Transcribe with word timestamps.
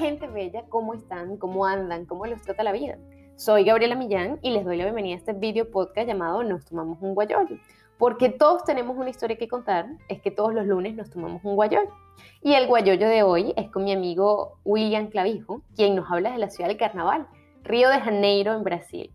gente 0.00 0.28
bella, 0.28 0.64
¿cómo 0.70 0.94
están? 0.94 1.36
¿Cómo 1.36 1.66
andan? 1.66 2.06
¿Cómo 2.06 2.24
les 2.24 2.40
trata 2.40 2.64
la 2.64 2.72
vida? 2.72 2.96
Soy 3.36 3.64
Gabriela 3.64 3.94
Millán 3.94 4.38
y 4.40 4.50
les 4.50 4.64
doy 4.64 4.78
la 4.78 4.84
bienvenida 4.84 5.14
a 5.14 5.18
este 5.18 5.34
video 5.34 5.70
podcast 5.70 6.08
llamado 6.08 6.42
Nos 6.42 6.64
tomamos 6.64 6.96
un 7.02 7.14
guayollo. 7.14 7.58
Porque 7.98 8.30
todos 8.30 8.64
tenemos 8.64 8.96
una 8.96 9.10
historia 9.10 9.36
que 9.36 9.46
contar, 9.46 9.84
es 10.08 10.22
que 10.22 10.30
todos 10.30 10.54
los 10.54 10.66
lunes 10.66 10.94
nos 10.94 11.10
tomamos 11.10 11.44
un 11.44 11.54
guayollo. 11.54 11.90
Y 12.40 12.54
el 12.54 12.66
guayollo 12.66 13.08
de 13.10 13.22
hoy 13.22 13.52
es 13.58 13.70
con 13.70 13.84
mi 13.84 13.92
amigo 13.92 14.58
William 14.64 15.08
Clavijo, 15.08 15.60
quien 15.76 15.96
nos 15.96 16.10
habla 16.10 16.32
de 16.32 16.38
la 16.38 16.48
ciudad 16.48 16.70
del 16.70 16.78
carnaval, 16.78 17.26
Río 17.62 17.90
de 17.90 18.00
Janeiro, 18.00 18.54
en 18.54 18.64
Brasil. 18.64 19.12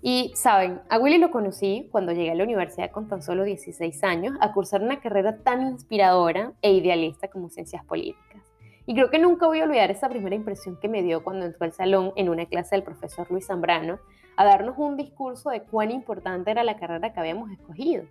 Y 0.00 0.32
saben, 0.36 0.80
a 0.88 0.98
Willy 0.98 1.18
lo 1.18 1.30
conocí 1.30 1.86
cuando 1.92 2.12
llegué 2.12 2.30
a 2.30 2.34
la 2.34 2.44
universidad 2.44 2.90
con 2.92 3.08
tan 3.08 3.20
solo 3.20 3.44
16 3.44 4.02
años 4.04 4.38
a 4.40 4.54
cursar 4.54 4.80
una 4.80 5.00
carrera 5.00 5.36
tan 5.42 5.68
inspiradora 5.68 6.54
e 6.62 6.72
idealista 6.72 7.28
como 7.28 7.50
ciencias 7.50 7.84
políticas. 7.84 8.47
Y 8.88 8.94
creo 8.94 9.10
que 9.10 9.18
nunca 9.18 9.46
voy 9.46 9.60
a 9.60 9.64
olvidar 9.64 9.90
esa 9.90 10.08
primera 10.08 10.34
impresión 10.34 10.78
que 10.80 10.88
me 10.88 11.02
dio 11.02 11.22
cuando 11.22 11.44
entró 11.44 11.66
al 11.66 11.74
salón 11.74 12.14
en 12.16 12.30
una 12.30 12.46
clase 12.46 12.74
del 12.74 12.84
profesor 12.84 13.30
Luis 13.30 13.46
Zambrano 13.46 13.98
a 14.34 14.46
darnos 14.46 14.78
un 14.78 14.96
discurso 14.96 15.50
de 15.50 15.60
cuán 15.60 15.90
importante 15.90 16.50
era 16.50 16.64
la 16.64 16.78
carrera 16.78 17.12
que 17.12 17.20
habíamos 17.20 17.50
escogido. 17.50 18.04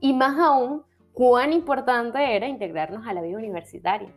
Y 0.00 0.12
más 0.12 0.36
aún, 0.40 0.82
cuán 1.12 1.52
importante 1.52 2.34
era 2.34 2.48
integrarnos 2.48 3.06
a 3.06 3.14
la 3.14 3.22
vida 3.22 3.38
universitaria. 3.38 4.12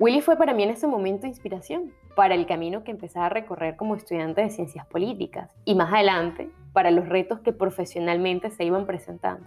Willy 0.00 0.20
fue 0.20 0.36
para 0.36 0.52
mí 0.52 0.64
en 0.64 0.70
ese 0.70 0.88
momento 0.88 1.28
inspiración 1.28 1.92
para 2.16 2.34
el 2.34 2.44
camino 2.44 2.82
que 2.82 2.90
empezaba 2.90 3.26
a 3.26 3.28
recorrer 3.28 3.76
como 3.76 3.94
estudiante 3.94 4.40
de 4.40 4.50
ciencias 4.50 4.84
políticas 4.86 5.48
y 5.64 5.76
más 5.76 5.92
adelante 5.92 6.50
para 6.72 6.90
los 6.90 7.08
retos 7.08 7.38
que 7.38 7.52
profesionalmente 7.52 8.50
se 8.50 8.64
iban 8.64 8.84
presentando. 8.84 9.46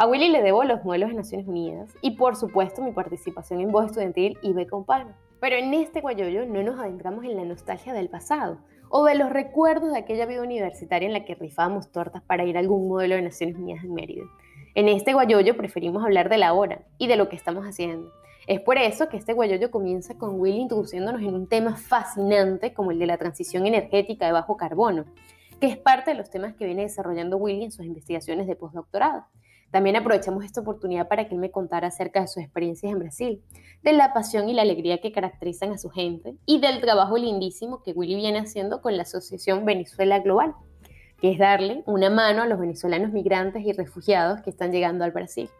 A 0.00 0.06
Willy 0.06 0.28
le 0.28 0.42
debo 0.42 0.62
los 0.62 0.84
modelos 0.84 1.10
de 1.10 1.16
Naciones 1.16 1.48
Unidas 1.48 1.92
y 2.02 2.12
por 2.12 2.36
supuesto 2.36 2.82
mi 2.82 2.92
participación 2.92 3.60
en 3.60 3.72
voz 3.72 3.86
estudiantil 3.86 4.38
y 4.42 4.52
Beca 4.52 4.70
Compano. 4.70 5.10
Pero 5.40 5.56
en 5.56 5.74
este 5.74 6.00
guayoyo 6.00 6.46
no 6.46 6.62
nos 6.62 6.78
adentramos 6.78 7.24
en 7.24 7.34
la 7.34 7.44
nostalgia 7.44 7.92
del 7.92 8.08
pasado 8.08 8.58
o 8.90 9.04
de 9.06 9.16
los 9.16 9.28
recuerdos 9.28 9.90
de 9.90 9.98
aquella 9.98 10.24
vida 10.24 10.42
universitaria 10.42 11.08
en 11.08 11.12
la 11.12 11.24
que 11.24 11.34
rifábamos 11.34 11.90
tortas 11.90 12.22
para 12.22 12.44
ir 12.44 12.56
a 12.56 12.60
algún 12.60 12.86
modelo 12.86 13.16
de 13.16 13.22
Naciones 13.22 13.56
Unidas 13.56 13.82
en 13.82 13.92
Mérida. 13.92 14.22
En 14.76 14.88
este 14.88 15.14
guayoyo 15.14 15.56
preferimos 15.56 16.04
hablar 16.04 16.28
de 16.28 16.38
la 16.38 16.52
hora 16.52 16.82
y 16.96 17.08
de 17.08 17.16
lo 17.16 17.28
que 17.28 17.34
estamos 17.34 17.64
haciendo 17.64 18.12
es 18.46 18.60
por 18.60 18.78
eso 18.78 19.08
que 19.08 19.16
este 19.16 19.32
guayoyo 19.32 19.72
comienza 19.72 20.16
con 20.16 20.40
Will 20.40 20.54
introduciéndonos 20.54 21.20
en 21.22 21.34
un 21.34 21.48
tema 21.48 21.76
fascinante 21.76 22.72
como 22.72 22.92
el 22.92 22.98
de 22.98 23.06
la 23.06 23.18
transición 23.18 23.66
energética 23.66 24.24
de 24.26 24.32
bajo 24.32 24.56
carbono, 24.56 25.04
que 25.60 25.66
es 25.66 25.76
parte 25.76 26.12
de 26.12 26.16
los 26.16 26.30
temas 26.30 26.54
que 26.54 26.64
viene 26.64 26.82
desarrollando 26.82 27.36
Willy 27.36 27.64
en 27.64 27.72
sus 27.72 27.84
investigaciones 27.84 28.46
de 28.46 28.56
postdoctorado. 28.56 29.24
También 29.70 29.96
aprovechamos 29.96 30.44
esta 30.44 30.62
oportunidad 30.62 31.08
para 31.08 31.28
que 31.28 31.34
él 31.34 31.40
me 31.40 31.50
contara 31.50 31.88
acerca 31.88 32.20
de 32.20 32.28
sus 32.28 32.42
experiencias 32.42 32.90
en 32.90 32.98
Brasil, 32.98 33.42
de 33.82 33.92
la 33.92 34.14
pasión 34.14 34.48
y 34.48 34.54
la 34.54 34.62
alegría 34.62 34.98
que 34.98 35.12
caracterizan 35.12 35.72
a 35.72 35.78
su 35.78 35.90
gente 35.90 36.36
y 36.46 36.58
del 36.60 36.80
trabajo 36.80 37.18
lindísimo 37.18 37.82
que 37.82 37.92
Willy 37.92 38.16
viene 38.16 38.38
haciendo 38.38 38.80
con 38.80 38.96
la 38.96 39.02
Asociación 39.02 39.66
Venezuela 39.66 40.20
Global, 40.20 40.54
que 41.20 41.32
es 41.32 41.38
darle 41.38 41.82
una 41.86 42.08
mano 42.08 42.42
a 42.42 42.46
los 42.46 42.58
venezolanos 42.58 43.12
migrantes 43.12 43.64
y 43.66 43.72
refugiados 43.72 44.40
que 44.40 44.50
están 44.50 44.72
llegando 44.72 45.04
al 45.04 45.10
Brasil. 45.10 45.50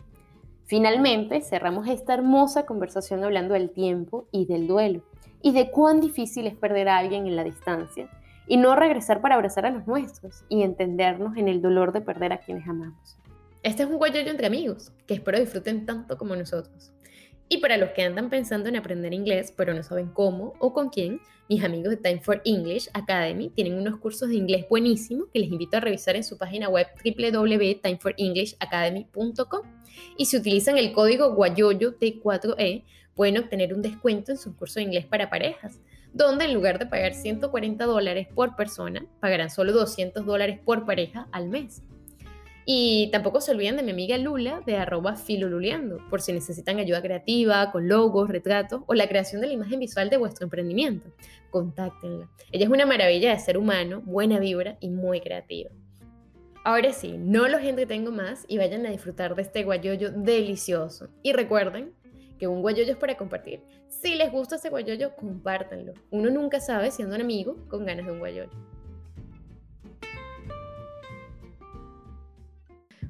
Finalmente, 0.65 1.41
cerramos 1.41 1.89
esta 1.89 2.15
hermosa 2.15 2.65
conversación 2.65 3.25
hablando 3.25 3.55
del 3.55 3.71
tiempo 3.71 4.27
y 4.31 4.47
del 4.47 4.67
duelo, 4.67 5.03
y 5.43 5.53
de 5.53 5.71
cuán 5.71 6.01
difícil 6.01 6.47
es 6.47 6.55
perder 6.55 6.89
a 6.89 6.99
alguien 6.99 7.27
en 7.27 7.37
la 7.37 7.45
distancia, 7.45 8.09
y 8.47 8.57
no 8.57 8.75
regresar 8.77 9.21
para 9.21 9.35
abrazar 9.35 9.67
a 9.67 9.71
los 9.71 9.87
nuestros, 9.87 10.45
y 10.49 10.63
entendernos 10.63 11.37
en 11.37 11.49
el 11.49 11.61
dolor 11.61 11.93
de 11.93 12.01
perder 12.01 12.33
a 12.33 12.39
quienes 12.39 12.69
amamos. 12.69 13.19
Este 13.63 13.83
es 13.83 13.89
un 13.89 13.97
guayoyo 13.97 14.31
entre 14.31 14.47
amigos, 14.47 14.93
que 15.07 15.15
espero 15.15 15.41
disfruten 15.41 15.85
tanto 15.85 16.17
como 16.17 16.37
nosotros. 16.37 16.93
Y 17.49 17.59
para 17.59 17.77
los 17.77 17.91
que 17.91 18.03
andan 18.03 18.31
pensando 18.31 18.69
en 18.69 18.77
aprender 18.77 19.13
inglés, 19.13 19.53
pero 19.57 19.75
no 19.75 19.83
saben 19.83 20.07
cómo 20.09 20.55
o 20.61 20.73
con 20.73 20.91
quién, 20.91 21.21
mis 21.49 21.65
amigos 21.65 21.91
de 21.91 21.97
Time 21.97 22.21
for 22.21 22.41
English 22.45 22.89
Academy 22.93 23.49
tienen 23.49 23.75
unos 23.75 23.99
cursos 23.99 24.29
de 24.29 24.37
inglés 24.37 24.67
buenísimos 24.69 25.29
que 25.33 25.41
les 25.41 25.49
invito 25.49 25.79
a 25.79 25.81
revisar 25.81 26.15
en 26.15 26.25
su 26.25 26.37
página 26.37 26.69
web 26.69 26.87
www.timeforenglishabacademy.com. 27.03 29.63
Y 30.17 30.27
si 30.27 30.37
utilizan 30.37 30.77
el 30.77 30.93
código 30.93 31.35
guayoyo 31.35 31.99
T4E, 31.99 32.85
pueden 33.15 33.39
obtener 33.39 33.73
un 33.75 33.83
descuento 33.83 34.31
en 34.31 34.39
su 34.39 34.55
curso 34.55 34.79
de 34.79 34.85
inglés 34.85 35.07
para 35.07 35.31
parejas, 35.31 35.81
donde 36.13 36.45
en 36.45 36.55
lugar 36.55 36.79
de 36.79 36.87
pagar 36.87 37.15
140 37.15 37.85
dólares 37.87 38.29
por 38.33 38.55
persona, 38.55 39.05
pagarán 39.21 39.51
solo 39.51 39.73
200 39.73 40.25
dólares 40.25 40.61
por 40.65 40.87
pareja 40.87 41.27
al 41.33 41.49
mes. 41.49 41.83
Y 42.71 43.09
tampoco 43.13 43.41
se 43.41 43.53
olviden 43.53 43.79
de 43.79 43.83
mi 43.83 43.93
amiga 43.93 44.19
Lula 44.19 44.61
de 44.67 44.77
arroba 44.77 45.17
filoluleando, 45.17 46.07
por 46.11 46.21
si 46.21 46.35
necesitan 46.35 46.79
ayuda 46.79 47.01
creativa, 47.01 47.73
con 47.73 47.89
logos, 47.89 48.29
retratos 48.29 48.83
o 48.87 48.93
la 48.93 49.09
creación 49.09 49.41
de 49.41 49.47
la 49.47 49.55
imagen 49.55 49.81
visual 49.81 50.11
de 50.11 50.19
vuestro 50.19 50.45
emprendimiento. 50.45 51.09
Contáctenla. 51.49 52.29
Ella 52.53 52.67
es 52.67 52.71
una 52.71 52.85
maravilla 52.85 53.31
de 53.31 53.39
ser 53.39 53.57
humano, 53.57 54.03
buena 54.05 54.39
vibra 54.39 54.77
y 54.81 54.91
muy 54.91 55.23
creativa. 55.23 55.71
Ahora 56.63 56.93
sí, 56.93 57.15
no 57.17 57.49
los 57.49 57.63
entretengo 57.63 58.11
más 58.11 58.45
y 58.49 58.59
vayan 58.59 58.85
a 58.85 58.91
disfrutar 58.91 59.35
de 59.35 59.41
este 59.41 59.65
guayoyo 59.65 60.11
delicioso. 60.11 61.09
Y 61.23 61.33
recuerden 61.33 61.95
que 62.39 62.49
un 62.49 62.61
guayoyo 62.61 62.93
es 62.93 62.99
para 62.99 63.17
compartir. 63.17 63.63
Si 63.89 64.15
les 64.15 64.31
gusta 64.31 64.57
este 64.57 64.69
guayoyo, 64.69 65.17
compártanlo. 65.17 65.95
Uno 66.11 66.29
nunca 66.29 66.61
sabe 66.61 66.91
siendo 66.91 67.17
un 67.17 67.23
amigo 67.23 67.57
con 67.69 67.87
ganas 67.87 68.05
de 68.05 68.13
un 68.13 68.19
guayoyo. 68.19 68.68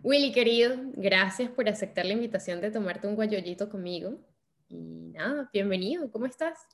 Willy, 0.03 0.33
querido, 0.33 0.77
gracias 0.95 1.51
por 1.51 1.69
aceptar 1.69 2.07
la 2.07 2.13
invitación 2.13 2.61
de 2.61 2.71
tomarte 2.71 3.09
un 3.09 3.17
guayollito 3.17 3.69
conmigo. 3.69 4.21
Y 4.69 5.11
nada, 5.13 5.51
bienvenido, 5.53 6.11
¿cómo 6.13 6.27
estás? 6.27 6.69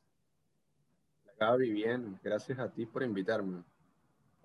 Gaby, 1.41 1.73
bien, 1.73 2.19
gracias 2.23 2.59
a 2.59 2.71
ti 2.71 2.85
por 2.85 3.03
invitarme. 3.03 3.62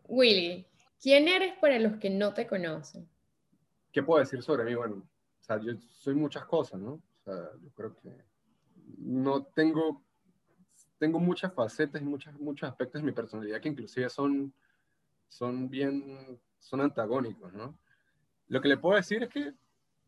Willy, 0.07 0.65
¿quién 1.01 1.27
eres 1.27 1.57
para 1.59 1.77
los 1.77 1.97
que 1.97 2.09
no 2.09 2.33
te 2.33 2.47
conocen? 2.47 3.07
¿Qué 3.91 4.01
puedo 4.01 4.21
decir 4.21 4.41
sobre 4.41 4.63
mí? 4.63 4.75
Bueno, 4.75 4.95
o 4.95 5.43
sea, 5.43 5.59
yo 5.59 5.73
soy 5.89 6.15
muchas 6.15 6.45
cosas, 6.45 6.79
¿no? 6.79 6.93
O 6.93 7.23
sea, 7.25 7.49
yo 7.61 7.69
creo 7.71 7.95
que 7.97 8.09
no 8.97 9.43
tengo, 9.43 10.01
tengo 10.97 11.19
muchas 11.19 11.53
facetas 11.53 12.01
y 12.01 12.05
muchas, 12.05 12.39
muchos 12.39 12.69
aspectos 12.69 13.01
de 13.01 13.05
mi 13.05 13.11
personalidad 13.11 13.59
que 13.59 13.69
inclusive 13.69 14.09
son, 14.09 14.53
son 15.27 15.69
bien, 15.69 16.39
son 16.59 16.79
antagónicos, 16.79 17.53
¿no? 17.53 17.77
Lo 18.49 18.59
que 18.61 18.67
le 18.67 18.77
puedo 18.77 18.95
decir 18.95 19.23
es 19.23 19.29
que 19.29 19.53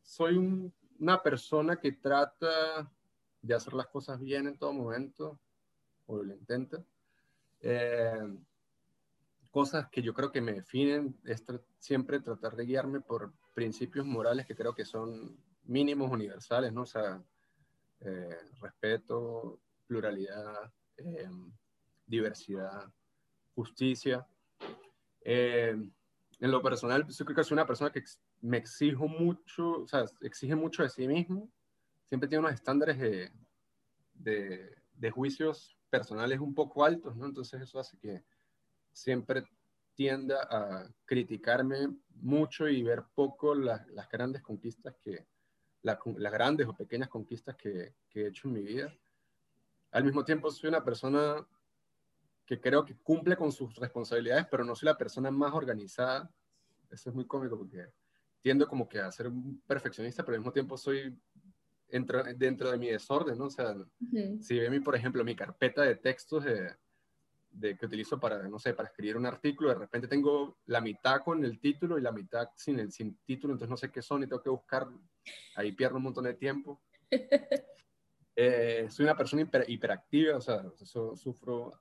soy 0.01 0.35
una 0.99 1.21
persona 1.21 1.77
que 1.77 1.91
trata 1.91 2.91
de 3.39 3.53
hacer 3.53 3.73
las 3.73 3.87
cosas 3.87 4.19
bien 4.19 4.47
en 4.47 4.57
todo 4.57 4.73
momento, 4.73 5.39
o 6.07 6.23
lo 6.23 6.33
intenta. 6.33 6.83
Eh, 7.59 8.35
cosas 9.51 9.87
que 9.89 10.01
yo 10.01 10.13
creo 10.15 10.31
que 10.31 10.41
me 10.41 10.53
definen 10.53 11.19
es 11.23 11.45
siempre 11.77 12.19
tratar 12.19 12.55
de 12.55 12.65
guiarme 12.65 12.99
por 12.99 13.31
principios 13.53 14.07
morales 14.07 14.47
que 14.47 14.55
creo 14.55 14.73
que 14.73 14.85
son 14.85 15.37
mínimos 15.65 16.11
universales, 16.11 16.73
¿no? 16.73 16.81
O 16.81 16.87
sea, 16.87 17.21
eh, 17.99 18.37
respeto, 18.59 19.59
pluralidad, 19.85 20.73
eh, 20.97 21.29
diversidad, 22.07 22.91
justicia. 23.53 24.27
en 25.23 25.91
lo 26.39 26.59
personal, 26.63 27.05
yo 27.07 27.25
creo 27.25 27.35
que 27.35 27.43
soy 27.43 27.53
una 27.53 27.67
persona 27.67 27.91
que 27.91 27.99
me 28.41 28.57
exijo 28.57 29.07
mucho, 29.07 29.83
o 29.83 29.87
sea, 29.87 30.05
exige 30.21 30.55
mucho 30.55 30.83
de 30.83 30.89
sí 30.89 31.07
mismo, 31.07 31.49
siempre 32.05 32.27
tiene 32.27 32.39
unos 32.39 32.53
estándares 32.53 32.99
de, 32.99 33.31
de, 34.13 34.75
de, 34.93 35.11
juicios 35.11 35.77
personales 35.89 36.39
un 36.39 36.53
poco 36.53 36.83
altos, 36.83 37.15
¿no? 37.15 37.25
Entonces 37.25 37.61
eso 37.61 37.79
hace 37.79 37.97
que 37.97 38.23
siempre 38.91 39.43
tienda 39.93 40.47
a 40.49 40.89
criticarme 41.05 41.95
mucho 42.15 42.67
y 42.67 42.81
ver 42.83 43.03
poco 43.13 43.55
las 43.55 44.09
grandes 44.09 44.41
conquistas 44.41 44.95
que, 44.99 45.27
las 45.83 46.31
grandes 46.31 46.67
o 46.67 46.75
pequeñas 46.75 47.09
conquistas 47.09 47.55
que, 47.55 47.95
que 48.09 48.23
he 48.23 48.27
hecho 48.27 48.47
en 48.47 48.53
mi 48.53 48.61
vida. 48.61 48.93
Al 49.91 50.03
mismo 50.03 50.23
tiempo 50.23 50.49
soy 50.51 50.69
una 50.69 50.83
persona 50.83 51.45
que 52.45 52.59
creo 52.59 52.85
que 52.85 52.97
cumple 52.97 53.35
con 53.35 53.51
sus 53.51 53.75
responsabilidades, 53.75 54.47
pero 54.49 54.63
no 54.63 54.75
soy 54.75 54.87
la 54.87 54.97
persona 54.97 55.31
más 55.31 55.53
organizada. 55.53 56.31
Eso 56.89 57.09
es 57.09 57.15
muy 57.15 57.25
cómico 57.25 57.57
porque 57.57 57.87
tiendo 58.41 58.67
como 58.67 58.87
que 58.87 58.99
a 58.99 59.11
ser 59.11 59.27
un 59.27 59.61
perfeccionista, 59.67 60.23
pero 60.23 60.35
al 60.35 60.41
mismo 60.41 60.51
tiempo 60.51 60.77
soy 60.77 61.17
dentro, 61.87 62.23
dentro 62.35 62.71
de 62.71 62.77
mi 62.77 62.89
desorden, 62.89 63.37
¿no? 63.37 63.45
O 63.45 63.49
sea, 63.49 63.75
si 64.39 64.59
ve 64.59 64.69
mi, 64.69 64.79
por 64.79 64.95
ejemplo, 64.95 65.23
mi 65.23 65.35
carpeta 65.35 65.83
de 65.83 65.95
textos 65.95 66.43
de, 66.45 66.71
de, 67.51 67.77
que 67.77 67.85
utilizo 67.85 68.19
para, 68.19 68.47
no 68.47 68.57
sé, 68.57 68.73
para 68.73 68.89
escribir 68.89 69.17
un 69.17 69.25
artículo, 69.25 69.69
de 69.69 69.75
repente 69.75 70.07
tengo 70.07 70.57
la 70.65 70.81
mitad 70.81 71.21
con 71.21 71.43
el 71.43 71.59
título 71.59 71.99
y 71.99 72.01
la 72.01 72.11
mitad 72.11 72.49
sin 72.55 72.79
el 72.79 72.91
sin 72.91 73.17
título, 73.25 73.53
entonces 73.53 73.69
no 73.69 73.77
sé 73.77 73.91
qué 73.91 74.01
son 74.01 74.23
y 74.23 74.27
tengo 74.27 74.41
que 74.41 74.49
buscar, 74.49 74.87
ahí 75.55 75.71
pierdo 75.73 75.97
un 75.97 76.03
montón 76.03 76.25
de 76.25 76.33
tiempo. 76.33 76.81
Eh, 78.33 78.87
soy 78.89 79.03
una 79.03 79.17
persona 79.17 79.45
hiperactiva, 79.67 80.37
o 80.37 80.41
sea, 80.41 80.63
sufro 81.15 81.73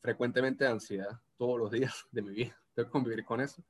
frecuentemente 0.00 0.64
de 0.64 0.70
ansiedad 0.70 1.20
todos 1.36 1.58
los 1.58 1.70
días 1.70 2.04
de 2.10 2.22
mi 2.22 2.34
vida, 2.34 2.60
tengo 2.74 2.88
que 2.88 2.92
convivir 2.92 3.24
con 3.24 3.40
eso. 3.40 3.64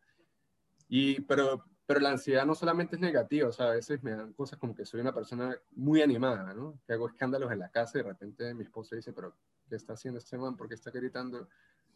Y, 0.88 1.20
pero 1.20 1.62
pero 1.86 2.00
la 2.00 2.10
ansiedad 2.10 2.46
no 2.46 2.54
solamente 2.54 2.96
es 2.96 3.02
negativa, 3.02 3.48
o 3.48 3.52
sea, 3.52 3.68
a 3.68 3.74
veces 3.74 4.02
me 4.02 4.12
dan 4.12 4.32
cosas 4.32 4.58
como 4.58 4.74
que 4.74 4.84
soy 4.84 5.00
una 5.00 5.12
persona 5.12 5.56
muy 5.72 6.00
animada, 6.00 6.54
¿no? 6.54 6.80
Que 6.86 6.92
hago 6.92 7.08
escándalos 7.08 7.50
en 7.52 7.58
la 7.58 7.70
casa 7.70 7.98
y 7.98 8.02
de 8.02 8.08
repente 8.08 8.54
mi 8.54 8.64
esposa 8.64 8.96
dice, 8.96 9.12
pero 9.12 9.36
¿qué 9.68 9.76
está 9.76 9.94
haciendo 9.94 10.18
este 10.18 10.38
man? 10.38 10.56
¿Por 10.56 10.68
qué 10.68 10.74
está 10.74 10.90
gritando? 10.90 11.48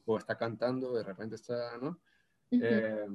O 0.04 0.18
está 0.18 0.36
cantando, 0.36 0.92
de 0.92 1.02
repente 1.02 1.36
está, 1.36 1.78
¿no? 1.78 2.00
Eh, 2.50 3.06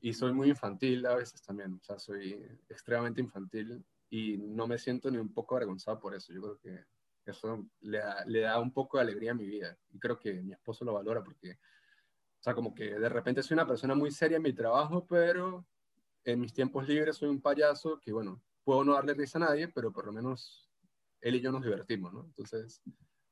y 0.00 0.12
soy 0.12 0.32
muy 0.32 0.48
infantil 0.48 1.04
a 1.06 1.14
veces 1.14 1.42
también, 1.42 1.74
o 1.74 1.82
sea, 1.82 1.98
soy 1.98 2.32
extremadamente 2.68 3.20
infantil 3.20 3.84
y 4.08 4.38
no 4.38 4.66
me 4.66 4.78
siento 4.78 5.10
ni 5.10 5.18
un 5.18 5.32
poco 5.32 5.56
avergonzado 5.56 6.00
por 6.00 6.14
eso. 6.14 6.32
Yo 6.32 6.40
creo 6.40 6.58
que 6.58 6.84
eso 7.26 7.68
le 7.80 7.98
da, 7.98 8.24
le 8.24 8.40
da 8.40 8.58
un 8.58 8.72
poco 8.72 8.96
de 8.96 9.02
alegría 9.02 9.32
a 9.32 9.34
mi 9.34 9.46
vida 9.46 9.76
y 9.90 9.98
creo 9.98 10.18
que 10.18 10.42
mi 10.42 10.52
esposo 10.52 10.84
lo 10.84 10.94
valora 10.94 11.22
porque, 11.22 11.52
o 11.52 12.42
sea, 12.42 12.54
como 12.54 12.74
que 12.74 12.98
de 12.98 13.08
repente 13.08 13.42
soy 13.42 13.54
una 13.54 13.66
persona 13.66 13.94
muy 13.94 14.10
seria 14.10 14.36
en 14.36 14.42
mi 14.42 14.52
trabajo, 14.52 15.06
pero 15.06 15.66
en 16.24 16.40
mis 16.40 16.52
tiempos 16.52 16.86
libres 16.88 17.16
soy 17.16 17.28
un 17.28 17.40
payaso 17.40 17.98
que, 18.00 18.12
bueno, 18.12 18.42
puedo 18.64 18.84
no 18.84 18.94
darle 18.94 19.14
risa 19.14 19.38
a 19.38 19.42
nadie, 19.42 19.68
pero 19.68 19.92
por 19.92 20.06
lo 20.06 20.12
menos 20.12 20.68
él 21.20 21.36
y 21.36 21.40
yo 21.40 21.52
nos 21.52 21.62
divertimos, 21.62 22.12
¿no? 22.12 22.24
Entonces, 22.24 22.82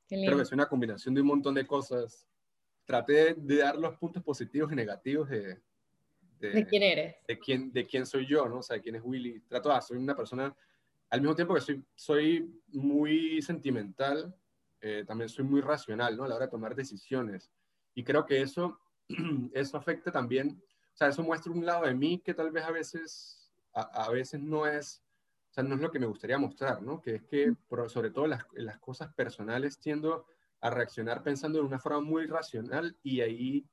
creo 0.08 0.36
que 0.36 0.42
es 0.42 0.52
una 0.52 0.68
combinación 0.68 1.14
de 1.14 1.20
un 1.20 1.26
montón 1.26 1.54
de 1.54 1.66
cosas. 1.66 2.26
Traté 2.84 3.34
de 3.34 3.56
dar 3.56 3.76
los 3.76 3.96
puntos 3.96 4.22
positivos 4.22 4.72
y 4.72 4.76
negativos 4.76 5.28
de, 5.28 5.60
de, 6.40 6.66
quién 6.66 6.82
eres. 6.82 7.16
De 7.26 7.38
quién, 7.38 7.72
de 7.72 7.86
quién 7.86 8.06
soy 8.06 8.26
yo, 8.26 8.48
¿no? 8.48 8.58
O 8.58 8.62
sea, 8.62 8.80
quién 8.80 8.94
es 8.94 9.02
Willy. 9.04 9.40
Trato, 9.40 9.72
ah, 9.72 9.80
soy 9.80 9.98
una 9.98 10.16
persona, 10.16 10.54
al 11.10 11.20
mismo 11.20 11.34
tiempo 11.34 11.54
que 11.54 11.60
soy, 11.60 11.84
soy 11.94 12.62
muy 12.68 13.42
sentimental, 13.42 14.34
eh, 14.80 15.04
también 15.06 15.28
soy 15.28 15.44
muy 15.44 15.60
racional, 15.60 16.16
¿no? 16.16 16.24
A 16.24 16.28
la 16.28 16.36
hora 16.36 16.46
de 16.46 16.50
tomar 16.50 16.74
decisiones. 16.74 17.50
Y 17.94 18.04
creo 18.04 18.24
que 18.24 18.40
eso, 18.40 18.80
eso 19.52 19.76
afecta 19.76 20.12
también, 20.12 20.62
sea, 20.98 21.08
eso 21.08 21.22
muestra 21.22 21.52
un 21.52 21.64
lado 21.64 21.84
de 21.84 21.94
mí 21.94 22.18
que 22.18 22.34
tal 22.34 22.50
vez 22.50 22.64
a 22.64 22.70
veces, 22.70 23.50
a, 23.72 24.04
a 24.06 24.10
veces 24.10 24.40
no 24.40 24.66
es, 24.66 25.02
o 25.50 25.54
sea, 25.54 25.64
no 25.64 25.76
es 25.76 25.80
lo 25.80 25.90
que 25.90 25.98
me 25.98 26.06
gustaría 26.06 26.38
mostrar, 26.38 26.82
¿no? 26.82 27.00
Que 27.00 27.16
es 27.16 27.22
que, 27.22 27.54
sobre 27.88 28.10
todo 28.10 28.26
las, 28.26 28.44
las 28.52 28.78
cosas 28.78 29.12
personales, 29.14 29.78
tiendo 29.78 30.26
a 30.60 30.70
reaccionar 30.70 31.22
pensando 31.22 31.58
de 31.60 31.64
una 31.64 31.78
forma 31.78 32.00
muy 32.00 32.26
racional 32.26 32.96
y 33.02 33.20
ahí 33.20 33.68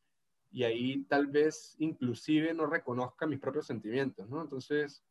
y 0.51 0.63
ahí 0.63 1.03
tal 1.09 1.27
vez 1.27 1.75
inclusive 1.79 2.53
no 2.53 2.65
reconozca 2.65 3.27
mis 3.27 3.41
propios 3.41 3.67
sentimientos, 3.67 4.29
¿no? 4.29 4.41
Entonces, 4.41 5.03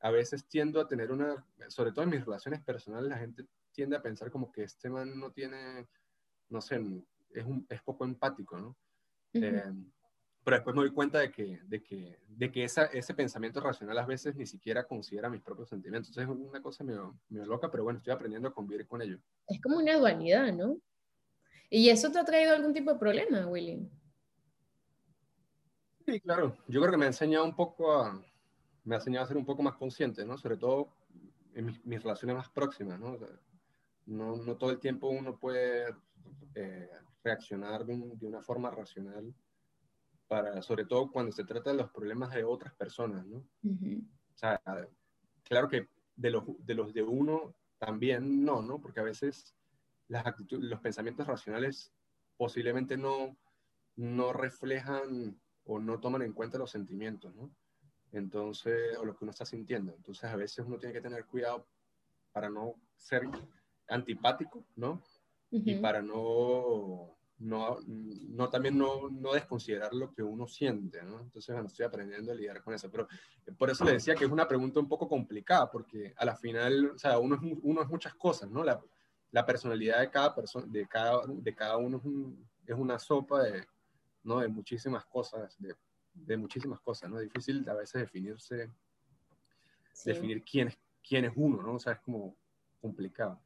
a 0.00 0.10
veces 0.10 0.46
tiendo 0.46 0.82
a 0.82 0.86
tener 0.86 1.10
una, 1.10 1.46
sobre 1.68 1.92
todo 1.92 2.04
en 2.04 2.10
mis 2.10 2.22
relaciones 2.22 2.60
personales, 2.60 3.08
la 3.08 3.16
gente 3.16 3.46
tiende 3.72 3.96
a 3.96 4.02
pensar 4.02 4.30
como 4.30 4.52
que 4.52 4.64
este 4.64 4.90
man 4.90 5.18
no 5.18 5.30
tiene, 5.30 5.88
no 6.50 6.60
sé, 6.60 6.78
es, 7.30 7.44
un, 7.46 7.64
es 7.70 7.80
poco 7.82 8.04
empático, 8.04 8.58
¿no? 8.58 8.76
Eh, 9.32 9.72
pero 10.44 10.56
después 10.56 10.74
me 10.74 10.82
doy 10.82 10.92
cuenta 10.92 11.20
de 11.20 11.30
que, 11.30 11.60
de 11.64 11.82
que, 11.82 12.18
de 12.28 12.50
que 12.50 12.64
esa, 12.64 12.86
ese 12.86 13.14
pensamiento 13.14 13.60
racional 13.60 13.98
a 13.98 14.06
veces 14.06 14.34
ni 14.34 14.46
siquiera 14.46 14.84
considera 14.84 15.30
mis 15.30 15.42
propios 15.42 15.68
sentimientos. 15.68 16.08
Entonces 16.08 16.34
es 16.34 16.48
una 16.50 16.60
cosa 16.60 16.82
medio, 16.84 17.16
medio 17.28 17.46
loca, 17.46 17.70
pero 17.70 17.84
bueno, 17.84 17.98
estoy 17.98 18.12
aprendiendo 18.12 18.48
a 18.48 18.54
convivir 18.54 18.86
con 18.86 19.02
ello. 19.02 19.18
Es 19.46 19.60
como 19.60 19.78
una 19.78 19.96
dualidad, 19.96 20.52
¿no? 20.52 20.78
¿Y 21.70 21.88
eso 21.88 22.10
te 22.10 22.18
ha 22.18 22.24
traído 22.24 22.54
algún 22.54 22.74
tipo 22.74 22.92
de 22.92 22.98
problema, 22.98 23.46
Willy? 23.46 23.88
Sí, 26.06 26.20
claro. 26.20 26.56
Yo 26.66 26.80
creo 26.80 26.92
que 26.92 26.98
me 26.98 27.04
ha 27.04 27.08
enseñado 27.08 27.44
un 27.44 27.54
poco 27.54 27.92
a, 27.92 28.20
me 28.84 28.94
ha 28.94 28.98
enseñado 28.98 29.24
a 29.24 29.28
ser 29.28 29.36
un 29.36 29.46
poco 29.46 29.62
más 29.62 29.74
consciente, 29.76 30.24
¿no? 30.24 30.36
Sobre 30.36 30.56
todo 30.56 30.88
en 31.54 31.80
mis, 31.84 32.02
relaciones 32.02 32.36
más 32.36 32.48
próximas, 32.48 32.98
¿no? 32.98 33.18
no, 34.06 34.36
no, 34.36 34.56
todo 34.56 34.70
el 34.70 34.80
tiempo 34.80 35.08
uno 35.08 35.38
puede 35.38 35.94
eh, 36.54 36.90
reaccionar 37.22 37.84
de, 37.84 38.26
una 38.26 38.42
forma 38.42 38.70
racional, 38.70 39.32
para, 40.32 40.62
sobre 40.62 40.86
todo 40.86 41.12
cuando 41.12 41.30
se 41.30 41.44
trata 41.44 41.72
de 41.72 41.76
los 41.76 41.90
problemas 41.90 42.32
de 42.32 42.42
otras 42.42 42.72
personas, 42.72 43.26
¿no? 43.26 43.44
O 43.64 44.34
sea, 44.34 44.58
claro 45.42 45.68
que 45.68 45.90
de 46.16 46.30
los, 46.30 46.44
de 46.64 46.74
los 46.74 46.94
de 46.94 47.02
uno 47.02 47.54
también 47.76 48.42
no, 48.42 48.62
¿no? 48.62 48.80
Porque 48.80 49.00
a 49.00 49.02
veces 49.02 49.54
las 50.08 50.24
los 50.48 50.80
pensamientos 50.80 51.26
racionales 51.26 51.92
posiblemente 52.38 52.96
no, 52.96 53.36
no 53.96 54.32
reflejan 54.32 55.38
o 55.64 55.78
no 55.78 56.00
toman 56.00 56.22
en 56.22 56.32
cuenta 56.32 56.56
los 56.56 56.70
sentimientos, 56.70 57.34
¿no? 57.34 57.54
Entonces, 58.12 58.96
o 58.96 59.04
lo 59.04 59.14
que 59.14 59.26
uno 59.26 59.32
está 59.32 59.44
sintiendo. 59.44 59.92
Entonces, 59.94 60.24
a 60.24 60.36
veces 60.36 60.64
uno 60.66 60.78
tiene 60.78 60.94
que 60.94 61.02
tener 61.02 61.26
cuidado 61.26 61.66
para 62.32 62.48
no 62.48 62.76
ser 62.96 63.28
antipático, 63.86 64.64
¿no? 64.76 65.02
Y 65.50 65.74
para 65.74 66.00
no, 66.00 67.18
no, 67.38 67.78
no 67.86 68.48
también 68.48 68.78
no, 68.78 69.08
no, 69.08 69.32
desconsiderar 69.32 69.92
lo 69.92 70.12
que 70.12 70.22
uno 70.22 70.46
siente, 70.46 71.02
¿no? 71.02 71.20
Entonces, 71.20 71.54
bueno, 71.54 71.68
estoy 71.68 71.84
aprendiendo 71.84 72.32
a 72.32 72.34
lidiar 72.34 72.62
con 72.62 72.74
eso. 72.74 72.90
Pero 72.90 73.08
por 73.58 73.70
eso 73.70 73.84
le 73.84 73.92
decía 73.92 74.14
que 74.14 74.24
es 74.24 74.30
una 74.30 74.46
pregunta 74.46 74.78
un 74.78 74.88
poco 74.88 75.08
complicada, 75.08 75.70
porque 75.70 76.14
a 76.16 76.24
la 76.24 76.36
final, 76.36 76.92
o 76.94 76.98
sea, 76.98 77.18
uno 77.18 77.34
es, 77.34 77.40
uno 77.62 77.82
es 77.82 77.88
muchas 77.88 78.14
cosas, 78.14 78.50
¿no? 78.50 78.62
La, 78.62 78.80
la 79.32 79.44
personalidad 79.44 80.00
de 80.00 80.10
cada 80.10 80.34
persona, 80.34 80.66
de 80.68 80.86
cada, 80.86 81.22
de 81.26 81.54
cada 81.54 81.76
uno 81.78 81.96
es, 81.96 82.72
es 82.72 82.76
una 82.78 82.98
sopa 82.98 83.42
de, 83.42 83.66
¿no? 84.22 84.40
De 84.40 84.48
muchísimas 84.48 85.04
cosas, 85.06 85.56
de, 85.58 85.74
de 86.14 86.36
muchísimas 86.36 86.80
cosas, 86.80 87.10
¿no? 87.10 87.18
Es 87.18 87.24
difícil 87.24 87.68
a 87.68 87.74
veces 87.74 88.02
definirse, 88.02 88.70
definir 90.04 90.44
quién 90.44 90.68
es, 90.68 90.78
quién 91.06 91.24
es 91.24 91.32
uno, 91.34 91.62
¿no? 91.62 91.74
O 91.74 91.78
sea, 91.78 91.94
es 91.94 92.00
como 92.00 92.36
complicado. 92.80 93.40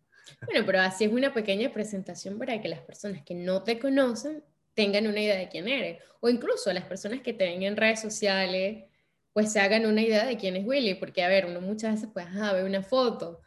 Bueno, 0.45 0.65
pero 0.67 0.81
así 0.81 1.05
es 1.05 1.13
una 1.13 1.33
pequeña 1.33 1.73
presentación 1.73 2.39
para 2.39 2.61
que 2.61 2.69
las 2.69 2.81
personas 2.81 3.23
que 3.23 3.35
no 3.35 3.63
te 3.63 3.79
conocen 3.79 4.43
tengan 4.75 5.07
una 5.07 5.21
idea 5.21 5.37
de 5.37 5.49
quién 5.49 5.69
eres. 5.69 6.03
O 6.21 6.29
incluso 6.29 6.73
las 6.73 6.85
personas 6.85 7.21
que 7.21 7.33
te 7.33 7.45
ven 7.45 7.63
en 7.63 7.77
redes 7.77 8.01
sociales, 8.01 8.85
pues 9.33 9.53
se 9.53 9.61
hagan 9.61 9.87
una 9.87 10.03
idea 10.03 10.27
de 10.27 10.37
quién 10.37 10.57
es 10.57 10.67
Willy. 10.67 10.95
Porque, 10.95 11.23
a 11.23 11.29
ver, 11.29 11.47
uno 11.47 11.61
muchas 11.61 11.95
veces 11.95 12.11
pues, 12.13 12.27
ve 12.33 12.65
una 12.65 12.83
foto 12.83 13.41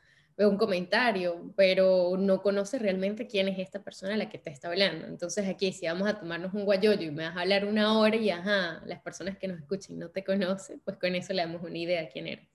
un 0.47 0.57
comentario, 0.57 1.51
pero 1.55 2.15
no 2.17 2.41
conoce 2.41 2.79
realmente 2.79 3.27
quién 3.27 3.47
es 3.49 3.59
esta 3.59 3.83
persona 3.83 4.13
a 4.13 4.17
la 4.17 4.29
que 4.29 4.37
te 4.37 4.49
está 4.49 4.69
hablando. 4.69 5.05
Entonces 5.05 5.47
aquí, 5.47 5.73
si 5.73 5.85
vamos 5.85 6.07
a 6.07 6.17
tomarnos 6.17 6.53
un 6.53 6.63
guayoyo 6.63 7.07
y 7.07 7.11
me 7.11 7.23
vas 7.23 7.35
a 7.35 7.41
hablar 7.41 7.65
una 7.65 7.99
hora 7.99 8.15
y 8.15 8.29
ajá, 8.29 8.81
las 8.85 9.01
personas 9.01 9.37
que 9.37 9.47
nos 9.47 9.59
escuchen 9.59 9.99
no 9.99 10.09
te 10.09 10.23
conocen, 10.23 10.79
pues 10.79 10.97
con 10.97 11.15
eso 11.15 11.33
le 11.33 11.41
damos 11.41 11.61
una 11.61 11.77
idea 11.77 12.01
de 12.01 12.09
quién 12.09 12.27
eres. 12.27 12.47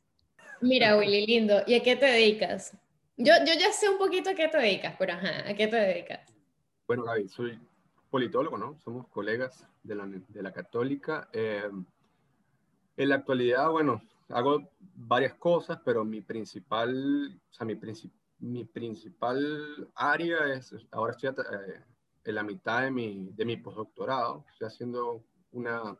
Mira, 0.60 0.96
Willy, 0.96 1.26
lindo, 1.26 1.62
¿y 1.66 1.74
a 1.74 1.82
qué 1.82 1.96
te 1.96 2.06
dedicas? 2.06 2.72
Yo, 3.16 3.32
yo 3.46 3.54
ya 3.58 3.72
sé 3.72 3.88
un 3.88 3.98
poquito 3.98 4.30
a 4.30 4.34
qué 4.34 4.48
te 4.48 4.58
dedicas, 4.58 4.96
pero 4.98 5.12
ajá, 5.12 5.48
¿a 5.48 5.54
qué 5.54 5.68
te 5.68 5.76
dedicas? 5.76 6.20
Bueno, 6.86 7.04
Gaby, 7.04 7.28
soy 7.28 7.60
politólogo, 8.10 8.58
¿no? 8.58 8.78
Somos 8.80 9.06
colegas 9.08 9.66
de 9.82 9.94
la, 9.94 10.06
de 10.06 10.42
la 10.42 10.52
Católica. 10.52 11.28
Eh, 11.32 11.70
en 12.96 13.08
la 13.08 13.14
actualidad, 13.16 13.70
bueno, 13.70 14.02
hago 14.28 14.68
varias 14.94 15.34
cosas, 15.34 15.78
pero 15.84 16.04
mi 16.04 16.22
principal, 16.22 17.40
o 17.50 17.52
sea, 17.52 17.66
mi, 17.66 17.78
mi 18.38 18.64
principal 18.64 19.88
área 19.94 20.52
es, 20.52 20.74
ahora 20.90 21.12
estoy 21.12 21.30
eh, 21.30 21.80
en 22.24 22.34
la 22.34 22.42
mitad 22.42 22.82
de 22.82 22.90
mi, 22.90 23.30
de 23.32 23.44
mi 23.44 23.56
postdoctorado, 23.56 24.44
estoy 24.50 24.66
haciendo 24.66 25.24
una, 25.52 25.96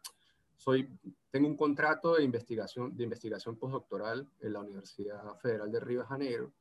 soy, 0.56 0.88
tengo 1.30 1.47
un 1.47 1.56
contrato 1.56 2.16
de 2.16 2.25
investigación, 2.25 2.97
de 2.97 3.04
investigación 3.04 3.56
postdoctoral 3.56 4.28
en 4.40 4.52
la 4.52 4.61
Universidad 4.61 5.38
Federal 5.38 5.71
de 5.71 5.80
Río 5.80 6.00
de 6.00 6.06
Janeiro, 6.06 6.52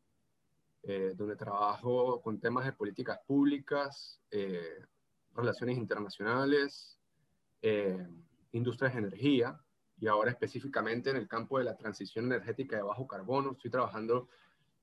eh, 0.84 1.14
donde 1.16 1.36
trabajo 1.36 2.22
con 2.22 2.40
temas 2.40 2.66
de 2.66 2.74
políticas 2.74 3.20
públicas, 3.26 4.20
eh, 4.32 4.84
relaciones 5.34 5.78
internacionales, 5.78 7.00
industrias 8.52 8.94
de 8.94 9.00
energía, 9.00 9.58
y 9.98 10.08
ahora 10.08 10.32
específicamente 10.32 11.12
en 11.12 11.16
el 11.16 11.30
campo 11.30 11.58
de 11.58 11.64
la 11.64 11.78
transición 11.78 12.26
energética 12.26 12.76
de 12.76 12.84
bajo 12.84 13.08
carbono. 13.08 13.54
Estoy 13.54 13.72
trabajando 13.72 14.28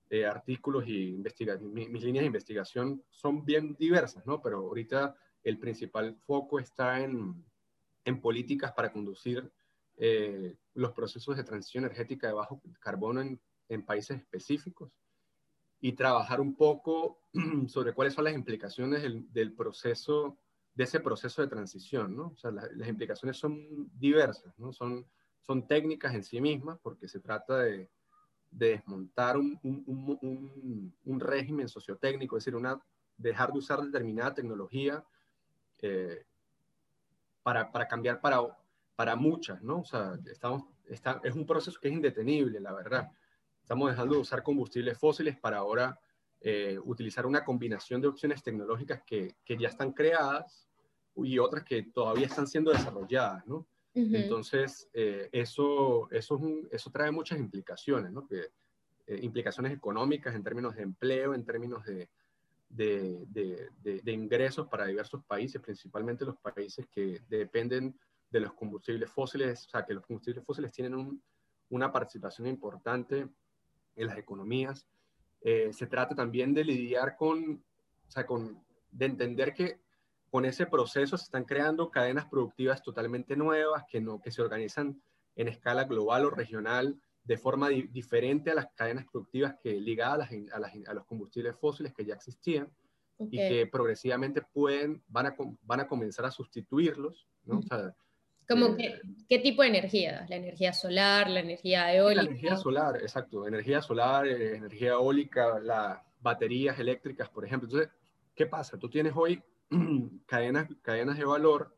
eh, 0.08 0.24
artículos 0.24 0.86
y 0.86 1.10
investigación. 1.10 1.74
mis 1.74 2.02
líneas 2.02 2.22
de 2.22 2.28
investigación 2.28 3.04
son 3.10 3.44
bien 3.44 3.76
diversas, 3.78 4.26
¿no? 4.26 4.40
Pero 4.40 4.58
ahorita 4.58 5.14
el 5.42 5.58
principal 5.58 6.16
foco 6.16 6.58
está 6.58 7.00
en, 7.00 7.44
en 8.06 8.20
políticas 8.20 8.72
para 8.72 8.92
conducir 8.92 9.52
eh, 9.98 10.56
los 10.72 10.92
procesos 10.92 11.36
de 11.36 11.44
transición 11.44 11.84
energética 11.84 12.26
de 12.26 12.32
bajo 12.32 12.62
carbono 12.80 13.20
en, 13.20 13.38
en 13.68 13.84
países 13.84 14.18
específicos 14.18 14.90
y 15.80 15.92
trabajar 15.92 16.40
un 16.40 16.54
poco 16.54 17.20
sobre 17.68 17.92
cuáles 17.92 18.14
son 18.14 18.24
las 18.24 18.34
implicaciones 18.34 19.02
del, 19.02 19.32
del 19.32 19.54
proceso 19.54 20.38
de 20.74 20.84
ese 20.84 21.00
proceso 21.00 21.42
de 21.42 21.48
transición, 21.48 22.16
¿no? 22.16 22.28
O 22.28 22.36
sea, 22.36 22.50
las 22.50 22.88
implicaciones 22.88 23.36
son 23.36 23.90
diversas, 23.98 24.58
¿no? 24.58 24.72
Son, 24.72 25.06
son 25.42 25.66
técnicas 25.66 26.14
en 26.14 26.22
sí 26.22 26.40
mismas, 26.40 26.78
porque 26.80 27.08
se 27.08 27.20
trata 27.20 27.58
de, 27.58 27.90
de 28.50 28.68
desmontar 28.68 29.36
un, 29.36 29.58
un, 29.62 30.94
un, 31.04 31.20
régimen 31.20 31.68
sociotécnico, 31.68 32.36
es 32.36 32.44
decir, 32.44 32.56
una, 32.56 32.80
dejar 33.16 33.52
de 33.52 33.58
usar 33.58 33.80
determinada 33.80 34.34
tecnología 34.34 35.04
eh, 35.78 36.24
para, 37.42 37.70
para, 37.70 37.88
cambiar 37.88 38.20
para, 38.20 38.40
para 38.96 39.16
muchas, 39.16 39.62
¿no? 39.62 39.80
O 39.80 39.84
sea, 39.84 40.18
estamos, 40.26 40.64
está, 40.86 41.20
es 41.24 41.34
un 41.34 41.46
proceso 41.46 41.78
que 41.80 41.88
es 41.88 41.94
indetenible, 41.94 42.60
la 42.60 42.72
verdad. 42.72 43.10
Estamos 43.70 43.88
dejando 43.88 44.16
de 44.16 44.20
usar 44.22 44.42
combustibles 44.42 44.98
fósiles 44.98 45.38
para 45.38 45.58
ahora 45.58 45.96
eh, 46.40 46.76
utilizar 46.82 47.24
una 47.24 47.44
combinación 47.44 48.00
de 48.00 48.08
opciones 48.08 48.42
tecnológicas 48.42 49.00
que, 49.06 49.36
que, 49.44 49.56
ya 49.56 49.68
están 49.68 49.92
creadas 49.92 50.68
y 51.14 51.38
otras 51.38 51.62
que 51.62 51.84
todavía 51.84 52.26
están 52.26 52.48
siendo 52.48 52.72
desarrolladas, 52.72 53.46
¿no? 53.46 53.68
Entonces, 53.94 54.90
eh, 54.92 55.28
eso, 55.30 56.10
eso, 56.10 56.40
eso 56.68 56.90
trae 56.90 57.12
muchas 57.12 57.38
implicaciones, 57.38 58.10
¿no? 58.10 58.26
Que, 58.26 58.40
eh, 59.06 59.20
implicaciones 59.22 59.72
económicas 59.72 60.34
en 60.34 60.42
términos 60.42 60.74
de 60.74 60.82
empleo, 60.82 61.32
en 61.32 61.44
términos 61.44 61.84
de, 61.84 62.08
de, 62.68 63.70
de, 64.02 64.12
ingresos 64.12 64.66
para 64.66 64.86
diversos 64.86 65.24
países, 65.24 65.62
principalmente 65.62 66.24
los 66.24 66.38
países 66.38 66.88
que 66.88 67.22
dependen 67.28 67.96
de 68.30 68.40
los 68.40 68.52
combustibles 68.52 69.08
fósiles, 69.12 69.64
o 69.66 69.70
sea, 69.70 69.86
que 69.86 69.94
los 69.94 70.04
combustibles 70.04 70.44
fósiles 70.44 70.72
tienen 70.72 71.22
una 71.68 71.92
participación 71.92 72.48
importante 72.48 73.28
en 74.00 74.08
las 74.08 74.18
economías. 74.18 74.86
Eh, 75.42 75.72
se 75.72 75.86
trata 75.86 76.14
también 76.14 76.54
de 76.54 76.64
lidiar 76.64 77.16
con, 77.16 77.64
o 78.06 78.10
sea, 78.10 78.26
con, 78.26 78.62
de 78.90 79.06
entender 79.06 79.54
que 79.54 79.80
con 80.30 80.44
ese 80.44 80.66
proceso 80.66 81.16
se 81.16 81.24
están 81.24 81.44
creando 81.44 81.90
cadenas 81.90 82.26
productivas 82.26 82.82
totalmente 82.82 83.36
nuevas 83.36 83.84
que, 83.90 84.00
no, 84.00 84.20
que 84.20 84.30
se 84.30 84.42
organizan 84.42 85.00
en 85.36 85.48
escala 85.48 85.84
global 85.84 86.26
o 86.26 86.30
regional 86.30 87.00
de 87.24 87.36
forma 87.36 87.68
diferente 87.68 88.50
a 88.50 88.54
las 88.54 88.68
cadenas 88.74 89.06
productivas 89.10 89.56
que 89.62 89.80
ligadas 89.80 90.30
a, 90.52 90.94
los 90.94 91.04
combustibles 91.06 91.56
fósiles 91.56 91.92
que 91.94 92.04
ya 92.04 92.14
existían 92.14 92.72
y 93.18 93.36
que 93.36 93.66
progresivamente 93.66 94.40
pueden, 94.40 95.02
van 95.08 95.26
a, 95.26 95.36
van 95.62 95.80
a 95.80 95.86
comenzar 95.86 96.24
a 96.24 96.30
sustituirlos. 96.30 97.28
¿no? 97.44 97.60
¿Cómo 98.50 98.74
eh, 98.78 99.00
¿Qué 99.28 99.38
tipo 99.38 99.62
de 99.62 99.68
energía? 99.68 100.26
¿La 100.28 100.34
energía 100.34 100.72
solar, 100.72 101.30
la 101.30 101.38
energía 101.38 101.94
eólica? 101.94 102.22
La 102.24 102.28
energía 102.30 102.56
solar, 102.56 102.96
exacto. 102.96 103.46
Energía 103.46 103.80
solar, 103.80 104.26
eh, 104.26 104.56
energía 104.56 104.90
eólica, 104.90 105.60
las 105.60 106.00
baterías 106.20 106.76
eléctricas, 106.80 107.28
por 107.28 107.44
ejemplo. 107.44 107.68
Entonces, 107.68 107.92
¿qué 108.34 108.46
pasa? 108.46 108.76
Tú 108.76 108.90
tienes 108.90 109.12
hoy 109.14 109.40
cadenas, 110.26 110.68
cadenas 110.82 111.16
de 111.16 111.24
valor, 111.24 111.76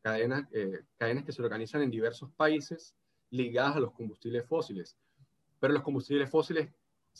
cadenas, 0.00 0.46
eh, 0.52 0.80
cadenas 0.96 1.24
que 1.24 1.32
se 1.32 1.42
organizan 1.42 1.82
en 1.82 1.90
diversos 1.90 2.30
países 2.30 2.94
ligadas 3.28 3.76
a 3.76 3.80
los 3.80 3.92
combustibles 3.92 4.46
fósiles. 4.46 4.96
Pero 5.60 5.74
los 5.74 5.82
combustibles 5.82 6.30
fósiles, 6.30 6.70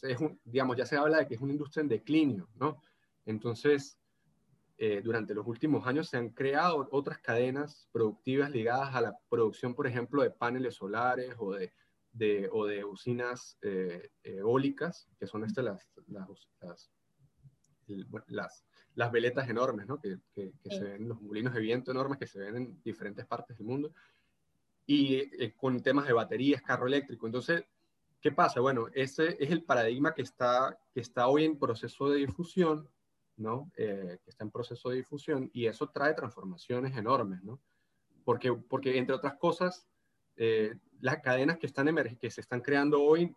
es 0.03 0.17
digamos, 0.43 0.75
ya 0.75 0.87
se 0.87 0.97
habla 0.97 1.19
de 1.19 1.27
que 1.27 1.35
es 1.35 1.41
una 1.43 1.53
industria 1.53 1.83
en 1.83 1.89
declinio, 1.89 2.49
¿no? 2.55 2.81
Entonces, 3.27 3.99
eh, 4.79 5.01
durante 5.03 5.35
los 5.35 5.47
últimos 5.47 5.87
años 5.87 6.09
se 6.09 6.19
han 6.19 6.31
creado 6.31 6.87
otras 6.91 7.19
cadenas 7.19 7.89
productivas 7.93 8.51
ligadas 8.51 8.95
a 8.95 9.01
la 9.01 9.19
producción, 9.29 9.75
por 9.75 9.87
ejemplo, 9.87 10.23
de 10.23 10.31
paneles 10.31 10.75
solares 10.75 11.35
o 11.39 11.55
de, 11.55 11.73
de 12.13 12.49
o 12.53 12.67
de 12.67 12.85
usinas 12.85 13.59
eh, 13.63 14.11
eólicas, 14.23 15.09
que 15.19 15.27
son 15.27 15.45
estas 15.45 15.65
las, 15.65 15.89
las, 16.09 16.91
las, 18.29 18.65
las, 18.95 19.13
veletas 19.13 19.49
enormes, 19.49 19.87
¿no? 19.87 19.99
que, 19.99 20.19
que, 20.35 20.53
se 20.69 20.85
ven, 20.85 21.09
los 21.09 21.21
molinos 21.23 21.55
de 21.55 21.61
viento 21.61 21.91
enormes 21.91 22.19
que 22.19 22.27
se 22.27 22.41
ven 22.41 22.57
en 22.57 22.83
diferentes 22.83 23.25
partes 23.27 23.57
del 23.57 23.67
mundo 23.67 23.93
y 24.87 25.17
eh, 25.43 25.55
con 25.57 25.83
temas 25.83 26.07
de 26.07 26.13
baterías, 26.13 26.63
carro 26.63 26.87
eléctrico. 26.87 27.27
Entonces, 27.27 27.65
¿qué 28.21 28.33
pasa? 28.33 28.61
Bueno, 28.61 28.87
ese 28.95 29.37
es 29.43 29.51
el 29.51 29.65
paradigma 29.65 30.15
que 30.15 30.23
está, 30.23 30.79
que 30.93 31.01
está 31.01 31.29
hoy 31.29 31.45
en 31.45 31.59
proceso 31.59 32.09
de 32.09 32.19
difusión, 32.19 32.89
¿no? 33.37 33.71
Eh, 33.77 34.19
que 34.25 34.31
está 34.31 34.45
en 34.45 34.51
proceso 34.51 34.91
de 34.91 34.97
difusión 34.97 35.51
y 35.53 35.67
eso 35.67 35.89
trae 35.89 36.15
transformaciones 36.15 36.97
enormes, 36.97 37.43
¿no? 37.43 37.61
Porque, 38.25 38.53
porque 38.53 38.99
entre 38.99 39.15
otras 39.15 39.35
cosas, 39.35 39.87
eh, 40.37 40.75
las 41.01 41.21
cadenas 41.21 41.59
que, 41.59 41.67
están 41.67 41.89
que 42.21 42.31
se 42.31 42.41
están 42.41 42.61
creando 42.61 43.03
hoy 43.03 43.35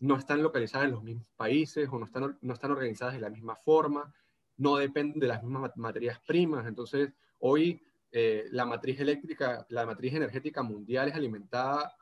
no 0.00 0.16
están 0.16 0.42
localizadas 0.42 0.86
en 0.86 0.92
los 0.92 1.02
mismos 1.02 1.26
países 1.36 1.88
o 1.90 1.98
no 1.98 2.06
están, 2.06 2.36
no 2.40 2.52
están 2.52 2.70
organizadas 2.70 3.14
de 3.14 3.20
la 3.20 3.30
misma 3.30 3.56
forma, 3.56 4.12
no 4.58 4.76
dependen 4.76 5.20
de 5.20 5.28
las 5.28 5.42
mismas 5.42 5.76
materias 5.76 6.20
primas. 6.26 6.66
Entonces, 6.66 7.12
hoy 7.38 7.82
eh, 8.12 8.46
la 8.50 8.64
matriz 8.64 9.00
eléctrica, 9.00 9.66
la 9.70 9.84
matriz 9.84 10.14
energética 10.14 10.62
mundial 10.62 11.08
es 11.08 11.14
alimentada 11.14 11.96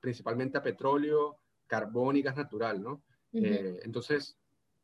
principalmente 0.00 0.58
a 0.58 0.62
petróleo, 0.62 1.36
carbón 1.66 2.16
y 2.16 2.22
gas 2.22 2.36
natural, 2.36 2.82
¿no? 2.82 3.02
Eh, 3.34 3.80
entonces, 3.82 4.38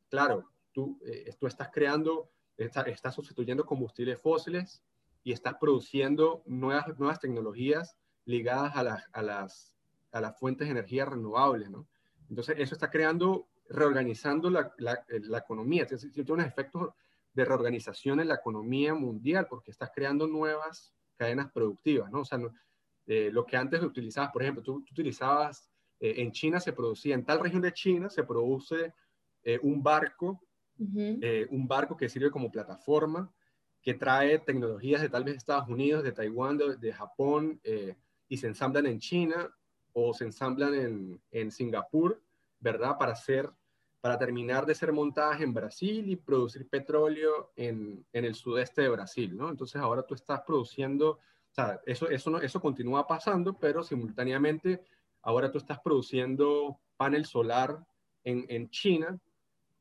claro, 0.08 0.50
tú, 0.78 1.00
eh, 1.04 1.34
tú 1.40 1.48
estás 1.48 1.70
creando, 1.72 2.30
estás 2.56 3.12
sustituyendo 3.12 3.66
combustibles 3.66 4.20
fósiles 4.20 4.80
y 5.24 5.32
estás 5.32 5.54
produciendo 5.60 6.44
nuevas, 6.46 6.96
nuevas 7.00 7.18
tecnologías 7.18 7.96
ligadas 8.26 8.76
a 8.76 8.84
las, 8.84 9.04
a, 9.12 9.22
las, 9.22 9.74
a 10.12 10.20
las 10.20 10.38
fuentes 10.38 10.68
de 10.68 10.72
energía 10.72 11.04
renovables, 11.04 11.68
¿no? 11.68 11.88
Entonces, 12.30 12.54
eso 12.58 12.74
está 12.76 12.90
creando, 12.90 13.48
reorganizando 13.68 14.50
la, 14.50 14.72
la, 14.78 15.04
la 15.08 15.38
economía, 15.38 15.84
tiene, 15.84 16.32
unos 16.32 16.46
efectos 16.46 16.90
de 17.32 17.44
reorganización 17.44 18.20
en 18.20 18.28
la 18.28 18.36
economía 18.36 18.94
mundial, 18.94 19.48
porque 19.50 19.72
estás 19.72 19.90
creando 19.92 20.28
nuevas 20.28 20.94
cadenas 21.16 21.50
productivas, 21.50 22.08
¿no? 22.12 22.20
O 22.20 22.24
sea, 22.24 22.38
eh, 23.06 23.30
lo 23.32 23.44
que 23.44 23.56
antes 23.56 23.82
utilizabas, 23.82 24.30
por 24.30 24.42
ejemplo, 24.42 24.62
tú, 24.62 24.84
utilizabas, 24.92 25.68
eh, 25.98 26.14
en 26.18 26.30
China 26.30 26.60
se 26.60 26.72
producía, 26.72 27.16
en 27.16 27.24
tal 27.24 27.40
región 27.40 27.62
de 27.62 27.72
China 27.72 28.08
se 28.08 28.22
produce 28.22 28.94
eh, 29.42 29.58
un 29.62 29.82
barco, 29.82 30.42
un 30.78 31.68
barco 31.68 31.96
que 31.96 32.08
sirve 32.08 32.30
como 32.30 32.50
plataforma, 32.50 33.32
que 33.82 33.94
trae 33.94 34.38
tecnologías 34.38 35.00
de 35.00 35.08
tal 35.08 35.24
vez 35.24 35.36
Estados 35.36 35.68
Unidos, 35.68 36.02
de 36.02 36.12
Taiwán, 36.12 36.58
de, 36.58 36.92
Japón, 36.92 37.60
y 38.28 38.36
se 38.36 38.46
ensamblan 38.46 38.86
en 38.86 38.98
China 38.98 39.50
o 39.92 40.14
se 40.14 40.24
ensamblan 40.24 40.74
en, 40.74 41.20
en 41.30 41.50
Singapur, 41.50 42.22
¿verdad? 42.60 42.96
Para 42.98 43.12
hacer 43.12 43.50
para 44.00 44.18
terminar 44.18 44.64
de 44.64 44.74
ser 44.74 44.92
montadas 44.92 45.40
en 45.40 45.52
Brasil 45.52 46.08
y 46.08 46.16
producir 46.16 46.68
petróleo 46.68 47.52
en, 47.56 48.06
en, 48.12 48.24
el 48.24 48.34
sudeste 48.34 48.82
de 48.82 48.88
Brasil, 48.88 49.36
¿no? 49.36 49.50
Entonces 49.50 49.80
ahora 49.80 50.04
tú 50.04 50.14
estás 50.14 50.42
produciendo, 50.46 51.10
o 51.10 51.20
sea, 51.50 51.80
eso, 51.84 52.08
eso, 52.08 52.40
eso 52.40 52.60
continúa 52.60 53.06
pasando, 53.06 53.58
pero 53.58 53.82
simultáneamente 53.82 54.82
ahora 55.22 55.50
tú 55.50 55.58
estás 55.58 55.80
produciendo 55.80 56.78
panel 56.96 57.24
solar 57.24 57.84
en, 58.22 58.46
en 58.48 58.70
China, 58.70 59.18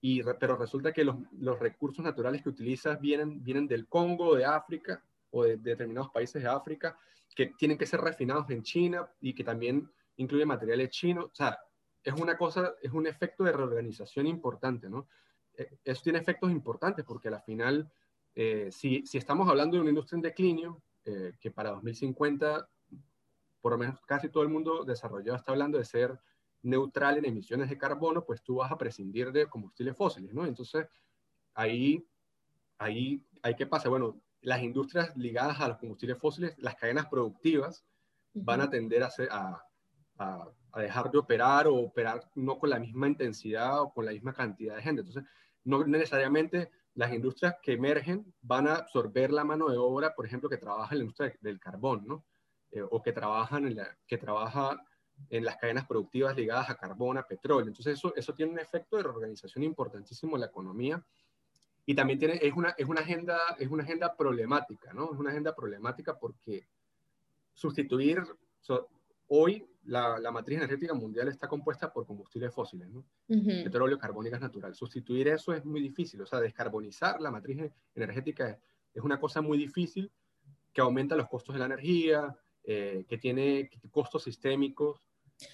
y, 0.02 0.22
pero 0.40 0.56
resulta 0.56 0.94
que 0.94 1.04
los, 1.04 1.16
los, 1.40 1.60
recursos 1.60 2.04
naturales 2.04 2.44
que 2.44 2.50
utilizas 2.50 3.00
vienen, 3.00 3.44
vienen 3.44 3.68
del 3.68 3.88
Congo, 3.88 4.36
de 4.36 4.46
África 4.46 5.04
o 5.32 5.44
de, 5.44 5.58
de 5.58 5.72
determinados 5.72 6.12
países 6.12 6.42
de 6.42 6.50
África, 6.50 6.98
que 7.36 7.48
tienen 7.58 7.78
que 7.78 7.86
ser 7.86 8.02
refinados 8.02 8.50
en 8.50 8.64
China 8.64 9.10
y 9.22 9.34
que 9.34 9.44
también 9.44 9.90
incluye 10.18 10.46
materiales 10.46 10.90
chinos. 10.90 11.26
O 11.26 11.36
sea, 11.36 11.58
es 12.04 12.14
una 12.14 12.38
cosa, 12.38 12.74
es 12.82 12.92
un 12.92 13.08
efecto 13.08 13.44
de 13.44 13.52
reorganización 13.52 14.28
importante, 14.28 14.90
¿no? 14.90 15.08
Eh, 15.58 15.78
eso 15.84 16.04
tiene 16.04 16.20
efectos 16.20 16.52
importantes 16.52 17.04
porque 17.06 17.28
al 17.28 17.42
final, 17.42 17.92
eh, 18.36 18.70
si, 18.72 19.06
si, 19.06 19.18
estamos 19.18 19.50
hablando 19.50 19.76
de 19.76 19.82
una 19.82 19.90
industria 19.90 20.18
en 20.18 20.22
declinio, 20.22 20.82
eh, 21.06 21.34
que 21.40 21.52
para 21.52 21.72
2050, 21.72 22.70
por 23.62 23.72
lo 23.72 23.78
menos 23.78 24.00
casi 24.06 24.30
todo 24.30 24.44
el 24.44 24.50
mundo 24.50 24.84
desarrollado 24.84 25.38
está 25.38 25.52
hablando 25.52 25.78
de 25.78 25.86
ser 25.86 26.18
neutral 26.68 27.18
en 27.18 27.26
emisiones 27.26 27.70
de 27.70 27.78
carbono, 27.78 28.26
pues 28.26 28.44
tú 28.44 28.56
vas 28.56 28.72
a 28.72 28.78
prescindir 28.78 29.32
de 29.32 29.48
combustibles 29.48 29.96
fósiles, 29.96 30.34
¿no? 30.34 30.46
Entonces, 30.46 30.88
ahí, 31.54 32.06
ahí, 32.78 33.26
ahí 33.42 33.56
¿qué 33.56 33.66
pasa? 33.66 33.90
Bueno, 33.90 34.22
las 34.42 34.62
industrias 34.62 35.16
ligadas 35.18 35.60
a 35.60 35.68
los 35.70 35.78
combustibles 35.78 36.18
fósiles, 36.18 36.56
las 36.60 36.76
cadenas 36.76 37.08
productivas, 37.08 37.86
van 38.34 38.62
a 38.62 38.70
tender 38.70 39.04
a, 39.04 39.10
ser, 39.10 39.30
a, 39.32 39.64
a 40.20 40.52
a 40.78 40.82
dejar 40.82 41.10
de 41.10 41.18
operar 41.18 41.68
o 41.68 41.76
operar 41.76 42.30
no 42.36 42.60
con 42.60 42.70
la 42.70 42.80
misma 42.80 43.08
intensidad 43.08 43.82
o 43.82 43.92
con 43.92 44.06
la 44.06 44.12
misma 44.12 44.34
cantidad 44.34 44.76
de 44.76 44.84
gente. 44.84 45.02
Entonces, 45.02 45.24
no 45.64 45.84
necesariamente 45.86 46.70
las 46.94 47.12
industrias 47.14 47.56
que 47.64 47.74
emergen 47.74 48.32
van 48.42 48.68
a 48.68 48.76
absorber 48.76 49.32
la 49.32 49.44
mano 49.44 49.70
de 49.70 49.78
obra, 49.78 50.14
por 50.14 50.28
ejemplo, 50.28 50.50
que 50.50 50.58
trabaja 50.58 50.94
en 50.94 51.00
la 51.00 51.04
industria 51.06 51.34
del 51.42 51.60
carbón, 51.60 52.06
¿no? 52.06 52.26
Eh, 52.72 52.82
o 52.82 53.02
que, 53.02 53.12
trabajan 53.12 53.66
en 53.66 53.76
la, 53.76 53.98
que 54.06 54.20
trabaja 54.20 54.80
en 55.30 55.44
las 55.44 55.58
cadenas 55.58 55.86
productivas 55.86 56.36
ligadas 56.36 56.70
a 56.70 56.76
carbón, 56.76 57.18
a 57.18 57.24
petróleo. 57.24 57.68
Entonces, 57.68 57.98
eso, 57.98 58.14
eso 58.16 58.34
tiene 58.34 58.52
un 58.54 58.60
efecto 58.60 58.98
de 58.98 59.04
reorganización 59.04 59.64
importantísimo 59.64 60.36
en 60.36 60.42
la 60.42 60.48
economía 60.48 61.04
y 61.86 61.96
también 61.96 62.20
tiene, 62.20 62.40
es, 62.42 62.54
una, 62.54 62.70
es, 62.72 62.88
una 62.88 63.02
agenda, 63.02 63.40
es 63.58 63.70
una 63.70 63.84
agenda 63.84 64.16
problemática, 64.16 64.94
¿no? 64.94 65.14
Es 65.14 65.20
una 65.20 65.30
agenda 65.32 65.56
problemática 65.56 66.18
porque 66.20 66.68
sustituir, 67.54 68.22
hoy 69.28 69.66
la, 69.86 70.32
matriz 70.32 70.58
energética 70.58 70.94
mundial 70.94 71.30
está 71.30 71.48
compuesta 71.48 71.92
por 71.92 72.06
combustibles 72.06 72.54
fósiles, 72.54 72.90
¿no? 72.90 73.06
petróleo, 73.28 73.98
carbón 73.98 74.28
y 74.28 74.30
gas 74.30 74.42
natural. 74.42 74.76
Sustituir 74.76 75.30
eso 75.30 75.54
es 75.54 75.64
muy 75.64 75.82
difícil, 75.82 76.22
o 76.22 76.26
sea, 76.26 76.40
descarbonizar 76.40 77.22
la 77.22 77.32
matriz 77.32 77.72
energética 77.96 78.60
es, 78.94 79.02
una 79.02 79.20
cosa 79.20 79.42
muy 79.42 79.58
difícil 79.58 80.12
que 80.74 80.82
aumenta 80.82 81.16
los 81.16 81.30
costos 81.30 81.54
de 81.56 81.60
la 81.60 81.66
energía, 81.66 82.36
eh, 82.70 83.06
que 83.08 83.18
tiene 83.18 83.70
costos 83.92 84.26
sistémicos. 84.26 85.00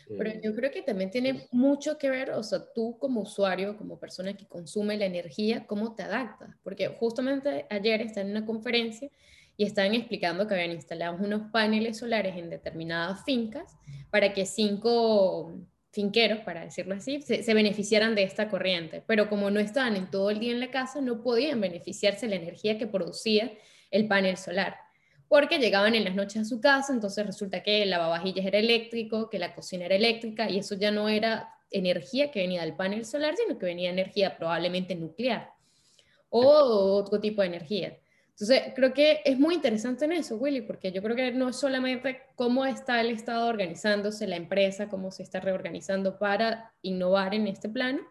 Pero 0.07 0.29
eh, 0.29 0.41
yo 0.43 0.55
creo 0.55 0.71
que 0.71 0.81
también 0.81 1.11
tiene 1.11 1.47
mucho 1.51 1.97
que 1.97 2.09
ver, 2.09 2.31
o 2.31 2.41
sea, 2.41 2.65
tú 2.73 2.97
como 2.97 3.21
usuario, 3.21 3.77
como 3.77 3.99
persona 3.99 4.33
que 4.33 4.47
consume 4.47 4.97
la 4.97 5.05
energía, 5.05 5.67
cómo 5.67 5.93
te 5.93 6.03
adaptas. 6.03 6.55
Porque 6.63 6.87
justamente 6.87 7.67
ayer 7.69 8.01
estaba 8.01 8.25
en 8.25 8.31
una 8.31 8.45
conferencia 8.45 9.09
y 9.55 9.65
estaban 9.65 9.93
explicando 9.93 10.47
que 10.47 10.55
habían 10.55 10.71
instalado 10.71 11.17
unos 11.23 11.51
paneles 11.51 11.99
solares 11.99 12.35
en 12.35 12.49
determinadas 12.49 13.23
fincas 13.23 13.77
para 14.09 14.33
que 14.33 14.45
cinco 14.45 15.53
finqueros, 15.91 16.39
para 16.39 16.61
decirlo 16.61 16.95
así, 16.95 17.21
se, 17.21 17.53
beneficiaran 17.53 18.15
de 18.15 18.23
esta 18.23 18.49
corriente. 18.49 19.03
Pero 19.05 19.29
como 19.29 19.51
no 19.51 19.59
estaban 19.59 19.95
en 19.95 20.09
todo 20.09 20.31
el 20.31 20.39
día 20.39 20.51
en 20.51 20.59
la 20.59 20.71
casa, 20.71 20.99
no 21.01 21.21
podían 21.21 21.61
beneficiarse 21.61 22.25
de 22.25 22.35
la 22.35 22.41
energía 22.41 22.79
que 22.79 22.87
producía 22.87 23.51
el 23.91 24.07
panel 24.07 24.37
solar. 24.37 24.75
Porque 25.33 25.57
llegaban 25.57 25.95
en 25.95 26.03
las 26.03 26.13
noches 26.13 26.43
a 26.43 26.45
su 26.45 26.61
casa, 26.61 26.93
entonces 26.93 27.25
resulta 27.25 27.63
que 27.63 27.81
el 27.81 27.89
lavavajillas 27.89 28.45
era 28.45 28.59
eléctrico, 28.59 29.31
que 29.31 29.39
la 29.39 29.55
cocina 29.55 29.85
era 29.85 29.95
eléctrica, 29.95 30.47
y 30.47 30.59
eso 30.59 30.75
ya 30.75 30.91
no 30.91 31.09
era 31.09 31.49
energía 31.71 32.29
que 32.29 32.41
venía 32.41 32.61
del 32.61 32.75
panel 32.75 33.03
solar, 33.03 33.33
sino 33.35 33.57
que 33.57 33.65
venía 33.65 33.89
energía 33.89 34.37
probablemente 34.37 34.93
nuclear. 34.93 35.49
o 36.29 36.39
otro 36.39 37.19
tipo 37.19 37.41
de 37.41 37.47
energía. 37.47 37.97
Entonces, 38.29 38.73
creo 38.75 38.93
que 38.93 39.21
es 39.25 39.39
muy 39.39 39.55
interesante 39.55 40.05
en 40.05 40.11
eso, 40.11 40.35
Willy, 40.35 40.61
porque 40.61 40.91
yo 40.91 41.01
creo 41.01 41.15
que 41.15 41.31
no 41.31 41.49
es 41.49 41.55
solamente 41.55 42.21
cómo 42.35 42.63
está 42.67 43.01
el 43.01 43.09
Estado 43.09 43.47
organizándose, 43.47 44.27
la 44.27 44.35
empresa, 44.35 44.87
cómo 44.87 45.09
se 45.09 45.23
está 45.23 45.39
reorganizando 45.39 46.19
para 46.19 46.73
innovar 46.83 47.33
en 47.33 47.47
este 47.47 47.69
plano, 47.69 48.01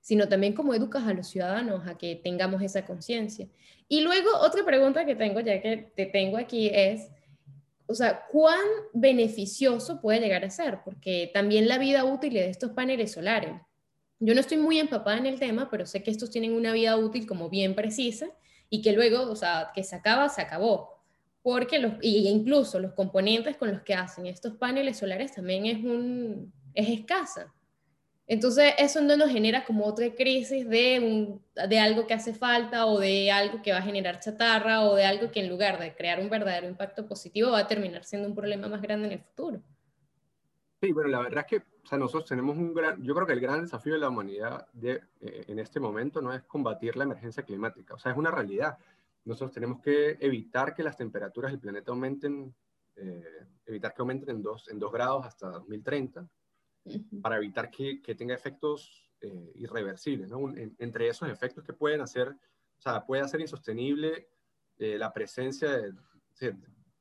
sino 0.00 0.28
también 0.28 0.54
cómo 0.54 0.74
educas 0.74 1.06
a 1.06 1.14
los 1.14 1.28
ciudadanos 1.28 1.86
a 1.86 1.98
que 1.98 2.16
tengamos 2.16 2.62
esa 2.62 2.84
conciencia. 2.84 3.48
Y 3.88 4.00
luego, 4.00 4.30
otra 4.40 4.64
pregunta 4.64 5.04
que 5.04 5.14
tengo, 5.14 5.40
ya 5.40 5.60
que 5.60 5.90
te 5.94 6.06
tengo 6.06 6.36
aquí, 6.36 6.70
es, 6.72 7.08
o 7.86 7.94
sea, 7.94 8.26
¿cuán 8.30 8.60
beneficioso 8.92 10.00
puede 10.00 10.20
llegar 10.20 10.44
a 10.44 10.50
ser? 10.50 10.80
Porque 10.84 11.30
también 11.32 11.68
la 11.68 11.78
vida 11.78 12.04
útil 12.04 12.34
de 12.34 12.50
estos 12.50 12.72
paneles 12.72 13.12
solares. 13.12 13.52
Yo 14.20 14.34
no 14.34 14.40
estoy 14.40 14.58
muy 14.58 14.78
empapada 14.78 15.16
en 15.16 15.26
el 15.26 15.38
tema, 15.38 15.70
pero 15.70 15.86
sé 15.86 16.02
que 16.02 16.10
estos 16.10 16.30
tienen 16.30 16.52
una 16.52 16.72
vida 16.72 16.96
útil 16.96 17.26
como 17.26 17.48
bien 17.48 17.74
precisa 17.74 18.26
y 18.68 18.82
que 18.82 18.92
luego, 18.92 19.30
o 19.30 19.36
sea, 19.36 19.70
que 19.74 19.84
se 19.84 19.96
acaba, 19.96 20.28
se 20.28 20.42
acabó. 20.42 20.98
Porque 21.42 21.78
los, 21.78 21.94
y 22.02 22.28
incluso 22.28 22.78
los 22.78 22.92
componentes 22.92 23.56
con 23.56 23.70
los 23.70 23.82
que 23.82 23.94
hacen 23.94 24.26
estos 24.26 24.56
paneles 24.56 24.98
solares 24.98 25.32
también 25.32 25.66
es, 25.66 25.78
un, 25.78 26.52
es 26.74 26.88
escasa. 26.88 27.54
Entonces, 28.30 28.74
eso 28.76 29.00
no 29.00 29.16
nos 29.16 29.30
genera 29.30 29.64
como 29.64 29.86
otra 29.86 30.14
crisis 30.14 30.68
de, 30.68 31.00
un, 31.00 31.42
de 31.66 31.80
algo 31.80 32.06
que 32.06 32.12
hace 32.12 32.34
falta 32.34 32.84
o 32.84 33.00
de 33.00 33.32
algo 33.32 33.62
que 33.62 33.72
va 33.72 33.78
a 33.78 33.82
generar 33.82 34.20
chatarra 34.20 34.82
o 34.82 34.94
de 34.94 35.06
algo 35.06 35.30
que 35.32 35.40
en 35.40 35.48
lugar 35.48 35.80
de 35.80 35.94
crear 35.94 36.20
un 36.20 36.28
verdadero 36.28 36.68
impacto 36.68 37.08
positivo 37.08 37.52
va 37.52 37.60
a 37.60 37.66
terminar 37.66 38.04
siendo 38.04 38.28
un 38.28 38.34
problema 38.34 38.68
más 38.68 38.82
grande 38.82 39.06
en 39.06 39.12
el 39.14 39.20
futuro. 39.20 39.62
Sí, 40.82 40.92
bueno, 40.92 41.08
la 41.08 41.20
verdad 41.20 41.46
es 41.50 41.58
que 41.58 41.66
o 41.82 41.86
sea, 41.88 41.96
nosotros 41.96 42.28
tenemos 42.28 42.58
un 42.58 42.74
gran, 42.74 43.02
yo 43.02 43.14
creo 43.14 43.26
que 43.26 43.32
el 43.32 43.40
gran 43.40 43.62
desafío 43.62 43.94
de 43.94 43.98
la 43.98 44.10
humanidad 44.10 44.68
de, 44.74 45.00
eh, 45.22 45.44
en 45.48 45.58
este 45.58 45.80
momento 45.80 46.20
no 46.20 46.34
es 46.34 46.42
combatir 46.42 46.96
la 46.96 47.04
emergencia 47.04 47.44
climática, 47.44 47.94
o 47.94 47.98
sea, 47.98 48.12
es 48.12 48.18
una 48.18 48.30
realidad. 48.30 48.76
Nosotros 49.24 49.52
tenemos 49.52 49.80
que 49.80 50.18
evitar 50.20 50.74
que 50.74 50.82
las 50.82 50.98
temperaturas 50.98 51.50
del 51.50 51.60
planeta 51.60 51.90
aumenten, 51.90 52.54
eh, 52.94 53.46
evitar 53.64 53.94
que 53.94 54.02
aumenten 54.02 54.36
en 54.36 54.42
dos, 54.42 54.68
en 54.68 54.78
dos 54.78 54.92
grados 54.92 55.24
hasta 55.24 55.48
2030, 55.48 56.28
para 57.22 57.36
evitar 57.36 57.70
que, 57.70 58.00
que 58.02 58.14
tenga 58.14 58.34
efectos 58.34 59.10
eh, 59.20 59.52
irreversibles, 59.56 60.30
entre 60.78 61.08
esos 61.08 61.28
efectos 61.28 61.64
que 61.64 61.72
pueden 61.72 62.00
hacer, 62.00 62.28
o 62.28 62.80
sea, 62.80 63.04
puede 63.04 63.22
hacer 63.22 63.40
insostenible 63.40 64.28
la 64.78 65.12
presencia 65.12 65.70
de, 65.70 65.92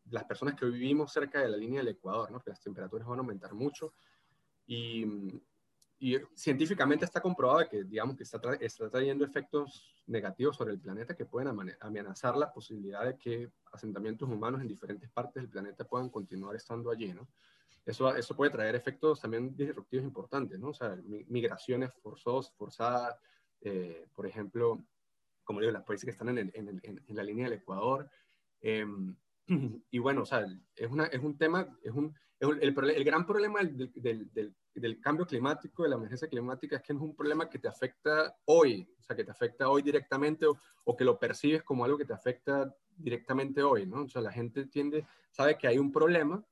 las 0.09 0.23
personas 0.23 0.55
que 0.55 0.65
vivimos 0.65 1.11
cerca 1.11 1.41
de 1.41 1.49
la 1.49 1.57
línea 1.57 1.79
del 1.79 1.89
Ecuador, 1.89 2.31
¿no? 2.31 2.39
que 2.39 2.49
las 2.49 2.61
temperaturas 2.61 3.07
van 3.07 3.19
a 3.19 3.21
aumentar 3.21 3.53
mucho. 3.53 3.93
Y, 4.65 5.05
y 5.99 6.17
científicamente 6.35 7.05
está 7.05 7.21
comprobado 7.21 7.67
que, 7.67 7.83
digamos, 7.83 8.15
que 8.15 8.23
está, 8.23 8.39
está, 8.59 8.89
trayendo 8.89 9.25
efectos 9.25 10.03
negativos 10.05 10.55
sobre 10.55 10.73
el 10.73 10.79
planeta 10.79 11.15
que 11.15 11.25
pueden 11.25 11.57
amenazar 11.79 12.37
la 12.37 12.51
posibilidad 12.53 13.03
de 13.05 13.17
que 13.17 13.51
asentamientos 13.71 14.29
humanos 14.29 14.61
en 14.61 14.67
diferentes 14.67 15.09
partes 15.09 15.41
del 15.41 15.49
planeta 15.49 15.85
puedan 15.85 16.09
continuar 16.09 16.55
estando 16.55 16.91
allí, 16.91 17.13
¿no? 17.13 17.27
Eso, 17.87 18.15
eso 18.15 18.35
puede 18.35 18.51
traer 18.51 18.75
efectos 18.75 19.21
también 19.21 19.55
disruptivos 19.55 20.05
importantes, 20.05 20.59
¿no? 20.59 20.69
O 20.69 20.73
sea, 20.73 20.95
migraciones 21.05 21.91
forzosas, 22.03 22.53
forzadas, 22.55 23.15
eh, 23.61 24.05
por 24.13 24.27
ejemplo, 24.27 24.85
como 25.43 25.61
digo, 25.61 25.71
las 25.71 25.83
países 25.83 26.05
que 26.05 26.11
están 26.11 26.29
en, 26.37 26.51
en, 26.53 26.81
en, 26.83 27.15
la 27.15 27.23
línea 27.23 27.45
del 27.45 27.59
Ecuador, 27.59 28.09
eh, 28.61 28.85
Y 29.91 29.99
bueno, 29.99 30.23
o 30.23 30.25
sea, 30.25 30.45
es, 30.75 30.89
una, 30.89 31.05
es 31.05 31.21
un 31.21 31.37
tema, 31.37 31.67
es 31.83 31.91
un, 31.91 32.13
el, 32.39 32.61
el, 32.61 33.03
gran 33.03 33.25
problema 33.25 33.59
del, 33.59 33.91
del, 33.93 34.55
del, 34.73 35.01
cambio 35.01 35.25
climático, 35.25 35.83
de 35.83 35.89
la 35.89 35.95
emergencia 35.95 36.27
climática, 36.27 36.75
es 36.75 36.83
que 36.83 36.93
no 36.93 36.99
es 36.99 37.05
un 37.05 37.15
problema 37.15 37.49
que 37.49 37.59
te 37.59 37.67
afecta 37.67 38.35
hoy, 38.45 38.87
o 38.99 39.03
sea, 39.03 39.15
que 39.15 39.23
te 39.23 39.31
afecta 39.31 39.69
hoy 39.69 39.81
directamente 39.81 40.45
o, 40.45 40.57
o, 40.83 40.95
que 40.95 41.05
lo 41.05 41.17
percibes 41.17 41.63
como 41.63 41.85
algo 41.85 41.97
que 41.97 42.05
te 42.05 42.13
afecta 42.13 42.73
directamente 42.95 43.63
hoy, 43.63 43.85
¿no? 43.85 44.03
O 44.03 44.09
sea, 44.09 44.21
la 44.21 44.31
gente 44.31 44.65
tiende, 44.65 45.05
sabe 45.31 45.57
que 45.57 45.67
hay 45.67 45.77
un 45.77 45.91
problema, 45.91 46.43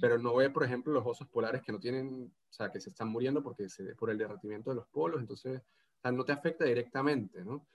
pero 0.00 0.18
no 0.18 0.34
ve, 0.34 0.50
por 0.50 0.64
ejemplo, 0.64 0.92
los 0.92 1.06
osos 1.06 1.28
polares 1.28 1.62
que 1.62 1.72
no 1.72 1.78
tienen, 1.78 2.32
o 2.48 2.52
sea, 2.52 2.70
que 2.70 2.80
se 2.80 2.90
están 2.90 3.08
muriendo 3.08 3.42
porque 3.42 3.68
se, 3.68 3.94
por 3.94 4.10
el 4.10 4.18
derretimiento 4.18 4.70
de 4.70 4.76
los 4.76 4.86
polos, 4.88 5.20
entonces, 5.20 5.60
o 5.60 6.00
sea, 6.00 6.12
no 6.12 6.24
te 6.24 6.32
afecta 6.32 6.64
directamente, 6.64 7.44
¿no? 7.44 7.66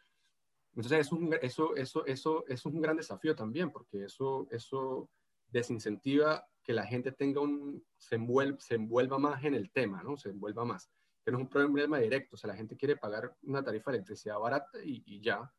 Entonces, 0.75 0.99
eso, 1.01 1.19
eso, 1.41 1.75
eso, 1.75 2.05
eso, 2.05 2.45
es 2.47 2.65
un 2.65 2.81
gran 2.81 2.97
desafío 2.97 3.35
también, 3.35 3.71
porque 3.71 4.05
eso, 4.05 4.47
eso 4.49 5.09
desincentiva 5.47 6.47
que 6.63 6.73
la 6.73 6.85
gente 6.85 7.11
tenga 7.11 7.41
un, 7.41 7.85
se, 7.97 8.15
envuelva, 8.15 8.59
se 8.59 8.75
envuelva 8.75 9.19
más 9.19 9.43
en 9.43 9.53
el 9.53 9.71
tema, 9.71 10.01
¿no? 10.01 10.17
Se 10.17 10.29
envuelva 10.29 10.65
más. 10.65 10.89
Que 11.23 11.31
no 11.31 11.37
es 11.37 11.43
un 11.43 11.49
problema 11.49 11.99
directo, 11.99 12.35
o 12.35 12.37
sea, 12.37 12.49
la 12.49 12.55
gente 12.55 12.75
quiere 12.75 12.97
pagar 12.97 13.35
una 13.43 13.63
tarifa 13.63 13.91
de 13.91 13.97
electricidad 13.97 14.39
barata 14.39 14.79
y, 14.83 15.21
ya, 15.21 15.53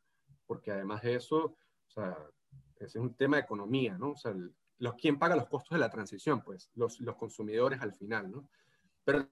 porque 0.46 0.72
además 0.72 1.02
de 1.02 1.14
eso, 1.14 1.44
o 1.44 1.90
sea, 1.90 2.16
ese 2.76 2.98
es 2.98 3.04
un 3.04 3.14
tema 3.14 3.36
de 3.36 3.42
economía, 3.42 3.96
¿no? 3.96 4.10
O 4.10 4.16
sea, 4.16 4.34
los, 4.78 4.94
¿quién 4.94 5.18
paga 5.18 5.36
los 5.36 5.48
costos 5.48 5.76
de 5.76 5.78
la 5.78 5.90
transición? 5.90 6.42
Pues 6.42 6.70
los, 6.74 7.00
los 7.00 7.16
consumidores 7.16 7.80
al 7.80 7.94
final, 7.94 8.30
¿no? 8.30 8.48
Pero 9.04 9.28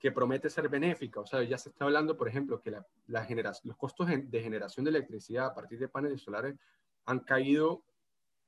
que, 0.00 0.12
promete 0.12 0.48
ser 0.48 0.68
benéfica. 0.68 1.20
O 1.20 1.26
sea, 1.26 1.42
ya 1.42 1.58
se 1.58 1.70
está 1.70 1.84
hablando, 1.84 2.16
por 2.16 2.28
ejemplo, 2.28 2.60
que 2.60 2.70
la, 2.70 2.86
la 3.08 3.26
los 3.64 3.76
costos 3.76 4.08
de 4.08 4.42
generación 4.42 4.84
de 4.84 4.90
electricidad 4.90 5.46
a 5.46 5.54
partir 5.54 5.78
de 5.78 5.88
paneles 5.88 6.22
solares 6.22 6.56
han 7.04 7.20
caído 7.20 7.84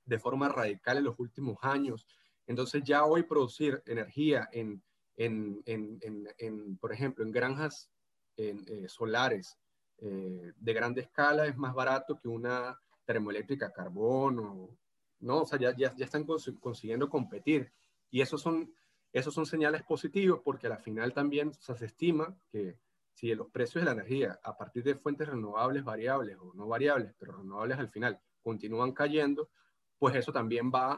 de 0.05 0.19
forma 0.19 0.49
radical 0.49 0.99
en 0.99 1.05
los 1.05 1.19
últimos 1.19 1.59
años. 1.63 2.07
Entonces 2.47 2.83
ya 2.85 3.05
hoy 3.05 3.25
producir 3.25 3.83
energía 3.87 4.49
en, 4.53 4.83
en, 5.17 5.61
en, 5.67 6.29
en 6.39 6.79
por 6.79 6.93
ejemplo, 6.93 7.25
en 7.25 7.33
granjas 7.33 7.91
eh, 8.37 8.87
solares 8.89 9.59
eh, 9.99 10.53
de 10.57 10.73
grande 10.73 11.01
escala 11.01 11.47
es 11.47 11.57
más 11.57 11.75
barato 11.75 12.19
que 12.19 12.29
una 12.29 12.79
termoeléctrica 13.05 13.67
a 13.67 13.73
carbón 13.73 14.39
o, 14.39 14.79
¿no? 15.21 15.43
O 15.43 15.47
sea, 15.47 15.59
ya, 15.59 15.75
ya, 15.77 15.95
ya 15.97 16.05
están 16.05 16.25
consiguiendo 16.25 17.09
competir. 17.09 17.73
Y 18.11 18.21
esos 18.21 18.41
son 18.41 18.73
esos 19.13 19.33
son 19.35 19.47
señales 19.47 19.83
positivos 19.83 20.41
porque 20.45 20.67
a 20.67 20.71
la 20.71 20.79
final 20.79 21.13
también 21.13 21.53
se 21.55 21.73
estima 21.85 22.37
que 22.51 22.79
si 23.15 23.35
los 23.35 23.49
precios 23.49 23.83
de 23.83 23.87
la 23.87 23.93
energía 23.93 24.39
a 24.43 24.57
partir 24.57 24.85
de 24.85 24.95
fuentes 24.95 25.29
renovables 25.29 25.83
variables 25.83 26.37
o 26.41 26.53
no 26.55 26.69
variables, 26.69 27.15
pero 27.19 27.33
renovables 27.33 27.79
al 27.79 27.89
final, 27.89 28.21
continúan 28.43 28.93
cayendo, 28.93 29.51
pues 29.99 30.15
eso 30.15 30.33
también 30.33 30.71
va 30.73 30.93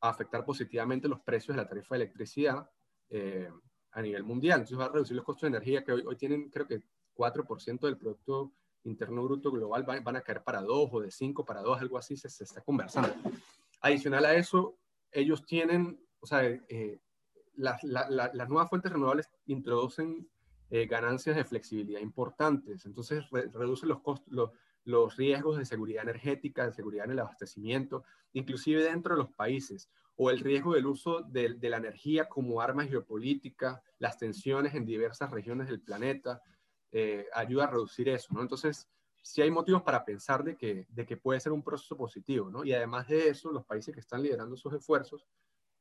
a 0.00 0.08
afectar 0.08 0.44
positivamente 0.44 1.06
los 1.06 1.20
precios 1.20 1.54
de 1.54 1.62
la 1.62 1.68
tarifa 1.68 1.94
de 1.94 2.02
electricidad 2.02 2.68
eh, 3.10 3.50
a 3.92 4.02
nivel 4.02 4.24
mundial. 4.24 4.60
Entonces 4.60 4.78
va 4.78 4.86
a 4.86 4.92
reducir 4.92 5.14
los 5.14 5.24
costos 5.24 5.42
de 5.42 5.56
energía 5.56 5.84
que 5.84 5.92
hoy, 5.92 6.02
hoy 6.04 6.16
tienen 6.16 6.48
creo 6.50 6.66
que 6.66 6.82
4% 7.14 7.80
del 7.80 7.98
Producto 7.98 8.52
Interno 8.84 9.22
Bruto 9.22 9.52
Global, 9.52 9.84
van, 9.84 10.16
a 10.16 10.22
caer 10.22 10.42
para 10.42 10.62
2 10.62 10.88
o 10.90 11.00
de 11.00 11.10
5 11.10 11.44
para 11.44 11.60
2, 11.60 11.80
algo 11.80 11.98
así 11.98 12.16
se, 12.16 12.30
se, 12.30 12.44
está 12.44 12.62
conversando. 12.62 13.10
Adicional 13.80 14.24
a 14.24 14.34
eso, 14.34 14.78
ellos 15.12 15.44
tienen, 15.46 16.00
o 16.20 16.26
sea, 16.26 16.44
eh, 16.44 17.00
las, 17.56 17.82
nuevas 18.48 18.68
fuentes 18.68 18.92
renovables 18.92 19.28
introducen 19.46 20.28
eh, 20.70 20.86
ganancias 20.86 21.36
de 21.36 21.44
flexibilidad 21.44 22.00
importantes, 22.00 22.86
entonces 22.86 23.24
reducen 23.30 23.88
los, 23.88 24.00
costos, 24.00 24.52
los 24.84 25.16
riesgos 25.16 25.58
de 25.58 25.64
seguridad 25.64 26.04
energética, 26.04 26.66
de 26.66 26.72
seguridad 26.72 27.06
en 27.06 27.12
el 27.12 27.18
abastecimiento, 27.18 28.04
inclusive 28.32 28.82
dentro 28.82 29.14
de 29.14 29.22
los 29.22 29.32
países, 29.32 29.90
o 30.16 30.30
el 30.30 30.40
riesgo 30.40 30.74
del 30.74 30.86
uso 30.86 31.22
de, 31.22 31.56
la 31.62 31.78
energía 31.78 32.28
como 32.28 32.60
arma 32.60 32.84
geopolítica, 32.84 33.82
las 33.98 34.18
tensiones 34.18 34.74
en 34.74 34.84
diversas 34.84 35.30
regiones 35.30 35.68
del 35.68 35.80
planeta, 35.80 36.42
eh, 36.92 37.26
ayuda 37.34 37.64
a 37.64 37.70
reducir 37.70 38.08
eso, 38.10 38.34
¿no? 38.34 38.42
Entonces, 38.42 38.86
sí 39.22 39.42
hay 39.42 39.50
motivos 39.50 39.82
para 39.82 40.04
pensar 40.04 40.42
de 40.42 40.56
que, 40.56 40.86
de 40.88 41.06
que 41.06 41.16
puede 41.16 41.40
ser 41.40 41.52
un 41.52 41.62
proceso 41.62 41.96
positivo, 41.96 42.50
¿no? 42.50 42.64
Y 42.64 42.72
además 42.72 43.08
de 43.08 43.28
eso, 43.28 43.50
los 43.52 43.64
países 43.64 43.94
que 43.94 44.00
están 44.00 44.22
liderando 44.22 44.54
esos 44.54 44.72
esfuerzos 44.72 45.26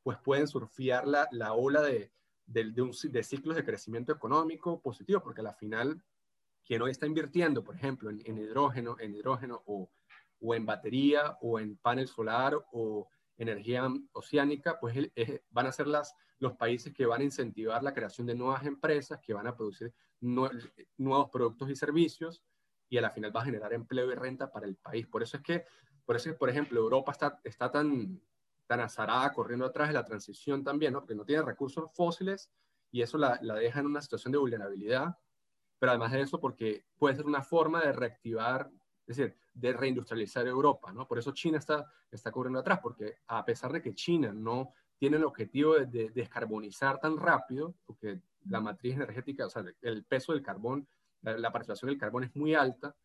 pues 0.04 0.18
pueden 0.20 0.48
surfear 0.48 1.08
la, 1.08 1.28
la 1.32 1.54
ola 1.54 1.82
de, 1.82 2.12
de, 2.46 2.72
de, 3.10 3.24
ciclos 3.24 3.56
de 3.56 3.66
crecimiento 3.66 4.12
económico 4.12 4.82
positivo, 4.82 5.22
porque 5.22 5.42
al 5.42 5.54
final, 5.56 6.02
quien 6.66 6.82
hoy 6.82 6.92
está 6.92 7.06
invirtiendo, 7.06 7.64
por 7.64 7.76
ejemplo, 7.76 8.10
en, 8.10 8.38
hidrógeno, 8.38 8.96
en 9.00 9.14
hidrógeno 9.14 9.62
o, 9.66 9.90
o, 10.40 10.56
en 10.56 10.66
batería 10.66 11.38
o 11.42 11.60
en 11.60 11.78
panel 11.78 12.08
solar 12.08 12.58
o 12.72 13.10
energía 13.38 13.88
oceánica, 14.14 14.80
pues 14.80 15.12
van 15.50 15.68
a 15.68 15.72
ser 15.72 15.88
las, 15.88 16.16
los 16.40 16.54
países 16.54 16.94
que 16.94 17.06
van 17.06 17.22
a 17.22 17.26
incentivar 17.26 17.84
la 17.84 17.94
creación 17.94 18.26
de 18.28 18.36
nuevas 18.36 18.66
empresas, 18.66 19.20
que 19.22 19.34
van 19.34 19.48
a 19.48 19.56
producir 19.56 19.94
nuevos 20.22 21.30
productos 21.30 21.70
y 21.70 21.76
servicios 21.76 22.44
y 22.90 22.98
a 22.98 23.02
la 23.02 23.12
final 23.12 23.36
va 23.36 23.42
a 23.42 23.46
generar 23.46 23.74
empleo 23.74 24.12
y 24.12 24.16
renta 24.16 24.52
para 24.52 24.66
el 24.66 24.76
país. 24.76 25.08
Por 25.08 25.24
eso 25.24 25.38
es 25.38 25.44
que, 25.44 25.66
por 26.06 26.16
eso, 26.16 26.36
por 26.38 26.50
ejemplo, 26.50 26.80
Europa 26.80 27.12
está, 27.12 27.40
está 27.44 27.72
tan, 27.72 28.20
tan 28.66 28.80
azarada 28.80 29.32
corriendo 29.32 29.66
atrás 29.66 29.90
de 29.90 29.94
la 29.94 30.06
transición 30.06 30.64
también, 30.64 30.94
¿no? 30.94 31.00
Porque 31.00 31.16
no 31.16 31.26
tiene 31.26 31.44
recursos 31.44 31.92
fósiles 31.94 32.52
y 32.92 33.02
eso 33.02 33.18
la, 33.18 33.40
la, 33.42 33.56
deja 33.56 33.80
en 33.80 33.86
una 33.86 34.02
situación 34.02 34.32
de 34.32 34.40
vulnerabilidad, 34.40 35.16
pero 35.78 35.92
además 35.92 36.12
de 36.12 36.22
eso 36.22 36.40
porque 36.40 36.86
puede 36.98 37.16
ser 37.16 37.26
una 37.26 37.44
forma 37.44 37.82
de 37.82 37.94
reactivar, 37.94 38.70
es 39.06 39.18
decir, 39.18 39.36
de 39.54 39.74
reindustrializar 39.74 40.48
Europa, 40.48 40.92
¿no? 40.92 41.08
Por 41.08 41.20
eso 41.20 41.32
China 41.32 41.58
está, 41.58 41.86
está 42.10 42.32
corriendo 42.32 42.60
atrás, 42.60 42.80
porque 42.82 43.18
a 43.28 43.46
pesar 43.46 43.72
de 43.72 43.82
que 43.82 43.94
China 43.94 44.32
no 44.34 44.74
tiene 44.98 45.18
el 45.18 45.24
objetivo 45.24 45.76
de, 45.76 46.10
descarbonizar 46.10 47.00
tan 47.00 47.18
rápido, 47.18 47.76
porque 47.86 48.22
la 48.46 48.60
matriz 48.60 48.96
energética, 48.96 49.46
o 49.46 49.50
sea, 49.50 49.64
el 49.82 50.04
peso 50.06 50.34
del 50.34 50.42
carbón, 50.42 50.88
la, 51.22 51.52
participación 51.52 51.90
del 51.90 52.00
carbón 52.00 52.24
es 52.24 52.36
muy 52.36 52.56
alta, 52.56 52.96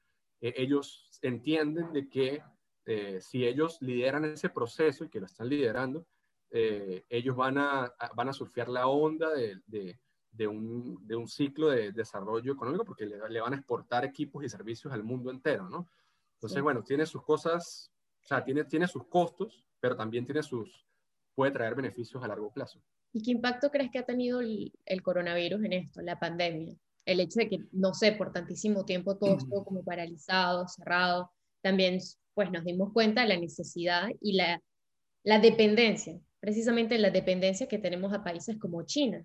ellos 0.40 1.08
entienden 1.22 1.92
de 1.92 2.08
que 2.08 2.42
si 3.20 3.46
ellos 3.46 3.78
lideran 3.80 4.24
ese 4.26 4.50
proceso 4.50 5.04
y 5.04 5.08
que 5.08 5.20
lo 5.20 5.26
están 5.26 5.48
liderando, 5.48 6.06
ellos 6.50 7.34
van 7.34 7.58
a, 7.58 7.94
van 8.14 8.28
a 8.28 8.32
surfear 8.32 8.68
la 8.68 8.86
onda 8.86 9.32
de, 9.32 9.60
de, 10.30 10.46
un, 10.46 10.98
de 11.06 11.16
un, 11.16 11.28
ciclo 11.28 11.68
de 11.70 11.92
desarrollo 11.92 12.52
económico 12.52 12.84
porque 12.84 13.06
le, 13.06 13.40
van 13.40 13.54
a 13.54 13.56
exportar 13.56 14.04
equipos 14.04 14.44
y 14.44 14.48
servicios 14.48 14.92
al 14.92 15.02
mundo 15.02 15.30
entero, 15.30 15.68
¿no? 15.68 15.88
Entonces, 16.34 16.62
bueno, 16.62 16.82
tiene 16.82 17.06
sus 17.06 17.22
cosas, 17.22 17.90
o 18.22 18.26
sea, 18.26 18.44
tiene, 18.44 18.64
tiene 18.64 18.86
sus 18.86 19.06
costos, 19.06 19.64
pero 19.80 19.96
también 19.96 20.26
tiene 20.26 20.42
sus, 20.42 20.86
puede 21.34 21.52
traer 21.52 21.74
beneficios 21.74 22.22
a 22.22 22.28
largo 22.28 22.52
plazo. 22.52 22.82
¿Y 23.12 23.22
qué 23.22 23.30
impacto 23.30 23.70
crees 23.70 23.90
que 23.90 23.98
ha 23.98 24.04
tenido 24.04 24.40
el, 24.40 25.02
coronavirus 25.02 25.62
en 25.64 25.72
esto, 25.72 26.02
la 26.02 26.18
pandemia? 26.18 26.76
El 27.04 27.20
hecho 27.20 27.40
de 27.40 27.48
que, 27.48 27.58
no 27.72 27.94
sé, 27.94 28.12
por 28.12 28.32
tantísimo 28.32 28.84
tiempo 28.84 29.16
todo 29.16 29.36
estuvo 29.36 29.64
como 29.64 29.84
paralizado, 29.84 30.66
cerrado, 30.68 31.30
también 31.62 31.98
pues 32.34 32.50
nos 32.50 32.64
dimos 32.64 32.92
cuenta 32.92 33.22
de 33.22 33.28
la 33.28 33.38
necesidad 33.38 34.08
y 34.20 34.34
la, 34.34 34.60
la 35.22 35.38
dependencia, 35.38 36.18
precisamente 36.40 36.98
la 36.98 37.10
dependencia 37.10 37.68
que 37.68 37.78
tenemos 37.78 38.12
a 38.12 38.24
países 38.24 38.58
como 38.58 38.82
China. 38.84 39.24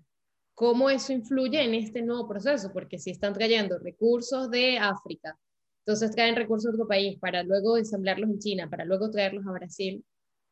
¿Cómo 0.54 0.90
eso 0.90 1.12
influye 1.12 1.62
en 1.62 1.74
este 1.74 2.02
nuevo 2.02 2.28
proceso? 2.28 2.70
Porque 2.72 2.98
si 2.98 3.10
están 3.10 3.32
trayendo 3.32 3.78
recursos 3.78 4.50
de 4.50 4.78
África, 4.78 5.38
entonces 5.86 6.10
traen 6.14 6.36
recursos 6.36 6.70
de 6.70 6.76
otro 6.76 6.86
país 6.86 7.18
para 7.18 7.42
luego 7.42 7.78
ensamblarlos 7.78 8.30
en 8.30 8.38
China, 8.38 8.70
para 8.70 8.84
luego 8.84 9.10
traerlos 9.10 9.46
a 9.46 9.52
Brasil, 9.52 10.04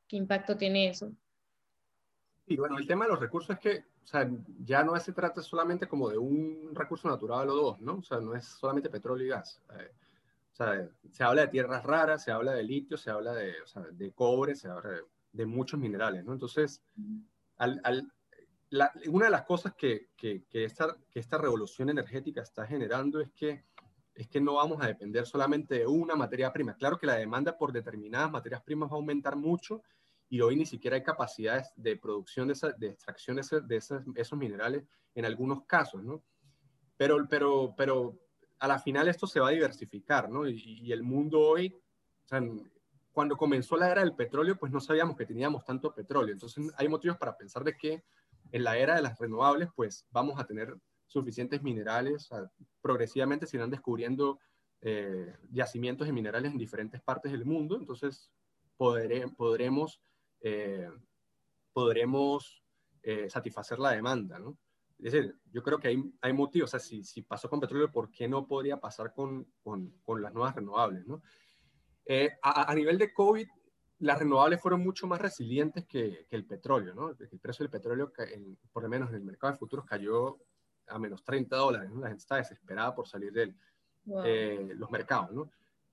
¿qué 0.08 0.16
impacto 0.16 0.56
tiene 0.56 0.88
eso? 0.88 1.12
Y 2.48 2.56
bueno, 2.56 2.78
el 2.78 2.86
tema 2.86 3.04
de 3.04 3.10
los 3.10 3.20
recursos 3.20 3.56
es 3.56 3.60
que, 3.60 3.84
o 4.02 4.06
sea, 4.06 4.28
ya 4.64 4.82
no 4.82 4.98
se 4.98 5.12
trata 5.12 5.42
solamente 5.42 5.86
como 5.86 6.08
de 6.08 6.16
un 6.16 6.70
recurso 6.74 7.08
natural 7.08 7.48
o 7.50 7.54
dos, 7.54 7.80
¿no? 7.80 7.96
O 7.96 8.02
sea, 8.02 8.20
no 8.20 8.34
es 8.34 8.44
solamente 8.46 8.88
petróleo 8.88 9.26
y 9.26 9.30
gas. 9.30 9.62
Eh, 9.78 9.92
o 10.52 10.56
sea, 10.56 10.88
se 11.10 11.24
habla 11.24 11.42
de 11.42 11.48
tierras 11.48 11.84
raras, 11.84 12.24
se 12.24 12.32
habla 12.32 12.52
de 12.54 12.62
litio, 12.62 12.96
se 12.96 13.10
habla 13.10 13.34
de, 13.34 13.60
o 13.62 13.66
sea, 13.66 13.82
de 13.82 14.12
cobre, 14.12 14.54
se 14.54 14.68
habla 14.68 15.00
de, 15.32 15.46
muchos 15.46 15.78
minerales, 15.78 16.24
¿no? 16.24 16.32
Entonces, 16.32 16.82
al, 17.58 17.80
al, 17.84 18.10
una 19.08 19.26
de 19.26 19.30
las 19.30 19.44
cosas 19.44 19.74
que, 19.74 20.08
que, 20.16 20.44
que, 20.48 20.64
esta, 20.64 20.96
que 21.10 21.20
esta 21.20 21.38
revolución 21.38 21.90
energética 21.90 22.42
está 22.42 22.66
generando 22.66 23.20
es 23.20 23.30
que, 23.32 23.64
es 24.14 24.26
que 24.26 24.40
no 24.40 24.54
vamos 24.54 24.82
a 24.82 24.86
depender 24.86 25.26
solamente 25.26 25.76
de 25.76 25.86
una 25.86 26.16
materia 26.16 26.52
prima. 26.52 26.74
Claro 26.74 26.98
que 26.98 27.06
la 27.06 27.14
demanda 27.14 27.56
por 27.56 27.72
determinadas 27.72 28.30
materias 28.30 28.62
primas 28.62 28.90
va 28.90 28.94
a 28.94 28.96
aumentar 28.96 29.36
mucho 29.36 29.82
y 30.30 30.40
hoy 30.40 30.56
ni 30.56 30.66
siquiera 30.66 30.96
hay 30.96 31.02
capacidades 31.02 31.72
de 31.76 31.96
producción, 31.96 32.48
de, 32.48 32.54
de 32.78 32.88
extracción 32.88 33.36
de, 33.36 33.42
de 33.62 33.76
esos, 33.76 34.38
minerales 34.38 34.84
en 35.14 35.24
algunos 35.24 35.64
casos, 35.64 36.02
¿no? 36.02 36.22
Pero, 36.96 37.26
pero, 37.28 37.74
pero 37.76 38.18
a 38.58 38.68
la 38.68 38.78
final 38.78 39.08
esto 39.08 39.26
se 39.26 39.40
va 39.40 39.48
a 39.48 39.52
diversificar, 39.52 40.28
¿no? 40.28 40.46
Y, 40.48 40.92
el 40.92 41.02
mundo 41.02 41.40
hoy, 41.40 41.74
o 42.24 42.28
sea, 42.28 42.42
cuando 43.12 43.36
comenzó 43.36 43.76
la 43.76 43.90
era 43.90 44.02
del 44.02 44.14
petróleo, 44.14 44.56
pues 44.58 44.70
no 44.70 44.80
sabíamos 44.80 45.16
que 45.16 45.26
teníamos 45.26 45.64
tanto 45.64 45.94
petróleo. 45.94 46.34
Entonces 46.34 46.72
hay 46.76 46.88
motivos 46.88 47.16
para 47.16 47.36
pensar 47.36 47.64
de 47.64 47.76
que 47.76 48.04
en 48.52 48.64
la 48.64 48.76
era 48.76 48.96
de 48.96 49.02
las 49.02 49.18
renovables, 49.18 49.68
pues 49.74 50.06
vamos 50.10 50.38
a 50.38 50.46
tener 50.46 50.76
suficientes 51.06 51.62
minerales, 51.62 52.28
progresivamente 52.82 53.46
se 53.46 53.56
irán 53.56 53.70
descubriendo 53.70 54.38
eh, 54.82 55.34
yacimientos 55.50 56.06
de 56.06 56.12
minerales 56.12 56.52
en 56.52 56.58
diferentes 56.58 57.00
partes 57.00 57.32
del 57.32 57.44
mundo, 57.44 57.76
entonces 57.76 58.30
podremos 58.76 60.00
eh, 60.40 60.90
podremos 61.72 62.64
eh, 63.02 63.28
satisfacer 63.28 63.78
la 63.78 63.92
demanda, 63.92 64.38
¿no? 64.38 64.58
Es 64.98 65.12
decir, 65.12 65.36
yo 65.52 65.62
creo 65.62 65.78
que 65.78 65.88
hay, 65.88 66.02
hay 66.20 66.32
motivos, 66.32 66.70
o 66.70 66.72
sea, 66.72 66.80
si, 66.80 67.04
si, 67.04 67.22
pasó 67.22 67.48
con 67.48 67.60
petróleo, 67.60 67.92
¿por 67.92 68.10
qué 68.10 68.26
no 68.26 68.48
podría 68.48 68.80
pasar 68.80 69.12
con, 69.12 69.46
con, 69.62 69.90
con 70.02 70.20
las 70.20 70.34
nuevas 70.34 70.56
renovables, 70.56 71.06
¿no? 71.06 71.22
Eh, 72.04 72.30
a, 72.42 72.70
a, 72.70 72.74
nivel 72.74 72.98
de 72.98 73.12
COVID, 73.12 73.46
las 74.00 74.18
renovables 74.18 74.60
fueron 74.60 74.82
mucho 74.82 75.06
más 75.06 75.20
resilientes 75.20 75.86
que, 75.86 76.26
que 76.28 76.36
el 76.36 76.46
petróleo, 76.46 76.94
¿no? 76.94 77.10
El 77.10 77.38
precio 77.38 77.62
del 77.62 77.70
petróleo, 77.70 78.12
por 78.72 78.82
lo 78.82 78.88
menos 78.88 79.10
en 79.10 79.16
el 79.16 79.24
mercado 79.24 79.52
de 79.52 79.58
futuros, 79.58 79.84
cayó 79.84 80.38
a 80.88 80.98
menos 80.98 81.22
30 81.22 81.56
dólares, 81.56 81.90
¿no? 81.90 82.00
La 82.00 82.08
gente 82.08 82.22
está 82.22 82.36
desesperada 82.36 82.94
por 82.94 83.06
salir 83.06 83.32
de 83.32 83.54
los 84.74 84.90
mercados, 84.90 85.30
¿no? 85.32 85.50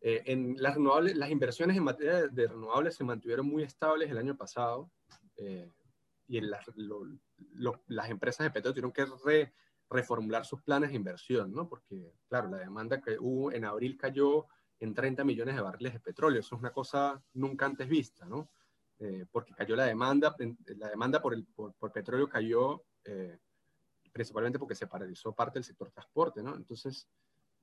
Eh, 0.07 0.21
en 0.31 0.55
las 0.59 0.75
renovables, 0.75 1.15
las 1.15 1.31
inversiones 1.31 1.75
en 1.75 1.83
materia 1.83 2.27
de, 2.27 2.47
renovables 2.47 2.93
se 2.93 3.03
mantuvieron 3.03 3.47
muy 3.47 3.63
estables 3.63 4.11
el 4.11 4.19
año 4.19 4.37
pasado 4.37 4.91
eh, 5.35 5.73
y 6.27 6.37
en 6.37 6.51
las, 6.51 6.63
las 7.87 8.09
empresas 8.11 8.45
de 8.45 8.51
petróleo 8.51 8.91
tuvieron 8.91 9.23
que 9.23 9.51
reformular 9.89 10.45
sus 10.45 10.61
planes 10.61 10.91
de 10.91 10.97
inversión, 10.97 11.51
¿no? 11.51 11.67
Porque, 11.67 12.13
claro, 12.29 12.49
la 12.49 12.57
demanda 12.57 13.01
que 13.01 13.17
hubo 13.19 13.51
en 13.51 13.65
abril 13.65 13.97
cayó 13.97 14.45
en 14.79 14.93
30 14.93 15.23
millones 15.23 15.55
de 15.55 15.61
barriles 15.61 15.93
de 15.93 15.99
petróleo. 15.99 16.41
Eso 16.41 16.53
es 16.53 16.61
una 16.61 16.71
cosa 16.71 17.19
nunca 17.33 17.65
antes 17.65 17.89
vista, 17.89 18.27
¿no? 18.27 18.51
Eh, 18.99 19.25
porque 19.31 19.55
cayó 19.55 19.75
la 19.75 19.85
demanda, 19.85 20.35
la 20.77 20.89
demanda 20.89 21.19
por, 21.19 21.33
el, 21.33 21.47
por, 21.47 21.73
por 21.73 21.91
petróleo 21.91 22.29
cayó 22.29 22.85
principalmente 24.13 24.59
porque 24.59 24.75
se 24.75 24.85
paralizó 24.85 25.33
parte 25.33 25.55
del 25.55 25.63
sector 25.63 25.89
transporte, 25.89 26.43
¿no? 26.43 26.55
Entonces, 26.55 27.09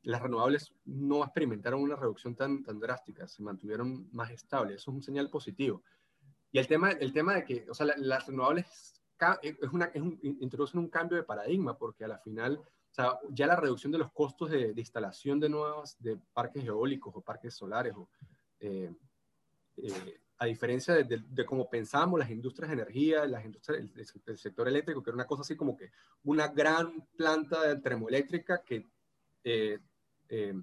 las 0.03 0.23
renovables 0.23 0.73
no 0.85 1.23
experimentaron 1.23 1.83
una 1.83 1.97
reducción 1.97 2.35
tan, 2.35 2.63
tan 2.63 2.79
drástica, 2.79 3.29
se 3.29 3.43
mantuvieron 3.43 4.09
más 4.13 4.31
estables. 4.31 4.77
Eso 4.77 4.91
es 4.91 4.97
un 4.97 5.03
señal 5.03 5.31
positivo. 5.31 5.83
Y 6.51 6.59
el 6.59 6.67
tema, 6.67 6.91
el 6.91 7.13
tema 7.13 7.35
de 7.35 7.45
que, 7.45 7.67
o 7.71 7.75
sea, 7.75 7.87
las 7.97 8.27
renovables 8.27 9.03
es 9.43 9.73
una, 9.73 9.87
es 9.87 10.03
un, 10.03 10.19
introducen 10.41 10.81
un 10.81 10.89
cambio 10.89 11.17
de 11.17 11.23
paradigma, 11.23 11.79
porque 11.79 12.05
a 12.05 12.09
la 12.09 12.19
final, 12.19 12.57
o 12.57 12.95
sea, 12.95 13.19
ya 13.31 13.47
la 13.47 13.57
reducción 13.57 13.93
de 13.93 13.99
los 13.99 14.13
costos 14.13 14.51
de, 14.51 14.73
instalación 14.77 15.39
de 15.39 15.49
nuevas, 15.49 15.97
de 16.03 16.19
parques 16.33 16.65
eólicos 16.65 17.15
o 17.15 17.21
parques 17.21 17.55
solares, 17.55 17.95
o, 17.95 18.09
eh, 18.61 18.93
eh, 19.77 20.21
a 20.39 20.47
diferencia 20.47 20.95
de, 20.95 21.23
de, 21.25 21.47
cómo 21.47 21.71
pensábamos 21.71 22.19
las 22.19 22.31
industrias 22.31 22.69
de 22.69 22.75
energía, 22.75 23.25
las 23.27 23.45
industrias, 23.45 23.81
el, 24.27 24.39
sector 24.39 24.67
eléctrico, 24.67 25.01
que 25.01 25.11
era 25.11 25.15
una 25.15 25.27
cosa 25.27 25.43
así 25.43 25.57
como 25.57 25.77
que 25.77 25.93
una 26.25 26.49
gran 26.49 27.07
planta 27.17 27.81
termoeléctrica 27.81 28.63
que 28.65 28.89
eh, 29.45 29.79
eh, 30.29 30.55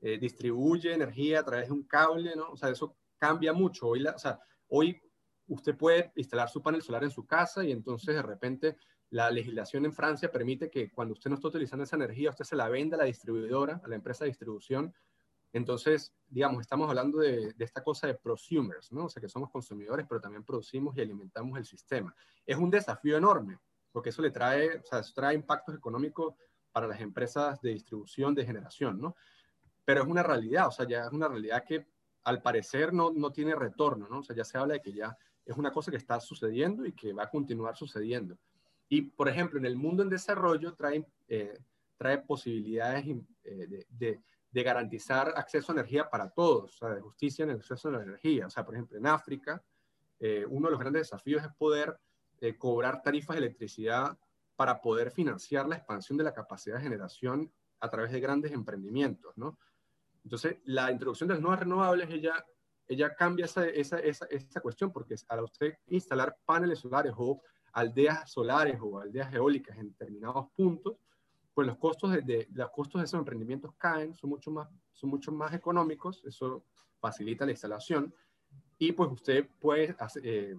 eh, 0.00 0.18
distribuye 0.18 0.92
energía 0.92 1.40
a 1.40 1.44
través 1.44 1.68
de 1.68 1.74
un 1.74 1.84
cable, 1.84 2.34
¿no? 2.34 2.50
O 2.50 2.56
sea, 2.56 2.70
eso 2.70 2.96
cambia 3.18 3.52
mucho. 3.52 3.86
Hoy, 3.86 4.04
o 4.04 4.18
sea, 4.18 4.40
hoy 4.68 5.00
usted 5.46 5.76
puede 5.76 6.12
instalar 6.16 6.48
su 6.48 6.62
panel 6.62 6.82
solar 6.82 7.04
en 7.04 7.10
su 7.10 7.26
casa 7.26 7.64
y 7.64 7.70
entonces 7.70 8.14
de 8.14 8.22
repente 8.22 8.76
la 9.10 9.30
legislación 9.30 9.84
en 9.84 9.92
Francia 9.92 10.32
permite 10.32 10.70
que 10.70 10.90
cuando 10.90 11.12
usted 11.12 11.28
no 11.28 11.36
está 11.36 11.48
utilizando 11.48 11.84
esa 11.84 11.96
energía, 11.96 12.30
usted 12.30 12.44
se 12.46 12.56
la 12.56 12.68
venda 12.68 12.96
a 12.96 12.98
la 12.98 13.04
distribuidora, 13.04 13.80
a 13.84 13.88
la 13.88 13.94
empresa 13.94 14.24
de 14.24 14.30
distribución. 14.30 14.92
Entonces, 15.52 16.14
digamos, 16.26 16.62
estamos 16.62 16.88
hablando 16.88 17.18
de, 17.18 17.54
esta 17.58 17.84
cosa 17.84 18.06
de 18.06 18.14
prosumers, 18.14 18.90
¿no? 18.90 19.04
O 19.04 19.08
sea, 19.10 19.20
que 19.20 19.28
somos 19.28 19.50
consumidores, 19.50 20.06
pero 20.08 20.20
también 20.20 20.44
producimos 20.44 20.96
y 20.96 21.02
alimentamos 21.02 21.58
el 21.58 21.66
sistema. 21.66 22.14
Es 22.46 22.56
un 22.56 22.70
desafío 22.70 23.18
enorme, 23.18 23.58
porque 23.92 24.08
eso 24.08 24.22
le 24.22 24.30
trae, 24.30 24.78
o 24.78 24.84
sea, 24.84 25.00
eso 25.00 25.12
trae 25.14 25.34
impactos 25.34 25.76
económicos 25.76 26.34
para 26.72 26.86
las 26.86 27.00
empresas 27.00 27.60
de 27.60 27.70
distribución 27.70 28.34
de 28.34 28.46
generación, 28.46 29.00
¿no? 29.00 29.14
Pero 29.84 30.02
es 30.02 30.08
una 30.08 30.22
realidad, 30.22 30.68
o 30.68 30.70
sea, 30.70 30.86
ya 30.86 31.04
es 31.04 31.12
una 31.12 31.28
realidad 31.28 31.64
que 31.64 31.86
al 32.24 32.40
parecer 32.40 32.92
no, 32.92 33.12
no 33.12 33.32
tiene 33.32 33.54
retorno, 33.54 34.08
¿no? 34.08 34.20
O 34.20 34.22
sea, 34.22 34.34
ya 34.34 34.44
se 34.44 34.58
habla 34.58 34.74
de 34.74 34.80
que 34.80 34.92
ya 34.92 35.16
es 35.44 35.56
una 35.56 35.72
cosa 35.72 35.90
que 35.90 35.96
está 35.96 36.20
sucediendo 36.20 36.86
y 36.86 36.92
que 36.92 37.12
va 37.12 37.24
a 37.24 37.30
continuar 37.30 37.76
sucediendo. 37.76 38.38
Y, 38.88 39.02
por 39.02 39.28
ejemplo, 39.28 39.58
en 39.58 39.66
el 39.66 39.76
mundo 39.76 40.02
en 40.02 40.08
desarrollo 40.08 40.74
trae, 40.74 41.04
eh, 41.28 41.58
trae 41.96 42.18
posibilidades 42.18 43.06
eh, 43.44 43.86
de, 43.88 44.20
de, 44.50 44.62
garantizar 44.62 45.32
acceso 45.34 45.72
a 45.72 45.76
energía 45.76 46.08
para 46.08 46.28
todos, 46.30 46.74
o 46.74 46.76
sea, 46.76 46.94
de 46.94 47.00
justicia 47.00 47.42
en 47.44 47.50
el 47.50 47.56
acceso 47.56 47.88
a 47.88 47.92
la 47.92 48.02
energía. 48.02 48.46
O 48.46 48.50
sea, 48.50 48.64
por 48.64 48.74
ejemplo, 48.74 48.98
en 48.98 49.06
África, 49.06 49.62
eh, 50.20 50.44
uno 50.48 50.68
de 50.68 50.72
los 50.72 50.80
grandes 50.80 51.02
desafíos 51.02 51.42
es 51.42 51.48
poder 51.56 51.98
cobrar 52.58 53.02
tarifas 53.02 53.36
de 53.36 53.44
electricidad 53.44 54.18
para 54.56 54.80
poder 54.80 55.10
financiar 55.10 55.66
la 55.66 55.76
expansión 55.76 56.18
de 56.18 56.24
la 56.24 56.34
capacidad 56.34 56.76
de 56.76 56.82
generación 56.82 57.52
a 57.80 57.90
través 57.90 58.12
de 58.12 58.20
grandes 58.20 58.52
emprendimientos, 58.52 59.36
¿no? 59.36 59.58
Entonces, 60.24 60.58
la 60.64 60.90
introducción 60.92 61.28
de 61.28 61.34
las 61.34 61.42
nuevas 61.42 61.60
renovables, 61.60 62.08
ella, 62.10 62.44
ella 62.86 63.14
cambia 63.14 63.46
esa, 63.46 63.66
esa, 63.66 63.98
esa, 63.98 64.26
esa 64.26 64.60
cuestión, 64.60 64.92
porque 64.92 65.16
al 65.28 65.42
usted 65.42 65.78
instalar 65.88 66.36
paneles 66.44 66.78
solares 66.78 67.12
o 67.16 67.42
aldeas 67.72 68.30
solares 68.30 68.78
o 68.80 69.00
aldeas 69.00 69.32
eólicas 69.34 69.76
en 69.78 69.88
determinados 69.88 70.46
puntos, 70.54 70.96
pues 71.54 71.66
los 71.66 71.76
costos 71.76 72.12
de, 72.12 72.48
los 72.52 72.70
costos 72.70 73.00
de 73.00 73.04
esos 73.04 73.18
emprendimientos 73.18 73.74
caen, 73.76 74.14
son 74.14 74.30
mucho, 74.30 75.32
más, 75.32 75.52
económicos, 75.54 76.22
eso 76.24 76.64
facilita 77.00 77.44
la 77.44 77.52
instalación, 77.52 78.14
y 78.78 78.92
pues 78.92 79.10
usted 79.10 79.48
puede 79.60 79.94
hacer, 79.98 80.22
eh, 80.24 80.56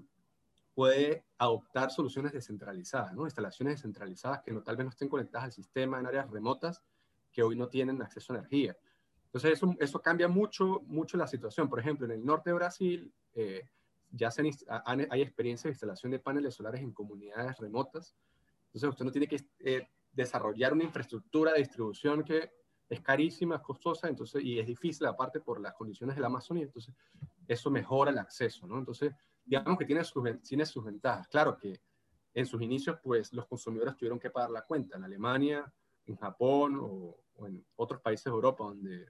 puede 0.74 1.26
adoptar 1.38 1.92
soluciones 1.92 2.32
descentralizadas, 2.32 3.14
¿no? 3.14 3.26
instalaciones 3.26 3.76
descentralizadas 3.76 4.42
que 4.42 4.52
no, 4.52 4.64
tal 4.64 4.76
vez 4.76 4.86
no 4.86 4.90
estén 4.90 5.10
conectadas 5.10 5.46
al 5.46 5.52
sistema 5.52 6.00
en 6.00 6.08
áreas 6.08 6.30
remotas 6.30 6.84
que 7.32 7.44
hoy 7.44 7.56
no 7.56 7.68
tienen 7.68 8.02
acceso 8.02 8.34
a 8.34 8.38
energía. 8.38 8.76
Entonces 9.26 9.54
eso, 9.54 9.76
eso 9.80 10.00
cambia 10.02 10.28
mucho, 10.28 10.82
mucho 10.86 11.18
la 11.18 11.28
situación. 11.28 11.70
Por 11.70 11.80
ejemplo, 11.80 12.06
en 12.06 12.12
el 12.12 12.26
norte 12.26 12.52
de 12.52 12.56
Brasil 12.56 13.14
eh, 13.34 13.68
ya 14.12 14.30
se 14.30 14.44
hay 14.86 15.22
experiencias 15.22 15.64
de 15.64 15.70
instalación 15.72 16.12
de 16.12 16.20
paneles 16.20 16.54
solares 16.54 16.82
en 16.82 16.92
comunidades 16.92 17.58
remotas. 17.58 18.16
Entonces 18.68 18.90
usted 18.90 19.06
no 19.06 19.12
tiene 19.12 19.28
que 19.28 19.44
eh, 19.60 19.88
desarrollar 20.12 20.74
una 20.74 20.84
infraestructura 20.84 21.54
de 21.54 21.60
distribución 21.60 22.24
que 22.24 22.52
es 22.90 23.02
carísima, 23.02 23.56
es 23.56 23.62
costosa, 23.62 24.08
entonces, 24.08 24.44
y 24.44 24.60
es 24.60 24.68
difícil 24.68 25.08
aparte 25.08 25.40
por 25.40 25.60
las 25.60 25.74
condiciones 25.74 26.16
de 26.16 26.22
la 26.22 26.28
Amazonía, 26.28 26.64
entonces 26.64 26.94
eso 27.48 27.72
mejora 27.72 28.12
el 28.12 28.20
acceso, 28.20 28.68
¿no? 28.68 28.78
Entonces, 28.78 29.14
digamos 29.46 29.78
que 29.78 29.86
tiene 29.86 30.04
sus, 30.04 30.24
tiene 30.42 30.66
sus 30.66 30.84
ventajas. 30.84 31.28
Claro 31.28 31.58
que 31.58 31.82
en 32.34 32.46
sus 32.46 32.62
inicios, 32.62 32.98
pues 33.04 33.32
los 33.34 33.46
consumidores 33.48 33.96
tuvieron 33.96 34.20
que 34.20 34.30
pagar 34.30 34.50
la 34.50 34.64
cuenta. 34.64 34.98
En 34.98 35.04
Alemania, 35.04 35.72
en 36.08 36.16
Japón 36.18 36.80
o, 36.82 37.20
en 37.46 37.66
otros 37.76 38.02
países 38.02 38.26
de 38.26 38.32
Europa 38.32 38.64
donde 38.64 39.08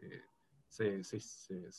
eh, 0.00 0.22
se, 0.68 1.04
se, 1.04 1.20
se, 1.20 1.70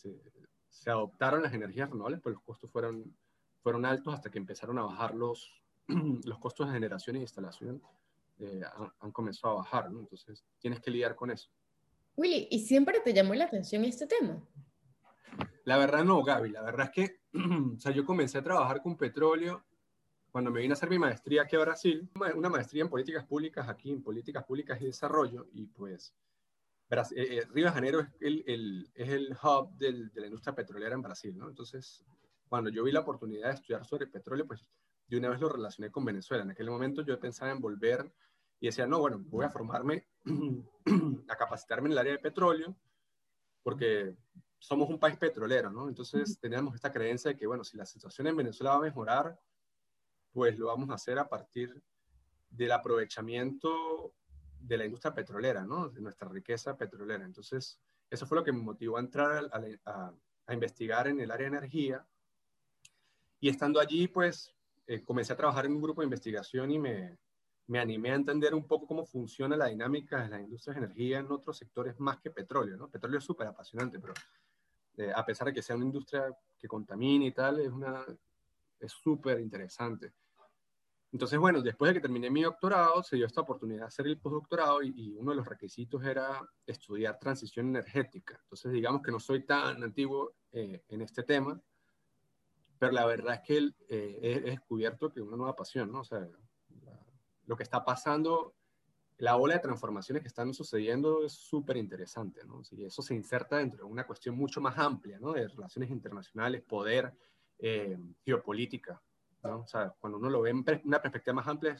se, 0.69 0.89
adoptaron 0.89 1.43
las 1.43 1.53
energías 1.53 1.89
renovables, 1.89 2.21
pues 2.21 2.33
los 2.35 2.43
costos 2.43 2.69
fueron, 2.71 3.15
fueron 3.61 3.85
altos 3.85 4.13
hasta 4.13 4.29
que 4.29 4.37
empezaron 4.37 4.77
a 4.77 4.83
bajar 4.83 5.15
los, 5.15 5.61
los 6.25 6.39
costos 6.39 6.67
de 6.67 6.73
generación 6.73 7.15
y 7.15 7.21
instalación 7.21 7.81
eh, 8.39 8.61
han, 8.99 9.11
comenzado 9.11 9.53
a 9.53 9.57
bajar, 9.57 9.91
¿no? 9.91 9.99
Entonces, 10.01 10.43
tienes 10.59 10.81
que 10.81 10.91
lidiar 10.91 11.15
con 11.15 11.31
eso. 11.31 11.49
Willy, 12.17 12.47
¿y 12.51 12.59
siempre 12.59 12.99
te 12.99 13.13
llamó 13.13 13.33
la 13.33 13.45
atención 13.45 13.83
este 13.85 14.07
tema? 14.07 14.41
La 15.63 15.77
verdad 15.77 16.03
no, 16.03 16.21
Gaby. 16.23 16.51
La 16.51 16.61
verdad 16.61 16.87
es 16.87 16.91
que, 16.91 17.19
o 17.75 17.79
sea, 17.79 17.91
yo 17.91 18.05
comencé 18.05 18.37
a 18.37 18.43
trabajar 18.43 18.81
con 18.81 18.97
petróleo 18.97 19.63
cuando 20.31 20.51
me 20.51 20.59
vine 20.59 20.73
a 20.73 20.75
hacer 20.75 20.89
mi 20.89 20.99
maestría 20.99 21.43
aquí 21.43 21.55
a 21.55 21.59
Brasil, 21.59 22.09
una 22.35 22.49
maestría 22.49 22.83
en 22.83 22.89
políticas 22.89 23.23
públicas 23.25 23.69
aquí, 23.69 23.91
en 23.91 24.03
políticas 24.03 24.43
públicas 24.43 24.81
y 24.81 24.85
desarrollo, 24.85 25.47
y 25.53 25.67
pues 25.67 26.13
Brasil, 26.89 27.17
eh, 27.17 27.37
eh, 27.37 27.47
Río 27.49 27.65
de 27.65 27.71
Janeiro 27.71 27.99
es 28.01 28.07
el, 28.19 28.43
el, 28.45 28.91
es 28.93 29.09
el 29.09 29.37
hub 29.41 29.77
del, 29.77 30.11
de 30.11 30.21
la 30.21 30.27
industria 30.27 30.53
petrolera 30.53 30.93
en 30.93 31.01
Brasil, 31.01 31.37
¿no? 31.37 31.47
Entonces, 31.47 32.03
cuando 32.47 32.69
yo 32.69 32.83
vi 32.83 32.91
la 32.91 32.99
oportunidad 32.99 33.47
de 33.49 33.55
estudiar 33.55 33.85
sobre 33.85 34.07
petróleo, 34.07 34.45
pues 34.45 34.67
de 35.07 35.17
una 35.17 35.29
vez 35.29 35.39
lo 35.39 35.49
relacioné 35.49 35.91
con 35.91 36.05
Venezuela. 36.05 36.43
En 36.43 36.51
aquel 36.51 36.69
momento 36.69 37.01
yo 37.01 37.19
pensaba 37.19 37.51
en 37.51 37.59
volver 37.59 38.11
y 38.59 38.67
decía, 38.67 38.87
no, 38.87 38.99
bueno, 38.99 39.23
voy 39.27 39.45
a 39.45 39.49
formarme, 39.49 40.07
a 41.29 41.35
capacitarme 41.35 41.87
en 41.87 41.91
el 41.93 41.97
área 41.97 42.13
de 42.13 42.19
petróleo, 42.19 42.75
porque 43.63 44.15
somos 44.65 44.89
un 44.89 44.97
país 44.97 45.15
petrolero, 45.17 45.69
¿no? 45.69 45.87
Entonces 45.87 46.39
teníamos 46.39 46.73
esta 46.73 46.91
creencia 46.91 47.29
de 47.29 47.37
que, 47.37 47.45
bueno, 47.45 47.63
si 47.63 47.77
la 47.77 47.85
situación 47.85 48.25
en 48.25 48.35
Venezuela 48.35 48.71
va 48.71 48.77
a 48.77 48.81
mejorar, 48.81 49.39
pues 50.31 50.57
lo 50.57 50.67
vamos 50.67 50.89
a 50.89 50.95
hacer 50.95 51.19
a 51.19 51.29
partir 51.29 51.79
del 52.49 52.71
aprovechamiento 52.71 54.15
de 54.59 54.77
la 54.77 54.85
industria 54.85 55.13
petrolera, 55.13 55.63
¿no? 55.63 55.89
De 55.89 56.01
nuestra 56.01 56.27
riqueza 56.29 56.75
petrolera. 56.75 57.25
Entonces, 57.25 57.79
eso 58.09 58.25
fue 58.25 58.39
lo 58.39 58.43
que 58.43 58.51
me 58.51 58.63
motivó 58.63 58.97
a 58.97 59.01
entrar 59.01 59.51
a, 59.85 60.13
a 60.47 60.53
investigar 60.53 61.07
en 61.07 61.19
el 61.19 61.29
área 61.29 61.47
de 61.47 61.57
energía. 61.57 62.03
Y 63.39 63.49
estando 63.49 63.79
allí, 63.79 64.07
pues, 64.07 64.51
eh, 64.87 65.03
comencé 65.03 65.33
a 65.33 65.37
trabajar 65.37 65.67
en 65.67 65.73
un 65.73 65.81
grupo 65.81 66.01
de 66.01 66.05
investigación 66.05 66.71
y 66.71 66.79
me, 66.79 67.19
me 67.67 67.79
animé 67.79 68.11
a 68.11 68.15
entender 68.15 68.55
un 68.55 68.65
poco 68.65 68.87
cómo 68.87 69.05
funciona 69.05 69.55
la 69.55 69.67
dinámica 69.67 70.23
de 70.23 70.29
las 70.29 70.41
industrias 70.41 70.75
de 70.75 70.85
energía 70.85 71.19
en 71.19 71.31
otros 71.31 71.55
sectores 71.55 71.99
más 71.99 72.17
que 72.17 72.31
petróleo, 72.31 72.77
¿no? 72.77 72.89
Petróleo 72.89 73.19
es 73.19 73.25
súper 73.25 73.45
apasionante, 73.45 73.99
pero 73.99 74.13
eh, 74.97 75.11
a 75.13 75.25
pesar 75.25 75.47
de 75.47 75.53
que 75.53 75.61
sea 75.61 75.75
una 75.75 75.85
industria 75.85 76.35
que 76.57 76.67
contamina 76.67 77.25
y 77.25 77.31
tal, 77.31 77.59
es 77.59 77.69
una 77.69 78.05
es 78.79 78.91
súper 78.91 79.39
interesante. 79.39 80.13
Entonces, 81.11 81.39
bueno, 81.39 81.61
después 81.61 81.89
de 81.89 81.95
que 81.95 82.01
terminé 82.01 82.29
mi 82.29 82.41
doctorado, 82.41 83.01
se 83.01 83.15
dio 83.15 83.25
esta 83.25 83.41
oportunidad 83.41 83.81
de 83.81 83.87
hacer 83.87 84.07
el 84.07 84.19
postdoctorado 84.19 84.83
y, 84.83 85.15
uno 85.17 85.31
de 85.31 85.37
los 85.37 85.47
requisitos 85.47 86.03
era 86.03 86.41
estudiar 86.65 87.17
transición 87.19 87.67
energética. 87.67 88.37
Entonces, 88.43 88.73
digamos 88.73 89.01
que 89.01 89.11
no 89.11 89.19
soy 89.19 89.45
tan 89.45 89.81
antiguo 89.81 90.33
eh, 90.51 90.83
en 90.89 91.01
este 91.01 91.23
tema, 91.23 91.59
pero 92.77 92.91
la 92.91 93.05
verdad 93.05 93.35
es 93.35 93.41
que 93.41 93.57
eh, 93.87 94.19
he, 94.21 94.41
descubierto 94.41 95.09
que 95.09 95.21
una 95.21 95.37
nueva 95.37 95.55
pasión, 95.55 95.89
¿no? 95.91 96.01
O 96.01 96.03
sea, 96.03 96.27
lo 97.45 97.55
que 97.55 97.63
está 97.63 97.85
pasando, 97.85 98.55
la 99.17 99.37
ola 99.37 99.55
de 99.55 99.59
transformaciones 99.61 100.21
que 100.21 100.27
están 100.27 100.53
sucediendo 100.53 101.23
es 101.23 101.33
súper 101.33 101.77
interesante, 101.77 102.43
¿no? 102.45 102.61
Y 102.71 102.83
eso 102.83 103.01
se 103.01 103.15
inserta 103.15 103.57
dentro 103.57 103.85
de 103.85 103.91
una 103.91 104.05
cuestión 104.05 104.35
mucho 104.35 104.59
más 104.59 104.77
amplia, 104.77 105.19
¿no? 105.19 105.33
De 105.33 105.47
relaciones 105.47 105.89
internacionales, 105.89 106.61
poder, 106.63 107.13
eh, 107.59 107.97
geopolítica, 108.25 109.01
¿no? 109.43 109.59
O 109.59 109.67
sea, 109.67 109.93
cuando 109.99 110.17
uno 110.17 110.29
lo 110.29 110.41
ve 110.41 110.49
en 110.49 110.65
una 110.83 111.01
perspectiva 111.01 111.35
más 111.35 111.47
amplia, 111.47 111.77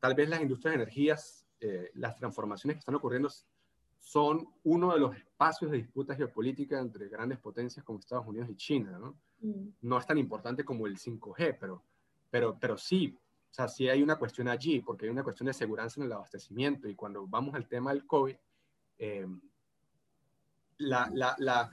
tal 0.00 0.14
vez 0.14 0.28
las 0.28 0.40
industrias 0.40 0.72
de 0.72 0.82
energías, 0.82 1.46
eh, 1.60 1.90
las 1.94 2.16
transformaciones 2.16 2.76
que 2.76 2.80
están 2.80 2.94
ocurriendo 2.94 3.28
son 3.98 4.48
uno 4.64 4.94
de 4.94 5.00
los 5.00 5.16
espacios 5.16 5.70
de 5.70 5.78
disputa 5.78 6.14
geopolítica 6.14 6.78
entre 6.78 7.08
grandes 7.08 7.38
potencias 7.38 7.84
como 7.84 7.98
Estados 7.98 8.26
Unidos 8.26 8.48
y 8.48 8.56
China, 8.56 8.98
¿no? 8.98 9.18
Mm. 9.40 9.68
No 9.82 9.98
es 9.98 10.06
tan 10.06 10.16
importante 10.16 10.64
como 10.64 10.86
el 10.86 10.96
5G, 10.96 11.58
pero, 11.60 11.82
pero, 12.30 12.56
pero 12.58 12.78
sí, 12.78 13.18
o 13.50 13.54
sea, 13.54 13.68
sí 13.68 13.88
hay 13.88 14.02
una 14.02 14.16
cuestión 14.16 14.48
allí, 14.48 14.80
porque 14.80 15.06
hay 15.06 15.10
una 15.10 15.24
cuestión 15.24 15.46
de 15.46 15.54
seguridad 15.54 15.92
en 15.96 16.04
el 16.04 16.12
abastecimiento. 16.12 16.88
Y 16.88 16.94
cuando 16.94 17.26
vamos 17.26 17.54
al 17.54 17.66
tema 17.66 17.92
del 17.92 18.06
COVID, 18.06 18.36
eh, 18.98 19.26
la, 20.78 21.10
la, 21.12 21.34
la, 21.38 21.70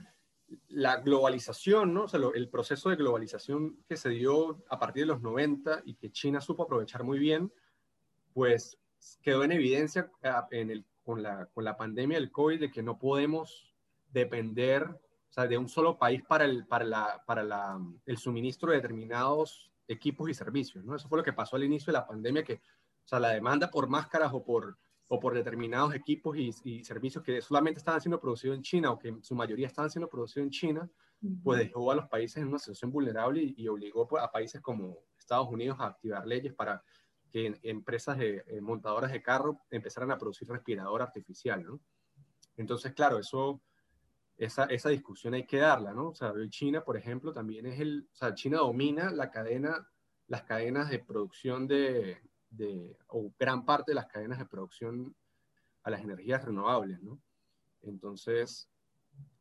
la, 0.68 0.96
globalización, 0.96 1.94
¿no? 1.94 2.04
O 2.04 2.08
sea, 2.08 2.20
el 2.34 2.48
proceso 2.48 2.88
de 2.88 2.96
globalización 2.96 3.78
que 3.88 3.96
se 3.96 4.08
dio 4.10 4.64
a 4.68 4.78
partir 4.78 5.02
de 5.02 5.08
los 5.08 5.22
90 5.22 5.82
y 5.84 5.94
que 5.94 6.10
China 6.10 6.40
supo 6.40 6.64
aprovechar 6.64 7.04
muy 7.04 7.18
bien, 7.18 7.52
pues 8.32 8.78
quedó 9.22 9.44
en 9.44 9.52
evidencia 9.52 10.10
ah, 10.24 10.48
en 10.50 10.70
el, 10.70 10.84
con, 11.04 11.22
la, 11.22 11.46
con 11.46 11.64
la 11.64 11.76
pandemia 11.76 12.18
del 12.18 12.32
COVID 12.32 12.60
de 12.60 12.70
que 12.70 12.82
no 12.82 12.98
podemos 12.98 13.74
depender 14.12 14.82
o 14.84 15.32
sea, 15.32 15.46
de 15.46 15.58
un 15.58 15.68
solo 15.68 15.98
país 15.98 16.22
para 16.22 16.44
el, 16.44 16.66
para 16.66 16.84
la, 16.84 17.22
para 17.26 17.42
la, 17.42 17.80
el 18.06 18.18
suministro 18.18 18.70
de 18.70 18.76
determinados 18.76 19.70
equipos 19.88 20.28
y 20.28 20.34
servicios, 20.34 20.84
¿no? 20.84 20.96
Eso 20.96 21.08
fue 21.08 21.18
lo 21.18 21.24
que 21.24 21.32
pasó 21.32 21.56
al 21.56 21.64
inicio 21.64 21.86
de 21.86 21.98
la 21.98 22.06
pandemia, 22.06 22.44
que, 22.44 22.54
o 22.54 23.08
sea, 23.08 23.20
la 23.20 23.30
demanda 23.30 23.70
por 23.70 23.88
máscaras 23.88 24.32
o 24.32 24.44
por, 24.44 24.78
o 25.08 25.20
por 25.20 25.34
determinados 25.34 25.94
equipos 25.94 26.36
y, 26.36 26.50
y 26.64 26.84
servicios 26.84 27.22
que 27.22 27.40
solamente 27.40 27.78
estaban 27.78 28.00
siendo 28.00 28.20
producidos 28.20 28.56
en 28.56 28.62
China 28.62 28.90
o 28.90 28.98
que 28.98 29.08
en 29.08 29.22
su 29.22 29.34
mayoría 29.34 29.66
estaban 29.66 29.90
siendo 29.90 30.08
producidos 30.08 30.46
en 30.46 30.50
China, 30.50 30.90
pues 31.42 31.58
dejó 31.60 31.90
a 31.90 31.94
los 31.94 32.08
países 32.08 32.38
en 32.38 32.48
una 32.48 32.58
situación 32.58 32.90
vulnerable 32.90 33.42
y, 33.56 33.68
obligó 33.68 34.06
pues, 34.06 34.22
a 34.22 34.30
países 34.30 34.60
como 34.60 34.98
Estados 35.18 35.48
Unidos 35.48 35.76
a 35.80 35.86
activar 35.86 36.26
leyes 36.26 36.52
para 36.52 36.82
que 37.30 37.58
empresas 37.62 38.18
de, 38.18 38.44
eh, 38.46 38.60
montadoras 38.60 39.10
de 39.10 39.22
carro 39.22 39.60
empezaran 39.70 40.10
a 40.10 40.18
producir 40.18 40.48
respirador 40.48 41.02
artificial, 41.02 41.64
¿no? 41.64 41.80
Entonces, 42.56 42.92
claro, 42.94 43.18
eso 43.18 43.60
esa, 44.38 44.64
esa, 44.64 44.90
discusión 44.90 45.34
hay 45.34 45.46
que 45.46 45.58
darla, 45.58 45.92
¿no? 45.92 46.08
O 46.08 46.14
sea, 46.14 46.32
China, 46.48 46.84
por 46.84 46.96
ejemplo, 46.96 47.32
también 47.32 47.66
es 47.66 47.80
el, 47.80 48.08
o 48.12 48.16
sea, 48.16 48.34
China 48.34 48.58
domina 48.58 49.10
la 49.10 49.30
cadena, 49.30 49.88
las 50.28 50.42
cadenas 50.42 50.90
de 50.90 50.98
producción 50.98 51.66
de, 51.66 52.18
de, 52.50 52.96
o 53.08 53.32
gran 53.38 53.64
parte 53.64 53.92
de 53.92 53.96
las 53.96 54.06
cadenas 54.06 54.38
de 54.38 54.46
producción 54.46 55.14
a 55.82 55.90
las 55.90 56.02
energías 56.02 56.44
renovables, 56.44 57.00
¿no? 57.02 57.20
Entonces, 57.82 58.68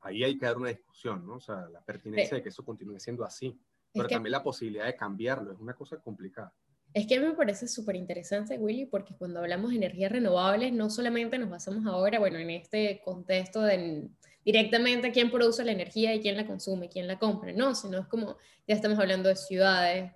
ahí 0.01 0.23
hay 0.23 0.37
que 0.37 0.45
dar 0.45 0.57
una 0.57 0.69
discusión, 0.69 1.25
¿no? 1.25 1.35
O 1.35 1.41
sea, 1.41 1.67
la 1.69 1.81
pertinencia 1.81 2.37
de 2.37 2.43
que 2.43 2.49
eso 2.49 2.63
continúe 2.63 2.99
siendo 2.99 3.25
así, 3.25 3.59
pero 3.91 4.07
también 4.07 4.31
la 4.31 4.43
posibilidad 4.43 4.85
de 4.85 4.95
cambiarlo, 4.95 5.51
es 5.51 5.59
una 5.59 5.73
cosa 5.73 5.97
complicada. 5.97 6.53
Es 6.93 7.07
que 7.07 7.19
me 7.19 7.33
parece 7.33 7.67
súper 7.67 7.97
interesante, 7.97 8.57
Willy, 8.57 8.85
porque 8.85 9.15
cuando 9.17 9.39
hablamos 9.39 9.71
de 9.71 9.77
energías 9.77 10.11
renovables, 10.11 10.71
no 10.71 10.89
solamente 10.89 11.37
nos 11.37 11.49
basamos 11.49 11.85
ahora, 11.85 12.19
bueno, 12.19 12.37
en 12.37 12.51
este 12.51 13.01
contexto 13.03 13.61
de 13.61 14.09
directamente 14.45 15.11
quién 15.11 15.31
produce 15.31 15.65
la 15.65 15.71
energía 15.71 16.13
y 16.13 16.21
quién 16.21 16.37
la 16.37 16.45
consume, 16.45 16.87
quién 16.87 17.07
la 17.07 17.17
compra, 17.19 17.51
no, 17.51 17.75
sino 17.75 17.97
es 17.97 18.05
como, 18.05 18.37
ya 18.67 18.75
estamos 18.75 18.99
hablando 18.99 19.27
de 19.27 19.35
ciudades, 19.35 20.11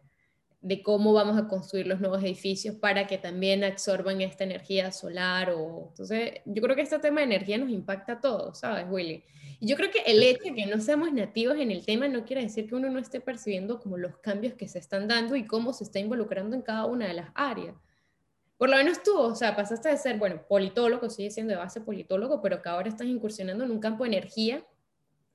de 0.62 0.84
cómo 0.84 1.13
vamos 1.13 1.38
a 1.38 1.48
construir 1.48 1.88
los 1.88 2.00
nuevos 2.00 2.22
edificios 2.24 2.76
para 2.76 3.08
que 3.08 3.18
también 3.18 3.63
absorban 3.63 4.22
esta 4.22 4.44
energía 4.44 4.92
solar 4.92 5.52
o 5.52 5.88
entonces 5.89 6.42
yo 6.46 6.62
creo 6.62 6.76
que 6.76 6.82
este 6.82 7.00
tema 7.00 7.22
de 7.22 7.28
energía 7.28 7.58
nos 7.58 7.70
impacta 7.70 8.13
a 8.13 8.22
todos, 8.22 8.60
¿sabes, 8.60 8.86
Willy? 8.89 9.24
Y 9.62 9.68
yo 9.68 9.76
creo 9.76 9.89
que 9.89 10.00
el 10.06 10.22
hecho 10.22 10.44
de 10.44 10.54
que 10.54 10.65
no 10.65 10.80
seamos 10.82 11.12
nativos 11.13 11.58
en 11.58 11.72
el 11.72 11.86
tema 11.86 12.08
no 12.08 12.26
quiere 12.26 12.44
decir 12.44 12.68
que 12.68 12.76
uno 12.76 12.89
no 12.89 13.00
esté 13.00 13.20
percibiendo 13.20 13.80
como 13.80 13.98
los 13.98 14.18
cambios 14.18 14.54
que 14.54 14.68
se 14.68 14.80
están 14.80 15.08
dando 15.08 15.36
y 15.36 15.46
cómo 15.46 15.74
se 15.74 15.84
está 15.86 16.00
involucrando 16.00 16.56
en 16.56 16.62
cada 16.62 16.86
una 16.86 17.08
de 17.08 17.13
las 17.13 17.30
áreas. 17.36 17.76
Por 18.60 18.69
lo 18.69 18.76
menos 18.76 19.02
tú, 19.02 19.17
o 19.17 19.36
sea, 19.36 19.56
pasaste 19.56 19.88
de 19.88 19.95
ser, 19.95 20.17
bueno, 20.17 20.43
politólogo, 20.45 21.10
sigue 21.10 21.32
siendo 21.32 21.54
de 21.54 21.58
base 21.58 21.80
politólogo, 21.80 22.41
pero 22.41 22.62
que 22.62 22.67
ahora 22.67 22.89
estás 22.89 23.08
incursionando 23.08 23.63
en 23.63 23.72
un 23.72 23.80
campo 23.80 24.04
de 24.04 24.10
energía 24.10 24.65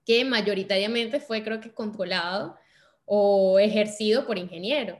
que 0.04 0.26
mayoritariamente 0.26 1.20
fue, 1.20 1.42
creo 1.42 1.58
que, 1.58 1.72
controlado 1.72 2.54
o 3.06 3.58
ejercido 3.58 4.26
por 4.26 4.36
ingenieros. 4.36 4.98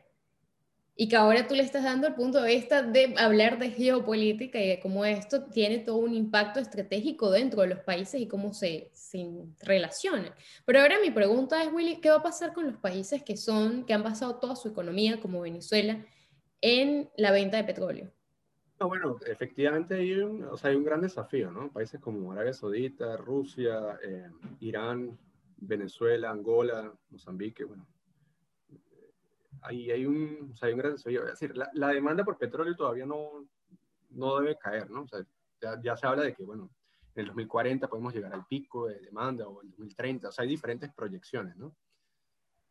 Y 0.96 1.08
que 1.08 1.16
ahora 1.16 1.46
tú 1.46 1.54
le 1.54 1.64
estás 1.64 1.84
dando 1.84 2.06
el 2.06 2.14
punto 2.14 2.40
de 2.40 2.54
vista 2.54 2.80
de 2.80 3.14
hablar 3.18 3.58
de 3.58 3.72
geopolítica 3.72 4.58
y 4.58 4.68
de 4.68 4.80
cómo 4.80 5.04
esto 5.04 5.44
tiene 5.44 5.80
todo 5.80 5.96
un 5.96 6.14
impacto 6.14 6.60
estratégico 6.60 7.30
dentro 7.30 7.60
de 7.60 7.68
los 7.68 7.80
países 7.80 8.22
y 8.22 8.26
cómo 8.26 8.54
se, 8.54 8.88
se 8.94 9.26
relacionan. 9.60 10.32
Pero 10.64 10.80
ahora 10.80 10.96
mi 10.98 11.10
pregunta 11.10 11.62
es, 11.62 11.70
Willy, 11.70 12.00
¿qué 12.00 12.08
va 12.08 12.16
a 12.16 12.22
pasar 12.22 12.54
con 12.54 12.64
los 12.64 12.78
países 12.78 13.22
que, 13.22 13.36
son, 13.36 13.84
que 13.84 13.92
han 13.92 14.02
basado 14.02 14.36
toda 14.36 14.56
su 14.56 14.68
economía, 14.68 15.20
como 15.20 15.42
Venezuela, 15.42 16.02
en 16.64 17.10
la 17.18 17.30
venta 17.30 17.58
de 17.58 17.64
petróleo? 17.64 18.10
bueno, 18.80 19.18
efectivamente 19.26 19.94
hay 19.94 20.12
un, 20.14 20.44
o 20.44 20.56
sea, 20.56 20.70
hay 20.70 20.76
un 20.76 20.84
gran 20.84 21.00
desafío, 21.00 21.50
¿no? 21.50 21.70
Países 21.70 22.00
como 22.00 22.32
Arabia 22.32 22.52
Saudita, 22.52 23.16
Rusia, 23.16 23.98
eh, 24.02 24.30
Irán, 24.60 25.18
Venezuela, 25.56 26.30
Angola, 26.30 26.92
Mozambique, 27.10 27.64
bueno. 27.64 27.86
Ahí 29.62 29.90
hay 29.90 30.04
un, 30.04 30.50
o 30.52 30.56
sea, 30.56 30.66
hay 30.68 30.74
un 30.74 30.80
gran 30.80 30.92
desafío. 30.92 31.22
Es 31.24 31.38
decir, 31.38 31.56
la, 31.56 31.70
la, 31.72 31.88
demanda 31.88 32.24
por 32.24 32.36
petróleo 32.36 32.76
todavía 32.76 33.06
no, 33.06 33.46
no 34.10 34.40
debe 34.40 34.58
caer, 34.58 34.90
¿no? 34.90 35.02
O 35.02 35.08
sea, 35.08 35.24
ya, 35.60 35.80
ya, 35.82 35.96
se 35.96 36.06
habla 36.06 36.24
de 36.24 36.34
que, 36.34 36.44
bueno, 36.44 36.70
en 37.14 37.20
el 37.20 37.26
2040 37.26 37.88
podemos 37.88 38.14
llegar 38.14 38.34
al 38.34 38.46
pico 38.46 38.88
de 38.88 39.00
demanda 39.00 39.46
o 39.48 39.62
en 39.62 39.68
el 39.68 39.70
2030, 39.70 40.28
o 40.28 40.32
sea, 40.32 40.42
hay 40.42 40.48
diferentes 40.48 40.92
proyecciones, 40.92 41.56
¿no? 41.56 41.74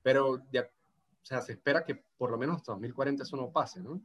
Pero, 0.04 0.44
o 1.24 1.26
sea, 1.26 1.42
se 1.42 1.54
espera 1.54 1.86
que 1.86 2.04
por 2.18 2.30
lo 2.30 2.38
menos 2.38 2.58
hasta 2.58 2.74
2040 2.74 3.24
eso 3.24 3.38
no 3.38 3.52
pase, 3.52 3.82
¿no? 3.82 4.02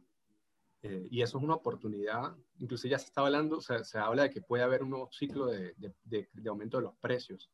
Eh, 0.83 1.09
y 1.11 1.21
eso 1.21 1.39
es 1.39 1.45
una 1.45 1.57
oportunidad, 1.57 2.37
incluso 2.59 2.87
ya 2.87 2.97
se 2.97 3.07
está 3.07 3.23
hablando, 3.23 3.57
o 3.57 3.61
sea, 3.61 3.83
se 3.83 3.99
habla 3.99 4.23
de 4.23 4.31
que 4.31 4.41
puede 4.41 4.63
haber 4.63 4.85
un 4.85 4.91
nuevo 4.91 5.11
ciclo 5.11 5.47
de, 5.47 5.75
de, 5.77 6.29
de, 6.33 6.49
aumento 6.49 6.77
de 6.77 6.85
los 6.85 6.97
precios. 6.99 7.51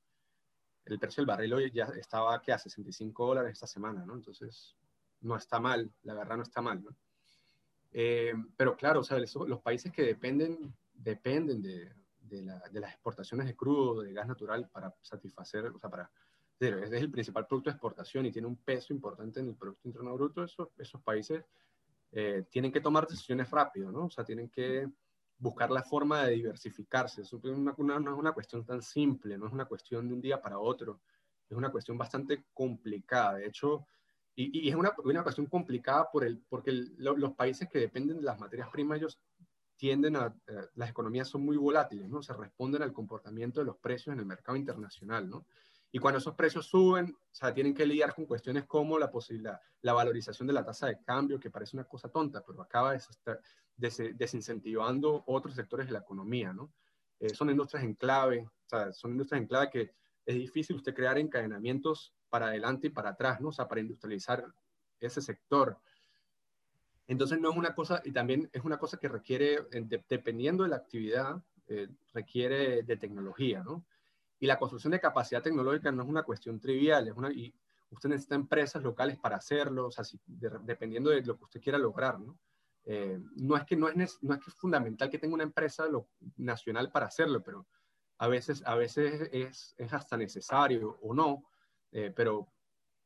El 0.84 0.98
precio 0.98 1.22
del 1.22 1.28
barril 1.28 1.54
hoy 1.54 1.72
ya 1.72 1.84
estaba 1.98 2.42
que 2.42 2.52
a 2.52 2.58
65 2.58 3.26
dólares 3.26 3.52
esta 3.52 3.66
semana, 3.66 4.04
¿no? 4.04 4.14
Entonces, 4.14 4.76
no 5.22 5.34
está 5.36 5.58
mal, 5.58 5.90
la 6.02 6.12
verdad 6.12 6.36
no 6.36 6.42
está 6.42 6.60
mal, 6.60 6.84
¿no? 6.84 6.94
Eh, 7.92 8.34
pero 8.58 8.76
claro, 8.76 9.00
o 9.00 9.04
sea, 9.04 9.18
los 9.18 9.62
países 9.62 9.90
que 9.90 10.02
dependen, 10.02 10.76
dependen 10.92 11.62
de, 11.62 11.90
de, 12.20 12.42
las 12.42 12.92
exportaciones 12.92 13.46
de 13.46 13.56
crudo, 13.56 14.02
de 14.02 14.12
gas 14.12 14.28
natural 14.28 14.68
para 14.68 14.94
satisfacer, 15.00 15.66
o 15.66 15.78
sea, 15.78 15.88
para, 15.88 16.10
es 16.60 16.92
el 16.92 17.10
principal 17.10 17.46
producto 17.46 17.70
de 17.70 17.74
exportación 17.74 18.26
y 18.26 18.32
tiene 18.32 18.48
un 18.48 18.56
peso 18.56 18.92
importante 18.92 19.40
en 19.40 19.48
el 19.48 19.56
Producto 19.56 19.88
Interno 19.88 20.14
Bruto, 20.14 20.44
esos, 20.44 20.68
esos 20.78 21.02
países 21.02 21.44
eh, 22.12 22.44
tienen 22.48 22.70
que 22.70 22.80
tomar 22.80 23.06
decisiones 23.06 23.50
rápido, 23.50 23.90
¿no? 23.90 24.04
O 24.04 24.10
sea, 24.10 24.24
tienen 24.24 24.48
que 24.48 24.88
buscar 25.38 25.70
la 25.70 25.82
forma 25.82 26.24
de 26.24 26.34
diversificarse. 26.34 27.22
Es 27.22 27.32
una, 27.32 27.74
una, 27.76 27.98
no 27.98 28.12
es 28.12 28.18
una 28.18 28.32
cuestión 28.32 28.64
tan 28.64 28.82
simple, 28.82 29.36
no 29.36 29.46
es 29.46 29.52
una 29.52 29.64
cuestión 29.64 30.08
de 30.08 30.14
un 30.14 30.20
día 30.20 30.40
para 30.40 30.58
otro, 30.58 31.00
es 31.48 31.56
una 31.56 31.72
cuestión 31.72 31.98
bastante 31.98 32.44
complicada. 32.54 33.34
De 33.34 33.46
hecho, 33.46 33.86
y, 34.36 34.68
es 34.68 34.74
una, 34.74 34.92
una, 35.04 35.22
cuestión 35.22 35.46
complicada 35.46 36.08
por 36.10 36.24
el, 36.24 36.38
porque 36.48 36.72
los 36.72 37.32
países 37.34 37.68
que 37.68 37.78
dependen 37.78 38.18
de 38.18 38.22
las 38.22 38.38
materias 38.38 38.68
primas, 38.70 38.98
ellos 38.98 39.20
tienden 39.76 40.16
a, 40.16 40.34
eh, 40.46 40.68
las 40.74 40.90
economías 40.90 41.28
son 41.28 41.44
muy 41.44 41.56
volátiles, 41.56 42.08
¿no? 42.08 42.22
Se 42.22 42.32
responden 42.32 42.82
al 42.82 42.92
comportamiento 42.92 43.60
de 43.60 43.66
los 43.66 43.76
precios 43.76 44.12
en 44.12 44.20
el 44.20 44.26
mercado 44.26 44.56
internacional, 44.56 45.28
¿no? 45.28 45.46
Y 45.94 46.00
cuando 46.00 46.18
esos 46.18 46.34
precios 46.34 46.66
suben, 46.66 47.16
o 47.16 47.34
sea, 47.34 47.54
tienen 47.54 47.72
que 47.72 47.86
lidiar 47.86 48.16
con 48.16 48.26
cuestiones 48.26 48.64
como 48.64 48.98
la 48.98 49.12
posibilidad, 49.12 49.60
la 49.82 49.92
valorización 49.92 50.48
de 50.48 50.52
la 50.52 50.64
tasa 50.64 50.88
de 50.88 51.00
cambio, 51.04 51.38
que 51.38 51.50
parece 51.50 51.76
una 51.76 51.84
cosa 51.84 52.08
tonta, 52.08 52.42
pero 52.44 52.60
acaba 52.60 52.98
des, 53.76 54.02
desincentivando 54.16 55.22
otros 55.28 55.54
sectores 55.54 55.86
de 55.86 55.92
la 55.92 56.00
economía, 56.00 56.52
¿no? 56.52 56.72
Eh, 57.20 57.32
son 57.32 57.48
industrias 57.48 57.84
en 57.84 57.94
clave, 57.94 58.44
o 58.44 58.68
sea, 58.68 58.92
son 58.92 59.12
industrias 59.12 59.40
en 59.40 59.46
clave 59.46 59.70
que 59.70 59.94
es 60.26 60.34
difícil 60.34 60.74
usted 60.74 60.94
crear 60.94 61.16
encadenamientos 61.16 62.12
para 62.28 62.48
adelante 62.48 62.88
y 62.88 62.90
para 62.90 63.10
atrás, 63.10 63.40
¿no? 63.40 63.50
O 63.50 63.52
sea, 63.52 63.68
para 63.68 63.80
industrializar 63.80 64.44
ese 64.98 65.22
sector. 65.22 65.78
Entonces 67.06 67.38
no 67.40 67.52
es 67.52 67.56
una 67.56 67.72
cosa, 67.72 68.02
y 68.04 68.10
también 68.10 68.50
es 68.52 68.64
una 68.64 68.78
cosa 68.78 68.96
que 68.96 69.06
requiere, 69.06 69.58
dependiendo 70.08 70.64
de 70.64 70.70
la 70.70 70.76
actividad, 70.76 71.40
eh, 71.68 71.86
requiere 72.12 72.82
de 72.82 72.96
tecnología, 72.96 73.62
¿no? 73.62 73.84
Y 74.44 74.46
la 74.46 74.58
construcción 74.58 74.90
de 74.90 75.00
capacidad 75.00 75.42
tecnológica 75.42 75.90
no 75.90 76.02
es 76.02 76.08
una 76.10 76.22
cuestión 76.22 76.60
trivial, 76.60 77.08
es 77.08 77.14
una, 77.16 77.32
y 77.32 77.54
usted 77.88 78.10
necesita 78.10 78.34
empresas 78.34 78.82
locales 78.82 79.16
para 79.16 79.36
hacerlo, 79.36 79.86
o 79.86 79.90
sea, 79.90 80.04
dependiendo 80.26 81.08
de 81.08 81.22
lo 81.22 81.38
que 81.38 81.44
usted 81.44 81.62
quiera 81.62 81.78
lograr, 81.78 82.20
¿no? 82.20 82.38
Eh, 82.84 83.18
no, 83.36 83.56
es 83.56 83.64
que, 83.64 83.74
no, 83.74 83.88
es, 83.88 84.22
no 84.22 84.34
es 84.34 84.44
que 84.44 84.50
fundamental 84.50 85.08
que 85.08 85.18
tenga 85.18 85.32
una 85.32 85.44
empresa 85.44 85.86
lo, 85.86 86.10
nacional 86.36 86.92
para 86.92 87.06
hacerlo, 87.06 87.42
pero 87.42 87.66
a 88.18 88.28
veces, 88.28 88.62
a 88.66 88.74
veces 88.74 89.30
es, 89.32 89.74
es 89.78 89.92
hasta 89.94 90.18
necesario 90.18 90.98
o 91.00 91.14
no, 91.14 91.48
eh, 91.90 92.12
pero, 92.14 92.52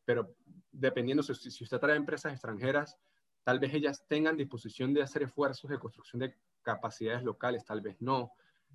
pero 0.04 0.34
dependiendo, 0.72 1.22
si, 1.22 1.52
si 1.52 1.62
usted 1.62 1.78
trae 1.78 1.94
empresas 1.94 2.32
extranjeras, 2.32 2.98
tal 3.44 3.60
vez 3.60 3.72
ellas 3.74 4.04
tengan 4.08 4.36
disposición 4.36 4.92
de 4.92 5.02
hacer 5.02 5.22
esfuerzos 5.22 5.70
de 5.70 5.78
construcción 5.78 6.18
de 6.18 6.34
capacidades 6.62 7.22
locales, 7.22 7.64
tal 7.64 7.80
vez 7.80 7.94
no. 8.00 8.32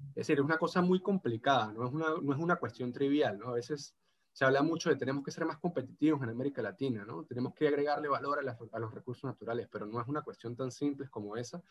Es 0.09 0.27
decir, 0.27 0.37
es 0.37 0.45
una 0.45 0.57
cosa 0.57 0.81
muy 0.81 1.01
complicada, 1.01 1.71
no 1.71 1.85
es 1.85 1.93
una, 1.93 2.07
no 2.21 2.33
es 2.33 2.39
una 2.39 2.57
cuestión 2.57 2.93
trivial, 2.93 3.39
¿no? 3.39 3.49
A 3.49 3.53
veces 3.53 3.95
se 4.31 4.45
habla 4.45 4.63
mucho 4.63 4.89
de 4.89 4.95
tenemos 4.95 5.23
que 5.23 5.31
ser 5.31 5.45
más 5.45 5.57
competitivos 5.57 6.21
en 6.23 6.29
América 6.29 6.61
Latina, 6.61 7.05
¿no? 7.05 7.23
Tenemos 7.23 7.53
que 7.53 7.67
agregarle 7.67 8.07
valor 8.07 8.39
a, 8.39 8.79
los 8.79 8.93
recursos 8.93 9.23
naturales, 9.25 9.67
pero 9.71 9.85
no 9.85 10.01
es 10.01 10.07
una 10.07 10.21
cuestión 10.21 10.55
tan 10.55 10.71
simple 10.71 11.07
como 11.09 11.37
esa. 11.37 11.61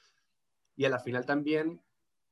Y 0.76 0.84
a 0.84 0.88
la 0.88 0.98
final 0.98 1.26
también 1.26 1.80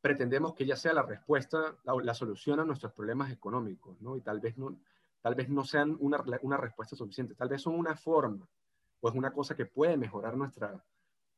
pretendemos 0.01 0.55
que 0.55 0.67
ya 0.67 0.77
sea 0.77 0.95
la 0.95 1.03
respuesta, 1.03 1.77
la, 1.85 1.95
la, 2.03 2.15
solución 2.15 2.61
a 2.61 2.65
nuestros 2.65 2.93
problemas 2.93 3.33
económicos, 3.33 4.01
¿no? 4.01 4.17
Y 4.17 4.21
tal 4.21 4.41
vez 4.41 4.57
no, 4.57 4.81
tal 5.21 5.35
vez 5.35 5.49
no 5.49 5.65
sean 5.65 5.97
una, 6.01 6.25
una 6.43 6.57
respuesta 6.57 6.97
suficiente, 6.97 7.35
tal 7.35 7.49
vez 7.49 7.63
son 7.63 7.75
una 7.75 7.97
forma, 7.97 8.49
o 9.01 9.09
es 9.09 9.15
una 9.15 9.33
cosa 9.33 9.55
que 9.55 9.67
puede 9.67 9.97
mejorar 9.97 10.37
nuestra, 10.37 10.83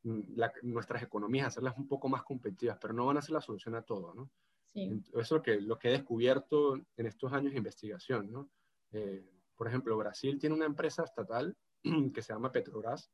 nuestras 0.03 1.03
economías, 1.03 1.49
hacerlas 1.49 1.77
un 1.77 1.87
poco 1.87 2.09
más 2.09 2.23
competitivas, 2.23 2.79
pero 2.81 2.93
no 2.93 3.07
van 3.07 3.19
a 3.19 3.23
ser 3.23 3.33
la 3.33 3.41
solución 3.41 3.75
a 3.75 3.83
todo, 3.83 4.15
¿no? 4.15 4.31
Eso 4.75 5.21
es 5.21 5.31
lo 5.31 5.43
que, 5.43 5.61
lo 5.61 5.79
que 5.79 5.89
he 5.89 5.93
descubierto 5.93 6.77
en 6.97 7.07
estos 7.07 7.33
años 7.33 7.53
de 7.53 7.59
investigación, 7.59 8.33
¿no? 8.33 8.51
Eh, 8.93 9.31
por 9.55 9.69
ejemplo, 9.69 9.97
Brasil 9.97 10.39
tiene 10.39 10.55
una 10.55 10.65
empresa 10.65 11.05
estatal 11.05 11.57
que 12.15 12.23
se 12.23 12.33
llama 12.33 12.51
Petrobras, 12.51 13.11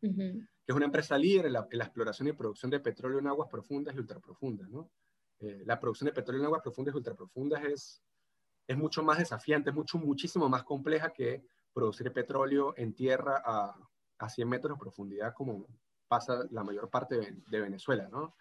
que 0.00 0.72
es 0.72 0.74
una 0.74 0.84
empresa 0.84 1.16
líder 1.16 1.46
en 1.46 1.52
la, 1.54 1.68
exploración 1.72 2.28
y 2.28 2.32
producción 2.32 2.70
de 2.70 2.80
petróleo 2.80 3.18
en 3.18 3.28
aguas 3.28 3.48
profundas 3.48 3.94
y 3.94 3.98
ultraprofundas, 3.98 4.68
¿no? 4.68 4.90
Eh, 5.38 5.62
la 5.64 5.78
producción 5.78 6.06
de 6.06 6.12
petróleo 6.12 6.40
en 6.42 6.46
aguas 6.46 6.62
profundas 6.62 6.94
y 6.94 6.98
ultraprofundas 6.98 7.64
es, 7.64 8.02
es 8.66 8.76
mucho 8.76 9.02
más 9.02 9.18
desafiante, 9.18 9.70
es 9.70 9.76
mucho, 9.76 9.98
muchísimo 9.98 10.48
más 10.48 10.64
compleja 10.64 11.12
que 11.12 11.44
producir 11.72 12.12
petróleo 12.12 12.74
en 12.76 12.94
tierra 12.94 13.42
a, 13.44 13.76
a 14.18 14.28
100 14.28 14.48
metros 14.48 14.76
de 14.76 14.80
profundidad 14.80 15.34
como, 15.34 15.66
pasa 16.08 16.44
la 16.50 16.64
mayor 16.64 16.88
parte 16.90 17.42
de, 17.46 17.60
Venezuela, 17.60 18.08
¿no? 18.10 18.34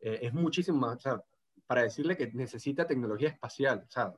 Eh, 0.00 0.20
es 0.22 0.32
muchísimo 0.32 0.78
más, 0.78 0.96
o 0.96 1.00
sea, 1.00 1.24
para 1.66 1.82
decirle 1.82 2.16
que 2.16 2.30
necesita 2.32 2.86
tecnología 2.86 3.28
espacial, 3.28 3.84
o 3.86 3.90
sea, 3.90 4.14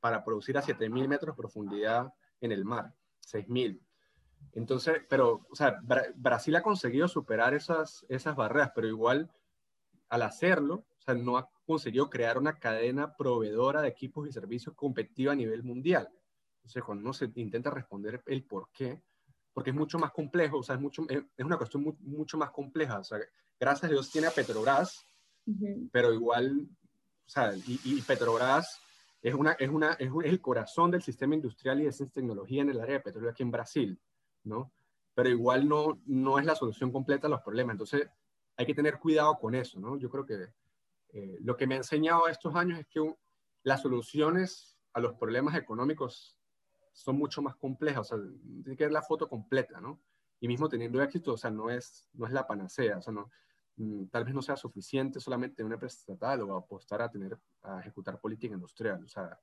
para 0.00 0.24
producir 0.24 0.58
a 0.58 0.62
7.000 0.62 1.08
metros 1.08 1.34
de 1.34 1.40
profundidad 1.40 2.12
en 2.40 2.52
el 2.52 2.64
mar, 2.64 2.92
6.000. 3.26 3.80
Entonces, 4.52 5.02
pero, 5.08 5.46
o 5.50 5.56
sea, 5.56 5.80
Brasil 6.14 6.54
ha 6.56 6.62
conseguido 6.62 7.08
superar 7.08 7.54
esas, 7.54 8.04
esas 8.08 8.36
barreras, 8.36 8.72
pero 8.74 8.86
igual 8.86 9.30
al 10.08 10.22
hacerlo, 10.22 10.84
o 10.98 11.00
sea, 11.00 11.14
no 11.14 11.38
ha 11.38 11.48
conseguido 11.66 12.10
crear 12.10 12.38
una 12.38 12.58
cadena 12.58 13.16
proveedora 13.16 13.82
de 13.82 13.88
equipos 13.88 14.28
y 14.28 14.32
servicios 14.32 14.74
competitiva 14.74 15.32
a 15.32 15.36
nivel 15.36 15.62
mundial. 15.62 16.08
Entonces, 16.56 16.84
cuando 16.84 17.02
uno 17.02 17.12
se 17.12 17.30
intenta 17.34 17.70
responder 17.70 18.22
el 18.26 18.44
por 18.44 18.70
qué, 18.72 19.02
porque 19.54 19.70
es 19.70 19.76
mucho 19.76 19.98
más 19.98 20.10
complejo, 20.10 20.58
o 20.58 20.62
sea, 20.62 20.74
es, 20.74 20.80
mucho, 20.80 21.06
es, 21.08 21.22
una 21.38 21.56
cuestión 21.56 21.96
mucho 22.00 22.36
más 22.36 22.50
compleja. 22.50 22.98
O 22.98 23.04
sea, 23.04 23.18
gracias 23.58 23.84
a 23.84 23.92
Dios 23.92 24.10
tiene 24.10 24.26
a 24.26 24.32
Petrobras, 24.32 25.06
pero 25.92 26.12
igual, 26.12 26.66
o 27.24 27.28
sea, 27.28 27.54
y, 27.66 28.02
Petrobras 28.02 28.80
es, 29.22 29.32
una, 29.32 29.52
es, 29.52 29.70
una, 29.70 29.92
es, 29.92 30.10
el 30.24 30.40
corazón 30.40 30.90
del 30.90 31.02
sistema 31.02 31.36
industrial 31.36 31.80
y 31.80 31.84
de 31.84 31.92
ciencia 31.92 32.20
tecnología 32.20 32.62
en 32.62 32.70
el 32.70 32.80
área 32.80 32.96
de 32.96 33.00
petróleo 33.00 33.30
aquí 33.30 33.44
en 33.44 33.52
Brasil, 33.52 33.98
¿no? 34.42 34.72
Pero 35.14 35.28
igual 35.28 35.68
no, 35.68 36.00
no 36.06 36.40
es 36.40 36.44
la 36.44 36.56
solución 36.56 36.90
completa 36.90 37.28
a 37.28 37.30
los 37.30 37.42
problemas. 37.42 37.74
Entonces, 37.74 38.08
hay 38.56 38.66
que 38.66 38.74
tener 38.74 38.98
cuidado 38.98 39.38
con 39.38 39.54
eso, 39.54 39.78
¿no? 39.78 39.96
Yo 39.96 40.10
creo 40.10 40.26
que 40.26 40.48
eh, 41.12 41.38
lo 41.40 41.56
que 41.56 41.68
me 41.68 41.74
ha 41.74 41.78
enseñado 41.78 42.26
estos 42.26 42.56
años 42.56 42.80
es 42.80 42.86
que 42.88 43.00
las 43.62 43.82
soluciones 43.82 44.76
a 44.92 45.00
los 45.00 45.14
problemas 45.14 45.54
económicos 45.54 46.36
son 46.94 47.16
mucho 47.16 47.42
más 47.42 47.56
complejas, 47.56 48.12
o 48.12 48.16
sea, 48.16 48.18
tiene 48.62 48.76
que 48.76 48.84
ver 48.84 48.92
la 48.92 49.02
foto 49.02 49.28
completa, 49.28 49.80
¿no? 49.80 50.00
Y 50.40 50.46
mismo 50.46 50.68
teniendo 50.68 51.02
éxito, 51.02 51.32
o 51.34 51.36
sea, 51.36 51.50
no 51.50 51.68
es, 51.68 52.08
no 52.14 52.26
es 52.26 52.32
la 52.32 52.46
panacea, 52.46 52.98
o 52.98 53.02
sea, 53.02 53.12
no, 53.12 53.30
mm, 53.76 54.06
tal 54.06 54.24
vez 54.24 54.32
no 54.32 54.42
sea 54.42 54.56
suficiente 54.56 55.18
solamente 55.18 55.64
una 55.64 55.74
empresa 55.74 55.98
estatal 55.98 56.42
o 56.42 56.56
apostar 56.56 57.02
a 57.02 57.10
tener, 57.10 57.36
a 57.62 57.80
ejecutar 57.80 58.20
política 58.20 58.54
industrial, 58.54 59.02
o 59.04 59.08
sea, 59.08 59.38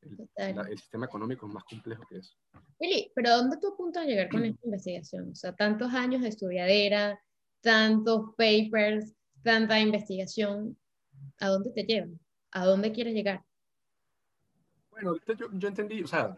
el, 0.00 0.28
el, 0.68 0.78
sistema 0.78 1.06
económico 1.06 1.46
es 1.46 1.52
más 1.52 1.64
complejo 1.64 2.04
que 2.08 2.18
eso. 2.18 2.36
Willy, 2.80 3.12
pero 3.14 3.36
¿dónde 3.36 3.56
tú 3.58 3.68
apuntas 3.68 4.04
a 4.04 4.06
llegar 4.06 4.28
con 4.28 4.44
esta 4.44 4.60
investigación? 4.64 5.30
O 5.30 5.34
sea, 5.34 5.54
tantos 5.54 5.92
años 5.92 6.22
de 6.22 6.28
estudiadera, 6.28 7.20
tantos 7.60 8.30
papers, 8.36 9.12
tanta 9.42 9.80
investigación, 9.80 10.78
¿a 11.40 11.48
dónde 11.48 11.70
te 11.70 11.82
llevan? 11.82 12.20
¿A 12.52 12.64
dónde 12.64 12.92
quieres 12.92 13.14
llegar? 13.14 13.44
Bueno, 14.90 15.16
yo, 15.26 15.48
yo 15.52 15.68
entendí, 15.68 16.02
o 16.02 16.06
sea, 16.06 16.36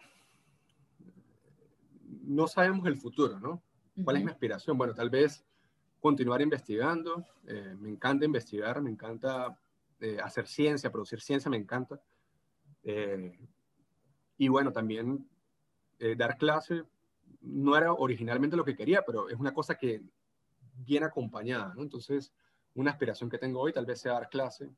no 2.27 2.47
sabemos 2.47 2.87
el 2.87 2.97
futuro, 2.97 3.39
¿no? 3.39 3.63
¿Cuál 4.03 4.17
es 4.17 4.25
mi 4.25 4.31
aspiración? 4.31 4.77
Bueno, 4.77 4.95
tal 4.95 5.11
vez 5.11 5.45
continuar 6.01 6.43
investigando. 6.43 7.25
Eh, 7.47 7.75
me 7.79 7.89
encanta 7.89 8.25
investigar, 8.25 8.83
me 8.83 8.91
encanta 8.91 9.59
eh, 10.01 10.19
hacer 10.23 10.47
ciencia, 10.47 10.91
producir 10.91 11.21
ciencia, 11.21 11.51
me 11.51 11.57
encanta. 11.57 12.01
Eh, 12.83 13.39
y 14.37 14.49
bueno, 14.49 14.73
también 14.73 15.29
dar 16.19 16.37
clase 16.37 16.83
no 17.41 17.77
era 17.77 17.95
originalmente 17.95 18.57
lo 18.57 18.65
que 18.65 18.77
quería, 18.77 19.03
pero 19.07 19.31
es 19.31 19.39
una 19.39 19.55
cosa 19.55 19.77
que 19.77 20.03
viene 20.75 21.07
acompañada, 21.07 21.73
¿no? 21.75 21.83
Entonces, 21.83 22.35
una 22.75 22.91
aspiración 22.91 23.31
que 23.31 23.39
tengo 23.39 23.61
hoy 23.61 23.73
tal 23.73 23.87
vez 23.87 24.01
sea 24.01 24.13
dar 24.13 24.29
clase. 24.29 24.71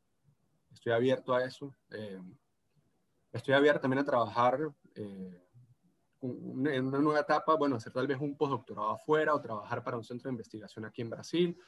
Estoy 0.72 0.92
abierto 0.92 1.34
a 1.34 1.44
eso. 1.44 1.74
estoy 3.32 3.54
abierto 3.54 3.80
también 3.80 4.00
a 4.00 4.04
trabajar 4.04 4.72
en 6.22 6.86
una 6.86 6.98
nueva 6.98 7.20
etapa, 7.20 7.54
bueno, 7.56 7.76
hacer 7.76 7.92
tal 7.92 8.06
vez 8.06 8.18
un 8.20 8.36
postdoctorado 8.36 8.90
afuera 8.90 9.34
o 9.34 9.40
trabajar 9.40 9.82
para 9.84 9.96
un 9.96 10.04
centro 10.04 10.28
de 10.28 10.34
investigación 10.34 10.84
aquí 10.84 11.02
en 11.02 11.10
Brasil 11.10 11.58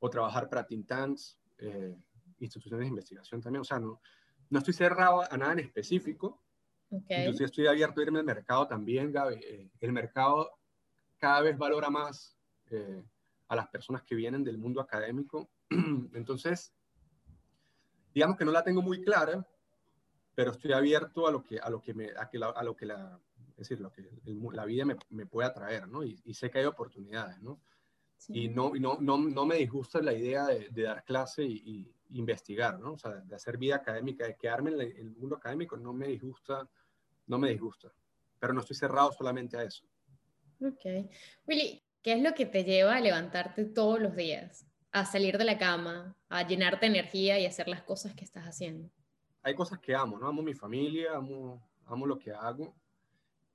o 0.00 0.10
trabajar 0.10 0.48
para 0.48 0.66
think 0.66 0.86
tanks, 0.86 1.38
eh, 1.58 1.96
instituciones 2.40 2.80
de 2.80 2.88
investigación 2.88 3.40
también. 3.40 3.60
O 3.60 3.64
sea, 3.64 3.78
no, 3.78 4.00
no 4.50 4.58
estoy 4.58 4.74
cerrado 4.74 5.22
a 5.22 5.36
nada 5.36 5.52
en 5.52 5.60
específico. 5.60 6.42
Okay. 6.90 7.20
Inclusive 7.20 7.46
estoy 7.46 7.66
abierto 7.68 8.00
a 8.00 8.04
irme 8.04 8.18
al 8.18 8.24
mercado 8.24 8.66
también, 8.66 9.12
Gaby. 9.12 9.36
Eh, 9.36 9.70
el 9.80 9.92
mercado 9.92 10.50
cada 11.18 11.40
vez 11.40 11.56
valora 11.56 11.88
más 11.88 12.36
eh, 12.70 13.02
a 13.48 13.56
las 13.56 13.68
personas 13.68 14.02
que 14.02 14.14
vienen 14.14 14.42
del 14.42 14.58
mundo 14.58 14.80
académico. 14.80 15.48
Entonces, 16.14 16.74
digamos 18.12 18.36
que 18.36 18.44
no 18.44 18.50
la 18.50 18.64
tengo 18.64 18.82
muy 18.82 19.02
clara, 19.02 19.46
pero 20.34 20.50
estoy 20.50 20.72
abierto 20.72 21.26
a 21.28 21.30
lo 21.30 21.44
que, 21.44 21.60
a 21.60 21.70
lo 21.70 21.80
que, 21.80 21.94
me, 21.94 22.10
a 22.16 22.28
que 22.28 22.38
la, 22.38 22.48
a 22.48 22.64
lo 22.64 22.74
que 22.74 22.86
la, 22.86 23.20
es 23.52 23.68
decir, 23.68 23.80
lo 23.80 23.92
que 23.92 24.08
la 24.52 24.64
vida 24.64 24.84
me, 24.84 24.96
me 25.10 25.26
pueda 25.26 25.52
traer, 25.52 25.88
¿no? 25.88 26.04
Y, 26.04 26.20
y, 26.24 26.34
sé 26.34 26.50
que 26.50 26.58
hay 26.58 26.64
oportunidades, 26.64 27.40
¿no? 27.40 27.60
Sí. 28.16 28.44
Y, 28.44 28.48
no, 28.48 28.74
y 28.76 28.80
no, 28.80 28.98
no, 29.00 29.18
no, 29.18 29.46
me 29.46 29.56
disgusta 29.56 30.00
la 30.00 30.12
idea 30.12 30.46
de, 30.46 30.68
de 30.70 30.82
dar 30.82 31.04
clase 31.04 31.44
y, 31.44 31.62
y, 31.64 32.18
investigar, 32.18 32.78
¿no? 32.78 32.92
O 32.92 32.98
sea, 32.98 33.12
de 33.12 33.34
hacer 33.34 33.56
vida 33.56 33.76
académica, 33.76 34.26
de 34.26 34.36
quedarme 34.36 34.70
en 34.72 34.80
el, 34.80 35.10
mundo 35.16 35.36
académico, 35.36 35.76
no 35.76 35.92
me 35.92 36.08
disgusta, 36.08 36.68
no 37.26 37.38
me 37.38 37.50
disgusta. 37.50 37.92
Pero 38.38 38.52
no 38.52 38.60
estoy 38.60 38.76
cerrado 38.76 39.12
solamente 39.12 39.56
a 39.56 39.62
eso. 39.62 39.86
Ok. 40.60 41.10
Willy, 41.46 41.82
¿qué 42.02 42.14
es 42.14 42.22
lo 42.22 42.34
que 42.34 42.46
te 42.46 42.64
lleva 42.64 42.96
a 42.96 43.00
levantarte 43.00 43.64
todos 43.64 44.00
los 44.00 44.14
días? 44.14 44.66
A 44.90 45.06
salir 45.06 45.38
de 45.38 45.44
la 45.44 45.58
cama, 45.58 46.16
a 46.28 46.46
llenarte 46.46 46.86
de 46.86 46.98
energía 46.98 47.38
y 47.38 47.46
hacer 47.46 47.68
las 47.68 47.82
cosas 47.82 48.14
que 48.14 48.24
estás 48.24 48.44
haciendo. 48.44 48.90
Hay 49.42 49.54
cosas 49.54 49.78
que 49.78 49.94
amo, 49.94 50.18
¿no? 50.18 50.28
Amo 50.28 50.42
mi 50.42 50.54
familia, 50.54 51.16
amo, 51.16 51.66
amo 51.86 52.06
lo 52.06 52.18
que 52.18 52.30
hago. 52.30 52.74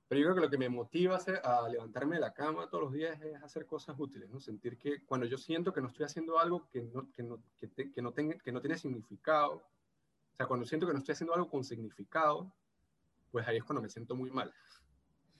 Pero 0.08 0.20
yo 0.20 0.26
creo 0.26 0.34
que 0.36 0.40
lo 0.40 0.50
que 0.50 0.58
me 0.58 0.70
motiva 0.70 1.18
a, 1.44 1.68
levantarme 1.68 2.16
de 2.16 2.22
la 2.22 2.32
cama 2.32 2.68
todos 2.70 2.84
los 2.84 2.92
días 2.94 3.20
es 3.20 3.42
hacer 3.42 3.66
cosas 3.66 3.94
útiles, 3.98 4.30
¿no? 4.30 4.40
Sentir 4.40 4.78
que 4.78 5.04
cuando 5.04 5.26
yo 5.26 5.36
siento 5.36 5.72
que 5.72 5.82
no 5.82 5.88
estoy 5.88 6.06
haciendo 6.06 6.38
algo 6.38 6.66
que 6.70 6.82
no, 6.82 7.12
que 7.12 7.22
no, 7.22 7.42
que 7.58 7.68
te, 7.68 7.92
que 7.92 8.00
no, 8.00 8.12
tenga, 8.12 8.38
que 8.38 8.50
no 8.50 8.60
tiene 8.62 8.78
significado, 8.78 9.56
o 9.56 10.36
sea, 10.36 10.46
cuando 10.46 10.64
siento 10.64 10.86
que 10.86 10.94
no 10.94 11.00
estoy 11.00 11.12
haciendo 11.12 11.34
algo 11.34 11.50
con 11.50 11.62
significado, 11.62 12.50
pues 13.30 13.46
ahí 13.46 13.58
es 13.58 13.64
cuando 13.64 13.82
me 13.82 13.90
siento 13.90 14.14
muy 14.14 14.30
mal. 14.30 14.52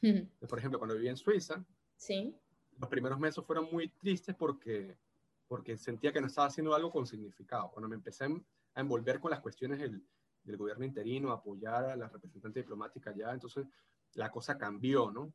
Por 0.49 0.59
ejemplo, 0.59 0.79
cuando 0.79 0.97
viví 0.97 1.09
en 1.09 1.17
Suiza, 1.17 1.65
sí. 1.97 2.37
los 2.79 2.91
primeros 2.91 3.19
meses 3.19 3.43
fueron 3.45 3.69
muy 3.73 3.89
tristes 3.89 4.35
porque, 4.35 4.99
porque 5.47 5.79
sentía 5.79 6.13
que 6.13 6.21
no 6.21 6.27
estaba 6.27 6.49
haciendo 6.49 6.75
algo 6.75 6.91
con 6.91 7.07
significado. 7.07 7.71
Cuando 7.71 7.89
me 7.89 7.95
empecé 7.95 8.25
a 8.25 8.81
envolver 8.81 9.19
con 9.19 9.31
las 9.31 9.41
cuestiones 9.41 9.79
del, 9.79 10.05
del 10.45 10.57
gobierno 10.59 10.85
interino, 10.85 11.33
apoyar 11.33 11.87
a 11.87 11.97
la 11.97 12.09
representante 12.09 12.61
diplomática 12.61 13.11
allá, 13.11 13.33
entonces 13.33 13.67
la 14.15 14.31
cosa 14.31 14.59
cambió, 14.59 15.11
¿no? 15.11 15.33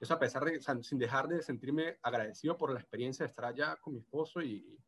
Eso 0.00 0.14
a 0.14 0.18
pesar 0.18 0.44
de, 0.44 0.58
o 0.58 0.62
sea, 0.62 0.80
sin 0.82 0.98
dejar 0.98 1.28
de 1.28 1.42
sentirme 1.42 1.98
agradecido 2.02 2.56
por 2.56 2.72
la 2.72 2.80
experiencia 2.80 3.24
de 3.24 3.30
estar 3.30 3.44
allá 3.44 3.76
con 3.76 3.94
mi 3.94 4.00
esposo 4.00 4.40
y 4.40 4.78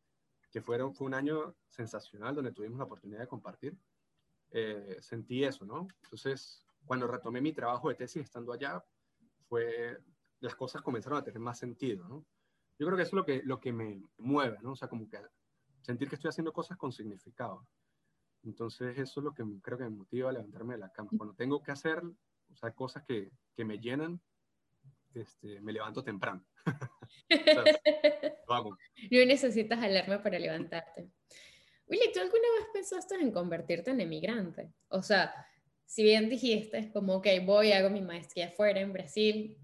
que 0.50 0.62
fueron, 0.62 0.94
fue 0.94 1.06
un 1.06 1.14
año 1.14 1.56
sensacional 1.68 2.34
donde 2.34 2.52
tuvimos 2.52 2.78
la 2.78 2.84
oportunidad 2.84 3.20
de 3.20 3.28
compartir, 3.28 3.76
eh, 4.50 4.96
sentí 5.00 5.44
eso, 5.44 5.64
¿no? 5.64 5.86
Entonces, 6.02 6.66
cuando 6.84 7.06
retomé 7.06 7.40
mi 7.40 7.52
trabajo 7.52 7.88
de 7.88 7.94
tesis 7.94 8.22
estando 8.22 8.52
allá, 8.52 8.84
fue, 9.48 9.98
las 10.40 10.54
cosas 10.54 10.82
comenzaron 10.82 11.18
a 11.18 11.24
tener 11.24 11.40
más 11.40 11.58
sentido, 11.58 12.08
¿no? 12.08 12.24
Yo 12.78 12.86
creo 12.86 12.96
que 12.96 13.02
eso 13.02 13.10
es 13.10 13.14
lo 13.14 13.24
que, 13.24 13.42
lo 13.44 13.60
que 13.60 13.72
me 13.72 14.02
mueve, 14.18 14.58
¿no? 14.62 14.72
O 14.72 14.76
sea, 14.76 14.88
como 14.88 15.08
que 15.08 15.20
sentir 15.82 16.08
que 16.08 16.14
estoy 16.14 16.30
haciendo 16.30 16.52
cosas 16.52 16.78
con 16.78 16.92
significado. 16.92 17.66
Entonces, 18.42 18.98
eso 18.98 19.20
es 19.20 19.24
lo 19.24 19.34
que 19.34 19.44
creo 19.60 19.76
que 19.78 19.84
me 19.84 19.90
motiva 19.90 20.30
a 20.30 20.32
levantarme 20.32 20.74
de 20.74 20.80
la 20.80 20.90
cama. 20.90 21.10
Cuando 21.16 21.34
tengo 21.34 21.62
que 21.62 21.72
hacer 21.72 22.02
o 22.52 22.56
sea, 22.56 22.72
cosas 22.72 23.04
que, 23.04 23.30
que 23.56 23.64
me 23.64 23.78
llenan, 23.78 24.20
este, 25.14 25.60
me 25.60 25.72
levanto 25.72 26.02
temprano. 26.02 26.44
sea, 27.30 27.64
vamos. 28.46 28.78
No 29.10 29.24
necesitas 29.26 29.78
alarma 29.82 30.22
para 30.22 30.38
levantarte. 30.38 31.10
Willy, 31.86 32.12
¿tú 32.12 32.20
alguna 32.20 32.46
vez 32.58 32.68
pensaste 32.72 33.16
en 33.16 33.32
convertirte 33.32 33.90
en 33.90 34.00
emigrante? 34.00 34.72
O 34.88 35.02
sea, 35.02 35.34
si 35.84 36.04
bien 36.04 36.28
dijiste 36.28 36.92
como, 36.92 37.16
ok, 37.16 37.26
voy, 37.44 37.72
hago 37.72 37.90
mi 37.90 38.00
maestría 38.00 38.46
afuera 38.46 38.80
en 38.80 38.92
Brasil, 38.92 39.58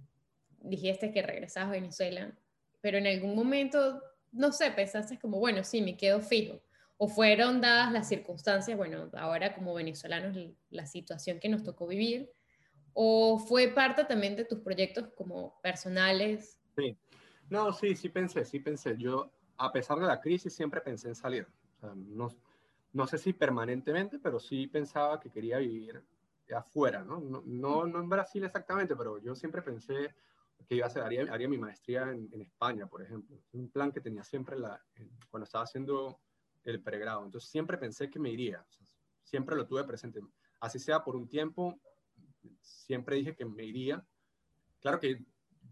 dijiste 0.58 1.12
que 1.12 1.22
regresabas 1.22 1.68
a 1.68 1.72
Venezuela, 1.72 2.36
pero 2.80 2.98
en 2.98 3.06
algún 3.06 3.36
momento, 3.36 4.02
no 4.32 4.50
sé, 4.50 4.72
pensaste 4.72 5.20
como, 5.20 5.38
bueno, 5.38 5.62
sí, 5.62 5.80
me 5.80 5.96
quedo 5.96 6.20
fijo. 6.20 6.60
O 6.96 7.06
fueron 7.06 7.60
dadas 7.60 7.92
las 7.92 8.08
circunstancias, 8.08 8.76
bueno, 8.76 9.08
ahora 9.12 9.54
como 9.54 9.74
venezolanos, 9.74 10.36
la 10.70 10.86
situación 10.86 11.38
que 11.38 11.48
nos 11.48 11.62
tocó 11.62 11.86
vivir, 11.86 12.32
¿O 12.98 13.38
fue 13.38 13.68
parte 13.68 14.06
también 14.06 14.36
de 14.36 14.46
tus 14.46 14.60
proyectos 14.60 15.08
como 15.14 15.60
personales? 15.60 16.58
Sí, 16.74 16.96
no, 17.50 17.70
sí, 17.70 17.94
sí 17.94 18.08
pensé, 18.08 18.42
sí 18.46 18.58
pensé. 18.58 18.96
Yo, 18.96 19.30
a 19.58 19.70
pesar 19.70 19.98
de 19.98 20.06
la 20.06 20.18
crisis, 20.18 20.54
siempre 20.54 20.80
pensé 20.80 21.08
en 21.08 21.14
salir. 21.14 21.46
O 21.76 21.80
sea, 21.80 21.92
no, 21.94 22.34
no 22.94 23.06
sé 23.06 23.18
si 23.18 23.34
permanentemente, 23.34 24.18
pero 24.18 24.40
sí 24.40 24.66
pensaba 24.66 25.20
que 25.20 25.30
quería 25.30 25.58
vivir 25.58 26.02
afuera, 26.56 27.04
¿no? 27.04 27.20
No, 27.20 27.42
no, 27.44 27.86
no 27.86 28.00
en 28.00 28.08
Brasil 28.08 28.42
exactamente, 28.44 28.96
pero 28.96 29.18
yo 29.18 29.34
siempre 29.34 29.60
pensé 29.60 30.14
que 30.66 30.76
iba 30.76 30.86
a 30.86 30.88
hacer, 30.88 31.02
haría, 31.02 31.30
haría 31.30 31.50
mi 31.50 31.58
maestría 31.58 32.04
en, 32.04 32.30
en, 32.32 32.40
España, 32.40 32.86
por 32.86 33.02
ejemplo. 33.02 33.36
Un 33.52 33.68
plan 33.68 33.92
que 33.92 34.00
tenía 34.00 34.24
siempre 34.24 34.58
la, 34.58 34.82
cuando 35.30 35.44
estaba 35.44 35.64
haciendo 35.64 36.18
el 36.64 36.82
pregrado. 36.82 37.26
Entonces 37.26 37.50
siempre 37.50 37.76
pensé 37.76 38.08
que 38.08 38.18
me 38.18 38.30
iría. 38.30 38.64
O 38.66 38.72
sea, 38.72 38.86
siempre 39.22 39.54
lo 39.54 39.66
tuve 39.66 39.84
presente. 39.84 40.20
Así 40.60 40.78
sea 40.78 41.04
por 41.04 41.14
un 41.14 41.28
tiempo, 41.28 41.78
siempre 42.60 43.16
dije 43.16 43.34
que 43.34 43.44
me 43.44 43.64
iría. 43.64 44.06
Claro 44.80 45.00
que 45.00 45.24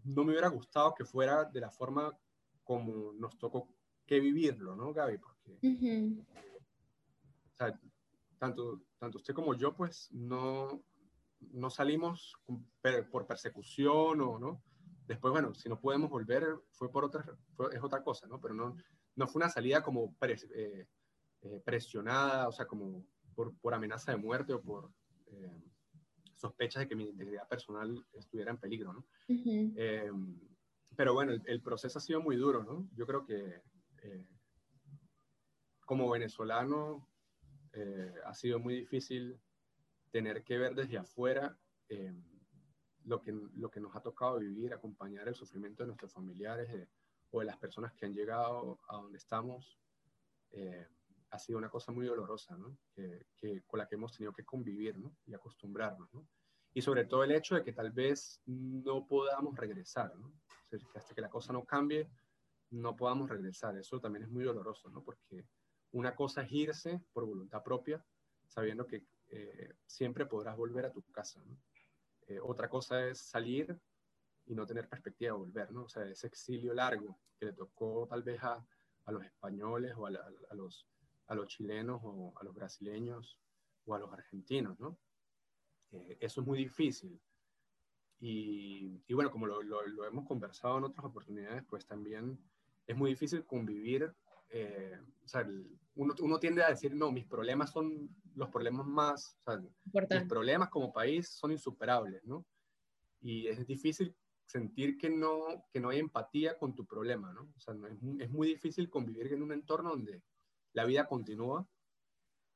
no 0.03 0.23
me 0.23 0.31
hubiera 0.31 0.49
gustado 0.49 0.93
que 0.93 1.05
fuera 1.05 1.45
de 1.45 1.61
la 1.61 1.71
forma 1.71 2.17
como 2.63 3.13
nos 3.13 3.37
tocó 3.37 3.69
que 4.05 4.19
vivirlo, 4.19 4.75
¿no, 4.75 4.93
Gaby? 4.93 5.17
Porque, 5.17 5.57
tanto, 8.37 8.81
tanto 8.97 9.17
usted 9.17 9.33
como 9.33 9.53
yo, 9.55 9.75
pues, 9.75 10.09
no, 10.11 10.83
no 11.39 11.69
salimos 11.69 12.35
por 13.11 13.25
persecución 13.25 14.21
o, 14.21 14.39
¿no? 14.39 14.63
Después, 15.07 15.31
bueno, 15.31 15.53
si 15.53 15.69
no 15.69 15.79
podemos 15.79 16.09
volver, 16.09 16.43
fue 16.71 16.91
por 16.91 17.05
otra, 17.05 17.23
es 17.71 17.83
otra 17.83 18.03
cosa, 18.03 18.27
¿no? 18.27 18.41
Pero 18.41 18.53
no, 18.53 18.75
no 19.15 19.27
fue 19.27 19.39
una 19.39 19.49
salida 19.49 19.83
como 19.83 20.15
eh, 20.21 20.87
eh, 21.41 21.61
presionada, 21.63 22.47
o 22.47 22.51
sea, 22.51 22.65
como 22.65 23.05
por, 23.35 23.55
por, 23.57 23.73
amenaza 23.73 24.11
de 24.11 24.17
muerte 24.17 24.53
o 24.53 24.61
por... 24.61 24.91
Eh, 25.27 25.61
sospechas 26.35 26.81
de 26.81 26.87
que 26.87 26.95
mi 26.95 27.05
integridad 27.05 27.47
personal 27.47 28.05
estuviera 28.13 28.51
en 28.51 28.57
peligro, 28.57 28.93
¿no? 28.93 29.05
eh, 29.75 30.11
pero 30.95 31.13
bueno, 31.13 31.31
el, 31.33 31.41
el, 31.45 31.61
proceso 31.61 31.97
ha 31.97 32.01
sido 32.01 32.21
muy 32.21 32.35
duro, 32.35 32.63
¿no? 32.63 32.87
Yo 32.95 33.05
creo 33.05 33.25
que 33.25 33.61
eh, 34.01 34.25
como 35.85 36.09
venezolano 36.09 37.07
eh, 37.73 38.13
ha 38.25 38.33
sido 38.33 38.59
muy 38.59 38.75
difícil 38.75 39.39
tener 40.11 40.43
que 40.43 40.57
ver 40.57 40.75
desde 40.75 40.97
afuera 40.97 41.57
eh, 41.89 42.13
lo, 43.03 43.21
que, 43.21 43.31
lo 43.31 43.69
que 43.69 43.79
nos 43.79 43.95
ha 43.95 44.01
tocado 44.01 44.39
vivir, 44.39 44.73
acompañar 44.73 45.27
el 45.27 45.35
sufrimiento 45.35 45.83
de 45.83 45.87
nuestros 45.87 46.13
familiares 46.13 46.87
o 47.31 47.39
de 47.39 47.45
las 47.45 47.57
personas 47.57 47.93
que 47.93 48.05
han 48.05 48.13
llegado 48.13 48.79
a 48.87 48.95
donde 48.97 49.17
estamos 49.17 49.77
ha 51.35 51.39
sido 51.39 51.57
una 51.57 51.69
cosa 51.69 51.91
muy 51.91 52.05
dolorosa, 52.05 52.57
¿no? 52.57 52.77
que, 52.93 53.27
que, 53.37 53.63
con 53.67 53.77
la 53.77 53.87
que 53.87 53.95
hemos 53.95 54.13
tenido 54.13 54.33
que 54.33 54.45
convivir 54.45 54.97
¿no? 54.97 55.15
y 55.25 55.33
acostumbrarnos. 55.33 56.13
¿no? 56.13 56.27
Y 56.73 56.81
sobre 56.81 57.05
todo 57.05 57.23
el 57.23 57.31
hecho 57.31 57.55
de 57.55 57.63
que 57.63 57.73
tal 57.73 57.91
vez 57.91 58.41
no 58.45 59.05
podamos 59.05 59.55
regresar, 59.55 60.15
¿no? 60.15 60.27
O 60.27 60.67
sea, 60.67 60.79
que 60.91 60.97
hasta 60.97 61.13
que 61.13 61.21
la 61.21 61.29
cosa 61.29 61.53
no 61.53 61.63
cambie, 61.63 62.09
no 62.71 62.95
podamos 62.95 63.29
regresar. 63.29 63.77
Eso 63.77 63.99
también 63.99 64.23
es 64.23 64.29
muy 64.29 64.43
doloroso, 64.43 64.89
¿no? 64.89 65.03
porque 65.03 65.45
una 65.91 66.15
cosa 66.15 66.41
es 66.41 66.51
irse 66.51 67.01
por 67.13 67.25
voluntad 67.25 67.63
propia, 67.63 68.03
sabiendo 68.47 68.85
que 68.85 69.05
eh, 69.27 69.73
siempre 69.85 70.25
podrás 70.25 70.57
volver 70.57 70.85
a 70.85 70.91
tu 70.91 71.01
casa. 71.03 71.41
¿no? 71.45 71.57
Eh, 72.27 72.39
otra 72.41 72.69
cosa 72.69 73.07
es 73.07 73.19
salir 73.19 73.77
y 74.45 74.55
no 74.55 74.65
tener 74.65 74.89
perspectiva 74.89 75.33
de 75.33 75.39
volver, 75.39 75.71
¿no? 75.71 75.83
O 75.83 75.89
sea, 75.89 76.03
ese 76.03 76.27
exilio 76.27 76.73
largo 76.73 77.17
que 77.39 77.47
le 77.47 77.53
tocó 77.53 78.05
tal 78.07 78.21
vez 78.21 78.43
a, 78.43 78.63
a 79.05 79.11
los 79.11 79.23
españoles 79.23 79.93
o 79.95 80.05
a, 80.05 80.11
la, 80.11 80.31
a 80.49 80.53
los 80.53 80.87
a 81.27 81.35
los 81.35 81.47
chilenos 81.47 82.01
o 82.03 82.33
a 82.39 82.43
los 82.43 82.53
brasileños 82.53 83.39
o 83.85 83.95
a 83.95 83.99
los 83.99 84.11
argentinos, 84.11 84.79
¿no? 84.79 84.97
Eh, 85.91 86.17
eso 86.19 86.41
es 86.41 86.47
muy 86.47 86.59
difícil. 86.59 87.19
Y, 88.19 89.03
y 89.07 89.13
bueno, 89.13 89.31
como 89.31 89.45
lo, 89.45 89.61
lo, 89.61 89.85
lo, 89.85 90.05
hemos 90.05 90.25
conversado 90.25 90.77
en 90.77 90.85
otras 90.85 91.05
oportunidades, 91.05 91.63
pues 91.69 91.85
también 91.85 92.39
es 92.87 92.95
muy 92.95 93.11
difícil 93.11 93.45
convivir. 93.45 94.13
Eh, 94.49 94.97
o 95.23 95.27
sea, 95.27 95.47
uno, 95.95 96.13
uno, 96.19 96.39
tiende 96.39 96.63
a 96.63 96.69
decir, 96.69 96.95
no, 96.95 97.11
mis 97.11 97.25
problemas 97.25 97.71
son 97.71 98.09
los 98.35 98.49
problemas 98.49 98.85
más, 98.85 99.37
o 99.45 99.51
sea, 99.51 100.19
mis 100.19 100.29
problemas 100.29 100.69
como 100.69 100.93
país 100.93 101.29
son 101.29 101.51
insuperables, 101.51 102.23
¿no? 102.25 102.45
Y 103.21 103.47
es 103.47 103.65
difícil 103.65 104.15
sentir 104.45 104.97
que 104.97 105.09
no, 105.09 105.65
que 105.71 105.79
no 105.79 105.89
hay 105.89 105.99
empatía 105.99 106.57
con 106.57 106.75
tu 106.75 106.85
problema, 106.85 107.33
¿no? 107.33 107.51
O 107.55 107.59
sea, 107.59 107.73
no, 107.73 107.87
es, 107.87 107.97
es 108.19 108.29
muy 108.29 108.47
difícil 108.47 108.89
convivir 108.89 109.33
en 109.33 109.41
un 109.41 109.51
entorno 109.51 109.89
donde 109.89 110.21
la 110.75 110.85
vida 110.85 111.07
continúa 111.07 111.67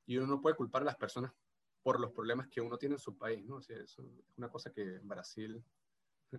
y 0.05 0.17
uno 0.17 0.27
no 0.27 0.41
puede 0.41 0.55
culpar 0.55 0.81
a 0.81 0.85
las 0.85 0.97
personas 0.97 1.33
por 1.81 1.99
los 1.99 2.11
problemas 2.11 2.49
que 2.49 2.59
uno 2.61 2.77
tiene 2.77 2.95
en 2.95 2.99
su 2.99 3.17
país, 3.17 3.45
¿no? 3.45 3.55
O 3.55 3.61
sea, 3.61 3.77
es 3.77 3.97
una 4.37 4.49
cosa 4.49 4.71
que 4.71 4.81
en 4.81 5.07
Brasil 5.07 5.63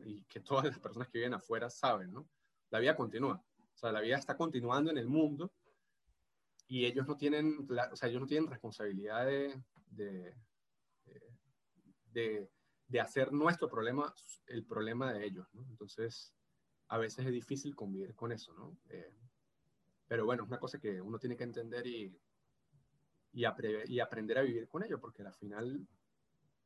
y 0.04 0.22
que 0.24 0.40
todas 0.40 0.66
las 0.66 0.78
personas 0.78 1.08
que 1.08 1.18
viven 1.18 1.34
afuera 1.34 1.70
saben, 1.70 2.12
¿no? 2.12 2.28
La 2.68 2.78
vida 2.80 2.94
continúa, 2.94 3.42
o 3.74 3.76
sea, 3.76 3.90
la 3.92 4.02
vida 4.02 4.16
está 4.18 4.36
continuando 4.36 4.90
en 4.90 4.98
el 4.98 5.08
mundo 5.08 5.52
y 6.68 6.84
ellos 6.84 7.06
no 7.06 7.16
tienen, 7.16 7.66
la, 7.70 7.90
o 7.90 7.96
sea, 7.96 8.10
ellos 8.10 8.20
no 8.20 8.26
tienen 8.26 8.50
responsabilidad 8.50 9.24
de, 9.24 9.60
de, 9.86 10.36
de, 12.12 13.00
hacer 13.00 13.32
nuestro 13.32 13.68
problema 13.70 14.14
el 14.46 14.66
problema 14.66 15.12
de 15.14 15.24
ellos, 15.24 15.48
¿no? 15.54 15.66
Entonces, 15.70 16.34
a 16.88 16.98
veces 16.98 17.24
es 17.24 17.32
difícil 17.32 17.74
convivir 17.74 18.14
con 18.14 18.32
eso, 18.32 18.52
¿no? 18.52 18.76
Eh, 18.90 19.16
pero 20.10 20.24
bueno, 20.24 20.42
es 20.42 20.48
una 20.48 20.58
cosa 20.58 20.80
que 20.80 21.00
uno 21.00 21.20
tiene 21.20 21.36
que 21.36 21.44
entender 21.44 21.86
y, 21.86 22.12
y, 23.32 23.44
y, 23.86 24.00
aprender 24.00 24.38
a 24.38 24.42
vivir 24.42 24.66
con 24.66 24.82
ello, 24.82 25.00
porque 25.00 25.22
al 25.22 25.32
final, 25.34 25.86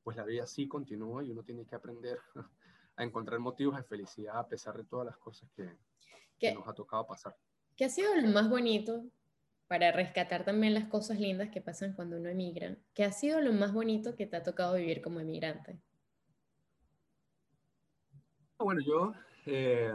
pues 0.02 0.16
la 0.16 0.24
vida 0.24 0.46
sí 0.46 0.66
continúa 0.66 1.22
y 1.22 1.30
uno 1.30 1.42
tiene 1.42 1.66
que 1.66 1.74
aprender 1.74 2.18
a 2.96 3.04
encontrar 3.04 3.40
motivos 3.40 3.76
de 3.76 3.82
felicidad 3.82 4.38
a 4.38 4.48
pesar 4.48 4.78
de 4.78 4.84
todas 4.84 5.04
las 5.04 5.18
cosas 5.18 5.50
que, 5.54 5.68
que 6.38 6.54
nos 6.54 6.66
ha 6.66 6.72
tocado 6.72 7.06
pasar. 7.06 7.36
¿Qué 7.76 7.84
ha 7.84 7.90
sido 7.90 8.14
lo 8.16 8.28
más 8.28 8.48
bonito 8.48 9.04
para 9.68 9.92
rescatar 9.92 10.46
también 10.46 10.72
las 10.72 10.86
cosas 10.86 11.20
lindas 11.20 11.50
que 11.50 11.60
pasan 11.60 11.92
cuando 11.92 12.16
uno 12.16 12.30
emigra? 12.30 12.78
¿Qué 12.94 13.04
ha 13.04 13.12
sido 13.12 13.42
lo 13.42 13.52
más 13.52 13.74
bonito 13.74 14.16
que 14.16 14.26
te 14.26 14.38
ha 14.38 14.42
tocado 14.42 14.76
vivir 14.76 15.02
como 15.02 15.20
emigrante? 15.20 15.78
Bueno, 18.58 18.80
yo, 18.80 19.12
eh, 19.44 19.92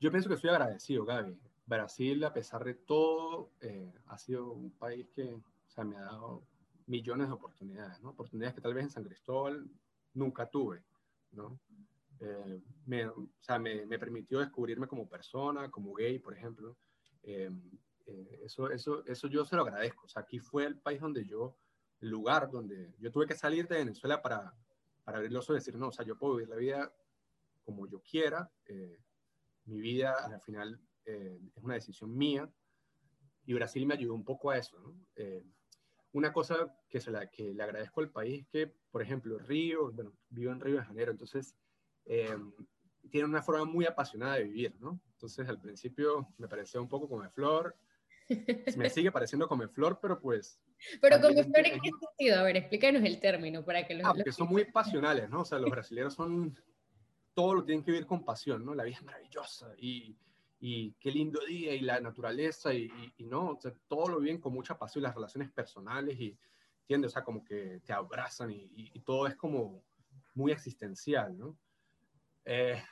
yo 0.00 0.10
pienso 0.10 0.28
que 0.28 0.34
estoy 0.34 0.50
agradecido, 0.50 1.04
Gaby. 1.04 1.38
Brasil, 1.68 2.24
a 2.24 2.32
pesar 2.32 2.64
de 2.64 2.74
todo, 2.74 3.50
eh, 3.60 3.92
ha 4.06 4.16
sido 4.16 4.52
un 4.52 4.70
país 4.70 5.06
que 5.14 5.34
o 5.34 5.70
sea, 5.70 5.84
me 5.84 5.96
ha 5.96 6.00
dado 6.00 6.42
millones 6.86 7.28
de 7.28 7.34
oportunidades, 7.34 8.00
¿no? 8.00 8.10
Oportunidades 8.10 8.54
que 8.54 8.62
tal 8.62 8.72
vez 8.72 8.84
en 8.84 8.90
San 8.90 9.04
Cristóbal 9.04 9.68
nunca 10.14 10.48
tuve, 10.48 10.82
¿no? 11.32 11.60
Eh, 12.20 12.62
me, 12.86 13.06
o 13.06 13.28
sea, 13.40 13.58
me, 13.58 13.84
me, 13.84 13.98
permitió 13.98 14.40
descubrirme 14.40 14.88
como 14.88 15.06
persona, 15.06 15.70
como 15.70 15.92
gay, 15.92 16.18
por 16.18 16.34
ejemplo. 16.34 16.78
Eh, 17.22 17.50
eso, 18.42 18.70
eso, 18.70 19.04
eso 19.04 19.28
yo 19.28 19.44
se 19.44 19.54
lo 19.54 19.62
agradezco. 19.62 20.06
O 20.06 20.08
sea, 20.08 20.22
aquí 20.22 20.38
fue 20.38 20.64
el 20.64 20.78
país 20.78 21.02
donde 21.02 21.26
yo, 21.26 21.54
el 22.00 22.08
lugar 22.08 22.50
donde 22.50 22.94
yo 22.98 23.12
tuve 23.12 23.26
que 23.26 23.36
salir 23.36 23.68
de 23.68 23.76
Venezuela 23.76 24.22
para, 24.22 24.54
para 25.04 25.18
abrir 25.18 25.32
los 25.32 25.44
ojos 25.44 25.56
y 25.56 25.60
decir, 25.60 25.76
no, 25.76 25.88
o 25.88 25.92
sea, 25.92 26.06
yo 26.06 26.16
puedo 26.16 26.36
vivir 26.36 26.48
la 26.48 26.56
vida 26.56 26.92
como 27.62 27.86
yo 27.86 28.00
quiera. 28.00 28.50
mi 29.66 29.80
vida, 29.80 30.14
al 30.24 30.40
final, 30.40 30.80
eh, 31.08 31.40
es 31.56 31.64
una 31.64 31.74
decisión 31.74 32.14
mía 32.14 32.46
y 33.46 33.54
Brasil 33.54 33.86
me 33.86 33.94
ayudó 33.94 34.12
un 34.12 34.24
poco 34.24 34.50
a 34.50 34.58
eso. 34.58 34.76
Eh, 35.16 35.42
una 36.12 36.34
cosa 36.34 36.70
que, 36.86 37.00
se 37.00 37.10
la, 37.10 37.30
que 37.30 37.54
le 37.54 37.62
agradezco 37.62 38.02
al 38.02 38.10
país 38.10 38.42
es 38.42 38.48
que, 38.48 38.74
por 38.90 39.00
ejemplo, 39.00 39.38
Río, 39.38 39.90
bueno, 39.90 40.12
vivo 40.28 40.52
en 40.52 40.60
Río 40.60 40.76
de 40.76 40.84
Janeiro, 40.84 41.10
entonces 41.10 41.56
eh, 42.04 42.36
tiene 43.10 43.26
una 43.26 43.42
forma 43.42 43.64
muy 43.64 43.86
apasionada 43.86 44.34
de 44.34 44.44
vivir, 44.44 44.76
¿no? 44.80 45.00
Entonces 45.12 45.48
al 45.48 45.58
principio 45.58 46.28
me 46.36 46.46
parecía 46.46 46.78
un 46.78 46.90
poco 46.90 47.08
como 47.08 47.28
flor, 47.30 47.74
me 48.76 48.90
sigue 48.90 49.10
pareciendo 49.10 49.48
como 49.48 49.66
flor, 49.68 49.98
pero 50.00 50.20
pues... 50.20 50.60
Pero 51.00 51.18
como 51.18 51.42
flor, 51.42 51.66
¿en 51.66 51.80
qué 51.80 51.90
sentido? 51.90 52.38
A 52.38 52.42
ver, 52.42 52.58
explícanos 52.58 53.02
el 53.02 53.18
término 53.18 53.64
para 53.64 53.86
que 53.86 53.94
los... 53.94 54.06
Ah, 54.06 54.12
porque 54.14 54.30
son 54.30 54.48
muy 54.48 54.66
pasionales, 54.66 55.30
¿no? 55.30 55.40
O 55.40 55.44
sea, 55.46 55.58
los 55.58 55.70
brasileños 55.70 56.12
son... 56.12 56.54
Todo 57.32 57.54
lo 57.54 57.64
tienen 57.64 57.82
que 57.82 57.92
vivir 57.92 58.06
con 58.06 58.24
pasión, 58.26 58.62
¿no? 58.62 58.74
La 58.74 58.84
vida 58.84 58.96
es 58.96 59.04
maravillosa 59.04 59.72
y 59.78 60.14
y 60.60 60.92
qué 60.94 61.10
lindo 61.10 61.40
día 61.46 61.74
y 61.74 61.80
la 61.80 62.00
naturaleza 62.00 62.74
y, 62.74 62.90
no, 63.18 63.50
o 63.50 63.60
sea, 63.60 63.72
todo 63.86 64.08
lo 64.08 64.20
bien 64.20 64.40
con 64.40 64.52
mucha 64.52 64.76
pasión, 64.76 65.04
las 65.04 65.14
relaciones 65.14 65.52
personales 65.52 66.18
y, 66.18 66.36
¿entiendes? 66.82 67.12
O 67.12 67.14
sea, 67.14 67.24
como 67.24 67.44
que 67.44 67.80
te 67.84 67.92
abrazan 67.92 68.50
y, 68.50 69.00
todo 69.00 69.26
es 69.26 69.36
como 69.36 69.84
muy 70.34 70.52
existencial, 70.52 71.36
¿no? 71.36 71.56
Eh, 72.44 72.82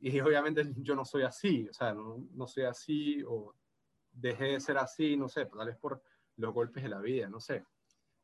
y 0.00 0.20
obviamente 0.20 0.64
yo 0.76 0.94
no 0.94 1.04
soy 1.04 1.24
así, 1.24 1.66
o 1.68 1.72
sea, 1.72 1.92
no, 1.92 2.24
no, 2.32 2.46
soy 2.46 2.64
así 2.64 3.22
o 3.26 3.54
dejé 4.12 4.44
de 4.44 4.60
ser 4.60 4.78
así, 4.78 5.16
no 5.16 5.28
sé, 5.28 5.46
tal 5.46 5.66
vez 5.66 5.76
por 5.76 6.02
los 6.36 6.54
golpes 6.54 6.84
de 6.84 6.88
la 6.88 7.00
vida, 7.00 7.28
no 7.28 7.40
sé. 7.40 7.64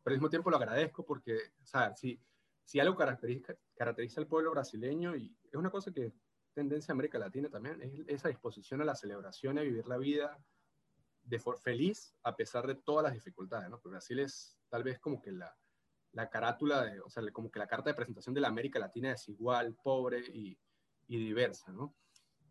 Pero 0.03 0.15
al 0.15 0.19
mismo 0.19 0.31
tiempo 0.31 0.51
lo 0.51 0.57
agradezco 0.57 1.05
porque, 1.05 1.37
o 1.63 1.67
sea, 1.67 1.95
si, 1.97 2.21
si 2.63 2.79
algo 2.79 2.95
caracteriza, 2.95 3.55
caracteriza 3.75 4.21
al 4.21 4.29
pueblo 4.29 4.53
brasileño 4.53 5.17
y 5.17 5.37
es 5.45 5.55
una 5.55 5.71
cosa 5.71 5.93
que 5.93 6.13
tendencia 6.55 6.93
en 6.93 6.97
América 6.97 7.19
Latina 7.19 7.49
también, 7.49 7.83
es 7.83 7.93
esa 8.07 8.29
disposición 8.29 8.81
a 8.81 8.85
la 8.85 8.95
celebración 8.95 9.57
y 9.57 9.61
a 9.61 9.63
vivir 9.63 9.87
la 9.87 9.99
vida 9.99 10.39
de 11.25 11.41
feliz 11.63 12.15
a 12.23 12.37
pesar 12.37 12.67
de 12.67 12.75
todas 12.75 13.05
las 13.05 13.15
dificultades, 13.15 13.69
¿no? 13.69 13.77
Porque 13.77 13.91
Brasil 13.91 14.19
es 14.21 14.59
tal 14.69 14.83
vez 14.83 14.99
como 14.99 15.21
que 15.21 15.33
la, 15.33 15.57
la 16.13 16.31
carátula, 16.31 16.85
de, 16.85 17.01
o 17.01 17.11
sea, 17.11 17.23
como 17.33 17.51
que 17.51 17.59
la 17.59 17.67
carta 17.67 17.91
de 17.91 17.95
presentación 17.95 18.35
de 18.35 18.41
la 18.41 18.49
América 18.49 18.79
Latina 18.79 19.13
es 19.13 19.29
igual, 19.29 19.75
pobre 19.83 20.21
y, 20.21 20.59
y 21.09 21.19
diversa, 21.19 21.73
¿no? 21.73 21.95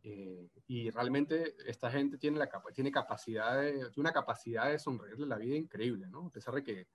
Eh, 0.05 0.49
y 0.67 0.89
realmente 0.89 1.55
esta 1.65 1.89
gente 1.89 2.17
tiene, 2.17 2.37
la 2.37 2.49
tiene, 2.73 2.91
capacidad 2.91 3.61
de, 3.61 3.71
tiene 3.71 3.91
una 3.97 4.11
capacidad 4.11 4.69
de 4.69 4.77
sonreírle 4.77 5.25
la 5.25 5.37
vida 5.37 5.55
increíble, 5.55 6.07
¿no? 6.07 6.27
A 6.27 6.29
pesar 6.29 6.53
de 6.55 6.63
que, 6.63 6.87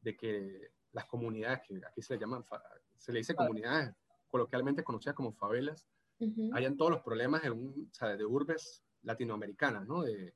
de 0.00 0.16
que 0.16 0.70
las 0.92 1.06
comunidades, 1.06 1.62
que 1.66 1.80
aquí 1.84 2.02
se 2.02 2.14
le 2.14 2.20
llaman, 2.20 2.44
se 2.96 3.12
le 3.12 3.18
dice 3.18 3.34
comunidades 3.34 3.94
coloquialmente 4.28 4.84
conocidas 4.84 5.16
como 5.16 5.32
favelas, 5.32 5.86
hayan 6.52 6.76
todos 6.76 6.90
los 6.90 7.00
problemas 7.02 7.42
de, 7.42 7.50
un, 7.50 7.88
o 7.90 7.94
sea, 7.94 8.16
de 8.16 8.24
urbes 8.24 8.84
latinoamericanas, 9.02 9.86
¿no? 9.86 10.02
De, 10.02 10.34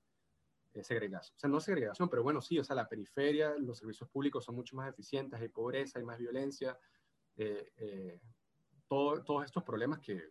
segregación. 0.82 1.34
O 1.34 1.40
sea, 1.40 1.48
no 1.48 1.58
segregación, 1.58 2.10
pero 2.10 2.22
bueno, 2.22 2.42
sí, 2.42 2.58
o 2.58 2.64
sea, 2.64 2.76
la 2.76 2.86
periferia, 2.86 3.54
los 3.56 3.78
servicios 3.78 4.10
públicos 4.10 4.44
son 4.44 4.56
mucho 4.56 4.76
más 4.76 4.90
eficientes, 4.90 5.40
hay 5.40 5.48
pobreza, 5.48 5.98
hay 5.98 6.04
más 6.04 6.18
violencia, 6.18 6.78
eh, 7.38 7.72
eh, 7.78 8.20
todo, 8.86 9.24
todos 9.24 9.46
estos 9.46 9.62
problemas 9.62 10.00
que 10.00 10.22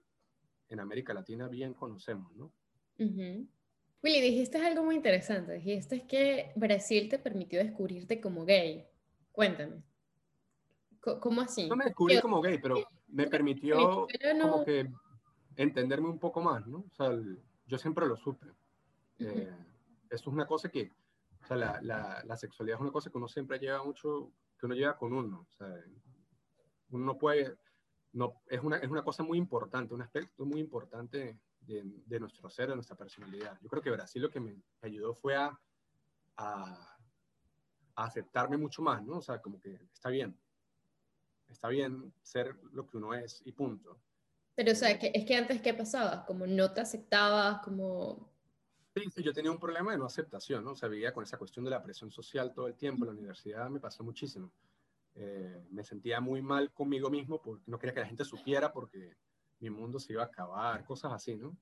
en 0.69 0.79
América 0.79 1.15
Latina 1.15 1.47
bien 1.47 1.73
conocemos, 1.73 2.31
¿no? 2.35 2.53
Willy, 2.97 4.21
dijiste 4.21 4.59
algo 4.59 4.83
muy 4.83 4.97
interesante, 4.97 5.53
dijiste 5.53 6.05
que 6.05 6.51
Brasil 6.55 7.09
te 7.09 7.17
permitió 7.17 7.57
descubrirte 7.57 8.21
como 8.21 8.45
gay. 8.45 8.85
Cuéntame. 9.31 9.81
¿Cómo 10.99 11.41
así? 11.41 11.67
No 11.67 11.75
me 11.75 11.85
descubrí 11.85 12.19
como 12.19 12.41
gay, 12.41 12.59
pero 12.59 12.75
me 13.07 13.27
permitió 13.27 14.07
como 14.41 14.63
que 14.63 14.87
entenderme 15.55 16.09
un 16.09 16.19
poco 16.19 16.41
más, 16.41 16.65
¿no? 16.67 16.79
O 16.79 16.93
sea, 16.93 17.11
yo 17.65 17.77
siempre 17.77 18.07
lo 18.07 18.15
supe. 18.15 18.47
Eh, 19.19 19.55
esto 20.09 20.29
es 20.29 20.33
una 20.33 20.45
cosa 20.45 20.69
que, 20.69 20.91
o 21.43 21.47
sea, 21.47 21.57
la, 21.57 21.79
la, 21.81 22.23
la, 22.25 22.37
sexualidad 22.37 22.77
es 22.77 22.81
una 22.81 22.91
cosa 22.91 23.09
que 23.09 23.17
uno 23.17 23.27
siempre 23.27 23.59
lleva 23.59 23.83
mucho, 23.83 24.31
que 24.59 24.65
uno 24.65 24.75
lleva 24.75 24.97
con 24.97 25.13
uno. 25.13 25.47
O 25.49 25.53
sea, 25.53 25.67
uno 26.89 27.05
no 27.05 27.17
puede, 27.17 27.57
no, 28.13 28.41
es, 28.47 28.61
una, 28.61 28.77
es 28.77 28.89
una 28.89 29.03
cosa 29.03 29.23
muy 29.23 29.37
importante, 29.37 29.93
un 29.93 30.01
aspecto 30.01 30.45
muy 30.45 30.59
importante 30.59 31.39
de, 31.61 31.83
de, 32.05 32.19
nuestro 32.19 32.49
ser, 32.49 32.69
de 32.69 32.75
nuestra 32.75 32.95
personalidad. 32.95 33.57
Yo 33.61 33.69
creo 33.69 33.81
que 33.81 33.91
Brasil 33.91 34.21
lo 34.21 34.29
que 34.29 34.39
me 34.39 34.61
ayudó 34.81 35.13
fue 35.13 35.35
a, 35.35 35.57
a, 36.37 36.97
a 37.95 38.03
aceptarme 38.03 38.57
mucho 38.57 38.81
más, 38.81 39.03
¿no? 39.03 39.17
O 39.17 39.21
sea, 39.21 39.41
como 39.41 39.59
que 39.59 39.73
está 39.93 40.09
bien, 40.09 40.37
está 41.47 41.69
bien 41.69 42.13
ser 42.21 42.57
lo 42.73 42.85
que 42.85 42.97
uno 42.97 43.13
es 43.13 43.41
y 43.45 43.51
punto. 43.51 43.99
Pero, 44.55 44.71
o 44.71 44.75
sea, 44.75 44.97
que, 44.97 45.11
es 45.13 45.25
que 45.25 45.35
antes, 45.35 45.61
¿qué 45.61 45.73
pasaba? 45.73 46.25
Como 46.25 46.47
no 46.47 46.71
te 46.71 46.81
aceptabas, 46.81 47.59
como... 47.59 48.33
Sí, 48.95 49.21
yo 49.21 49.33
tenía 49.33 49.51
un 49.51 49.59
problema 49.59 49.91
de 49.91 49.97
no 49.97 50.05
aceptación, 50.05 50.63
¿no? 50.63 50.71
O 50.71 50.75
sea, 50.75 50.87
vivía 50.87 51.13
con 51.13 51.23
esa 51.23 51.37
cuestión 51.37 51.65
de 51.65 51.71
la 51.71 51.83
presión 51.83 52.09
social 52.09 52.53
todo 52.53 52.67
el 52.67 52.75
tiempo. 52.75 53.03
En 53.03 53.07
la 53.07 53.13
universidad 53.13 53.69
me 53.69 53.81
pasó 53.81 54.05
muchísimo. 54.05 54.53
Eh, 55.15 55.65
me 55.71 55.83
sentía 55.83 56.21
muy 56.21 56.41
mal 56.41 56.71
conmigo 56.71 57.09
mismo 57.09 57.41
porque 57.41 57.63
no 57.67 57.77
quería 57.77 57.93
que 57.93 57.99
la 58.01 58.07
gente 58.07 58.23
supiera 58.23 58.71
porque 58.71 59.17
mi 59.59 59.69
mundo 59.69 59.99
se 59.99 60.13
iba 60.13 60.23
a 60.23 60.27
acabar, 60.27 60.85
cosas 60.85 61.11
así, 61.11 61.35
¿no? 61.35 61.57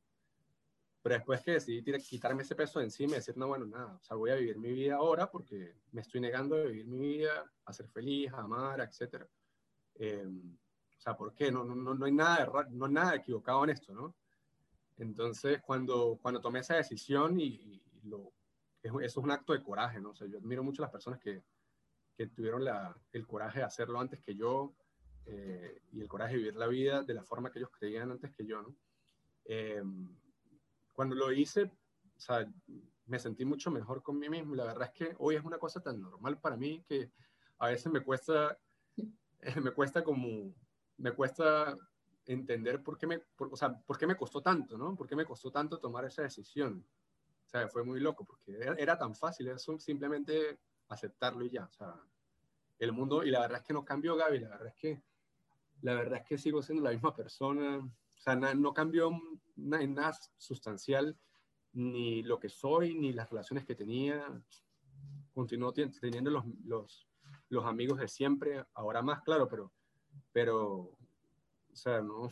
Pero 1.04 1.16
después 1.16 1.41
que 1.41 1.52
decidí 1.52 1.84
quitarme 2.00 2.44
ese 2.44 2.56
peso 2.56 2.80
de 2.80 2.86
encima 2.86 3.14
y 3.14 3.16
decir, 3.16 3.38
no, 3.38 3.48
bueno, 3.48 3.66
nada, 3.66 3.96
o 3.96 4.04
sea, 4.04 4.16
voy 4.16 4.32
a 4.32 4.36
vivir 4.36 4.58
mi 4.58 4.72
vida 4.72 4.96
ahora 4.96 5.30
porque 5.30 5.76
me 5.91 6.02
estoy 6.02 6.22
negando 6.22 6.56
a 6.56 6.64
vivir 6.64 6.88
mi 6.88 7.00
vida, 7.00 7.52
a 7.66 7.74
ser 7.74 7.88
feliz, 7.89 8.32
a 8.32 8.38
amar, 8.38 8.80
etc. 8.80 9.26
Eh, 9.96 10.26
o 10.98 11.02
sea, 11.02 11.16
¿por 11.16 11.34
qué? 11.34 11.52
No, 11.52 11.64
no, 11.64 11.76
no, 11.76 12.06
hay 12.06 12.12
nada 12.12 12.50
no 12.72 12.86
hay 12.86 12.91
nada 12.91 13.16
equivocado 13.16 13.64
en 13.64 13.72
esto, 13.72 13.94
¿no? 13.94 14.16
Entonces, 14.98 15.62
cuando, 15.62 16.20
cuando 16.22 16.39
tomé 16.39 16.60
esa 16.60 16.76
decisión 16.76 17.39
y, 17.39 17.82
lo, 18.04 18.34
eso 18.82 19.00
es 19.00 19.18
un 19.18 19.32
acto 19.32 19.54
de 19.54 19.64
coraje, 19.64 20.00
¿no? 20.00 20.12
O 20.12 20.16
sea, 20.16 20.28
yo 20.28 20.38
admiro 20.38 20.64
mucho 20.64 20.82
a 20.82 20.86
las 20.86 20.91
personas 20.91 21.20
que, 21.20 21.44
que 22.16 22.28
tuvieron 22.28 22.64
la, 22.64 22.96
el 23.12 23.26
coraje 23.26 23.60
de 23.60 23.66
hacerlo 23.66 24.00
antes 24.00 24.20
que 24.20 24.36
yo 24.36 24.74
eh, 25.26 25.82
y 25.91 26.02
el 26.02 26.08
coraje 26.08 26.34
de 26.34 26.39
vivir 26.39 26.56
la 26.56 26.68
vida 26.68 27.04
de 27.04 27.14
la 27.14 27.24
forma 27.24 27.52
que 27.52 27.60
ellos 27.60 27.72
creían 27.72 28.12
antes 28.12 28.32
que 28.32 28.46
yo, 28.46 28.62
¿no? 28.62 28.76
Em, 29.46 30.16
cuando 30.94 31.16
lo 31.16 31.32
hice, 31.32 31.64
o 31.64 32.20
sea, 32.20 32.48
me 33.06 33.20
sentí 33.20 33.46
mucho 33.46 33.72
mejor 33.72 34.04
con 34.04 34.20
mí 34.20 34.30
mismo. 34.30 34.56
La 34.56 34.66
verdad 34.66 34.91
es 34.94 34.94
que 34.94 35.16
hoy 35.20 35.36
es 35.36 35.44
una 35.44 35.58
cosa 35.58 35.82
tan 35.82 36.00
normal 36.00 36.39
para 36.39 36.56
mí 36.56 36.84
que 36.88 37.12
a 37.60 37.68
veces 37.68 37.91
me 37.91 38.02
cuesta, 38.02 38.58
me 39.64 39.72
cuesta 39.72 40.04
como 40.04 40.54
me 40.98 41.12
cuesta 41.12 41.76
entender 42.26 42.82
por 42.82 42.98
qué 42.98 43.08
me, 43.08 43.22
o 43.38 43.58
sea, 43.58 43.74
por 43.74 43.98
qué 43.98 44.08
me 44.08 44.16
costó 44.16 44.41
tanto, 44.41 44.78
¿no? 44.78 44.96
¿Por 44.96 45.08
qué 45.08 45.16
me 45.16 45.26
costó 45.26 45.52
tanto 45.52 45.80
tomar 45.80 46.06
esa 46.06 46.22
decisión? 46.22 46.86
O 47.46 47.50
sea, 47.50 47.68
fue 47.68 47.84
muy 47.84 48.00
loco, 48.00 48.26
porque 48.26 48.58
era, 48.78 48.98
tan 48.98 49.16
fácil, 49.16 49.48
era 49.48 49.58
simplemente 49.58 50.60
aceptarlo 50.88 51.44
y 51.46 51.50
ya, 51.50 51.66
o 51.66 51.72
sea, 51.72 51.96
el 52.80 52.91
mundo, 52.91 53.24
y 53.24 53.30
la 53.30 53.41
verdad 53.41 53.60
es 53.60 53.68
que 53.68 53.74
no 53.74 53.86
cambió 53.86 54.16
Gaby, 54.16 54.39
la 54.39 54.50
verdad 54.50 54.68
es 54.68 54.76
que, 54.76 55.04
la 55.82 55.96
verdad 55.96 56.20
es 56.20 56.26
que 56.26 56.38
sigo 56.38 56.62
siendo 56.62 56.84
la 56.84 56.91
misma 56.91 57.14
persona, 57.16 57.78
o 57.78 58.20
sea, 58.20 58.36
no 58.36 58.74
cambió 58.74 59.12
nada, 59.56 59.86
nada 59.86 60.18
sustancial, 60.38 61.18
ni 61.74 62.24
lo 62.24 62.39
que 62.39 62.50
soy, 62.50 62.96
ni 62.96 63.12
las 63.14 63.30
relaciones 63.30 63.66
que 63.66 63.76
tenía, 63.76 64.26
continúo 65.34 65.74
teniendo 65.74 66.32
los, 66.32 66.46
los 66.64 67.08
los 67.54 67.66
amigos 67.66 68.00
de 68.00 68.08
siempre, 68.08 68.66
ahora 68.74 69.02
más, 69.02 69.22
claro, 69.22 69.48
pero, 69.48 69.72
pero 70.32 70.91
o 71.74 71.76
sea, 71.76 72.01
no, 72.01 72.30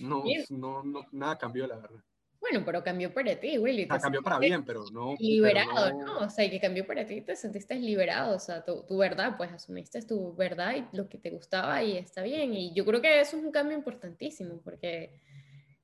no, 0.00 0.24
no, 0.50 0.82
no 0.82 1.06
nada 1.12 1.36
cambió, 1.36 1.66
la 1.66 1.76
verdad. 1.76 2.02
Bueno, 2.40 2.62
pero 2.64 2.82
cambió 2.82 3.12
para 3.12 3.38
ti, 3.38 3.58
Willy. 3.58 3.86
Ah, 3.90 4.00
cambió 4.00 4.22
para 4.22 4.38
bien, 4.38 4.64
pero 4.64 4.84
no. 4.90 5.14
Liberado, 5.18 5.92
no... 5.92 6.20
O 6.20 6.30
sea, 6.30 6.48
que 6.48 6.58
cambió 6.58 6.86
para 6.86 7.04
ti, 7.04 7.20
te 7.20 7.36
sentiste 7.36 7.74
liberado, 7.74 8.34
o 8.34 8.38
sea, 8.38 8.64
tu, 8.64 8.82
tu, 8.84 8.96
verdad, 8.96 9.36
pues 9.36 9.52
asumiste 9.52 10.00
tu 10.02 10.34
verdad 10.34 10.74
y 10.74 10.96
lo 10.96 11.06
que 11.10 11.18
te 11.18 11.28
gustaba 11.30 11.82
y 11.82 11.98
está 11.98 12.22
bien. 12.22 12.54
Y 12.54 12.72
yo 12.72 12.86
creo 12.86 13.02
que 13.02 13.20
eso 13.20 13.36
es 13.36 13.44
un 13.44 13.52
cambio 13.52 13.76
importantísimo, 13.76 14.62
porque 14.62 15.20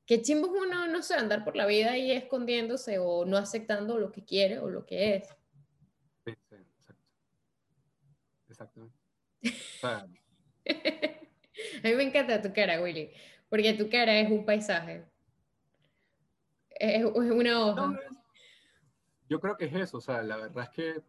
qué 0.07 0.23
chimbo 0.23 0.49
uno, 0.49 0.87
no 0.87 1.03
sé, 1.03 1.15
andar 1.15 1.45
por 1.45 1.57
la 1.57 1.67
vida 1.67 1.93
ahí 1.93 2.11
escondiéndose 2.11 2.99
o 2.99 3.27
no 3.27 3.37
aceptando 3.37 3.99
lo 3.99 4.11
que 4.11 4.25
quiere 4.25 4.59
o 4.59 4.71
lo 4.71 4.87
que 4.87 5.17
es. 5.17 5.29
Sí, 6.25 6.33
sí, 6.49 6.57
exacto. 6.57 7.05
Exactamente. 8.49 8.97
O 9.43 9.79
sea... 9.79 10.07
A 11.85 11.89
mí 11.89 11.95
me 11.95 12.03
encanta 12.05 12.43
tu 12.43 12.53
cara, 12.53 12.83
Willy, 12.83 13.11
porque 13.49 13.75
tu 13.75 13.89
cara 13.89 14.19
es 14.19 14.31
un 14.31 14.45
paisaje 14.45 15.05
es, 16.81 17.05
una 17.05 17.67
hoja. 17.67 18.01
yo 19.29 19.41
creo 19.41 19.57
que 19.57 19.67
es 19.67 19.75
eso, 19.75 19.99
o 19.99 20.01
sea, 20.01 20.23
la 20.23 20.37
verdad 20.37 20.65
es 20.65 20.71
que 20.71 21.03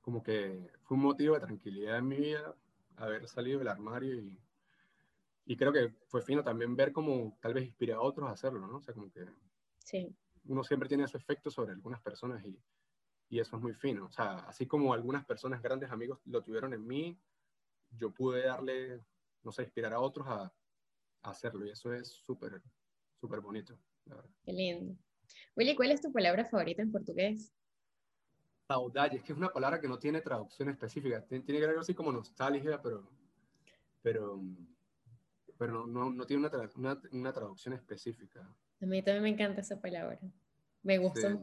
como 0.00 0.22
que 0.22 0.70
fue 0.82 0.96
un 0.96 1.02
motivo 1.04 1.34
de 1.34 1.40
tranquilidad 1.40 1.98
en 1.98 2.08
mi 2.08 2.16
vida 2.16 2.54
haber 2.96 3.26
salido 3.26 3.58
del 3.58 3.68
armario 3.68 4.14
y, 4.14 4.38
y 5.46 5.56
creo 5.56 5.72
que 5.72 5.92
fue 6.06 6.22
fino 6.22 6.42
también 6.42 6.76
ver 6.76 6.92
cómo 6.92 7.36
tal 7.40 7.54
vez 7.54 7.64
inspira 7.64 7.96
a 7.96 8.00
otros 8.00 8.28
a 8.28 8.32
hacerlo, 8.32 8.66
¿no? 8.66 8.76
O 8.76 8.82
sea, 8.82 8.94
como 8.94 9.10
que 9.10 9.26
sí. 9.78 10.14
uno 10.44 10.62
siempre 10.62 10.88
tiene 10.88 11.04
ese 11.04 11.16
efecto 11.16 11.50
sobre 11.50 11.72
algunas 11.72 12.00
personas 12.00 12.44
y, 12.44 12.58
y 13.30 13.40
eso 13.40 13.56
es 13.56 13.62
muy 13.62 13.74
fino. 13.74 14.06
O 14.06 14.12
sea, 14.12 14.34
así 14.46 14.66
como 14.66 14.92
algunas 14.92 15.24
personas, 15.24 15.62
grandes 15.62 15.90
amigos, 15.90 16.20
lo 16.26 16.42
tuvieron 16.42 16.72
en 16.74 16.86
mí, 16.86 17.18
yo 17.92 18.10
pude 18.12 18.44
darle, 18.44 19.00
no 19.44 19.52
sé, 19.52 19.62
inspirar 19.62 19.92
a 19.92 20.00
otros 20.00 20.26
a, 20.26 20.52
a 21.22 21.30
hacerlo 21.30 21.66
y 21.66 21.70
eso 21.70 21.92
es 21.92 22.08
súper, 22.08 22.62
súper 23.20 23.40
bonito. 23.40 23.78
Qué 24.44 24.52
lindo. 24.52 24.96
Willy, 25.56 25.74
¿cuál 25.74 25.92
es 25.92 26.00
tu 26.00 26.12
palabra 26.12 26.44
favorita 26.44 26.82
en 26.82 26.92
portugués? 26.92 27.52
Saudade, 28.66 29.16
es 29.16 29.22
que 29.22 29.32
es 29.32 29.38
una 29.38 29.50
palabra 29.50 29.80
que 29.80 29.88
no 29.88 29.98
tiene 29.98 30.20
traducción 30.20 30.68
específica. 30.68 31.24
Tiene, 31.26 31.44
que 31.44 31.52
ver 31.52 31.68
algo 31.68 31.80
así 31.80 31.94
como 31.94 32.12
nostalgia, 32.12 32.80
pero, 32.80 33.10
pero, 34.02 34.42
pero 35.58 35.86
no, 35.86 36.10
no, 36.10 36.26
tiene 36.26 36.48
una, 36.76 37.00
una, 37.12 37.32
traducción 37.32 37.74
específica. 37.74 38.40
A 38.80 38.86
mí 38.86 39.02
también 39.02 39.22
me 39.22 39.28
encanta 39.30 39.60
esa 39.60 39.80
palabra. 39.80 40.18
Me 40.82 40.98
gusta 40.98 41.38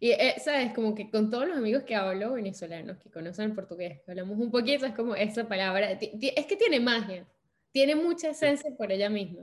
Y, 0.00 0.10
eh, 0.10 0.34
¿sabes? 0.44 0.72
Como 0.74 0.94
que 0.94 1.10
con 1.10 1.30
todos 1.30 1.48
los 1.48 1.56
amigos 1.56 1.84
que 1.84 1.94
hablo, 1.94 2.32
venezolanos, 2.32 2.98
que 2.98 3.10
conocen 3.10 3.50
el 3.50 3.54
portugués, 3.54 4.02
hablamos 4.06 4.38
un 4.38 4.50
poquito, 4.50 4.86
es 4.86 4.94
como 4.94 5.14
esa 5.14 5.48
palabra. 5.48 5.92
Es 5.92 6.46
que 6.46 6.56
tiene 6.56 6.80
magia. 6.80 7.26
Tiene 7.72 7.94
mucha 7.94 8.30
esencia 8.30 8.70
por 8.76 8.92
ella 8.92 9.10
misma. 9.10 9.42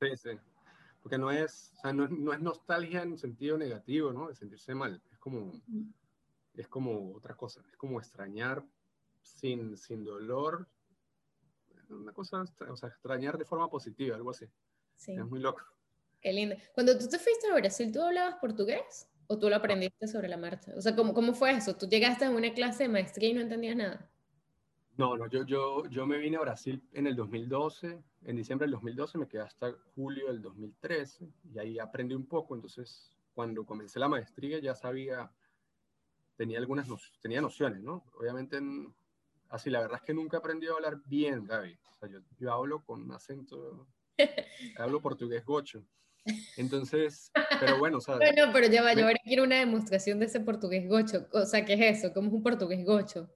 Sí, 0.00 0.08
sí 0.16 0.30
porque 1.02 1.18
no 1.18 1.30
es, 1.30 1.72
o 1.78 1.80
sea, 1.80 1.92
no, 1.92 2.06
no, 2.08 2.32
es 2.32 2.40
nostalgia 2.40 3.02
en 3.02 3.18
sentido 3.18 3.58
negativo, 3.58 4.12
¿no? 4.12 4.28
De 4.28 4.34
sentirse 4.34 4.74
mal, 4.74 5.02
es 5.10 5.18
como, 5.18 5.52
es 6.54 6.68
como 6.68 7.12
otra 7.14 7.34
cosa, 7.34 7.62
es 7.68 7.76
como 7.76 7.98
extrañar 7.98 8.64
sin, 9.20 9.76
sin 9.76 10.04
dolor, 10.04 10.68
una 11.88 12.12
cosa, 12.12 12.44
o 12.68 12.76
sea, 12.76 12.88
extrañar 12.88 13.36
de 13.36 13.44
forma 13.44 13.68
positiva, 13.68 14.16
algo 14.16 14.30
así. 14.30 14.46
Sí. 14.96 15.12
Es 15.12 15.26
muy 15.26 15.40
loco. 15.40 15.62
Qué 16.22 16.32
lindo. 16.32 16.54
Cuando 16.72 16.96
tú 16.96 17.08
te 17.08 17.18
fuiste 17.18 17.48
a 17.48 17.54
Brasil, 17.54 17.90
¿tú 17.92 18.00
hablabas 18.00 18.36
portugués 18.36 19.08
o 19.26 19.38
tú 19.38 19.48
lo 19.48 19.56
aprendiste 19.56 20.06
sobre 20.06 20.28
la 20.28 20.36
marcha? 20.36 20.72
O 20.76 20.80
sea, 20.80 20.94
¿cómo, 20.94 21.12
cómo 21.12 21.34
fue 21.34 21.50
eso? 21.50 21.76
¿Tú 21.76 21.88
llegaste 21.88 22.24
a 22.24 22.30
una 22.30 22.54
clase 22.54 22.84
de 22.84 22.88
maestría 22.88 23.30
y 23.30 23.34
no 23.34 23.40
entendías 23.40 23.74
nada? 23.74 24.08
No, 24.96 25.16
no, 25.16 25.26
yo, 25.26 25.44
yo, 25.44 25.84
yo 25.86 26.06
me 26.06 26.18
vine 26.18 26.36
a 26.36 26.40
Brasil 26.40 26.80
en 26.92 27.08
el 27.08 27.16
2012, 27.16 27.98
en 28.24 28.36
diciembre 28.36 28.66
del 28.66 28.72
2012, 28.72 29.18
me 29.18 29.26
quedé 29.26 29.40
hasta 29.42 29.72
julio 29.96 30.28
del 30.28 30.42
2013 30.42 31.28
y 31.52 31.58
ahí 31.58 31.78
aprendí 31.80 32.14
un 32.14 32.26
poco, 32.26 32.54
entonces 32.54 33.10
cuando 33.34 33.64
comencé 33.64 33.98
la 33.98 34.08
maestría 34.08 34.60
ya 34.60 34.74
sabía, 34.76 35.32
tenía 36.36 36.58
algunas, 36.58 36.86
tenía 37.20 37.40
nociones, 37.40 37.82
¿no? 37.82 38.04
Obviamente, 38.20 38.60
así 39.48 39.70
la 39.70 39.80
verdad 39.80 39.96
es 39.96 40.02
que 40.02 40.14
nunca 40.14 40.36
aprendí 40.36 40.68
a 40.68 40.72
hablar 40.72 41.00
bien, 41.06 41.46
Gaby, 41.46 41.78
o 41.90 41.94
sea, 41.94 42.08
yo, 42.08 42.20
yo 42.38 42.52
hablo 42.52 42.84
con 42.84 43.02
un 43.02 43.12
acento, 43.12 43.88
hablo 44.78 45.00
portugués 45.00 45.44
gocho. 45.44 45.84
Entonces, 46.56 47.30
pero 47.60 47.78
bueno, 47.78 47.98
o 47.98 48.00
sea, 48.00 48.16
Bueno, 48.16 48.50
pero 48.52 48.68
ya 48.68 48.82
va, 48.82 48.94
yo 48.94 49.04
ahora 49.04 49.18
quiero 49.24 49.42
una 49.44 49.58
demostración 49.58 50.18
de 50.18 50.26
ese 50.26 50.40
portugués 50.40 50.88
gocho. 50.88 51.26
O 51.32 51.44
sea, 51.44 51.64
¿qué 51.64 51.74
es 51.74 51.98
eso? 51.98 52.12
¿Cómo 52.12 52.28
es 52.28 52.34
un 52.34 52.42
portugués 52.42 52.84
gocho? 52.84 53.28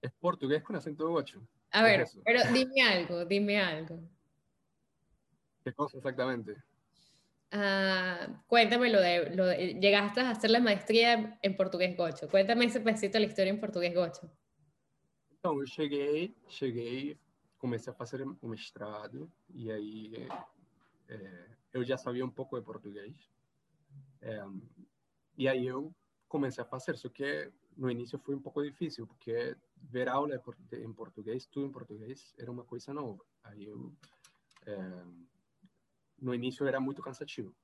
Es 0.00 0.10
portugués 0.12 0.62
con 0.62 0.76
acento 0.76 1.08
gocho. 1.08 1.46
A 1.70 1.82
ver, 1.82 2.06
pero 2.24 2.40
dime 2.52 2.82
algo, 2.82 3.24
dime 3.24 3.60
algo. 3.60 4.00
¿Qué 5.64 5.72
cosa 5.72 5.98
exactamente? 5.98 6.56
Uh, 7.52 8.32
cuéntame 8.46 8.90
lo 8.90 9.00
de, 9.00 9.30
lo 9.36 9.46
de, 9.46 9.74
llegaste 9.74 10.20
a 10.20 10.30
hacer 10.30 10.50
la 10.50 10.58
maestría 10.58 11.38
en 11.42 11.56
portugués 11.56 11.96
gocho. 11.96 12.28
Cuéntame 12.28 12.64
ese 12.64 12.80
pedacito 12.80 13.14
de 13.14 13.20
la 13.20 13.26
historia 13.26 13.50
en 13.50 13.60
portugués 13.60 13.94
gocho. 13.94 14.30
Então, 15.38 15.58
eu 15.58 15.66
cheguei, 15.66 16.34
cheguei, 16.48 17.18
comecei 17.58 17.92
a 17.92 17.94
fazer 17.94 18.22
o 18.22 18.48
mestrado 18.48 19.30
e 19.52 19.70
aí 19.70 20.28
é, 21.08 21.46
eu 21.72 21.84
já 21.84 21.96
sabia 21.96 22.24
um 22.24 22.30
pouco 22.30 22.58
de 22.58 22.64
português. 22.64 23.14
É, 24.20 24.42
e 25.36 25.48
aí 25.48 25.66
eu 25.66 25.94
comecei 26.28 26.62
a 26.62 26.66
fazer, 26.66 26.96
só 26.96 27.08
que 27.08 27.52
no 27.76 27.90
início 27.90 28.18
foi 28.18 28.34
um 28.34 28.40
pouco 28.40 28.62
difícil, 28.62 29.06
porque 29.06 29.56
ver 29.76 30.08
aula 30.08 30.36
em 30.72 30.92
português, 30.92 31.46
tudo 31.46 31.66
em 31.66 31.72
português, 31.72 32.34
era 32.38 32.50
uma 32.50 32.64
coisa 32.64 32.92
nova. 32.92 33.24
Aí 33.42 33.64
eu, 33.64 33.92
é, 34.66 35.04
no 36.20 36.34
início 36.34 36.66
era 36.66 36.80
muito 36.80 37.02
cansativo. 37.02 37.54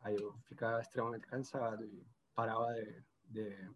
Aí 0.00 0.16
eu 0.16 0.32
ficava 0.44 0.80
extremamente 0.80 1.26
cansado 1.26 1.84
e 1.84 2.06
parava 2.34 2.72
de, 2.74 3.02
de, 3.24 3.68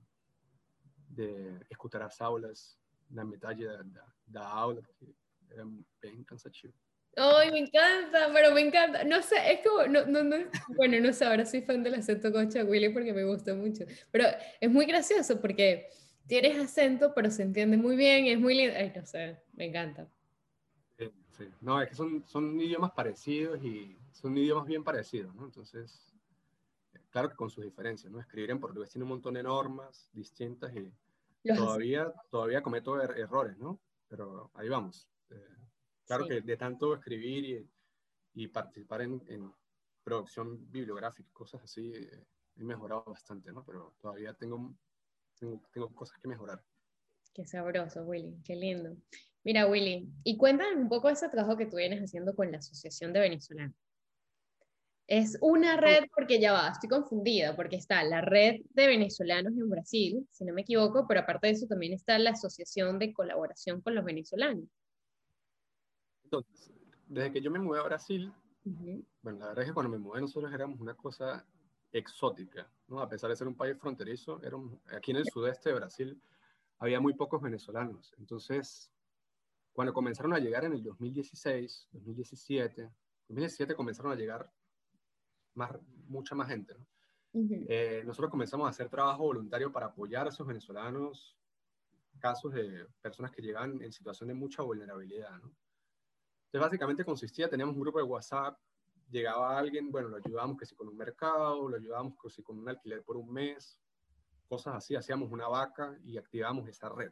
de 1.09 1.67
escutar 1.71 2.03
as 2.03 2.21
aulas 2.21 2.79
na 3.11 3.25
metade 3.25 3.65
da, 3.65 3.83
da, 3.83 4.07
da 4.27 4.49
aula, 4.49 4.83
porque 4.83 5.15
era 5.51 5.67
bem 6.01 6.23
cansativo. 6.25 6.75
¡Ay, 7.17 7.51
me 7.51 7.59
encanta! 7.59 8.31
Pero 8.33 8.53
me 8.53 8.63
encanta. 8.63 9.05
No 9.05 9.23
sé, 9.23 9.37
es 9.53 9.61
como, 9.67 9.87
no, 9.87 10.07
no, 10.07 10.23
no, 10.23 10.37
bueno, 10.77 10.99
no 11.01 11.13
sé, 11.13 11.25
ahora 11.25 11.45
soy 11.45 11.63
fan 11.63 11.83
del 11.83 11.95
acento 11.95 12.33
cocha 12.33 12.65
Willy 12.65 12.89
porque 12.89 13.13
me 13.13 13.25
gusta 13.25 13.55
mucho. 13.55 13.85
Pero 14.11 14.25
es 14.61 14.71
muy 14.71 14.87
gracioso 14.87 15.41
porque 15.41 15.89
tienes 16.27 16.59
acento, 16.59 17.13
pero 17.15 17.31
se 17.31 17.43
entiende 17.43 17.77
muy 17.77 17.97
bien, 17.97 18.27
es 18.27 18.39
muy 18.39 18.55
lindo. 18.55 18.75
Ay, 18.77 18.93
no 18.95 19.05
sé, 19.05 19.39
me 19.53 19.67
encanta. 19.67 20.09
Sí, 20.99 21.11
sí. 21.37 21.45
No, 21.61 21.81
es 21.83 21.91
que 21.91 21.95
son, 21.95 22.25
son 22.27 22.59
idiomas 22.59 22.93
parecidos 22.93 23.63
y 23.63 23.97
son 24.13 24.37
idiomas 24.37 24.67
bien 24.67 24.83
parecidos, 24.83 25.35
¿no? 25.35 25.45
Entonces, 25.45 26.15
claro 27.11 27.29
que 27.29 27.37
con 27.37 27.51
sus 27.51 27.65
diferencias, 27.65 28.11
¿no? 28.11 28.21
Escribir 28.21 28.51
en 28.51 28.61
portugués 28.61 28.91
tiene 28.91 29.05
un 29.05 29.11
montón 29.11 29.35
de 29.35 29.43
normas 29.43 30.09
distintas 30.15 30.73
y 30.75 30.91
todavía, 31.55 32.13
todavía 32.31 32.63
cometo 32.63 33.01
er, 33.01 33.19
errores, 33.19 33.59
¿no? 33.59 33.79
Pero 34.09 34.51
ahí 34.55 34.69
vamos. 34.69 35.09
Eh, 35.31 35.37
Claro 36.07 36.27
que 36.27 36.41
de 36.41 36.57
tanto 36.57 36.95
escribir 36.95 37.45
y, 37.45 38.43
y 38.45 38.49
participar 38.49 39.03
en, 39.03 39.23
en, 39.29 39.53
producción 40.03 40.71
bibliográfica, 40.71 41.29
cosas 41.33 41.63
así, 41.63 41.93
eh, 41.95 42.25
he 42.57 42.65
mejorado 42.65 43.05
bastante, 43.05 43.53
¿no? 43.53 43.65
Pero 43.65 43.95
todavía 44.01 44.35
tengo, 44.35 44.75
tengo, 45.39 45.63
tengo, 45.73 45.95
cosas 45.95 46.19
que 46.19 46.29
mejorar. 46.29 46.63
Qué 47.33 47.47
sabroso, 47.47 48.03
Willy, 48.03 48.37
qué 48.45 48.57
lindo. 48.57 48.97
Mira, 49.45 49.67
Willy, 49.67 50.09
y 50.25 50.37
cuéntame 50.37 50.77
un 50.77 50.89
poco 50.89 51.09
de 51.09 51.15
ese 51.15 51.29
trabajo 51.29 51.57
que 51.57 51.67
tú 51.67 51.77
vienes 51.77 52.01
haciendo 52.01 52.35
con 52.35 52.51
la 52.51 52.59
Asociación 52.59 53.13
de 53.13 53.21
Venezolanos. 53.21 53.77
Es 55.09 55.37
una 55.41 55.77
red, 55.77 56.05
porque 56.15 56.41
ya 56.41 56.53
va, 56.53 56.69
estoy 56.69 56.89
confundida, 56.89 57.57
porque 57.57 57.77
está 57.77 58.03
la 58.05 58.21
red 58.21 58.61
de 58.71 58.87
venezolanos 58.87 59.53
en 59.53 59.69
Brasil, 59.69 60.27
si 60.31 60.45
no 60.45 60.55
me 60.55 60.63
equivoco, 60.63 61.07
pero 61.07 61.21
aparte 61.21 61.49
de 61.49 61.53
eso 61.55 61.67
también 61.67 61.93
está 61.93 62.19
la 62.19 62.31
Asociación 62.31 62.99
de 62.99 63.13
Colaboración 63.13 63.81
con 63.83 63.95
los 63.95 64.05
Venezolanos. 64.05 64.65
Entonces, 66.33 66.73
desde 67.09 67.31
que 67.31 67.43
yo 67.43 67.51
me 67.51 67.59
mudé 67.59 67.81
a 67.81 67.83
Brasil, 67.83 68.33
bueno, 68.65 69.39
la 69.39 69.49
verdad 69.49 69.65
es 69.65 69.69
que 69.69 69.75
cuando 69.75 69.91
me 69.91 69.99
mudé 69.99 70.23
nosotros 70.23 70.51
éramos 70.53 70.81
una 70.81 70.95
cosa 70.95 71.47
exótica, 71.93 72.71
¿no? 72.89 73.01
A 73.01 73.09
pesar 73.09 73.29
de 73.29 73.37
ser 73.37 73.49
un 73.49 73.55
país 73.55 73.77
fronterizo, 73.79 74.41
aquí 74.97 75.11
en 75.11 75.19
el 75.19 75.27
sudeste 75.27 75.69
de 75.69 75.75
Brasil 75.75 76.23
había 76.79 77.01
muy 77.01 77.13
pocos 77.13 77.43
venezolanos. 77.43 78.15
Entonces, 78.19 78.91
cuando 79.75 79.93
comenzaron 79.93 80.33
a 80.33 80.39
llegar 80.39 80.65
en 80.65 80.73
el 80.73 80.83
2016, 80.83 81.89
2017, 81.93 82.91
2017 83.29 83.75
comenzaron 83.75 84.13
a 84.13 84.17
llegar 84.17 84.51
más, 85.53 85.71
mucha 86.07 86.35
más 86.35 86.49
gente, 86.49 86.75
¿no? 86.75 86.87
eh, 87.69 88.03
nosotros 88.07 88.31
comenzamos 88.31 88.67
a 88.67 88.71
hacer 88.71 88.89
trabajo 88.89 89.25
voluntario 89.25 89.71
para 89.71 89.87
apoyar 89.87 90.27
a 90.27 90.31
esos 90.31 90.47
venezolanos, 90.47 91.37
casos 92.21 92.55
de 92.55 92.87
personas 93.03 93.33
que 93.33 93.43
llegan 93.43 93.83
en 93.83 93.93
situación 93.93 94.29
de 94.29 94.35
mucha 94.35 94.63
vulnerabilidad, 94.63 95.39
¿no? 95.43 95.53
Entonces, 96.53 96.69
básicamente 96.69 97.03
consistía, 97.03 97.49
teníamos 97.49 97.75
un 97.75 97.81
grupo 97.81 97.97
de 97.97 98.05
WhatsApp, 98.05 98.59
llegaba 99.11 99.59
alguien, 99.59 99.91
bueno, 99.91 100.09
lo 100.09 100.19
ayudábamos 100.19 100.59
que 100.59 100.67
si 100.67 100.75
con 100.75 100.87
un 100.87 100.99
mercado, 100.99 101.67
lo 101.67 101.79
ayudábamos 101.79 102.13
que 102.23 102.29
si 102.29 102.43
con 102.43 102.59
un 102.59 102.69
alquiler 102.69 103.03
por 103.03 103.17
un 103.17 103.33
mes, 103.33 103.81
cosas 104.47 104.75
así, 104.75 104.95
hacíamos 104.95 105.33
una 105.33 105.49
vaca 105.49 105.99
y 106.05 106.19
activábamos 106.19 106.69
esa 106.69 106.91
red. 106.91 107.11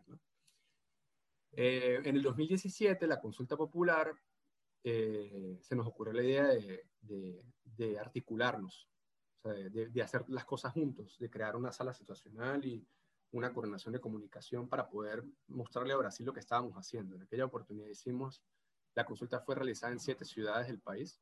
Eh, 1.53 2.03
en 2.05 2.16
el 2.16 2.20
2017, 2.20 3.07
la 3.07 3.18
consulta 3.18 3.57
popular, 3.57 4.12
eh, 4.84 5.59
se 5.62 5.74
nos 5.74 5.86
ocurrió 5.86 6.12
la 6.12 6.22
idea 6.22 6.47
de, 7.01 7.99
articularnos, 7.99 8.91
de, 9.43 10.03
hacer 10.03 10.28
las 10.28 10.45
cosas 10.45 10.74
juntos, 10.74 11.16
de 11.18 11.30
crear 11.30 11.57
una 11.57 11.72
sala 11.72 11.95
situacional 11.95 12.62
y 12.66 12.86
una 13.30 13.55
coordinación 13.55 13.95
de 13.95 14.01
comunicación 14.03 14.68
para 14.68 14.86
poder 14.91 15.24
mostrarle 15.49 15.95
a 15.95 15.97
Brasil 15.97 16.26
lo 16.26 16.34
que 16.34 16.41
estábamos 16.41 16.74
haciendo. 16.74 17.16
En 17.16 17.22
aquella 17.22 17.47
oportunidad 17.47 17.88
hicimos, 17.88 18.43
la 19.01 19.07
consulta 19.07 19.40
fue 19.40 19.55
realizada 19.55 19.94
en 19.94 19.98
siete 19.98 20.26
ciudades 20.26 20.66
del 20.66 20.78
país, 20.78 21.18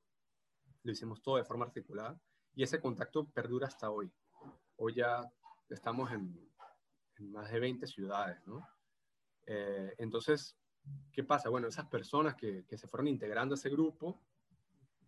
lo 0.82 0.90
hicimos 0.90 1.22
todo 1.22 1.36
de 1.36 1.44
forma 1.44 1.64
articulada 1.64 2.20
y 2.56 2.64
ese 2.64 2.80
contacto 2.80 3.28
perdura 3.28 3.68
hasta 3.68 3.88
hoy. 3.88 4.12
Hoy 4.78 4.94
ya 4.94 5.30
estamos 5.70 6.10
en, 6.10 6.36
más 7.20 7.52
de 7.52 7.60
20 7.60 7.86
ciudades, 7.86 8.44
¿no? 8.46 8.68
Eh, 9.46 9.94
entonces, 9.98 10.58
¿qué 11.12 11.22
pasa? 11.22 11.50
Bueno, 11.50 11.68
esas 11.68 11.86
personas 11.86 12.34
que, 12.34 12.64
que, 12.66 12.76
se 12.76 12.88
fueron 12.88 13.06
integrando 13.06 13.54
a 13.54 13.56
ese 13.56 13.70
grupo, 13.70 14.20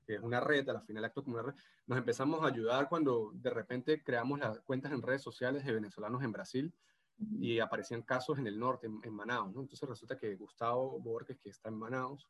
que 0.07 0.15
es 0.15 0.21
una 0.21 0.39
red, 0.39 0.69
a 0.69 0.75
la 0.75 0.81
final 0.81 1.05
acto 1.05 1.25
como 1.25 1.39
una 1.39 1.51
red, 1.51 1.55
nos 1.89 1.99
empezamos 1.99 2.41
a 2.45 2.47
ayudar 2.47 2.89
cuando 2.89 3.33
de 3.35 3.51
repente 3.51 4.01
creamos 4.05 4.39
las 4.39 4.61
cuentas 4.61 4.93
en 4.93 5.03
redes 5.03 5.23
sociales 5.23 5.65
de 5.65 5.73
venezolanos 5.73 6.23
en 6.23 6.31
Brasil 6.31 6.73
y 7.19 7.59
aparecían 7.59 8.03
casos 8.03 8.39
en 8.39 8.47
el 8.47 8.61
norte, 8.61 8.87
en, 8.87 9.01
en 9.03 9.13
Manaus, 9.13 9.53
¿no? 9.53 9.61
Entonces 9.61 9.89
resulta 9.89 10.17
que 10.17 10.37
Gustavo 10.37 11.01
Borges, 11.01 11.37
que 11.41 11.51
está 11.51 11.69
en 11.69 11.77
Manaus, 11.77 12.29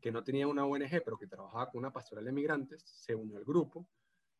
que 0.00 0.12
no 0.12 0.22
tenía 0.22 0.46
una 0.46 0.64
ONG, 0.64 1.02
pero 1.04 1.18
que 1.18 1.26
trabajaba 1.26 1.70
con 1.70 1.78
una 1.78 1.92
pastoral 1.92 2.24
de 2.24 2.32
migrantes, 2.32 2.82
se 2.84 3.14
unió 3.14 3.38
al 3.38 3.44
grupo 3.44 3.86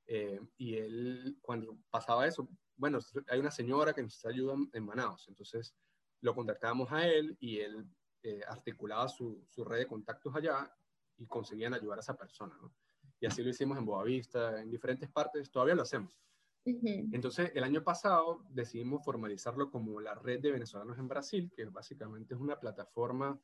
eh, 0.06 0.40
y 0.56 0.76
él, 0.76 1.38
cuando 1.40 1.78
pasaba 1.90 2.26
eso, 2.26 2.48
bueno, 2.76 2.98
hay 3.28 3.38
una 3.38 3.50
señora 3.50 3.92
que 3.92 4.02
nos 4.02 4.24
ayuda 4.24 4.54
en 4.72 4.84
Manaus, 4.84 5.28
entonces 5.28 5.74
lo 6.20 6.34
contactábamos 6.34 6.90
a 6.92 7.06
él 7.06 7.36
y 7.40 7.58
él 7.58 7.86
eh, 8.22 8.40
articulaba 8.46 9.08
su, 9.08 9.44
su, 9.48 9.64
red 9.64 9.78
de 9.78 9.86
contactos 9.86 10.34
allá 10.34 10.74
y 11.16 11.26
conseguían 11.26 11.74
ayudar 11.74 11.98
a 11.98 12.00
esa 12.00 12.16
persona, 12.16 12.56
¿no? 12.60 12.74
Y 13.20 13.26
así 13.26 13.42
lo 13.42 13.50
hicimos 13.50 13.76
en 13.76 13.84
Boavista, 13.84 14.60
en 14.60 14.70
diferentes 14.70 15.10
partes, 15.10 15.50
todavía 15.50 15.74
lo 15.74 15.82
hacemos. 15.82 16.20
Entonces, 16.64 17.52
el 17.54 17.64
año 17.64 17.82
pasado 17.82 18.44
decidimos 18.50 19.04
formalizarlo 19.04 19.70
como 19.70 20.00
la 20.00 20.14
red 20.14 20.40
de 20.40 20.52
venezolanos 20.52 20.98
en 20.98 21.08
Brasil, 21.08 21.50
que 21.54 21.64
básicamente 21.66 22.34
es 22.34 22.40
una 22.40 22.58
plataforma 22.58 23.40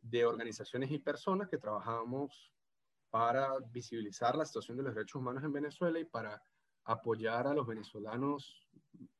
de 0.00 0.24
organizaciones 0.24 0.90
y 0.90 0.98
personas 0.98 1.48
que 1.48 1.58
trabajamos 1.58 2.52
para 3.10 3.58
visibilizar 3.70 4.36
la 4.36 4.44
situación 4.44 4.76
de 4.76 4.82
los 4.82 4.94
derechos 4.94 5.20
humanos 5.20 5.42
en 5.44 5.52
Venezuela 5.52 5.98
y 5.98 6.04
para 6.04 6.42
apoyar 6.84 7.46
a 7.46 7.54
los 7.54 7.66
venezolanos 7.66 8.66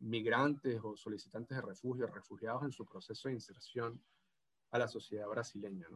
migrantes 0.00 0.80
o 0.82 0.96
solicitantes 0.96 1.56
de 1.56 1.62
refugio, 1.62 2.06
refugiados 2.06 2.62
en 2.62 2.72
su 2.72 2.86
proceso 2.86 3.28
de 3.28 3.34
inserción 3.34 4.02
a 4.70 4.78
la 4.78 4.88
sociedad 4.88 5.28
brasileña. 5.28 5.86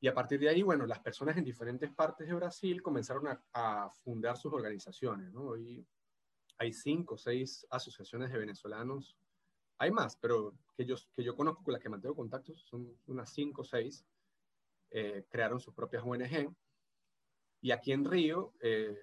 Y 0.00 0.08
a 0.08 0.14
partir 0.14 0.38
de 0.38 0.48
ahí, 0.48 0.62
bueno, 0.62 0.86
las 0.86 1.00
personas 1.00 1.36
en 1.36 1.44
diferentes 1.44 1.90
partes 1.92 2.28
de 2.28 2.34
Brasil 2.34 2.82
comenzaron 2.82 3.26
a, 3.52 3.90
fundar 4.04 4.36
sus 4.36 4.52
organizaciones. 4.52 5.32
¿no? 5.32 5.42
Hoy 5.42 5.84
hay 6.58 6.72
cinco 6.72 7.14
o 7.14 7.18
seis 7.18 7.66
asociaciones 7.70 8.30
de 8.30 8.38
venezolanos 8.38 9.16
hay 9.78 9.90
más, 9.90 10.16
pero 10.16 10.54
que 10.76 10.84
yo, 10.84 10.96
que 11.14 11.22
yo 11.22 11.36
conozco 11.36 11.62
con 11.62 11.72
las 11.72 11.82
que 11.82 11.88
mantengo 11.88 12.16
contactos, 12.16 12.60
son 12.62 12.96
unas 13.06 13.30
cinco 13.32 13.62
o 13.62 13.64
seis, 13.64 14.04
eh, 14.90 15.26
crearon 15.28 15.60
sus 15.60 15.74
propias 15.74 16.02
ONG. 16.04 16.54
Y 17.60 17.70
aquí 17.70 17.92
en 17.92 18.04
Río, 18.04 18.54
eh, 18.60 18.96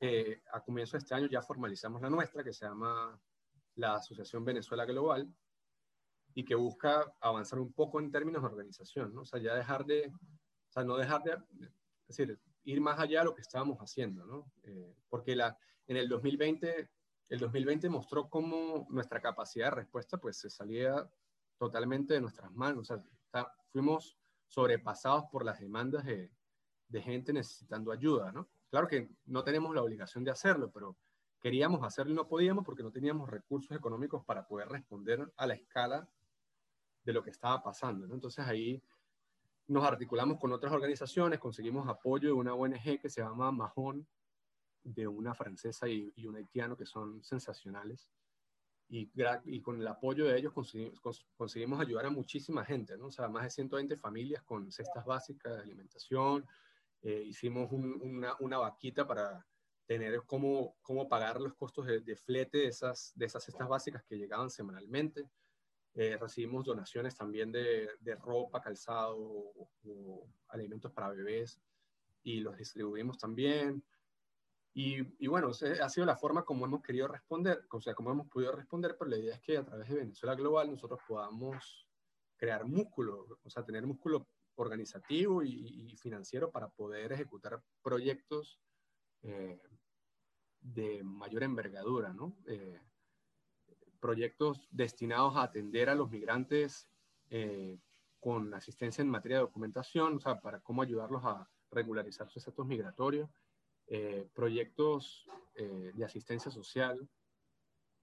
eh, 0.00 0.42
a 0.52 0.62
comienzo 0.62 0.92
de 0.92 0.98
este 0.98 1.14
año 1.14 1.26
ya 1.26 1.42
formalizamos 1.42 2.00
la 2.00 2.10
nuestra, 2.10 2.42
que 2.42 2.52
se 2.52 2.66
llama 2.66 3.18
la 3.76 3.94
Asociación 3.94 4.44
Venezuela 4.44 4.84
Global, 4.84 5.28
y 6.34 6.44
que 6.44 6.54
busca 6.54 7.14
avanzar 7.20 7.58
un 7.58 7.72
poco 7.72 8.00
en 8.00 8.10
términos 8.10 8.42
de 8.42 8.48
organización, 8.48 9.14
¿no? 9.14 9.22
O 9.22 9.24
sea, 9.26 9.38
ya 9.40 9.54
dejar 9.54 9.84
de, 9.84 10.08
o 10.08 10.72
sea, 10.72 10.82
no 10.82 10.96
dejar 10.96 11.22
de, 11.22 11.32
es 12.08 12.16
decir, 12.16 12.40
ir 12.64 12.80
más 12.80 12.98
allá 12.98 13.20
de 13.20 13.26
lo 13.26 13.34
que 13.34 13.42
estábamos 13.42 13.78
haciendo, 13.78 14.24
¿no? 14.24 14.50
porque 15.10 15.36
la, 15.36 15.58
en 15.86 15.96
el 15.96 16.08
2020 16.08 16.88
el 17.32 17.38
2020 17.38 17.88
mostró 17.88 18.28
cómo 18.28 18.86
nuestra 18.90 19.18
capacidad 19.22 19.70
de 19.70 19.76
respuesta 19.76 20.18
pues 20.18 20.36
se 20.36 20.50
salía 20.50 21.10
totalmente 21.56 22.12
de 22.12 22.20
nuestras 22.20 22.52
manos. 22.52 22.90
O 22.90 22.98
sea, 23.32 23.52
fuimos 23.70 24.18
sobrepasados 24.48 25.24
por 25.32 25.42
las 25.42 25.58
demandas 25.58 26.04
de, 26.04 26.30
gente 27.00 27.32
necesitando 27.32 27.90
ayuda, 27.90 28.32
¿no? 28.32 28.50
Claro 28.68 28.86
que 28.86 29.16
no 29.24 29.42
tenemos 29.42 29.74
la 29.74 29.82
obligación 29.82 30.24
de 30.24 30.30
hacerlo, 30.30 30.70
pero 30.70 30.98
queríamos 31.40 31.82
hacerlo 31.82 32.12
y 32.12 32.16
no 32.16 32.28
podíamos 32.28 32.66
porque 32.66 32.82
no 32.82 32.92
teníamos 32.92 33.30
recursos 33.30 33.74
económicos 33.74 34.22
para 34.26 34.46
poder 34.46 34.68
responder 34.68 35.32
a 35.38 35.46
la 35.46 35.54
escala 35.54 36.06
de 37.02 37.12
lo 37.14 37.22
que 37.22 37.30
estaba 37.30 37.62
pasando. 37.62 38.12
Entonces 38.12 38.44
ahí 38.46 38.82
nos 39.68 39.84
articulamos 39.84 40.38
con 40.38 40.52
otras 40.52 40.70
organizaciones, 40.70 41.40
conseguimos 41.40 41.88
apoyo 41.88 42.28
de 42.28 42.34
una 42.34 42.52
ONG 42.52 43.00
que 43.00 43.08
se 43.08 43.22
llama 43.22 43.50
Mahón, 43.50 44.06
de 44.84 45.06
una 45.06 45.34
francesa 45.34 45.88
y, 45.88 46.12
un 46.26 46.36
haitiano 46.36 46.76
que 46.76 46.86
son 46.86 47.22
sensacionales. 47.22 48.10
Y, 48.88 49.10
y, 49.44 49.60
con 49.60 49.80
el 49.80 49.86
apoyo 49.86 50.26
de 50.26 50.38
ellos 50.38 50.52
conseguimos, 50.52 51.00
conseguimos, 51.36 51.80
ayudar 51.80 52.06
a 52.06 52.10
muchísima 52.10 52.64
gente, 52.64 52.96
¿no? 52.98 53.06
O 53.06 53.10
sea, 53.10 53.28
más 53.28 53.44
de 53.44 53.50
120 53.50 53.96
familias 53.96 54.42
con 54.42 54.70
cestas 54.70 55.04
básicas 55.06 55.56
de 55.56 55.62
alimentación. 55.62 56.46
Eh, 57.00 57.24
hicimos 57.26 57.72
una, 57.72 58.36
una, 58.38 58.58
vaquita 58.58 59.06
para 59.06 59.46
tener 59.86 60.22
cómo, 60.24 60.76
cómo 60.82 61.08
pagar 61.08 61.40
los 61.40 61.54
costos 61.54 61.86
de, 61.86 62.16
flete 62.16 62.58
de 62.58 62.66
esas, 62.68 63.12
de 63.16 63.26
esas 63.26 63.44
cestas 63.44 63.68
básicas 63.68 64.04
que 64.04 64.16
llegaban 64.16 64.50
semanalmente. 64.50 65.28
Eh, 65.94 66.16
recibimos 66.16 66.64
donaciones 66.64 67.14
también 67.14 67.52
de, 67.52 67.90
de 68.00 68.14
ropa, 68.14 68.62
calzado 68.62 69.18
o, 69.18 70.28
alimentos 70.48 70.92
para 70.92 71.10
bebés 71.10 71.60
y 72.22 72.40
los 72.40 72.56
distribuimos 72.56 73.18
también. 73.18 73.84
Y, 74.74 75.26
bueno, 75.26 75.50
ha 75.50 75.88
sido 75.90 76.06
la 76.06 76.16
forma 76.16 76.44
como 76.44 76.64
hemos 76.64 76.82
querido 76.82 77.06
responder, 77.06 77.66
o 77.70 77.80
sea, 77.80 77.94
como 77.94 78.10
hemos 78.10 78.28
podido 78.28 78.52
responder, 78.52 78.96
pero 78.98 79.10
la 79.10 79.18
idea 79.18 79.34
es 79.34 79.40
que 79.42 79.58
a 79.58 79.64
través 79.64 79.88
de 79.88 79.96
Venezuela 79.96 80.34
Global 80.34 80.70
nosotros 80.70 80.98
podamos 81.06 81.86
crear 82.36 82.64
músculo, 82.64 83.38
o 83.42 83.50
sea, 83.50 83.64
tener 83.64 83.86
músculo 83.86 84.26
organizativo 84.54 85.42
y, 85.42 85.94
financiero 85.98 86.50
para 86.50 86.68
poder 86.68 87.12
ejecutar 87.12 87.62
proyectos 87.82 88.60
eh, 89.22 89.60
de 90.60 91.02
mayor 91.02 91.42
envergadura, 91.42 92.12
¿no? 92.14 92.34
Eh, 92.46 92.80
proyectos 94.00 94.68
destinados 94.70 95.36
a 95.36 95.42
atender 95.42 95.90
a 95.90 95.94
los 95.94 96.10
migrantes 96.10 96.88
eh, 97.28 97.78
con 98.18 98.52
asistencia 98.54 99.02
en 99.02 99.10
materia 99.10 99.36
de 99.36 99.44
documentación, 99.44 100.16
o 100.16 100.20
sea, 100.20 100.40
para 100.40 100.60
cómo 100.60 100.80
ayudarlos 100.80 101.24
a 101.24 101.48
regularizar 101.70 102.28
sus 102.28 102.38
estatus 102.38 102.66
migratorios 102.66 103.28
eh, 103.94 104.26
proyectos 104.32 105.28
eh, 105.54 105.92
de 105.94 106.02
asistencia 106.02 106.50
social 106.50 107.06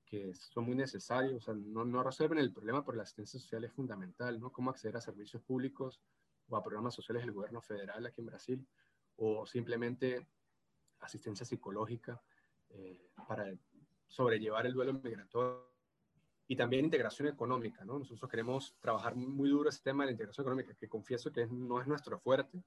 que 0.06 0.36
son 0.36 0.66
muy 0.66 0.76
necesarios, 0.76 1.34
o 1.34 1.40
sea, 1.40 1.56
no, 1.56 1.84
no, 1.84 2.04
resuelven 2.04 2.38
el 2.38 2.54
problema, 2.54 2.86
pero 2.86 2.98
la 2.98 3.04
asistencia 3.04 3.40
social 3.40 3.64
es 3.64 3.74
fundamental, 3.74 4.40
¿no? 4.40 4.52
Cómo 4.52 4.70
acceder 4.70 4.98
a 4.98 5.02
servicios 5.02 5.42
públicos 5.42 6.00
o 6.48 6.56
a 6.56 6.62
programas 6.62 6.94
sociales 6.94 7.24
del 7.24 7.34
gobierno 7.34 7.60
federal 7.64 8.06
aquí 8.06 8.22
en 8.22 8.28
Brasil, 8.28 8.68
o 9.16 9.48
simplemente 9.48 10.28
asistencia 11.00 11.44
psicológica 11.44 12.22
eh, 12.70 13.10
para 13.28 13.52
sobrellevar 14.06 14.68
el 14.68 14.74
duelo 14.74 14.94
migratorio 14.94 15.74
y 16.48 16.56
también 16.56 16.86
integración 16.86 17.30
económica, 17.30 17.84
¿no? 17.84 17.98
Nosotros 17.98 18.30
queremos 18.30 18.78
trabajar 18.80 19.16
muy 19.16 19.50
duro 19.50 19.70
ese 19.70 19.82
tema 19.82 20.04
de 20.04 20.10
la 20.10 20.12
integración 20.12 20.46
económica, 20.46 20.76
que 20.76 20.88
confieso 20.88 21.32
que 21.32 21.48
no 21.48 21.82
es 21.82 21.88
nuestro 21.88 22.20
fuerte, 22.20 22.64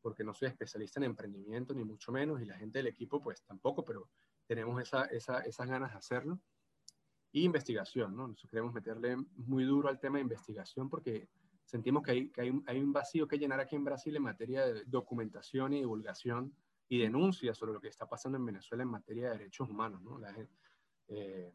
porque 0.00 0.24
no 0.24 0.34
soy 0.34 0.48
especialista 0.48 1.00
en 1.00 1.04
emprendimiento, 1.04 1.74
ni 1.74 1.84
mucho 1.84 2.12
menos, 2.12 2.40
y 2.40 2.44
la 2.44 2.56
gente 2.56 2.78
del 2.78 2.86
equipo, 2.86 3.20
pues 3.20 3.42
tampoco, 3.42 3.84
pero 3.84 4.08
tenemos 4.46 4.80
esa, 4.80 5.04
esa, 5.06 5.40
esas 5.40 5.68
ganas 5.68 5.92
de 5.92 5.98
hacerlo. 5.98 6.40
Y 7.32 7.44
investigación, 7.44 8.16
¿no? 8.16 8.28
Nosotros 8.28 8.50
queremos 8.50 8.72
meterle 8.72 9.16
muy 9.36 9.64
duro 9.64 9.88
al 9.88 9.98
tema 9.98 10.16
de 10.18 10.22
investigación 10.22 10.88
porque 10.88 11.28
sentimos 11.64 12.02
que 12.02 12.10
hay, 12.12 12.28
que 12.30 12.40
hay, 12.42 12.62
hay 12.66 12.80
un 12.80 12.92
vacío 12.92 13.26
que 13.26 13.38
llenar 13.38 13.60
aquí 13.60 13.76
en 13.76 13.84
Brasil 13.84 14.14
en 14.16 14.22
materia 14.22 14.64
de 14.64 14.84
documentación 14.84 15.74
y 15.74 15.80
divulgación 15.80 16.54
y 16.88 16.98
denuncia 16.98 17.52
sobre 17.52 17.72
lo 17.72 17.80
que 17.80 17.88
está 17.88 18.08
pasando 18.08 18.38
en 18.38 18.46
Venezuela 18.46 18.84
en 18.84 18.90
materia 18.90 19.30
de 19.30 19.38
derechos 19.38 19.68
humanos, 19.68 20.00
¿no? 20.02 20.18
La, 20.18 20.34
eh, 21.08 21.52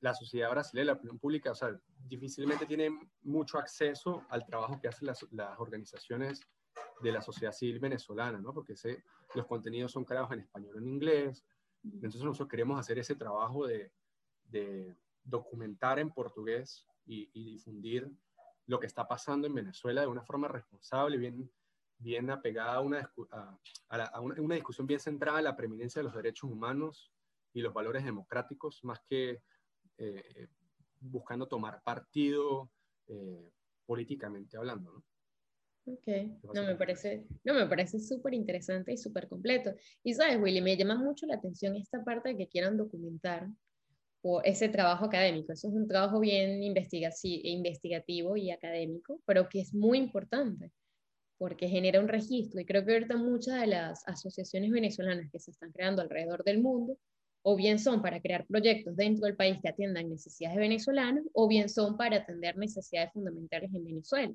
la 0.00 0.14
sociedad 0.14 0.50
brasileña, 0.50 0.86
la 0.86 0.92
opinión 0.92 1.18
pública, 1.18 1.52
o 1.52 1.54
sea, 1.54 1.78
difícilmente 1.98 2.66
tiene 2.66 2.90
mucho 3.22 3.58
acceso 3.58 4.24
al 4.28 4.44
trabajo 4.44 4.78
que 4.80 4.88
hacen 4.88 5.06
las, 5.06 5.26
las 5.32 5.58
organizaciones 5.58 6.40
de 7.00 7.12
la 7.12 7.20
sociedad 7.20 7.52
civil 7.52 7.78
venezolana, 7.78 8.38
¿no? 8.38 8.52
Porque 8.52 8.74
los 9.34 9.46
contenidos 9.46 9.92
son 9.92 10.04
creados 10.04 10.32
en 10.32 10.40
español 10.40 10.76
o 10.76 10.78
en 10.78 10.88
inglés. 10.88 11.44
Entonces 11.84 12.22
nosotros 12.22 12.48
queremos 12.48 12.78
hacer 12.78 12.98
ese 12.98 13.14
trabajo 13.14 13.66
de, 13.66 13.92
documentar 15.24 15.98
en 15.98 16.10
portugués 16.10 16.86
y, 17.04 17.26
difundir 17.52 18.10
lo 18.66 18.78
que 18.80 18.86
está 18.86 19.06
pasando 19.06 19.46
en 19.46 19.54
Venezuela 19.54 20.00
de 20.00 20.06
una 20.06 20.22
forma 20.22 20.48
responsable, 20.48 21.18
bien, 21.18 21.50
bien 21.98 22.30
apegada 22.30 22.74
a 22.74 22.80
una, 22.80 23.12
a, 23.88 24.20
una, 24.20 24.54
discusión 24.54 24.86
bien 24.86 25.00
centrada 25.00 25.38
en 25.38 25.44
la 25.44 25.56
preeminencia 25.56 26.00
de 26.00 26.04
los 26.04 26.14
derechos 26.14 26.50
humanos 26.50 27.12
y 27.52 27.60
los 27.60 27.74
valores 27.74 28.04
democráticos, 28.04 28.82
más 28.84 29.00
que 29.08 29.42
eh, 29.98 30.48
buscando 31.00 31.46
tomar 31.46 31.82
partido 31.82 32.70
políticamente 33.86 34.56
hablando, 34.56 34.92
¿no? 34.92 35.04
Ok, 35.88 36.08
no 36.52 36.64
me 36.64 36.74
parece, 36.74 37.24
no 37.44 37.54
me 37.54 37.66
parece 37.66 38.00
súper 38.00 38.34
interesante 38.34 38.92
y 38.92 38.96
súper 38.96 39.28
completo. 39.28 39.72
Y 40.02 40.14
sabes, 40.14 40.36
Willy, 40.40 40.60
me 40.60 40.76
llama 40.76 40.96
mucho 40.96 41.26
la 41.26 41.36
atención 41.36 41.76
esta 41.76 42.02
parte 42.02 42.30
de 42.30 42.36
que 42.36 42.48
quieran 42.48 42.76
documentar 42.76 43.48
o 44.20 44.42
ese 44.42 44.68
trabajo 44.68 45.04
académico. 45.04 45.52
Eso 45.52 45.68
es 45.68 45.74
un 45.74 45.86
trabajo 45.86 46.18
bien 46.18 46.60
investigativo 46.64 48.36
y 48.36 48.50
académico, 48.50 49.20
pero 49.26 49.48
que 49.48 49.60
es 49.60 49.72
muy 49.72 49.98
importante 49.98 50.72
porque 51.38 51.68
genera 51.68 52.00
un 52.00 52.08
registro. 52.08 52.60
Y 52.60 52.64
creo 52.64 52.84
que 52.84 52.94
ahorita 52.94 53.16
muchas 53.16 53.60
de 53.60 53.68
las 53.68 54.02
asociaciones 54.08 54.72
venezolanas 54.72 55.30
que 55.30 55.38
se 55.38 55.52
están 55.52 55.70
creando 55.70 56.02
alrededor 56.02 56.42
del 56.42 56.60
mundo, 56.60 56.98
o 57.42 57.54
bien 57.54 57.78
son 57.78 58.02
para 58.02 58.20
crear 58.20 58.44
proyectos 58.44 58.96
dentro 58.96 59.26
del 59.26 59.36
país 59.36 59.58
que 59.62 59.68
atiendan 59.68 60.10
necesidades 60.10 60.58
venezolanas, 60.58 61.24
o 61.32 61.46
bien 61.46 61.68
son 61.68 61.96
para 61.96 62.16
atender 62.16 62.56
necesidades 62.56 63.12
fundamentales 63.12 63.72
en 63.72 63.84
Venezuela. 63.84 64.34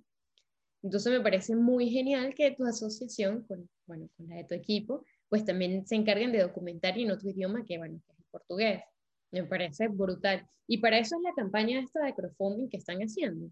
Entonces 0.83 1.11
me 1.11 1.21
parece 1.21 1.55
muy 1.55 1.89
genial 1.89 2.33
que 2.33 2.51
tu 2.51 2.65
asociación, 2.65 3.43
con, 3.43 3.69
bueno, 3.85 4.09
con 4.17 4.27
la 4.27 4.37
de 4.37 4.45
tu 4.45 4.55
equipo, 4.55 5.05
pues 5.29 5.45
también 5.45 5.85
se 5.85 5.95
encarguen 5.95 6.31
de 6.31 6.41
documentar 6.41 6.97
en 6.97 7.11
otro 7.11 7.29
idioma 7.29 7.63
que, 7.65 7.77
bueno, 7.77 8.01
que 8.05 8.13
es 8.13 8.19
el 8.19 8.25
portugués. 8.31 8.83
Me 9.31 9.43
parece 9.43 9.87
brutal. 9.87 10.47
Y 10.67 10.79
para 10.79 10.97
eso 10.97 11.15
es 11.15 11.21
la 11.21 11.33
campaña 11.33 11.79
esta 11.79 12.03
de 12.03 12.13
crowdfunding 12.13 12.69
que 12.69 12.77
están 12.77 12.99
haciendo. 12.99 13.49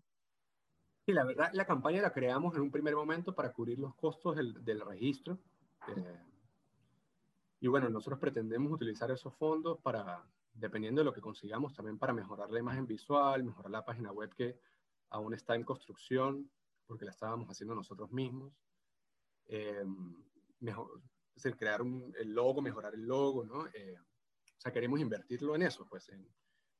Sí, 1.05 1.13
la 1.13 1.23
verdad, 1.23 1.49
la 1.53 1.65
campaña 1.65 2.01
la 2.01 2.11
creamos 2.11 2.55
en 2.55 2.61
un 2.61 2.71
primer 2.71 2.95
momento 2.95 3.33
para 3.33 3.53
cubrir 3.53 3.79
los 3.79 3.95
costos 3.95 4.35
del, 4.35 4.63
del 4.63 4.81
registro. 4.81 5.39
Eh, 5.87 6.19
y 7.61 7.67
bueno, 7.67 7.89
nosotros 7.89 8.19
pretendemos 8.19 8.71
utilizar 8.71 9.11
esos 9.11 9.35
fondos 9.35 9.79
para, 9.81 10.23
dependiendo 10.53 11.01
de 11.01 11.05
lo 11.05 11.13
que 11.13 11.21
consigamos, 11.21 11.73
también 11.73 11.97
para 11.97 12.13
mejorar 12.13 12.49
la 12.51 12.59
imagen 12.59 12.85
visual, 12.85 13.43
mejorar 13.43 13.71
la 13.71 13.85
página 13.85 14.11
web 14.11 14.33
que 14.35 14.59
aún 15.09 15.33
está 15.33 15.55
en 15.55 15.63
construcción, 15.63 16.49
porque 16.89 17.05
la 17.05 17.11
estábamos 17.11 17.47
haciendo 17.47 17.75
nosotros 17.75 18.11
mismos. 18.11 18.51
Eh, 19.45 19.85
mejor, 20.59 21.03
es 21.35 21.43
decir, 21.43 21.55
crear 21.55 21.83
un, 21.83 22.11
el 22.17 22.33
logo, 22.33 22.63
mejorar 22.63 22.95
el 22.95 23.03
logo, 23.05 23.45
¿no? 23.45 23.67
Eh, 23.67 23.95
o 23.99 24.59
sea, 24.59 24.73
queremos 24.73 24.99
invertirlo 24.99 25.55
en 25.55 25.61
eso, 25.61 25.85
pues 25.87 26.09
en 26.09 26.27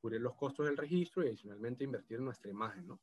cubrir 0.02 0.20
los 0.20 0.36
costos 0.36 0.66
del 0.66 0.78
registro 0.78 1.24
y 1.24 1.28
adicionalmente 1.28 1.84
invertir 1.84 2.18
en 2.18 2.26
nuestra 2.26 2.50
imagen, 2.50 2.88
¿no? 2.88 3.00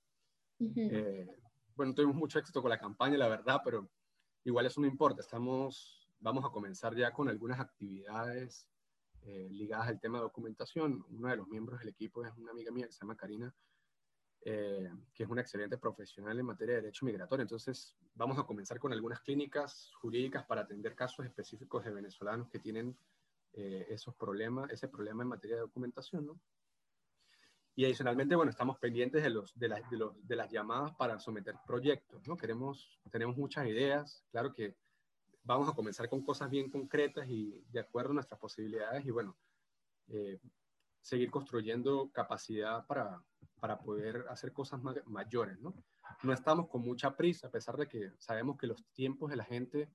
Eh, 0.58 1.28
bueno, 1.76 1.94
tuvimos 1.94 2.16
mucho 2.16 2.40
éxito 2.40 2.60
con 2.60 2.70
la 2.70 2.78
campaña, 2.78 3.16
la 3.16 3.28
verdad, 3.28 3.60
pero 3.64 3.88
igual 4.42 4.66
eso 4.66 4.80
no 4.80 4.88
importa. 4.88 5.22
Estamos, 5.22 6.08
vamos 6.18 6.44
a 6.44 6.50
comenzar 6.50 6.96
ya 6.96 7.12
con 7.12 7.28
algunas 7.28 7.60
actividades 7.60 8.66
ligadas 9.50 9.88
al 9.88 10.00
tema 10.00 10.18
de 10.18 10.24
documentación. 10.24 11.04
Uno 11.10 11.28
de 11.28 11.36
los 11.36 11.48
miembros 11.48 11.78
del 11.80 11.88
equipo 11.88 12.24
es 12.24 12.32
una 12.36 12.50
amiga 12.50 12.72
mía 12.72 12.86
que 12.86 12.92
se 12.92 13.00
llama 13.00 13.16
Karina 13.16 13.54
eh, 14.48 14.88
que 15.12 15.24
es 15.24 15.28
una 15.28 15.40
excelente 15.40 15.76
profesional 15.76 16.38
en 16.38 16.46
materia 16.46 16.76
de 16.76 16.82
derecho 16.82 17.04
migratorio. 17.04 17.42
Entonces, 17.42 17.96
vamos 18.14 18.38
a 18.38 18.44
comenzar 18.44 18.78
con 18.78 18.92
algunas 18.92 19.18
clínicas 19.18 19.90
jurídicas 20.00 20.44
para 20.44 20.60
atender 20.60 20.94
casos 20.94 21.26
específicos 21.26 21.84
de 21.84 21.90
venezolanos 21.90 22.48
que 22.48 22.60
tienen 22.60 22.96
eh, 23.54 23.88
esos 23.90 24.14
problemas, 24.14 24.70
ese 24.70 24.86
problema 24.86 25.24
en 25.24 25.30
materia 25.30 25.56
de 25.56 25.62
documentación, 25.62 26.26
¿no? 26.26 26.40
Y 27.74 27.86
adicionalmente, 27.86 28.36
bueno, 28.36 28.52
estamos 28.52 28.78
pendientes 28.78 29.20
de, 29.24 29.30
los, 29.30 29.52
de, 29.58 29.66
las, 29.66 29.80
de, 29.90 30.36
las 30.36 30.52
llamadas 30.52 30.94
para 30.94 31.18
someter 31.18 31.56
proyectos, 31.66 32.24
¿no? 32.28 32.36
Queremos, 32.36 33.00
tenemos 33.10 33.36
muchas 33.36 33.66
ideas, 33.66 34.24
claro 34.30 34.54
que 34.54 34.76
vamos 35.42 35.68
a 35.68 35.72
comenzar 35.72 36.08
con 36.08 36.22
cosas 36.22 36.48
bien 36.50 36.70
concretas 36.70 37.28
y 37.28 37.64
de 37.72 37.80
acuerdo 37.80 38.12
a 38.12 38.14
nuestras 38.14 38.38
posibilidades 38.38 39.04
y 39.04 39.10
bueno, 39.10 39.36
eh, 40.06 40.38
seguir 41.00 41.32
construyendo 41.32 42.12
capacidad 42.12 42.86
para, 42.86 43.20
para 43.60 43.78
poder 43.78 44.24
hacer 44.28 44.52
cosas 44.52 44.80
mayores, 45.06 45.58
¿no? 45.60 45.74
No 46.22 46.32
estamos 46.32 46.68
con 46.68 46.82
mucha 46.82 47.16
prisa, 47.16 47.48
a 47.48 47.50
pesar 47.50 47.76
de 47.76 47.88
que 47.88 48.12
sabemos 48.18 48.56
que 48.56 48.66
los 48.66 48.84
tiempos 48.92 49.30
de 49.30 49.36
la 49.36 49.44
gente 49.44 49.90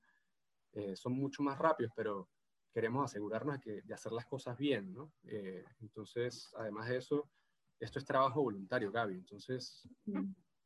eh, 0.73 0.95
son 0.95 1.13
mucho 1.13 1.43
más 1.43 1.57
rápidos, 1.57 1.91
pero 1.95 2.29
queremos 2.73 3.05
asegurarnos 3.05 3.55
de, 3.55 3.61
que, 3.61 3.81
de 3.81 3.93
hacer 3.93 4.11
las 4.11 4.25
cosas 4.25 4.57
bien, 4.57 4.93
¿no? 4.93 5.13
Eh, 5.23 5.63
entonces, 5.81 6.53
además 6.57 6.89
de 6.89 6.97
eso, 6.97 7.29
esto 7.79 7.99
es 7.99 8.05
trabajo 8.05 8.41
voluntario, 8.41 8.91
Gaby, 8.91 9.15
entonces 9.15 9.87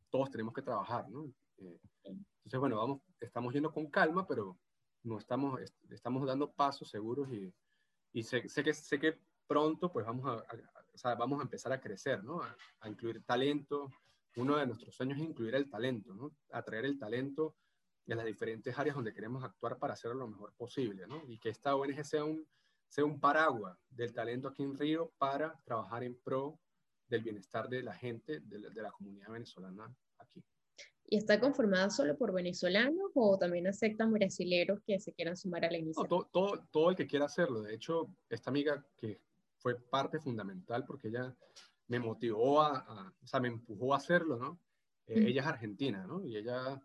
todos 0.09 0.29
tenemos 0.29 0.53
que 0.53 0.61
trabajar, 0.61 1.09
¿no? 1.09 1.25
Eh, 1.57 1.79
entonces, 2.03 2.59
bueno, 2.59 2.77
vamos, 2.77 3.01
estamos 3.19 3.53
yendo 3.53 3.73
con 3.73 3.89
calma, 3.89 4.27
pero 4.27 4.57
no 5.03 5.17
estamos, 5.17 5.59
estamos 5.89 6.25
dando 6.25 6.51
pasos 6.51 6.89
seguros 6.89 7.31
y, 7.31 7.53
y 8.13 8.23
sé, 8.23 8.47
sé, 8.47 8.63
que, 8.63 8.73
sé 8.73 8.99
que 8.99 9.19
pronto 9.47 9.91
pues 9.91 10.05
vamos 10.05 10.25
a, 10.25 10.55
vamos 11.03 11.39
a 11.39 11.43
empezar 11.43 11.71
a 11.71 11.79
crecer, 11.79 12.23
¿no? 12.23 12.41
A, 12.41 12.89
incluir 12.89 13.23
talento. 13.25 13.89
Uno 14.37 14.57
de 14.57 14.67
nuestros 14.67 14.95
sueños 14.95 15.17
es 15.17 15.23
incluir 15.23 15.55
el 15.55 15.69
talento, 15.69 16.13
¿no? 16.13 16.35
Atraer 16.51 16.85
el 16.85 16.99
talento 16.99 17.55
en 18.07 18.17
las 18.17 18.25
diferentes 18.25 18.77
áreas 18.77 18.95
donde 18.95 19.13
queremos 19.13 19.43
actuar 19.43 19.77
para 19.77 19.93
hacerlo 19.93 20.17
lo 20.17 20.27
mejor 20.27 20.53
posible, 20.55 21.07
¿no? 21.07 21.23
Y 21.27 21.39
que 21.39 21.49
esta 21.49 21.75
ONG 21.75 22.03
sea 22.03 22.23
un, 22.23 22.47
sea 22.87 23.05
un 23.05 23.19
paraguas 23.19 23.77
del 23.89 24.13
talento 24.13 24.49
aquí 24.49 24.63
en 24.63 24.77
Río 24.77 25.11
para 25.17 25.59
trabajar 25.63 26.03
en 26.03 26.15
pro 26.21 26.59
del 27.07 27.21
bienestar 27.21 27.69
de 27.69 27.83
la 27.83 27.93
gente, 27.93 28.41
de 28.41 28.59
la, 28.59 28.69
de 28.69 28.81
la 28.81 28.91
comunidad 28.91 29.29
venezolana 29.29 29.95
aquí. 30.17 30.43
¿Y 31.07 31.17
está 31.17 31.39
conformada 31.39 31.89
solo 31.89 32.17
por 32.17 32.33
venezolanos 32.33 33.11
o 33.13 33.37
también 33.37 33.67
aceptan 33.67 34.11
brasileros 34.11 34.81
que 34.85 34.99
se 34.99 35.13
quieran 35.13 35.37
sumar 35.37 35.63
a 35.65 35.71
la 35.71 35.77
iniciativa? 35.77 36.17
No, 36.17 36.25
todo, 36.25 36.67
todo, 36.71 36.89
el 36.89 36.95
que 36.95 37.05
quiera 37.05 37.25
hacerlo. 37.25 37.61
De 37.61 37.75
hecho, 37.75 38.09
esta 38.29 38.49
amiga 38.49 38.83
que 38.97 39.21
fue 39.65 39.79
parte 39.79 40.19
fundamental 40.19 40.85
porque 40.85 41.07
ella 41.07 41.35
me 41.87 41.97
motivó 41.97 42.61
a, 42.61 43.11
o 43.19 43.25
sea, 43.25 43.39
me 43.39 43.47
empujó 43.47 43.95
a 43.95 43.97
hacerlo, 43.97 44.37
¿no? 44.37 44.59
Eh, 45.07 45.25
ella 45.25 45.41
es 45.41 45.47
argentina, 45.47 46.05
¿no? 46.05 46.23
Y 46.23 46.37
ella, 46.37 46.79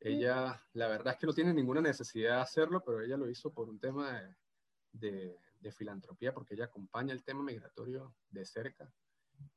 ella, 0.00 0.60
la 0.72 0.88
verdad 0.88 1.12
es 1.14 1.20
que 1.20 1.28
no 1.28 1.32
tiene 1.32 1.54
ninguna 1.54 1.80
necesidad 1.80 2.34
de 2.34 2.42
hacerlo, 2.42 2.82
pero 2.84 3.00
ella 3.00 3.16
lo 3.16 3.30
hizo 3.30 3.54
por 3.54 3.68
un 3.68 3.78
tema 3.78 4.20
de, 4.90 5.38
de, 5.60 5.70
filantropía, 5.70 6.34
porque 6.34 6.54
ella 6.54 6.64
acompaña 6.64 7.12
el 7.12 7.22
tema 7.22 7.44
migratorio 7.44 8.16
de 8.28 8.44
cerca 8.44 8.92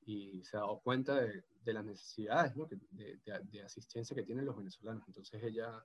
y 0.06 0.44
se 0.44 0.56
ha 0.56 0.60
dado 0.60 0.80
cuenta 0.80 1.22
de, 1.22 1.46
de 1.60 1.74
las 1.74 1.84
necesidades, 1.84 2.56
¿no? 2.56 2.68
de, 2.68 3.20
de, 3.26 3.64
asistencia 3.64 4.16
que 4.16 4.22
tienen 4.22 4.46
los 4.46 4.56
venezolanos. 4.56 5.08
Entonces 5.08 5.42
ella, 5.42 5.84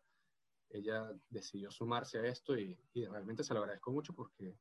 ella 0.69 1.11
decidió 1.31 1.71
sumarse 1.71 2.19
a 2.19 2.27
esto 2.27 2.59
y, 2.59 2.79
y 2.93 3.07
realmente 3.07 3.43
se 3.43 3.55
lo 3.55 3.61
agradezco 3.61 3.91
mucho 3.91 4.12
porque 4.12 4.59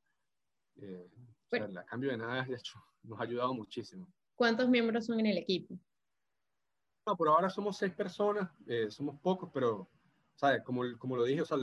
eh, 0.78 1.10
el 1.50 1.84
cambio 1.84 2.10
de 2.10 2.16
nada, 2.16 2.42
de 2.48 2.54
hecho, 2.54 2.82
nos 3.02 3.18
ha 3.18 3.22
ayudado 3.22 3.54
muchísimo. 3.54 4.06
¿Cuántos 4.34 4.68
miembros 4.68 5.06
son 5.06 5.20
en 5.20 5.26
el 5.26 5.38
equipo? 5.38 5.78
No, 7.06 7.16
por 7.16 7.28
ahora 7.28 7.48
somos 7.48 7.76
seis 7.76 7.92
personas, 7.94 8.50
eh, 8.66 8.90
somos 8.90 9.18
pocos, 9.20 9.50
pero, 9.52 9.88
¿sabes? 10.34 10.62
Como, 10.62 10.82
como 10.98 11.16
lo 11.16 11.24
dije, 11.24 11.42
o 11.42 11.46
sea, 11.46 11.58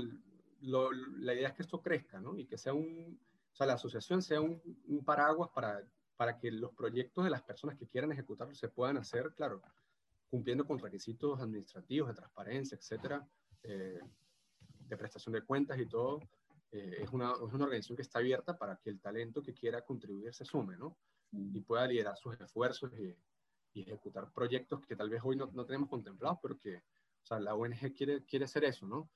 la 0.61 1.33
idea 1.33 1.49
es 1.49 1.53
que 1.53 1.61
esto 1.61 1.81
crezca, 1.81 2.19
¿no? 2.19 2.37
Y 2.37 2.45
que 2.45 2.57
sea 2.57 2.73
un, 2.73 3.19
o 3.51 3.55
sea, 3.55 3.67
la 3.67 3.73
asociación 3.73 4.21
sea 4.21 4.41
un, 4.41 4.61
un, 4.87 5.05
paraguas 5.05 5.49
para, 5.53 5.81
para 6.17 6.37
que 6.39 6.51
los 6.51 6.73
proyectos 6.73 7.23
de 7.23 7.29
las 7.29 7.43
personas 7.43 7.77
que 7.77 7.87
quieran 7.87 8.11
ejecutarlos 8.11 8.57
se 8.57 8.69
puedan 8.69 8.97
hacer, 8.97 9.33
claro, 9.35 9.61
cumpliendo 10.29 10.65
con 10.65 10.79
requisitos 10.79 11.39
administrativos, 11.39 12.09
de 12.09 12.15
transparencia, 12.15 12.75
etcétera, 12.75 13.25
eh, 13.63 13.99
de 14.87 14.97
prestación 14.97 15.33
de 15.33 15.41
cuentas 15.41 15.79
y 15.79 15.85
todo, 15.85 16.19
eh, 16.71 16.97
es, 16.99 17.09
una, 17.11 17.33
es, 17.33 17.53
una, 17.53 17.65
organización 17.65 17.95
que 17.95 18.01
está 18.01 18.19
abierta 18.19 18.57
para 18.57 18.77
que 18.77 18.89
el 18.89 18.99
talento 18.99 19.41
que 19.41 19.53
quiera 19.53 19.81
contribuir 19.83 20.33
se 20.33 20.45
sume, 20.45 20.77
¿no? 20.77 20.97
Y 21.31 21.59
pueda 21.61 21.87
liderar 21.87 22.17
sus 22.17 22.39
esfuerzos 22.39 22.91
y, 22.97 23.15
y 23.75 23.81
ejecutar 23.81 24.31
proyectos 24.31 24.85
que 24.85 24.95
tal 24.95 25.09
vez 25.09 25.21
hoy 25.23 25.35
no, 25.35 25.47
no, 25.53 25.65
tenemos 25.65 25.89
contemplados, 25.89 26.39
pero 26.41 26.57
que, 26.57 26.77
o 26.77 27.25
sea, 27.25 27.39
la 27.39 27.55
ONG 27.55 27.93
quiere, 27.93 28.23
quiere 28.23 28.45
hacer 28.45 28.63
eso, 28.63 28.87
¿no? 28.87 29.09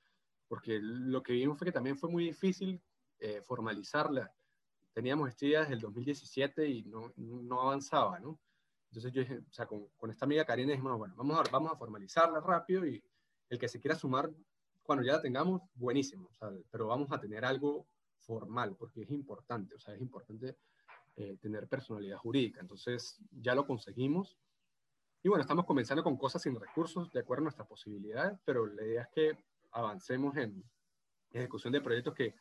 Porque 0.48 0.78
lo 0.80 1.22
que 1.22 1.32
vimos 1.32 1.58
fue 1.58 1.66
que 1.66 1.72
también 1.72 1.96
fue 1.96 2.10
muy 2.10 2.24
difícil 2.24 2.80
eh, 3.18 3.40
formalizarla. 3.40 4.34
Teníamos 4.92 5.30
esta 5.30 5.46
idea 5.46 5.60
desde 5.60 5.74
el 5.74 5.80
2017 5.80 6.68
y 6.68 6.82
no, 6.82 7.12
no 7.16 7.60
avanzaba, 7.62 8.20
¿no? 8.20 8.38
Entonces 8.90 9.12
yo 9.12 9.22
dije, 9.22 9.38
o 9.38 9.52
sea, 9.52 9.66
con, 9.66 9.86
con 9.96 10.10
esta 10.10 10.26
amiga 10.26 10.44
Karina 10.44 10.72
dijimos, 10.72 10.98
bueno, 10.98 11.14
vamos 11.16 11.38
a, 11.38 11.50
vamos 11.50 11.72
a 11.72 11.76
formalizarla 11.76 12.40
rápido 12.40 12.84
y 12.84 13.02
el 13.48 13.58
que 13.58 13.68
se 13.68 13.80
quiera 13.80 13.96
sumar 13.96 14.30
cuando 14.82 15.04
ya 15.04 15.14
la 15.14 15.22
tengamos, 15.22 15.62
buenísimo, 15.74 16.30
pero 16.70 16.86
vamos 16.86 17.10
a 17.12 17.20
tener 17.20 17.44
algo 17.44 17.86
formal, 18.18 18.76
porque 18.76 19.02
es 19.02 19.10
importante, 19.10 19.74
o 19.74 19.78
sea, 19.78 19.94
es 19.94 20.00
importante 20.00 20.56
eh, 21.16 21.36
tener 21.40 21.68
personalidad 21.68 22.18
jurídica. 22.18 22.60
Entonces, 22.60 23.18
ya 23.30 23.54
lo 23.54 23.66
conseguimos. 23.66 24.38
Y 25.22 25.28
bueno, 25.28 25.42
estamos 25.42 25.66
comenzando 25.66 26.02
con 26.02 26.16
cosas 26.16 26.42
sin 26.42 26.58
recursos, 26.58 27.10
de 27.12 27.20
acuerdo 27.20 27.42
a 27.42 27.44
nuestras 27.44 27.68
posibilidades, 27.68 28.38
pero 28.44 28.66
la 28.66 28.84
idea 28.84 29.02
es 29.02 29.08
que 29.08 29.44
avancemos 29.72 30.36
en 30.36 30.64
ejecución 31.30 31.72
de 31.72 31.80
proyectos 31.80 32.14
que 32.14 32.34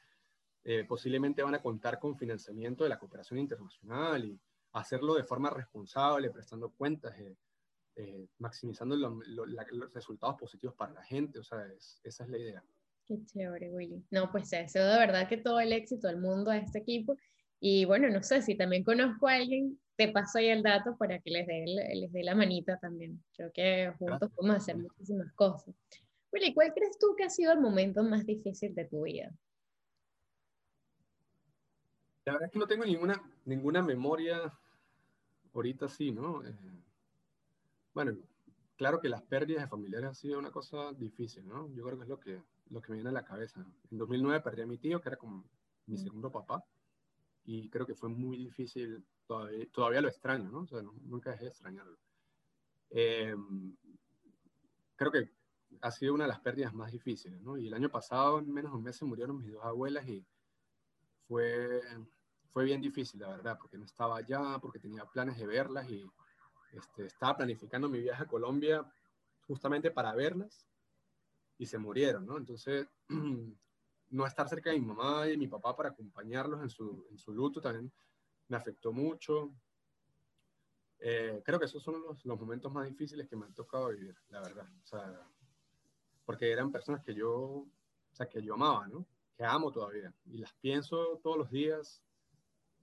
eh, 0.64 0.86
posiblemente 0.86 1.44
van 1.44 1.56
a 1.56 1.62
contar 1.62 2.00
con 2.00 2.18
financiamiento 2.18 2.84
de 2.84 2.90
la 2.90 3.00
cooperación 3.00 3.40
internacional 3.40 4.26
y 4.26 4.40
hacerlo 4.74 5.16
de 5.16 5.24
forma 5.24 5.50
responsable, 5.50 6.30
prestando 6.30 6.70
cuentas. 6.70 7.18
Eh, 7.20 7.36
eh, 7.96 8.28
maximizando 8.38 8.96
los 8.96 9.94
resultados 9.94 10.38
positivos 10.38 10.76
para 10.76 10.94
la 10.94 11.04
gente, 11.04 11.40
o 11.40 11.44
sea, 11.44 11.66
esa 12.04 12.24
es 12.24 12.30
la 12.30 12.38
idea. 12.38 12.64
Qué 13.06 13.24
chévere, 13.26 13.72
Willy. 13.72 14.04
No, 14.12 14.32
pues 14.32 14.50
deseo 14.50 14.86
de 14.86 15.00
verdad 15.00 15.28
que 15.28 15.38
todo 15.38 15.60
el 15.60 15.74
éxito 15.74 16.08
del 16.08 16.18
mundo 16.18 16.52
a 16.52 16.58
este 16.58 16.80
equipo. 16.80 17.18
Y 17.60 17.86
bueno, 17.86 18.10
no 18.10 18.24
sé 18.24 18.42
si 18.42 18.56
también 18.56 18.84
conozco 18.84 19.28
a 19.28 19.34
alguien 19.34 19.80
te 20.00 20.08
paso 20.08 20.38
ahí 20.38 20.48
el 20.48 20.64
dato 20.64 20.96
para 20.96 21.20
que 21.20 21.30
les 21.30 21.46
dé, 21.46 21.66
les 21.66 22.12
dé 22.14 22.24
la 22.24 22.34
manita 22.34 22.80
también. 22.80 23.22
Creo 23.36 23.52
que 23.52 23.94
juntos 24.00 24.32
podemos 24.34 24.56
hacer 24.56 24.78
muchísimas 24.78 25.34
cosas. 25.34 25.76
Willy, 26.32 26.54
¿cuál 26.54 26.74
crees 26.74 26.98
tú 26.98 27.16
que 27.18 27.26
ha 27.26 27.30
sido 27.30 27.52
el 27.52 27.60
momento 27.60 28.02
más 28.02 28.26
difícil 28.26 28.74
de 28.74 28.86
tu 28.86 29.04
vida? 29.04 29.30
La 32.24 32.32
verdad 32.32 32.46
es 32.46 32.54
que 32.54 32.60
no 32.60 32.68
tengo 32.68 32.86
ninguna, 32.86 33.22
ninguna 33.44 33.82
memoria 33.82 34.58
ahorita 35.54 35.90
sí, 35.90 36.12
¿no? 36.12 36.48
Eh, 36.48 36.56
bueno, 38.02 38.18
claro 38.78 39.02
que 39.02 39.10
las 39.10 39.22
pérdidas 39.24 39.64
de 39.64 39.68
familiares 39.68 40.12
ha 40.12 40.14
sido 40.14 40.40
una 40.40 40.52
cosa 40.52 40.94
difícil, 40.94 41.46
¿no? 41.46 41.68
Yo 41.74 41.84
creo 41.84 41.98
que 41.98 42.04
es 42.04 42.10
lo 42.10 42.18
que, 42.18 42.42
lo 42.70 42.82
que 42.82 42.92
me 42.94 42.96
viene 42.96 43.10
a 43.10 43.12
la 43.12 43.26
cabeza. 43.26 43.60
En 43.92 43.98
2009 43.98 44.40
perdí 44.40 44.62
a 44.62 44.66
mi 44.66 44.78
tío, 44.78 45.02
que 45.02 45.10
era 45.10 45.18
como 45.18 45.44
mi 45.86 45.96
mm. 45.96 45.98
segundo 45.98 46.32
papá, 46.32 46.64
y 47.44 47.68
creo 47.68 47.86
que 47.86 47.96
fue 47.96 48.08
muy 48.08 48.38
difícil, 48.38 49.04
todavía, 49.28 49.68
todavía 49.70 50.00
lo 50.00 50.08
extraño, 50.08 50.50
¿no? 50.50 50.60
O 50.60 50.68
sea, 50.68 50.82
nunca 50.82 51.32
dejé 51.32 51.44
de 51.44 51.50
extrañarlo. 51.50 51.98
Eh, 52.92 53.36
creo 54.96 55.12
que 55.12 55.30
ha 55.82 55.92
sido 55.92 56.14
una 56.14 56.24
de 56.24 56.30
las 56.30 56.40
pérdidas 56.40 56.74
más 56.74 56.94
difíciles, 56.94 57.42
¿no? 57.42 57.58
Y 57.58 57.68
el 57.68 57.74
año 57.74 57.90
pasado, 57.90 58.40
en 58.40 58.50
menos 58.50 58.72
de 58.72 58.78
un 58.78 58.84
mes, 58.86 58.96
se 58.96 59.04
murieron 59.04 59.40
mis 59.40 59.52
dos 59.52 59.66
abuelas 59.66 60.08
y 60.08 60.26
fue, 61.28 61.82
fue 62.54 62.64
bien 62.64 62.80
difícil, 62.80 63.20
la 63.20 63.28
verdad, 63.28 63.58
porque 63.60 63.78
no 63.78 63.84
estaba 63.84 64.16
allá, 64.16 64.58
porque 64.62 64.80
tenía 64.80 65.04
planes 65.04 65.38
de 65.38 65.46
verlas 65.46 65.90
y 65.90 66.10
este, 66.74 67.06
estaba 67.06 67.38
planificando 67.38 67.90
mi 67.90 68.00
viaje 68.00 68.24
a 68.24 68.28
Colombia 68.28 68.86
justamente 69.48 69.92
para 69.92 70.14
verlas 70.14 70.68
y 71.58 71.66
se 71.66 71.78
murieron, 71.78 72.26
¿no? 72.26 72.38
Entonces, 72.38 72.88
no 74.10 74.26
estar 74.26 74.48
cerca 74.48 74.72
de 74.72 74.80
mi 74.80 74.86
mamá 74.86 75.28
y 75.28 75.38
mi 75.38 75.48
papá 75.48 75.76
para 75.76 75.90
acompañarlos 75.90 76.62
en 76.62 76.70
su, 76.70 77.08
en 77.10 77.18
su 77.18 77.34
luto 77.34 77.62
también 77.62 77.92
me 78.48 78.58
afectó 78.58 78.92
mucho. 78.92 79.52
Eh, 81.00 81.42
creo 81.46 81.60
que 81.60 81.66
esos 81.66 81.82
son 81.82 82.02
los, 82.02 82.26
los, 82.26 82.40
momentos 82.40 82.72
más 82.72 82.86
difíciles 82.88 83.28
que 83.28 83.36
me 83.36 83.46
han 83.46 83.54
tocado 83.54 83.90
vivir, 83.90 84.16
la 84.30 84.42
verdad. 84.42 84.68
O 84.84 84.88
sea, 84.88 85.28
porque 86.26 86.52
eran 86.52 86.72
personas 86.72 87.04
que 87.04 87.14
yo, 87.14 87.32
o 87.34 87.68
sea, 88.14 88.28
que 88.28 88.42
yo 88.42 88.56
amaba, 88.56 88.88
¿no? 88.88 89.06
Que 89.36 89.46
amo 89.46 89.72
todavía. 89.72 90.14
Y 90.26 90.38
las 90.38 90.54
pienso 90.56 91.20
todos 91.24 91.38
los 91.38 91.50
días. 91.50 92.04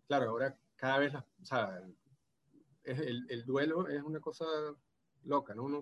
Claro, 0.07 0.31
ahora 0.31 0.57
cada 0.77 0.99
vez 0.99 1.13
las, 1.13 1.25
o 1.25 1.45
el, 2.87 3.27
el, 3.29 3.45
duelo 3.45 3.89
es 3.89 4.03
una 4.03 4.21
cosa 4.21 4.47
loca, 5.25 5.55
¿no? 5.55 5.65
Uno, 5.65 5.81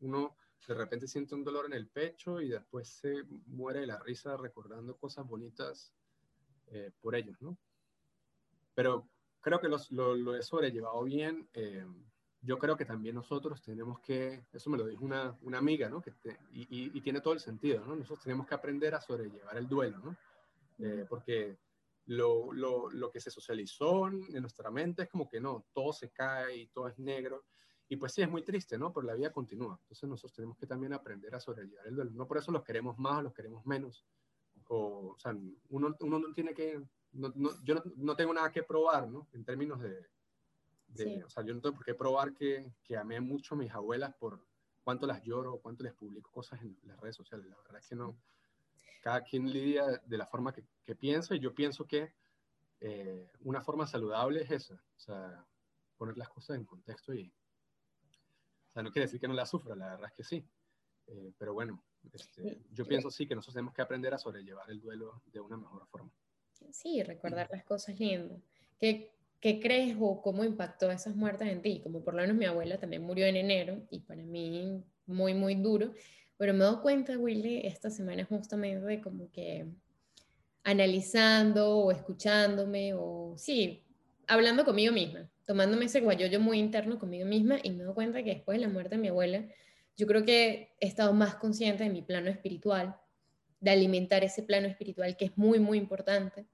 uno 0.00 0.36
de 0.66 0.74
repente 0.74 1.06
siente 1.06 1.34
un 1.34 1.44
dolor 1.44 1.66
en 1.66 1.72
el 1.72 1.88
pecho 1.88 2.40
y 2.40 2.48
después 2.48 2.88
se 2.88 3.22
muere 3.46 3.80
de 3.80 3.86
la 3.86 3.98
risa 3.98 4.36
recordando 4.36 4.96
cosas 4.96 5.26
bonitas 5.26 5.94
eh, 6.66 6.90
por 7.00 7.14
ellos, 7.14 7.40
¿no? 7.40 7.56
Pero 8.74 9.08
creo 9.40 9.60
que 9.60 9.68
los, 9.68 9.90
lo, 9.90 10.14
lo, 10.14 10.36
he 10.36 10.42
sobrellevado 10.42 11.02
bien. 11.04 11.48
Eh, 11.54 11.86
yo 12.40 12.58
creo 12.58 12.76
que 12.76 12.84
también 12.84 13.14
nosotros 13.14 13.62
tenemos 13.62 13.98
que, 14.00 14.44
eso 14.52 14.70
me 14.70 14.78
lo 14.78 14.86
dijo 14.86 15.04
una, 15.04 15.36
una 15.42 15.58
amiga, 15.58 15.88
¿no? 15.88 16.00
Que 16.00 16.12
y, 16.52 16.96
y, 16.96 17.00
tiene 17.00 17.20
todo 17.20 17.34
el 17.34 17.40
sentido, 17.40 17.84
¿no? 17.84 17.96
Nosotros 17.96 18.22
tenemos 18.22 18.46
que 18.46 18.54
aprender 18.54 18.94
a 18.94 19.00
sobrellevar 19.00 19.56
el 19.56 19.68
duelo, 19.68 19.98
¿no? 19.98 20.16
Eh, 20.78 21.06
porque 21.08 21.58
lo, 22.08 22.52
lo, 22.54 22.90
lo, 22.90 23.10
que 23.10 23.20
se 23.20 23.30
socializó 23.30 24.08
en 24.08 24.40
nuestra 24.40 24.70
mente 24.70 25.02
es 25.02 25.08
como 25.10 25.28
que 25.28 25.40
no, 25.40 25.66
todo 25.74 25.92
se 25.92 26.10
cae 26.10 26.56
y 26.56 26.66
todo 26.68 26.88
es 26.88 26.98
negro. 26.98 27.44
Y 27.86 27.96
pues 27.96 28.12
sí, 28.12 28.22
es 28.22 28.30
muy 28.30 28.42
triste, 28.42 28.78
¿no? 28.78 28.92
Pero 28.92 29.06
la 29.06 29.14
vida 29.14 29.30
continúa. 29.30 29.78
Entonces 29.82 30.08
nosotros 30.08 30.32
tenemos 30.32 30.56
que 30.56 30.66
también 30.66 30.94
aprender 30.94 31.34
a 31.34 31.40
sobrellevar 31.40 31.86
el 31.86 31.94
duelo. 31.94 32.10
No 32.12 32.26
por 32.26 32.38
eso 32.38 32.50
los 32.50 32.64
queremos 32.64 32.98
más 32.98 33.18
o 33.18 33.22
los 33.22 33.34
queremos 33.34 33.64
menos. 33.66 34.06
O, 34.68 35.14
o 35.14 35.18
sea, 35.18 35.36
uno, 35.68 35.96
uno 36.00 36.18
no 36.18 36.32
tiene 36.32 36.54
que, 36.54 36.82
no, 37.12 37.30
no, 37.34 37.50
yo 37.62 37.74
no, 37.74 37.82
no, 37.96 38.16
tengo 38.16 38.32
nada 38.32 38.50
que 38.52 38.62
probar, 38.62 39.08
¿no? 39.08 39.28
En 39.32 39.44
términos 39.44 39.78
de, 39.80 40.06
de 40.88 41.04
sí. 41.04 41.22
o 41.22 41.28
sea, 41.28 41.44
yo 41.44 41.54
no 41.54 41.60
tengo 41.60 41.76
por 41.76 41.84
qué 41.84 41.94
probar 41.94 42.32
que, 42.32 42.72
que 42.84 42.96
amé 42.96 43.20
mucho 43.20 43.54
a 43.54 43.58
mis 43.58 43.70
abuelas 43.70 44.14
por 44.14 44.46
cuánto 44.82 45.06
las 45.06 45.22
lloro, 45.22 45.60
cuánto 45.60 45.84
les 45.84 45.92
publico 45.92 46.30
cosas 46.30 46.62
en 46.62 46.78
las 46.84 46.98
redes 47.00 47.16
sociales. 47.16 47.46
La 47.48 47.56
verdad 47.58 47.80
es 47.80 47.86
que 47.86 47.96
no 47.96 48.18
cada 49.00 49.22
quien 49.22 49.50
lidia 49.50 50.02
de 50.04 50.18
la 50.18 50.26
forma 50.26 50.52
que, 50.52 50.64
que 50.84 50.94
piensa 50.94 51.34
y 51.34 51.40
yo 51.40 51.54
pienso 51.54 51.86
que 51.86 52.12
eh, 52.80 53.30
una 53.40 53.62
forma 53.62 53.86
saludable 53.86 54.42
es 54.42 54.50
esa, 54.50 54.74
o 54.74 55.00
sea, 55.00 55.46
poner 55.96 56.16
las 56.16 56.28
cosas 56.28 56.56
en 56.56 56.64
contexto 56.64 57.12
y, 57.12 57.32
o 58.70 58.72
sea, 58.72 58.82
no 58.82 58.92
quiere 58.92 59.06
decir 59.06 59.20
que 59.20 59.28
no 59.28 59.34
la 59.34 59.46
sufra, 59.46 59.74
la 59.74 59.90
verdad 59.90 60.08
es 60.10 60.14
que 60.14 60.24
sí, 60.24 60.48
eh, 61.08 61.32
pero 61.38 61.54
bueno, 61.54 61.82
este, 62.12 62.60
yo 62.72 62.86
pienso 62.86 63.10
sí 63.10 63.26
que 63.26 63.34
nosotros 63.34 63.54
tenemos 63.54 63.74
que 63.74 63.82
aprender 63.82 64.14
a 64.14 64.18
sobrellevar 64.18 64.70
el 64.70 64.80
duelo 64.80 65.22
de 65.26 65.40
una 65.40 65.56
mejor 65.56 65.86
forma. 65.88 66.10
Sí, 66.70 67.02
recordar 67.02 67.48
las 67.50 67.64
cosas 67.64 67.98
lindas. 67.98 68.40
¿Qué, 68.78 69.12
¿Qué 69.40 69.60
crees 69.60 69.96
o 69.98 70.20
cómo 70.20 70.44
impactó 70.44 70.90
esas 70.90 71.14
muertes 71.14 71.48
en 71.48 71.62
ti? 71.62 71.80
Como 71.82 72.02
por 72.02 72.14
lo 72.14 72.22
menos 72.22 72.36
mi 72.36 72.44
abuela 72.44 72.78
también 72.78 73.02
murió 73.02 73.26
en 73.26 73.36
enero 73.36 73.86
y 73.90 74.00
para 74.00 74.22
mí 74.22 74.84
muy, 75.06 75.34
muy 75.34 75.54
duro. 75.54 75.92
Pero 76.38 76.54
me 76.54 76.64
doy 76.64 76.76
cuenta, 76.80 77.18
Willy, 77.18 77.66
esta 77.66 77.90
semana 77.90 78.24
justamente 78.24 78.86
de 78.86 79.00
como 79.00 79.30
que 79.30 79.66
analizando 80.62 81.78
o 81.78 81.90
escuchándome 81.90 82.94
o 82.94 83.34
sí, 83.36 83.84
hablando 84.26 84.64
conmigo 84.64 84.92
misma, 84.92 85.28
tomándome 85.44 85.86
ese 85.86 86.00
guayoyo 86.00 86.40
muy 86.40 86.58
interno 86.58 86.98
conmigo 86.98 87.26
misma 87.26 87.58
y 87.62 87.70
me 87.70 87.82
doy 87.82 87.94
cuenta 87.94 88.22
que 88.22 88.34
después 88.34 88.58
de 88.58 88.66
la 88.66 88.72
muerte 88.72 88.96
de 88.96 89.02
mi 89.02 89.08
abuela, 89.08 89.46
yo 89.96 90.06
creo 90.06 90.24
que 90.24 90.74
he 90.78 90.86
estado 90.86 91.12
más 91.12 91.34
consciente 91.34 91.84
de 91.84 91.90
mi 91.90 92.02
plano 92.02 92.30
espiritual, 92.30 92.96
de 93.60 93.70
alimentar 93.70 94.22
ese 94.22 94.42
plano 94.42 94.68
espiritual 94.68 95.16
que 95.16 95.24
es 95.24 95.36
muy, 95.36 95.58
muy 95.58 95.78
importante. 95.78 96.46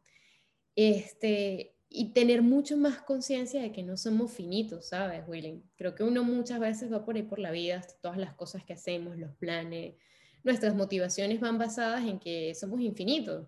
Este, 0.77 1.74
y 1.97 2.07
tener 2.07 2.43
mucho 2.43 2.77
más 2.77 3.03
conciencia 3.03 3.63
de 3.63 3.71
que 3.71 3.85
no 3.85 3.97
somos 3.97 4.33
finitos, 4.33 4.89
¿sabes, 4.89 5.23
William? 5.29 5.63
Creo 5.77 5.95
que 5.95 6.03
uno 6.03 6.25
muchas 6.25 6.59
veces 6.59 6.93
va 6.93 7.05
por 7.05 7.15
ahí 7.15 7.23
por 7.23 7.39
la 7.39 7.53
vida, 7.53 7.87
todas 8.03 8.19
las 8.19 8.35
cosas 8.35 8.65
que 8.65 8.73
hacemos, 8.73 9.17
los 9.17 9.31
planes, 9.37 9.95
nuestras 10.43 10.75
motivaciones 10.75 11.39
van 11.39 11.57
basadas 11.57 12.03
en 12.03 12.19
que 12.19 12.53
somos 12.57 12.81
infinitos, 12.81 13.47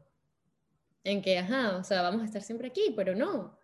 en 1.03 1.23
que, 1.23 1.39
ajá, 1.39 1.77
o 1.77 1.83
sea, 1.83 2.03
vamos 2.03 2.23
a 2.23 2.25
estar 2.27 2.41
siempre 2.41 2.69
aquí, 2.69 2.93
pero 2.95 3.17
no. 3.17 3.59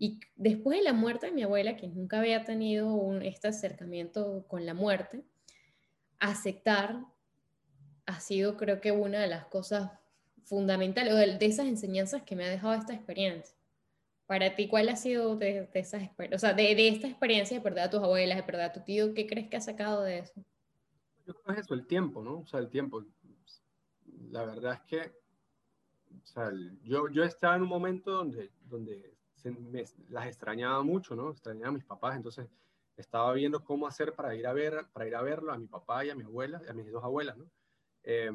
Y 0.00 0.18
después 0.34 0.78
de 0.78 0.84
la 0.84 0.92
muerte 0.92 1.26
de 1.26 1.32
mi 1.32 1.44
abuela, 1.44 1.76
que 1.76 1.86
nunca 1.86 2.18
había 2.18 2.42
tenido 2.42 2.92
un, 2.92 3.22
este 3.22 3.46
acercamiento 3.46 4.46
con 4.48 4.66
la 4.66 4.74
muerte, 4.74 5.22
aceptar 6.18 7.04
ha 8.04 8.18
sido 8.18 8.56
creo 8.56 8.80
que 8.80 8.90
una 8.90 9.20
de 9.20 9.28
las 9.28 9.44
cosas 9.44 9.92
fundamentales, 10.42 11.14
o 11.14 11.16
de 11.16 11.46
esas 11.46 11.68
enseñanzas 11.68 12.24
que 12.24 12.34
me 12.34 12.44
ha 12.44 12.50
dejado 12.50 12.74
esta 12.74 12.94
experiencia 12.94 13.53
para 14.26 14.54
ti, 14.54 14.68
¿cuál 14.68 14.88
ha 14.88 14.96
sido 14.96 15.36
de, 15.36 15.66
de 15.66 15.80
esas 15.80 16.02
o 16.32 16.38
sea, 16.38 16.54
de, 16.54 16.74
de, 16.74 16.88
esta 16.88 17.06
experiencia 17.06 17.56
de 17.56 17.62
perder 17.62 17.84
a 17.84 17.90
tus 17.90 18.02
abuelas, 18.02 18.36
de 18.36 18.42
perder 18.42 18.64
a 18.66 18.72
tu 18.72 18.80
tío, 18.80 19.12
qué 19.14 19.26
crees 19.26 19.48
que 19.48 19.56
ha 19.56 19.60
sacado 19.60 20.02
de 20.02 20.20
eso? 20.20 20.44
Yo 21.26 21.34
creo 21.34 21.44
que 21.44 21.52
es 21.52 21.66
eso, 21.66 21.74
el 21.74 21.86
tiempo, 21.86 22.22
¿no? 22.22 22.40
O 22.40 22.46
sea, 22.46 22.60
el 22.60 22.70
tiempo. 22.70 23.04
La 24.30 24.44
verdad 24.44 24.74
es 24.74 24.80
que, 24.82 25.12
o 26.22 26.26
sea, 26.26 26.50
yo, 26.82 27.08
yo 27.08 27.24
estaba 27.24 27.56
en 27.56 27.62
un 27.62 27.68
momento 27.68 28.10
donde, 28.12 28.50
donde 28.62 29.14
se, 29.34 29.50
me, 29.50 29.84
las 30.08 30.26
extrañaba 30.26 30.82
mucho, 30.82 31.14
¿no? 31.14 31.30
Extrañaba 31.30 31.68
a 31.68 31.72
mis 31.72 31.84
papás, 31.84 32.16
entonces 32.16 32.48
estaba 32.96 33.32
viendo 33.34 33.62
cómo 33.62 33.86
hacer 33.86 34.14
para 34.14 34.34
ir 34.34 34.46
a 34.46 34.52
ver, 34.52 34.86
para 34.92 35.06
ir 35.06 35.16
a 35.16 35.22
verlo 35.22 35.52
a 35.52 35.58
mi 35.58 35.66
papá 35.66 36.04
y 36.04 36.10
a 36.10 36.14
mi 36.14 36.24
abuela, 36.24 36.62
a 36.68 36.72
mis 36.72 36.90
dos 36.90 37.04
abuelas, 37.04 37.36
¿no? 37.36 37.50
Eh, 38.02 38.30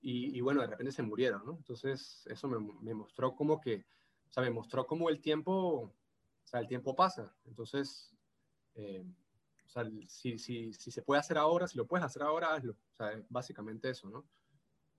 y, 0.00 0.36
y, 0.36 0.40
bueno, 0.40 0.60
de 0.62 0.66
repente 0.66 0.92
se 0.92 1.02
murieron, 1.02 1.44
¿no? 1.46 1.56
Entonces 1.56 2.26
eso 2.26 2.48
me, 2.48 2.58
me 2.80 2.92
mostró 2.92 3.36
como 3.36 3.60
que 3.60 3.84
o 4.32 4.34
sea, 4.34 4.42
me 4.44 4.50
mostró 4.50 4.86
cómo 4.86 5.10
el 5.10 5.20
tiempo, 5.20 5.52
o 5.52 5.94
sea, 6.42 6.60
el 6.60 6.66
tiempo 6.66 6.96
pasa. 6.96 7.36
Entonces, 7.44 8.16
eh, 8.74 9.04
o 9.66 9.68
sea, 9.68 9.84
si, 10.08 10.38
si, 10.38 10.72
si, 10.72 10.90
se 10.90 11.02
puede 11.02 11.20
hacer 11.20 11.36
ahora, 11.36 11.68
si 11.68 11.76
lo 11.76 11.86
puedes 11.86 12.06
hacer 12.06 12.22
ahora, 12.22 12.54
hazlo. 12.54 12.72
O 12.72 12.96
sea, 12.96 13.22
básicamente 13.28 13.90
eso, 13.90 14.08
¿no? 14.08 14.26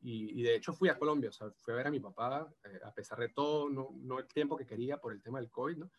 Y, 0.01 0.39
y, 0.39 0.43
de 0.43 0.55
hecho 0.55 0.71
fui 0.71 0.87
a 0.89 0.99
Colombia, 0.99 1.31
o 1.31 1.33
sea, 1.33 1.49
fui 1.49 1.73
a 1.73 1.77
ver 1.77 1.87
a 1.87 1.91
mi 1.91 1.99
papá, 1.99 2.47
eh, 2.63 2.79
a 2.83 2.93
pesar 2.93 3.17
de 3.17 3.29
todo, 3.29 3.69
no, 3.69 3.89
no, 4.01 4.19
el 4.19 4.27
tiempo 4.27 4.55
que 4.55 4.67
quería 4.67 5.01
por 5.01 5.13
el 5.13 5.23
tema 5.23 5.39
del 5.39 5.49
COVID, 5.49 5.77
¿no? 5.77 5.91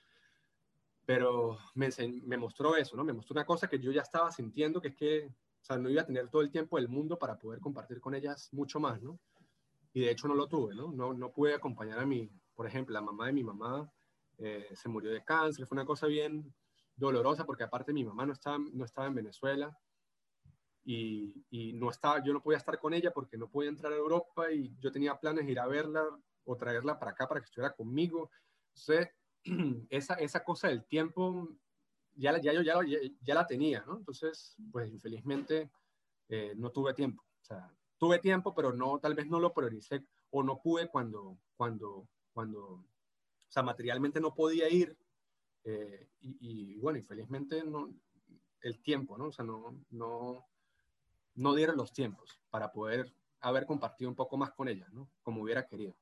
Pero 1.05 1.59
me, 1.75 1.89
me 2.23 2.37
mostró 2.37 2.77
eso, 2.77 2.97
¿no? 2.97 3.03
Me 3.03 3.15
mostró 3.15 3.35
una 3.35 3.47
cosa 3.47 3.67
que 3.67 3.81
yo 3.81 3.91
ya 3.91 4.03
estaba 4.03 4.31
sintiendo, 4.31 4.81
que 4.81 4.89
es 4.89 4.95
que, 4.95 5.27
o 5.27 5.65
sea, 5.65 5.77
no 5.77 5.91
iba 5.91 6.03
a 6.03 6.07
tener 6.07 6.29
todo 6.29 6.43
el 6.43 6.53
tiempo 6.53 6.77
del 6.77 6.89
mundo 6.89 7.19
para 7.19 7.37
poder 7.37 7.59
compartir 7.59 8.01
con 8.01 8.15
ellas 8.15 8.49
mucho 8.53 8.79
más, 8.79 9.03
¿no? 9.03 9.19
Y 9.93 10.03
de 10.03 10.13
hecho 10.13 10.29
no 10.29 10.35
lo 10.35 10.47
tuve, 10.47 10.77
¿no? 10.77 10.93
No, 10.93 11.15
no 11.15 11.33
pude 11.33 11.55
acompañar 11.55 11.99
a 11.99 12.07
mi, 12.07 12.31
por 12.55 12.67
ejemplo, 12.67 12.93
la 12.93 13.01
mamá 13.01 13.27
de 13.27 13.33
mi 13.33 13.45
mamá 13.45 13.91
eh, 14.39 14.69
se 14.75 14.89
murió 14.89 15.11
de 15.11 15.25
cáncer, 15.25 15.67
fue 15.67 15.77
una 15.77 15.85
cosa 15.85 16.07
bien 16.07 16.55
dolorosa 16.97 17.45
porque 17.45 17.65
aparte 17.65 17.93
mi 17.93 18.05
mamá 18.05 18.27
no 18.27 18.33
estaba, 18.33 18.59
no 18.59 18.85
estaba 18.85 19.07
en 19.07 19.15
Venezuela 19.15 19.77
y, 20.85 21.45
y, 21.51 21.73
no 21.73 21.91
estaba, 21.91 22.23
yo 22.23 22.33
no 22.33 22.43
podía 22.43 22.59
estar 22.59 22.79
con 22.79 22.95
ella 22.95 23.13
porque 23.13 23.37
no 23.37 23.49
podía 23.49 23.71
entrar 23.71 23.93
a 23.93 23.97
Europa 23.97 24.53
y 24.53 24.77
yo 24.81 24.93
tenía 24.93 25.19
planes 25.19 25.47
de 25.47 25.53
ir 25.53 25.61
a 25.61 25.67
verla 25.67 26.05
o 26.45 26.57
traerla 26.57 26.99
para 26.99 27.13
acá 27.13 27.27
para 27.27 27.41
que 27.41 27.47
estuviera 27.47 27.75
conmigo. 27.75 28.31
Entonces, 28.69 29.09
esa, 29.91 30.15
esa 30.15 30.45
cosa 30.45 30.69
del 30.69 30.85
tiempo 30.85 31.49
ya, 32.17 32.41
ya 32.41 32.53
yo 32.53 32.63
ya, 32.63 32.75
ya, 32.87 32.99
ya, 33.21 33.35
la 33.35 33.47
tenía, 33.47 33.83
¿no? 33.87 33.97
Entonces, 33.99 34.57
pues 34.71 34.91
infelizmente 34.91 35.71
eh, 36.29 36.55
no 36.57 36.71
tuve 36.71 36.95
tiempo. 36.95 37.23
O 37.41 37.45
sea, 37.45 37.75
tuve 37.99 38.19
tiempo, 38.19 38.55
pero 38.55 38.73
no, 38.73 38.99
tal 38.99 39.15
vez 39.15 39.27
no 39.27 39.41
lo 39.41 39.53
prioricé 39.53 40.05
o 40.31 40.43
no 40.43 40.61
pude 40.61 40.89
cuando, 40.89 41.39
cuando, 41.57 42.09
cuando, 42.35 42.61
o 42.61 42.85
sea, 43.49 43.63
materialmente 43.63 44.21
no 44.21 44.35
podía 44.35 44.69
ir, 44.69 44.97
Eh, 45.67 46.09
y, 46.21 46.77
bueno, 46.79 46.99
y 46.99 47.03
felizmente 47.03 47.65
no, 47.65 47.89
el 48.61 48.83
tiempo, 48.83 49.17
¿no? 49.17 49.29
O 49.29 49.33
sea, 49.33 49.47
no, 49.47 49.75
no, 49.91 50.45
no 51.37 51.55
dieron 51.55 51.77
los 51.79 51.91
tiempos 51.91 52.39
para 52.51 52.69
poder 52.71 53.15
haber 53.41 53.65
compartido 53.65 54.11
un 54.11 54.15
poco 54.15 54.37
más 54.37 54.51
con 54.53 54.69
ella, 54.69 54.87
¿no? 54.93 55.09
Como 55.23 55.41
hubiera 55.43 55.67
querido, 55.67 55.95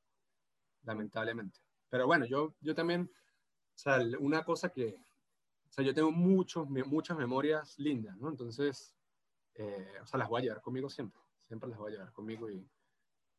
lamentablemente. 0.82 1.60
Pero 1.90 2.06
bueno, 2.08 2.24
yo, 2.26 2.56
yo 2.60 2.74
también, 2.74 3.02
o 3.76 3.78
sea, 3.78 4.00
una 4.18 4.42
cosa 4.42 4.68
que, 4.68 4.96
o 5.68 5.72
sea, 5.72 5.84
yo 5.84 5.94
tengo 5.94 6.10
muchos, 6.10 6.68
muchas 6.68 7.16
memorias 7.16 7.78
lindas, 7.78 8.16
¿no? 8.18 8.30
Entonces, 8.30 8.96
eh, 9.54 9.94
o 10.02 10.06
sea, 10.06 10.18
las 10.18 10.28
voy 10.28 10.40
a 10.40 10.44
llevar 10.44 10.60
conmigo 10.60 10.88
siempre, 10.88 11.20
siempre 11.46 11.68
las 11.70 11.78
voy 11.78 11.92
a 11.92 11.94
llevar 11.94 12.12
conmigo 12.12 12.50
y, 12.50 12.68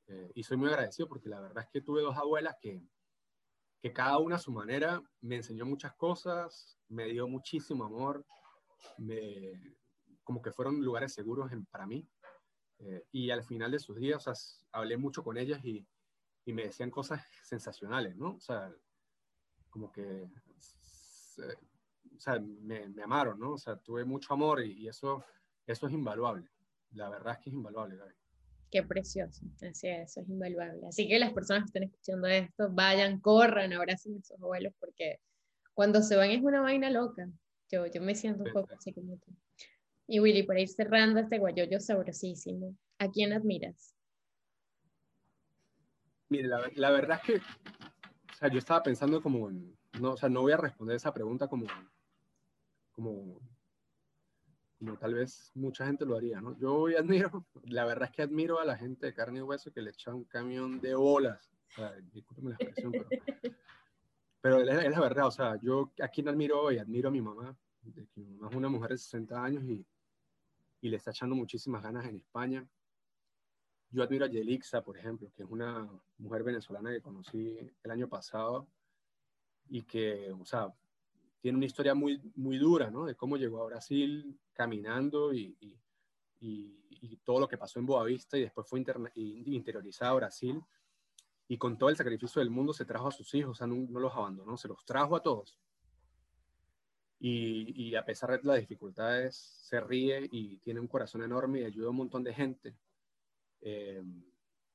eh, 0.08 0.32
y 0.36 0.43
soy 0.43 0.58
muy 0.58 0.70
agradecido 0.70 1.08
porque 1.08 1.30
la 1.30 1.39
verdad 1.39 1.64
es 1.64 1.70
que 1.70 1.82
tuve 1.82 2.01
dos 2.01 2.18
abuelas 2.18 2.56
que, 2.60 2.82
que 3.82 3.93
cada 3.93 4.18
una 4.18 4.36
a 4.36 4.39
su 4.39 4.51
manera 4.51 5.01
me 5.22 5.38
enseñó 5.38 5.66
muchas 5.66 5.93
cosas, 5.95 6.78
me 6.89 7.06
dio 7.06 7.28
muchísimo 7.28 7.86
amor, 7.86 8.26
me, 8.97 9.78
como 10.24 10.41
que 10.41 10.51
fueron 10.51 10.84
lugares 10.84 11.14
seguros 11.14 11.51
para 11.70 11.86
mí. 11.86 12.08
Eh, 12.80 13.06
y 13.12 13.30
al 13.30 13.43
final 13.43 13.72
de 13.72 13.80
sus 13.80 13.97
días, 13.97 14.28
o 14.28 14.34
sea, 14.34 14.54
hablé 14.72 14.97
mucho 14.97 15.24
con 15.24 15.38
ellas 15.38 15.64
y, 15.64 15.88
y, 16.45 16.54
me 16.54 16.64
decían 16.64 16.91
cosas 16.91 17.22
sensacionales, 17.43 18.16
¿no? 18.18 18.36
O 18.36 18.39
sea, 18.41 18.74
como 19.70 19.91
que, 19.91 20.30
o 22.16 22.20
sea, 22.20 22.39
me, 22.39 22.89
me, 22.89 23.04
amaron, 23.04 23.39
¿no? 23.39 23.54
O 23.54 23.58
sea, 23.58 23.78
tuve 23.78 24.04
mucho 24.04 24.34
amor 24.34 24.64
y, 24.64 24.74
y, 24.74 24.88
eso, 24.88 25.24
eso 25.66 25.88
es 25.88 25.93
invaluable. 25.93 26.49
La 26.91 27.10
verdad 27.10 27.34
es 27.34 27.39
que 27.39 27.49
es 27.49 27.56
invaluable, 27.56 27.95
Gaby. 27.95 28.23
Qué 28.74 28.82
precioso, 28.82 29.46
así 29.62 29.88
es, 29.88 30.10
eso 30.10 30.22
es 30.22 30.30
invaluable. 30.30 30.88
Así 30.88 31.08
que 31.08 31.20
las 31.20 31.32
personas 31.32 31.62
que 31.62 31.68
estén 31.68 31.84
escuchando 31.84 32.26
esto, 32.28 32.72
vayan, 32.72 33.20
corran, 33.20 33.72
abracen 33.72 34.18
a 34.18 34.24
sus 34.24 34.32
abuelos, 34.42 34.74
porque 34.80 35.20
cuando 35.76 36.02
se 36.02 36.16
van 36.16 36.32
es 36.32 36.42
una 36.42 36.60
vaina 36.60 36.90
loca. 36.90 37.30
Yo, 37.72 37.86
yo 37.86 38.02
me 38.02 38.16
siento 38.16 38.44
un 38.44 38.52
poco 38.52 38.74
así 38.74 38.92
como 38.92 39.18
tú. 39.18 39.32
Y 40.08 40.20
Willy, 40.20 40.42
para 40.42 40.60
ir 40.60 40.70
cerrando 40.70 41.20
este 41.20 41.38
guayoyo 41.38 41.80
sabrosísimo, 41.80 42.76
¿a 42.98 43.12
quién 43.12 43.32
admiras? 43.32 43.94
Mire, 46.30 46.48
la, 46.48 46.68
la, 46.74 46.90
verdad 46.90 47.20
es 47.22 47.28
que, 47.28 47.36
o 47.36 48.36
sea, 48.40 48.50
yo 48.50 48.58
estaba 48.58 48.82
pensando 48.82 49.22
como, 49.22 49.52
no, 49.52 50.14
o 50.14 50.18
sea, 50.18 50.30
no 50.30 50.42
voy 50.42 50.54
a 50.54 50.58
responder 50.58 50.96
esa 50.96 51.14
pregunta 51.14 51.48
como, 51.48 51.68
como 52.92 53.40
como 54.84 54.98
tal 54.98 55.14
vez 55.14 55.52
mucha 55.56 55.86
gente 55.86 56.06
lo 56.06 56.18
haría, 56.18 56.42
¿no? 56.42 56.58
Yo 56.60 56.76
hoy 56.76 56.96
admiro, 56.96 57.46
la 57.68 57.86
verdad 57.86 58.10
es 58.10 58.12
que 58.12 58.22
admiro 58.22 58.60
a 58.60 58.66
la 58.66 58.76
gente 58.78 59.06
de 59.06 59.14
carne 59.14 59.40
y 59.40 59.42
hueso 59.42 59.72
que 59.72 59.82
le 59.82 59.92
echa 59.92 60.14
un 60.14 60.26
camión 60.26 60.82
de 60.82 60.94
bolas. 60.94 61.50
O 61.70 61.76
sea, 61.76 61.94
discúlpeme 62.12 62.50
la 62.52 62.58
expresión, 62.60 62.92
pero, 62.92 63.08
pero 64.42 64.60
es, 64.60 64.92
la 64.92 65.00
verdad, 65.00 65.28
o 65.28 65.32
sea, 65.32 65.58
yo 65.62 65.94
a 66.02 66.10
quien 66.10 66.28
admiro 66.28 66.62
hoy, 66.62 66.80
admiro 66.80 67.08
a 67.08 67.12
mi 67.12 67.22
mamá, 67.22 67.58
de 67.82 68.06
que 68.08 68.20
mi 68.20 68.36
mamá 68.36 68.50
es 68.50 68.58
una 68.58 68.68
mujer 68.68 68.92
de 68.92 68.98
60 68.98 69.44
años 69.44 69.64
y, 69.64 69.86
y 70.82 70.90
le 70.90 70.98
está 70.98 71.12
echando 71.12 71.36
muchísimas 71.36 71.82
ganas 71.82 72.06
en 72.06 72.18
España. 72.18 72.68
Yo 73.90 74.04
admiro 74.04 74.26
a 74.26 74.30
Yelixa, 74.30 74.84
por 74.84 74.98
ejemplo, 74.98 75.32
que 75.34 75.44
es 75.44 75.50
una 75.50 75.90
mujer 76.18 76.44
venezolana 76.44 76.92
que 76.92 77.02
conocí 77.02 77.58
el 77.84 77.92
año 77.92 78.10
pasado 78.10 78.68
y 79.70 79.84
que, 79.84 80.32
o 80.32 80.46
sea, 80.46 80.74
tiene 81.44 81.58
una 81.58 81.66
historia 81.66 81.94
muy, 81.94 82.22
muy 82.36 82.58
dura, 82.58 82.89
¿no? 82.89 83.04
De 83.04 83.16
cómo 83.16 83.36
llegó 83.36 83.62
a 83.62 83.66
Brasil 83.66 84.39
caminando 84.54 85.34
y, 85.34 85.54
y, 85.60 85.78
y, 86.39 87.18
todo 87.18 87.41
lo 87.41 87.50
que 87.50 87.58
pasó 87.58 87.80
en 87.80 87.86
Boavista 87.86 88.38
y 88.38 88.44
después 88.44 88.66
fue 88.66 88.82
interiorizada 89.18 90.12
a 90.12 90.16
Brasil. 90.16 90.64
Y 91.50 91.58
con 91.58 91.78
todo 91.78 91.89
el 91.89 91.98
sacrificio 91.98 92.39
del 92.39 92.50
mundo 92.50 92.72
se 92.72 92.86
trajo 92.86 93.10
a 93.10 93.12
sus 93.12 93.36
hijos, 93.36 93.52
o 93.52 93.56
sea, 93.56 93.68
no, 93.68 93.76
no 93.76 94.00
los 94.00 94.14
abandonó, 94.14 94.56
se 94.56 94.70
los 94.70 94.86
trajo 94.86 95.18
a 95.18 95.22
todos. 95.22 95.60
Y, 97.20 97.94
a 97.96 98.06
pesar 98.06 98.32
de 98.32 98.48
las 98.48 98.62
dificultades, 98.62 99.36
se 99.36 99.82
ríe 99.82 100.30
y 100.32 100.60
tiene 100.60 100.80
un 100.80 100.88
corazón 100.88 101.24
enorme 101.24 101.60
y 101.60 101.66
ayuda 101.66 101.88
a 101.88 101.89
un 101.89 101.98
montón 101.98 102.24
de 102.24 102.34
gente. 102.34 102.78
Eh, 103.60 104.02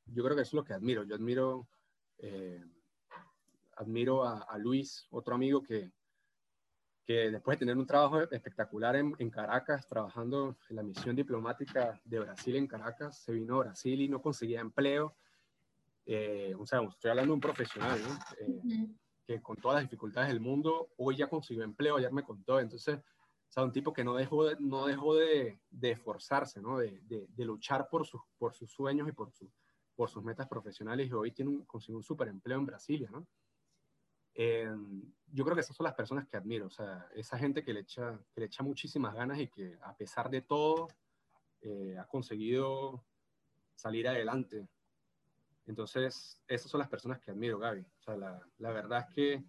yo 0.04 0.22
creo 0.22 0.36
que 0.36 0.42
eso 0.42 0.50
es 0.50 0.54
lo 0.54 0.64
que 0.64 0.74
admiro. 0.74 1.02
Yo 1.04 1.14
admiro, 1.14 1.66
eh, 2.18 2.62
admiro 3.76 4.22
a, 4.22 4.42
a, 4.42 4.58
Luis, 4.58 5.06
otro 5.10 5.34
amigo 5.34 5.62
que, 5.62 5.92
que 7.08 7.30
después 7.30 7.56
de 7.56 7.60
tener 7.60 7.78
un 7.78 7.86
trabajo 7.86 8.20
espectacular 8.20 8.94
en, 8.94 9.30
Caracas, 9.30 9.86
trabajando 9.86 10.58
en 10.68 10.76
la 10.76 10.82
misión 10.82 11.16
diplomática 11.16 11.98
de 12.04 12.18
Brasil 12.18 12.54
en 12.56 12.66
Caracas, 12.66 13.16
se 13.16 13.32
vino 13.32 13.54
a 13.54 13.64
Brasil 13.64 13.98
y 14.02 14.10
no 14.10 14.20
conseguía 14.20 14.60
empleo. 14.60 15.16
Eh, 16.04 16.54
o 16.58 16.66
sea, 16.66 16.82
estoy 16.82 17.10
hablando 17.10 17.30
de 17.30 17.34
un 17.36 17.40
profesional, 17.40 17.98
¿no? 18.02 18.18
Eh, 18.38 18.90
que 19.24 19.40
con 19.40 19.56
todas 19.56 19.76
las 19.76 19.84
dificultades 19.84 20.28
del 20.28 20.40
mundo, 20.40 20.90
hoy 20.98 21.16
ya 21.16 21.30
consiguió 21.30 21.64
empleo, 21.64 21.96
ayer 21.96 22.12
me 22.12 22.24
contó. 22.24 22.60
Entonces, 22.60 22.98
o 22.98 23.52
sea, 23.52 23.64
un 23.64 23.72
tipo 23.72 23.90
que 23.94 24.04
no 24.04 24.14
dejó 24.14 24.44
de, 24.44 24.56
no 24.60 24.84
dejó 24.84 25.16
de, 25.16 25.58
de 25.70 25.92
esforzarse, 25.92 26.60
¿no? 26.60 26.76
De, 26.76 27.00
de, 27.08 27.44
luchar 27.46 27.88
por 27.88 28.06
sus, 28.06 28.20
por 28.36 28.52
sus 28.52 28.70
sueños 28.70 29.08
y 29.08 29.12
por, 29.12 29.32
su, 29.32 29.50
por 29.96 30.10
sus 30.10 30.22
metas 30.22 30.46
profesionales 30.46 31.08
y 31.08 31.12
hoy 31.14 31.32
tiene 31.32 31.52
un, 31.52 31.64
consiguió 31.64 31.96
un 31.96 32.04
super 32.04 32.28
empleo 32.28 32.58
en 32.58 32.66
Brasilia, 32.66 33.08
¿no? 33.10 33.26
Eh, 34.40 34.72
yo 35.32 35.44
creo 35.44 35.56
que 35.56 35.62
esas 35.62 35.74
son 35.74 35.82
las 35.82 35.94
personas 35.94 36.28
que 36.28 36.36
admiro, 36.36 36.66
o 36.66 36.70
sea, 36.70 37.08
esa 37.16 37.36
gente 37.36 37.64
que 37.64 37.72
le 37.72 37.80
echa, 37.80 38.16
que 38.32 38.40
le 38.40 38.46
echa 38.46 38.62
muchísimas 38.62 39.12
ganas 39.12 39.40
y 39.40 39.48
que 39.48 39.76
a 39.82 39.96
pesar 39.96 40.30
de 40.30 40.42
todo 40.42 40.86
eh, 41.60 41.96
ha 41.98 42.06
conseguido 42.06 43.04
salir 43.74 44.06
adelante. 44.06 44.68
Entonces, 45.66 46.40
esas 46.46 46.70
son 46.70 46.78
las 46.78 46.88
personas 46.88 47.18
que 47.18 47.32
admiro, 47.32 47.58
Gaby. 47.58 47.80
O 47.80 48.00
sea, 48.00 48.16
la, 48.16 48.40
la 48.58 48.70
verdad 48.70 49.06
es 49.08 49.14
que 49.14 49.44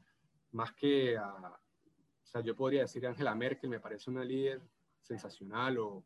más 0.54 0.74
que 0.74 1.16
a, 1.16 1.36
o 1.36 2.26
sea, 2.26 2.42
yo 2.42 2.56
podría 2.56 2.82
decir 2.82 3.06
Angela 3.06 3.36
Merkel 3.36 3.70
me 3.70 3.80
parece 3.80 4.10
una 4.10 4.24
líder 4.24 4.60
sensacional 5.02 5.78
o, 5.78 6.04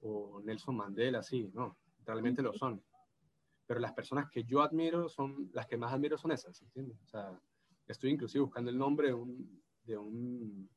o 0.00 0.40
Nelson 0.42 0.74
Mandela, 0.74 1.22
sí, 1.22 1.50
no, 1.52 1.76
realmente 2.06 2.40
lo 2.40 2.54
son. 2.54 2.82
Pero 3.66 3.78
las 3.78 3.92
personas 3.92 4.30
que 4.30 4.42
yo 4.42 4.62
admiro 4.62 5.06
son, 5.10 5.50
las 5.52 5.66
que 5.66 5.76
más 5.76 5.92
admiro 5.92 6.16
son 6.16 6.32
esas, 6.32 6.62
¿entiendes? 6.62 6.98
O 7.02 7.06
sea, 7.06 7.38
estoy 7.86 8.10
inclusive 8.10 8.44
buscando 8.44 8.70
el 8.70 8.78
nombre 8.78 9.08
de 9.08 9.14
un, 9.14 9.62
de 9.84 9.96
un, 9.96 10.70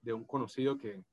de 0.00 0.12
un 0.12 0.24
conocido 0.24 0.76
que, 0.76 1.04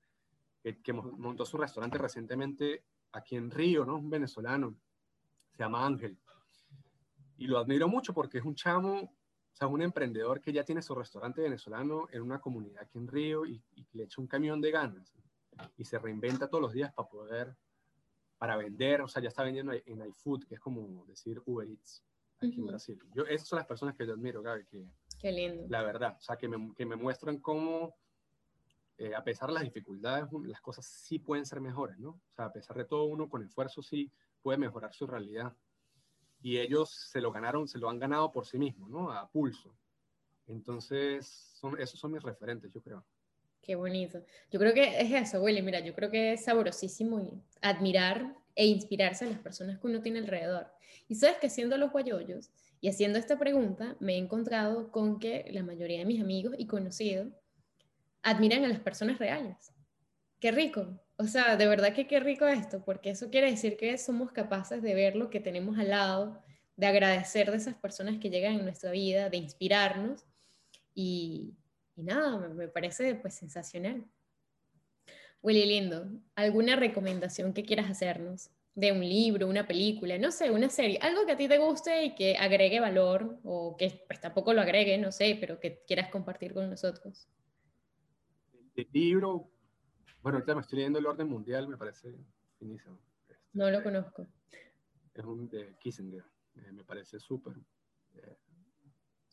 que, 0.83 0.93
montó 0.93 1.45
su 1.45 1.57
restaurante 1.57 1.97
recientemente 1.97 2.83
aquí 3.11 3.35
en 3.35 3.51
Río, 3.51 3.85
¿no? 3.85 3.97
Un 3.97 4.09
venezolano, 4.09 4.77
se 5.51 5.63
llama 5.63 5.85
Ángel. 5.85 6.17
Y 7.37 7.47
lo 7.47 7.59
admiro 7.59 7.87
mucho 7.87 8.13
porque 8.13 8.39
es 8.39 8.45
un 8.45 8.55
chamo, 8.55 9.01
o 9.01 9.55
sea, 9.55 9.67
un 9.67 9.81
emprendedor 9.81 10.41
que 10.41 10.51
ya 10.51 10.63
tiene 10.63 10.81
su 10.81 10.93
restaurante 10.95 11.41
venezolano 11.41 12.07
en 12.11 12.21
una 12.21 12.39
comunidad 12.39 12.83
aquí 12.83 12.97
en 12.97 13.07
Río 13.07 13.45
y, 13.45 13.63
le 13.93 14.03
echa 14.03 14.21
un 14.21 14.27
camión 14.27 14.61
de 14.61 14.71
ganas 14.71 15.13
y 15.75 15.85
se 15.85 15.97
reinventa 15.97 16.47
todos 16.47 16.61
los 16.61 16.73
días 16.73 16.93
para 16.93 17.07
poder, 17.07 17.57
para 18.37 18.57
vender, 18.57 19.01
o 19.01 19.07
sea, 19.07 19.21
ya 19.21 19.29
está 19.29 19.43
vendiendo 19.43 19.73
en 19.73 20.05
iFood, 20.07 20.43
que 20.43 20.55
es 20.55 20.59
como 20.59 21.03
decir 21.05 21.41
Uber 21.45 21.67
Eats 21.67 22.03
aquí 22.39 22.59
en 22.59 22.67
Brasil. 22.67 22.99
Yo, 23.15 23.23
esas 23.25 23.47
son 23.47 23.57
las 23.57 23.65
personas 23.65 23.95
que 23.95 24.05
yo 24.05 24.13
admiro, 24.13 24.43
Gaby, 24.43 24.65
que, 24.65 24.87
Qué 25.19 25.31
lindo. 25.31 25.65
La 25.69 25.83
verdad, 25.83 26.15
o 26.17 26.21
sea, 26.21 26.37
que 26.37 26.47
me, 26.47 26.73
que 26.75 26.85
me 26.85 26.95
muestran 26.95 27.39
cómo, 27.39 27.95
eh, 28.97 29.15
a 29.15 29.23
pesar 29.23 29.49
de 29.49 29.55
las 29.55 29.63
dificultades, 29.63 30.25
las 30.45 30.61
cosas 30.61 30.85
sí 30.85 31.19
pueden 31.19 31.45
ser 31.45 31.59
mejores, 31.61 31.97
¿no? 31.97 32.09
O 32.09 32.33
sea, 32.35 32.45
a 32.45 32.53
pesar 32.53 32.77
de 32.77 32.85
todo, 32.85 33.05
uno 33.05 33.29
con 33.29 33.43
esfuerzo 33.43 33.81
sí 33.81 34.11
puede 34.41 34.57
mejorar 34.57 34.93
su 34.93 35.07
realidad. 35.07 35.53
Y 36.41 36.59
ellos 36.59 36.91
se 37.11 37.19
lo 37.19 37.31
ganaron, 37.31 37.67
se 37.67 37.79
lo 37.79 37.89
han 37.89 37.99
ganado 37.99 38.31
por 38.31 38.45
sí 38.45 38.59
mismos, 38.59 38.89
¿no? 38.89 39.11
A 39.11 39.27
pulso. 39.29 39.75
Entonces, 40.47 41.27
son, 41.55 41.79
esos 41.81 41.99
son 41.99 42.11
mis 42.11 42.23
referentes, 42.23 42.71
yo 42.71 42.81
creo. 42.81 43.03
Qué 43.61 43.75
bonito. 43.75 44.23
Yo 44.49 44.59
creo 44.59 44.73
que 44.73 45.01
es 45.01 45.11
eso, 45.11 45.41
Willy. 45.41 45.61
Mira, 45.61 45.79
yo 45.81 45.93
creo 45.93 46.09
que 46.09 46.33
es 46.33 46.45
sabrosísimo 46.45 47.43
admirar 47.61 48.35
e 48.55 48.65
inspirarse 48.65 49.25
en 49.25 49.31
las 49.31 49.39
personas 49.41 49.77
que 49.79 49.87
uno 49.87 50.01
tiene 50.01 50.19
alrededor. 50.19 50.67
Y 51.09 51.15
sabes 51.15 51.37
que 51.37 51.49
siendo 51.49 51.77
los 51.77 51.91
guayoyos, 51.91 52.49
y 52.79 52.89
haciendo 52.89 53.17
esta 53.19 53.39
pregunta 53.39 53.95
me 53.99 54.15
he 54.15 54.17
encontrado 54.17 54.91
con 54.91 55.19
que 55.19 55.45
la 55.51 55.63
mayoría 55.63 55.99
de 55.99 56.05
mis 56.05 56.21
amigos 56.21 56.55
y 56.57 56.67
conocidos 56.67 57.33
admiran 58.21 58.65
a 58.65 58.67
las 58.67 58.79
personas 58.79 59.19
reales. 59.19 59.73
Qué 60.39 60.51
rico. 60.51 60.99
O 61.17 61.25
sea, 61.25 61.57
de 61.57 61.67
verdad 61.67 61.93
que 61.93 62.07
qué 62.07 62.19
rico 62.19 62.45
esto, 62.45 62.83
porque 62.85 63.09
eso 63.11 63.29
quiere 63.29 63.49
decir 63.49 63.77
que 63.77 63.97
somos 63.97 64.31
capaces 64.31 64.81
de 64.83 64.93
ver 64.93 65.15
lo 65.15 65.29
que 65.29 65.39
tenemos 65.39 65.79
al 65.79 65.89
lado, 65.89 66.43
de 66.75 66.85
agradecer 66.85 67.49
de 67.49 67.57
esas 67.57 67.75
personas 67.75 68.19
que 68.19 68.29
llegan 68.29 68.53
en 68.53 68.63
nuestra 68.63 68.91
vida, 68.91 69.29
de 69.29 69.37
inspirarnos. 69.37 70.25
Y, 70.93 71.55
y 71.95 72.03
nada, 72.03 72.37
me 72.49 72.67
parece 72.67 73.15
pues 73.15 73.33
sensacional. 73.33 74.05
Willy 75.41 75.65
Lindo, 75.65 76.07
¿alguna 76.35 76.75
recomendación 76.75 77.53
que 77.53 77.63
quieras 77.63 77.89
hacernos? 77.89 78.51
De 78.77 78.91
un 78.91 78.99
libro, 78.99 79.47
una 79.47 79.65
película, 79.65 80.19
no 80.19 80.31
sé, 80.31 80.51
una 80.51 80.69
serie, 80.69 80.99
algo 81.01 81.25
que 81.25 81.31
a 81.31 81.35
ti 81.35 81.47
te 81.47 81.57
guste 81.57 82.05
y 82.05 82.13
que 82.13 82.37
agregue 82.37 82.79
valor 82.79 83.39
o 83.43 83.75
que 83.75 84.03
pues 84.05 84.21
tampoco 84.21 84.53
lo 84.53 84.61
agregue, 84.61 84.99
no 84.99 85.11
sé, 85.11 85.35
pero 85.39 85.59
que 85.59 85.81
quieras 85.87 86.11
compartir 86.11 86.53
con 86.53 86.69
nosotros. 86.69 87.27
El 88.75 88.87
libro, 88.93 89.49
bueno, 90.21 90.37
ahorita 90.37 90.53
me 90.53 90.61
estoy 90.61 90.77
leyendo 90.77 90.99
El 90.99 91.07
Orden 91.07 91.27
Mundial, 91.27 91.67
me 91.67 91.75
parece 91.75 92.13
finísimo. 92.59 92.99
no 93.53 93.71
lo 93.71 93.81
conozco. 93.81 94.27
Es 95.11 95.25
un 95.25 95.49
de 95.49 95.75
Kissinger, 95.79 96.23
eh, 96.57 96.71
me 96.71 96.83
parece 96.83 97.19
súper. 97.19 97.55
Eh, 98.13 98.37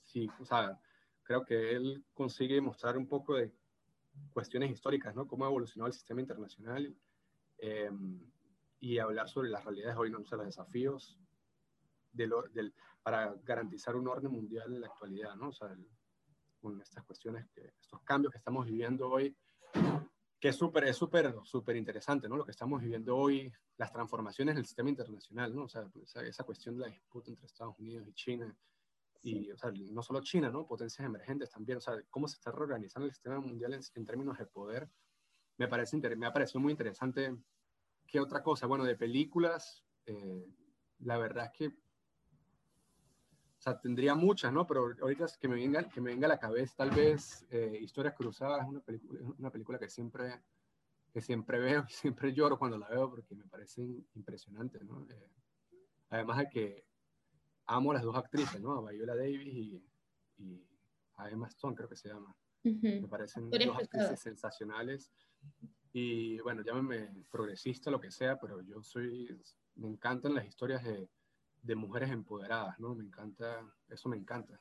sí, 0.07 0.27
o 0.41 0.47
sea, 0.47 0.81
creo 1.23 1.45
que 1.45 1.73
él 1.73 2.03
consigue 2.15 2.63
mostrar 2.63 2.97
un 2.97 3.07
poco 3.07 3.35
de 3.35 3.53
cuestiones 4.33 4.71
históricas, 4.71 5.15
¿no? 5.15 5.27
Cómo 5.27 5.45
ha 5.45 5.49
evolucionado 5.49 5.89
el 5.89 5.93
sistema 5.93 6.23
internacional 6.23 6.97
eh, 7.59 7.91
y 8.85 8.99
hablar 8.99 9.31
sobre 9.31 9.49
las 9.49 9.65
realidades 9.65 9.97
hoy, 9.97 10.11
¿no? 10.11 10.19
O 10.19 10.27
sea, 10.27 10.37
los 10.37 10.47
desafíos 10.47 11.19
del, 12.13 12.31
del, 12.53 12.75
para 13.03 13.35
garantizar 13.43 13.97
un 13.97 14.07
orden 14.07 14.31
mundial 14.31 14.75
en 14.75 14.83
la 14.83 14.89
actualidad, 14.89 15.35
¿no? 15.37 15.49
O 15.49 15.53
sea, 15.53 15.69
el, 15.69 15.89
con 16.61 16.79
estas 16.83 17.03
cuestiones, 17.05 17.49
que, 17.55 17.73
estos 17.81 18.03
cambios 18.03 18.31
que 18.31 18.39
estamos 18.39 18.67
viviendo 18.67 19.09
hoy, 19.09 19.35
que 20.39 20.49
es 20.49 20.57
súper, 20.57 20.85
es 20.85 20.97
súper, 20.97 21.35
súper 21.45 21.77
interesante, 21.77 22.29
¿no? 22.29 22.37
Lo 22.37 22.45
que 22.45 22.51
estamos 22.51 22.83
viviendo 22.83 23.17
hoy, 23.17 23.51
las 23.79 23.91
transformaciones 23.91 24.53
en 24.53 24.59
el 24.59 24.67
sistema 24.67 24.91
internacional, 24.91 25.57
¿no? 25.57 25.65
O 25.65 25.69
sea, 25.69 25.89
esa, 26.03 26.21
esa 26.21 26.45
cuestión 26.45 26.77
de 26.77 26.83
la 26.83 26.89
disputa 26.89 27.31
entre 27.31 27.47
Estados 27.47 27.79
Unidos 27.79 28.07
y 28.07 28.13
China, 28.13 28.55
y 29.23 29.51
o 29.51 29.57
sea, 29.57 29.73
no 29.73 30.03
solo 30.03 30.21
China, 30.21 30.51
¿no? 30.51 30.67
Potencias 30.67 31.07
emergentes 31.07 31.49
también, 31.49 31.79
o 31.79 31.81
sea, 31.81 31.95
cómo 32.11 32.29
se 32.29 32.35
está 32.35 32.53
reorganizando 32.53 33.07
el 33.07 33.13
sistema 33.13 33.41
mundial 33.41 33.73
en, 33.73 33.81
en 33.95 34.05
términos 34.05 34.37
de 34.37 34.45
poder, 34.45 34.91
me, 35.57 35.69
parece, 35.69 35.97
me 35.97 36.27
ha 36.27 36.33
parecido 36.35 36.61
muy 36.61 36.73
interesante. 36.73 37.35
¿Qué 38.15 38.21
otra 38.21 38.45
cosa? 38.45 38.69
Bueno, 38.69 38.85
de 38.85 38.95
películas, 38.95 39.85
eh, 40.07 40.47
la 41.01 41.19
verdad 41.19 41.47
es 41.47 41.51
que, 41.51 41.67
o 41.67 41.73
sea, 43.59 43.81
tendría 43.81 44.15
muchas, 44.15 44.53
¿no? 44.53 44.69
Pero 44.69 44.95
ahorita 45.03 45.27
que 45.41 45.49
me 45.49 45.57
venga, 45.57 45.89
que 45.89 46.01
me 46.01 46.13
venga 46.13 46.27
a 46.27 46.29
la 46.29 46.39
cabeza, 46.39 46.77
tal 46.77 46.93
vez 46.93 47.45
eh, 47.51 47.77
Historias 47.83 48.15
Cruzadas 48.15 48.63
es 48.63 48.69
una 48.69 48.79
película, 48.79 49.21
una 49.37 49.51
película 49.51 49.81
que 49.81 49.89
siempre 49.89 50.45
que 51.13 51.21
siempre 51.21 51.59
veo 51.59 51.85
y 51.89 51.93
siempre 51.93 52.33
lloro 52.33 52.57
cuando 52.57 52.79
la 52.79 52.89
veo 52.89 53.11
porque 53.11 53.35
me 53.35 53.47
parecen 53.47 54.07
impresionantes, 54.15 54.85
¿no? 54.85 55.05
Eh, 55.11 55.31
además 56.11 56.39
de 56.39 56.49
que 56.51 56.87
amo 57.67 57.91
a 57.91 57.95
las 57.95 58.05
dos 58.05 58.15
actrices, 58.15 58.61
¿no? 58.61 58.87
A 58.87 58.93
Viola 58.93 59.17
Davis 59.17 59.55
y, 59.55 59.85
y 60.39 60.65
a 61.17 61.31
Emma 61.31 61.49
Stone, 61.49 61.75
creo 61.75 61.89
que 61.89 61.97
se 61.97 62.11
llama. 62.11 62.33
Uh 62.63 62.69
-huh. 62.69 63.01
Me 63.01 63.09
parecen 63.09 63.51
dos 63.51 63.77
actrices 63.77 64.21
sensacionales. 64.21 65.11
Y 65.97 66.41
bueno, 66.41 66.63
llámeme 66.63 67.09
progresista, 67.31 67.89
lo 67.89 68.01
que 68.01 68.11
sea, 68.11 68.37
pero 68.41 68.61
yo 68.63 68.83
soy, 68.83 69.41
me 69.77 69.87
encantan 69.87 70.35
las 70.35 70.45
historias 70.45 70.83
de, 70.83 71.09
de 71.63 71.77
mujeres 71.77 72.11
empoderadas, 72.11 72.81
¿no? 72.81 72.97
Me 72.97 73.05
encanta, 73.05 73.65
eso 73.89 74.09
me 74.09 74.17
encanta. 74.17 74.61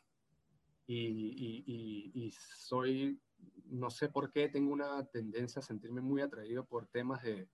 Y, 0.86 0.96
y, 0.96 1.64
y, 1.66 2.26
y, 2.26 2.32
soy, 2.32 3.20
no 3.66 3.90
sé 3.90 4.10
por 4.10 4.32
qué, 4.32 4.48
tengo 4.48 4.72
una 4.72 5.08
tendencia 5.08 5.60
a 5.60 5.64
sentirme 5.64 6.02
muy 6.02 6.22
atraído 6.22 6.66
por 6.68 6.86
temas 6.86 7.24
de, 7.24 7.50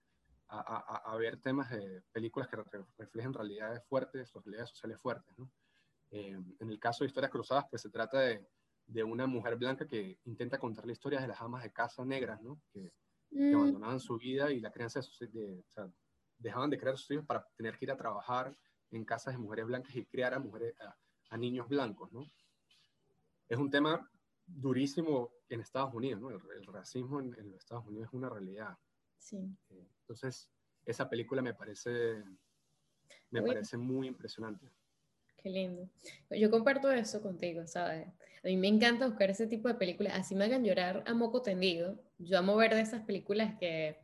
a, 0.49 0.59
a, 0.59 1.13
a, 1.13 1.15
ver 1.15 1.37
temas 1.37 1.69
de 1.69 2.01
películas 2.11 2.49
que 2.49 2.57
reflejen 2.97 3.33
realidades 3.33 3.81
fuertes, 3.85 4.33
realidades 4.33 4.71
sociales 4.71 4.99
fuertes. 4.99 5.37
¿no? 5.37 5.49
Eh, 6.11 6.37
en 6.59 6.69
el 6.69 6.79
caso 6.81 7.05
de 7.05 7.07
Historias 7.07 7.31
Cruzadas, 7.31 7.63
pues 7.69 7.81
se 7.81 7.89
trata 7.89 8.19
de, 8.19 8.45
de, 8.87 9.05
una 9.05 9.25
mujer 9.25 9.55
blanca 9.55 9.87
que 9.87 10.19
intenta 10.25 10.59
contar 10.59 10.85
la 10.85 10.91
historia 10.91 11.21
de 11.21 11.29
las 11.29 11.39
amas 11.39 11.63
de 11.63 11.71
casa 11.71 12.03
negras, 12.03 12.41
¿no? 12.41 12.59
que. 12.73 12.91
Que 13.29 13.53
abandonaban 13.53 13.99
su 13.99 14.17
vida 14.17 14.51
y 14.51 14.59
la 14.59 14.71
crianza 14.71 14.99
de 14.99 15.03
sus, 15.03 15.19
de, 15.31 15.59
o 15.59 15.71
sea, 15.71 15.91
dejaban 16.37 16.69
de 16.69 16.77
crear 16.77 16.97
sus 16.97 17.11
hijos 17.11 17.25
para 17.25 17.45
tener 17.55 17.77
que 17.77 17.85
ir 17.85 17.91
a 17.91 17.97
trabajar 17.97 18.55
en 18.91 19.05
casas 19.05 19.33
de 19.33 19.39
mujeres 19.39 19.65
blancas 19.65 19.95
y 19.95 20.05
criar 20.05 20.33
a, 20.33 20.39
mujeres, 20.39 20.75
a, 20.79 20.97
a 21.29 21.37
niños 21.37 21.67
blancos. 21.67 22.11
¿no? 22.11 22.29
Es 23.47 23.57
un 23.57 23.69
tema 23.69 24.09
durísimo 24.45 25.31
en 25.47 25.61
Estados 25.61 25.93
Unidos, 25.93 26.19
¿no? 26.21 26.29
el, 26.29 26.39
el 26.57 26.65
racismo 26.65 27.19
en, 27.19 27.35
en 27.37 27.51
los 27.51 27.59
Estados 27.59 27.85
Unidos 27.85 28.07
es 28.07 28.13
una 28.13 28.29
realidad. 28.29 28.77
Sí. 29.17 29.37
Entonces, 30.01 30.49
esa 30.85 31.07
película 31.07 31.41
me 31.41 31.53
parece, 31.53 32.23
me 33.29 33.41
Uy. 33.41 33.47
parece 33.47 33.77
muy 33.77 34.07
impresionante. 34.07 34.67
Qué 35.37 35.49
lindo. 35.49 35.87
Yo 36.31 36.49
comparto 36.49 36.91
eso 36.91 37.21
contigo, 37.21 37.65
¿sabes? 37.67 38.07
A 38.43 38.47
mí 38.47 38.57
me 38.57 38.67
encanta 38.67 39.07
buscar 39.07 39.29
ese 39.29 39.47
tipo 39.47 39.67
de 39.67 39.75
películas, 39.75 40.13
así 40.15 40.35
me 40.35 40.45
hagan 40.45 40.63
llorar 40.63 41.03
a 41.05 41.13
moco 41.13 41.41
tendido. 41.41 41.99
Yo 42.19 42.37
amo 42.37 42.55
ver 42.55 42.75
de 42.75 42.81
esas 42.81 43.03
películas 43.03 43.55
que, 43.59 43.97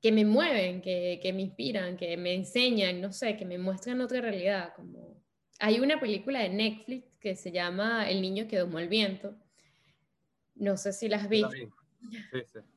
que 0.00 0.12
me 0.12 0.24
mueven, 0.24 0.80
que, 0.80 1.18
que 1.22 1.32
me 1.32 1.42
inspiran, 1.42 1.96
que 1.96 2.16
me 2.16 2.34
enseñan, 2.34 3.00
no 3.00 3.12
sé, 3.12 3.36
que 3.36 3.44
me 3.44 3.58
muestran 3.58 4.00
otra 4.00 4.20
realidad. 4.20 4.72
Como... 4.76 5.20
Hay 5.58 5.80
una 5.80 5.98
película 5.98 6.40
de 6.40 6.50
Netflix 6.50 7.06
que 7.18 7.36
se 7.36 7.50
llama 7.50 8.08
El 8.08 8.22
niño 8.22 8.46
que 8.46 8.58
domó 8.58 8.78
el 8.78 8.88
viento. 8.88 9.34
No 10.54 10.76
sé 10.76 10.92
si 10.92 11.08
la 11.08 11.16
has 11.16 11.28
visto. 11.28 11.50
Sí, 11.50 11.66
sí 12.52 12.60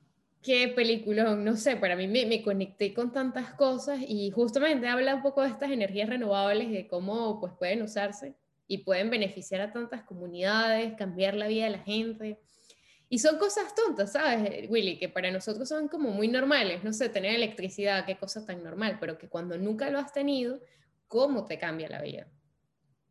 qué 0.48 0.70
película, 0.70 1.36
no 1.36 1.58
sé, 1.58 1.76
para 1.76 1.98
mí 1.98 2.08
me, 2.08 2.26
me, 2.26 2.42
conecté 2.42 2.94
con 2.94 3.12
tantas 3.12 3.54
cosas 3.56 4.00
y 4.08 4.32
justamente 4.32 4.88
habla 4.88 5.16
un 5.16 5.22
poco 5.22 5.42
de 5.42 5.50
estas 5.50 5.72
energías 5.72 6.08
renovables, 6.08 6.72
de 6.72 6.88
cómo 6.88 7.42
pues 7.42 7.52
pueden 7.60 7.82
usarse 7.82 8.34
y 8.66 8.78
pueden 8.80 9.10
beneficiar 9.10 9.60
a 9.60 9.74
tantas 9.74 10.04
comunidades, 10.04 10.94
cambiar 10.94 11.36
la 11.36 11.48
vida 11.48 11.66
de 11.66 11.72
la 11.72 11.80
gente. 11.80 12.40
Y 13.10 13.20
son 13.20 13.38
cosas 13.38 13.74
tontas, 13.74 14.12
¿sabes, 14.12 14.70
Willy? 14.70 15.00
Que 15.00 15.08
para 15.08 15.32
nosotros 15.32 15.70
son 15.70 15.88
como 15.88 16.10
muy 16.10 16.28
normales, 16.28 16.84
no 16.84 16.92
sé, 16.92 17.08
tener 17.08 17.36
electricidad, 17.36 18.06
qué 18.06 18.18
cosa 18.18 18.46
tan 18.46 18.64
normal, 18.64 18.98
pero 19.00 19.18
que 19.18 19.30
cuando 19.30 19.58
nunca 19.58 19.90
lo 19.90 20.00
has 20.00 20.12
tenido, 20.12 20.60
¿cómo 21.08 21.46
te 21.46 21.58
cambia 21.58 21.88
la 21.88 22.02
vida? 22.02 22.28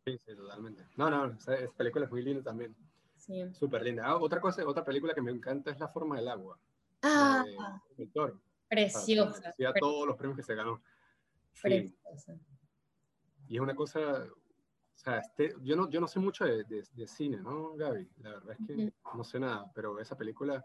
Sí, 0.04 0.18
sí, 0.18 0.36
totalmente. 0.36 0.84
No, 0.96 1.08
no, 1.08 1.32
esa, 1.32 1.56
película 1.76 2.04
es 2.04 2.10
muy 2.10 2.22
linda 2.22 2.42
también. 2.42 2.76
Sí. 3.16 3.42
Súper 3.54 3.82
linda. 3.82 4.04
Ah, 4.06 4.18
otra 4.18 4.40
cosa, 4.40 4.66
otra 4.66 4.84
película 4.84 5.14
que 5.14 5.22
me 5.22 5.32
encanta 5.32 5.70
es 5.70 5.80
La 5.80 5.88
forma 5.88 6.16
del 6.16 6.28
agua. 6.28 6.58
Ah, 7.02 7.44
de. 7.96 8.08
Preciosa. 8.68 9.54
Y 9.56 9.64
a 9.64 9.72
todos 9.72 10.06
los 10.06 10.16
premios 10.16 10.36
que 10.36 10.42
se 10.42 10.54
ganó. 10.54 10.82
Sí. 11.54 11.62
Preciosa. 11.62 12.38
Y 13.48 13.56
es 13.56 13.60
una 13.60 13.74
cosa, 13.74 14.26
o 14.96 14.98
sea, 14.98 15.18
este, 15.18 15.54
yo, 15.62 15.76
no, 15.76 15.90
yo 15.90 16.00
no 16.00 16.08
sé 16.08 16.18
mucho 16.18 16.44
de, 16.46 16.64
de, 16.64 16.82
de, 16.90 17.06
cine, 17.06 17.36
¿no, 17.36 17.74
Gaby? 17.74 18.08
La 18.22 18.30
verdad 18.30 18.56
es 18.58 18.66
que 18.66 18.92
no 19.14 19.24
sé 19.24 19.38
nada, 19.38 19.70
pero 19.74 20.00
esa 20.00 20.16
película, 20.16 20.64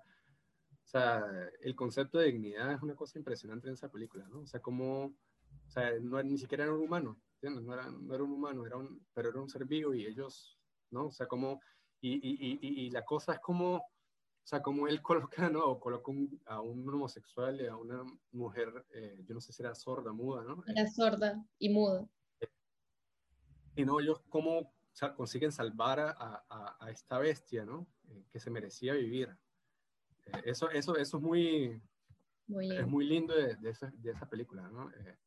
o 0.72 0.88
sea, 0.88 1.22
el 1.62 1.76
concepto 1.76 2.18
de 2.18 2.28
dignidad 2.28 2.72
es 2.72 2.82
una 2.82 2.96
cosa 2.96 3.20
impresionante 3.20 3.68
en 3.68 3.74
esa 3.74 3.90
película, 3.90 4.26
¿no? 4.30 4.40
O 4.40 4.48
sea, 4.48 4.62
como, 4.62 5.06
o 5.08 5.70
sea, 5.70 5.92
no, 6.00 6.24
ni 6.24 6.38
siquiera 6.38 6.64
era 6.64 6.74
un 6.74 6.82
humano, 6.82 7.20
¿entiendes? 7.36 7.66
No 7.66 7.74
era, 7.74 7.92
no 7.92 8.16
era 8.16 8.24
un 8.24 8.32
humano, 8.32 8.66
era 8.66 8.78
un, 8.78 9.06
pero 9.14 9.30
era 9.30 9.42
un 9.42 9.50
ser 9.50 9.66
vivo 9.66 9.94
y 9.94 10.06
ellos, 10.06 10.58
¿no? 10.92 11.08
O 11.08 11.12
sea, 11.12 11.28
como, 11.28 11.60
y, 12.00 12.14
y, 12.14 12.58
y, 12.62 12.86
y 12.86 12.90
la 12.90 13.04
cosa 13.04 13.34
es 13.34 13.40
como, 13.42 13.76
o 13.76 14.48
sea, 14.48 14.62
como 14.62 14.88
él 14.88 15.02
coloca, 15.04 15.50
¿no? 15.50 15.66
O 15.66 15.80
coloca 15.80 16.10
un, 16.10 16.42
a 16.46 16.62
un 16.62 16.88
homosexual 16.88 17.60
y 17.60 17.68
a 17.68 17.76
una 17.76 18.02
mujer, 18.32 18.86
eh, 18.94 19.24
yo 19.28 19.36
no 19.36 19.42
sé 19.42 19.52
si 19.52 19.62
era 19.62 19.76
sorda, 19.76 20.14
muda, 20.14 20.44
¿no? 20.46 20.64
Era 20.68 20.88
sorda 20.88 21.44
y 21.60 21.70
muda. 21.70 22.08
Y 23.76 23.86
no, 23.86 24.00
ellos 24.00 24.22
cómo 24.30 24.60
o 24.60 24.96
sea, 24.96 25.14
consiguen 25.14 25.52
salvar 25.52 26.00
a, 26.00 26.12
a, 26.50 26.78
a, 26.80 26.92
esta 26.92 27.18
bestia, 27.20 27.66
¿no? 27.66 27.88
Eh, 28.10 28.26
que 28.32 28.40
se 28.40 28.50
merecía 28.50 28.94
vivir. 28.94 29.30
Eh, 30.26 30.42
eso, 30.46 30.70
eso, 30.70 30.98
eso 30.98 31.18
es 31.18 31.24
muy, 31.24 31.82
muy 32.48 32.72
es 32.72 32.88
muy 32.88 33.06
lindo 33.06 33.34
de, 33.34 33.56
de, 33.56 33.70
esa, 33.70 33.92
de 33.96 34.12
esa 34.12 34.30
película, 34.30 34.68
¿no? 34.70 34.90
Eh, 34.92 35.18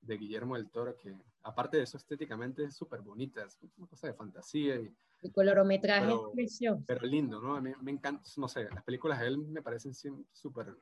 de 0.00 0.16
Guillermo 0.16 0.56
del 0.56 0.70
Toro, 0.70 0.96
que 0.96 1.14
aparte 1.42 1.76
de 1.76 1.84
eso 1.84 1.96
estéticamente 1.96 2.64
es 2.64 2.76
súper 2.76 3.00
bonita, 3.00 3.44
es 3.44 3.58
una 3.76 3.88
cosa 3.88 4.06
de 4.08 4.14
fantasía 4.14 4.76
y, 4.76 4.94
el 5.22 5.32
colorometraje 5.32 6.06
pero, 6.06 6.28
es 6.28 6.34
precioso. 6.34 6.84
Pero 6.86 7.06
lindo, 7.06 7.40
¿no? 7.40 7.56
A 7.56 7.60
mí 7.60 7.72
me 7.80 7.90
encanta, 7.90 8.22
no 8.36 8.48
sé, 8.48 8.64
las 8.64 8.84
películas 8.84 9.20
de 9.20 9.28
él 9.28 9.38
me 9.38 9.62
parecen 9.62 9.94
súper, 10.32 10.76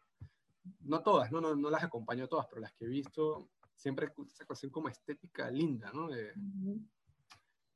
no 0.80 1.02
todas, 1.02 1.30
¿no? 1.30 1.40
¿no? 1.40 1.54
No 1.54 1.70
las 1.70 1.84
acompaño 1.84 2.26
todas, 2.26 2.46
pero 2.48 2.60
las 2.60 2.72
que 2.72 2.84
he 2.84 2.88
visto, 2.88 3.48
siempre 3.74 4.12
esa 4.28 4.44
cuestión 4.44 4.70
como 4.70 4.88
estética 4.88 5.50
linda, 5.50 5.90
¿no? 5.92 6.08
De, 6.08 6.30
uh 6.30 6.34
-huh. 6.36 6.88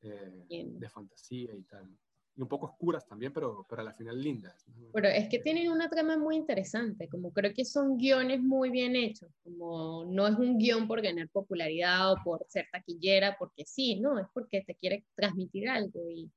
eh, 0.03 0.47
de 0.49 0.89
fantasía 0.89 1.55
y 1.55 1.63
tal. 1.63 1.89
Y 2.37 2.43
un 2.43 2.49
poco 2.49 2.67
oscuras 2.67 3.05
también, 3.05 3.33
pero, 3.33 3.67
pero 3.69 3.83
a 3.83 3.85
la 3.85 3.93
final 3.93 4.21
lindas. 4.21 4.65
¿no? 4.69 4.91
Pero 4.93 5.09
es 5.09 5.29
que 5.29 5.41
tienen 5.41 5.71
una 5.71 5.89
trama 5.89 6.17
muy 6.17 6.37
interesante, 6.37 7.09
como 7.09 7.33
creo 7.33 7.53
que 7.53 7.65
son 7.65 7.97
guiones 7.97 8.41
muy 8.41 8.71
bien 8.71 8.95
hechos, 8.95 9.29
como 9.43 10.05
no 10.05 10.29
es 10.29 10.39
un 10.39 10.57
guion 10.57 10.87
por 10.87 11.03
ganar 11.03 11.29
popularidad 11.31 12.13
o 12.13 12.17
por 12.23 12.47
ser 12.49 12.67
taquillera, 12.71 13.37
porque 13.37 13.65
sí, 13.67 13.99
no, 13.99 14.21
es 14.21 14.27
porque 14.33 14.63
te 14.63 14.77
quiere 14.77 15.05
transmitir 15.17 15.69
algo 15.69 16.09
y 16.09 16.31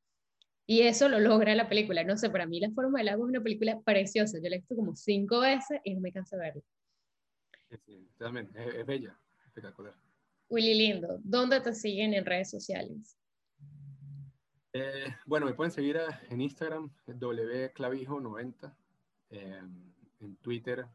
y 0.72 0.84
eso 0.84 1.10
lo 1.10 1.20
logra 1.20 1.54
la 1.54 1.68
película. 1.68 2.04
No 2.06 2.16
sé, 2.16 2.30
para 2.30 2.46
mí 2.46 2.62
La 2.62 2.72
Forma 2.72 3.00
del 3.00 3.10
Agua 3.10 3.26
es 3.26 3.30
una 3.30 3.44
película 3.44 3.82
preciosa. 3.82 4.38
Yo 4.42 4.50
la 4.50 4.56
he 4.56 4.60
visto 4.60 4.74
como 4.74 4.96
cinco 4.96 5.42
veces 5.42 5.82
y 5.84 5.94
no 5.94 6.00
me 6.00 6.14
canso 6.14 6.38
de 6.38 6.44
verla. 6.44 6.62
Sí, 7.70 7.78
sí, 7.86 8.10
es, 8.20 8.76
es, 8.78 8.86
bella, 8.86 9.20
espectacular. 9.52 9.94
Willy 10.50 10.74
Lindo, 10.74 11.20
¿dónde 11.24 11.62
te 11.62 11.74
siguen 11.74 12.14
en 12.14 12.26
redes 12.26 12.50
sociales? 12.50 13.18
Eh, 14.74 15.16
bueno, 15.26 15.46
me 15.46 15.54
pueden 15.54 15.72
seguir 15.72 15.98
a, 15.98 16.22
en 16.30 16.42
Instagram, 16.42 16.94
wclavijo90, 17.06 18.76
eh, 19.30 19.62
en 20.20 20.36
Twitter, 20.38 20.86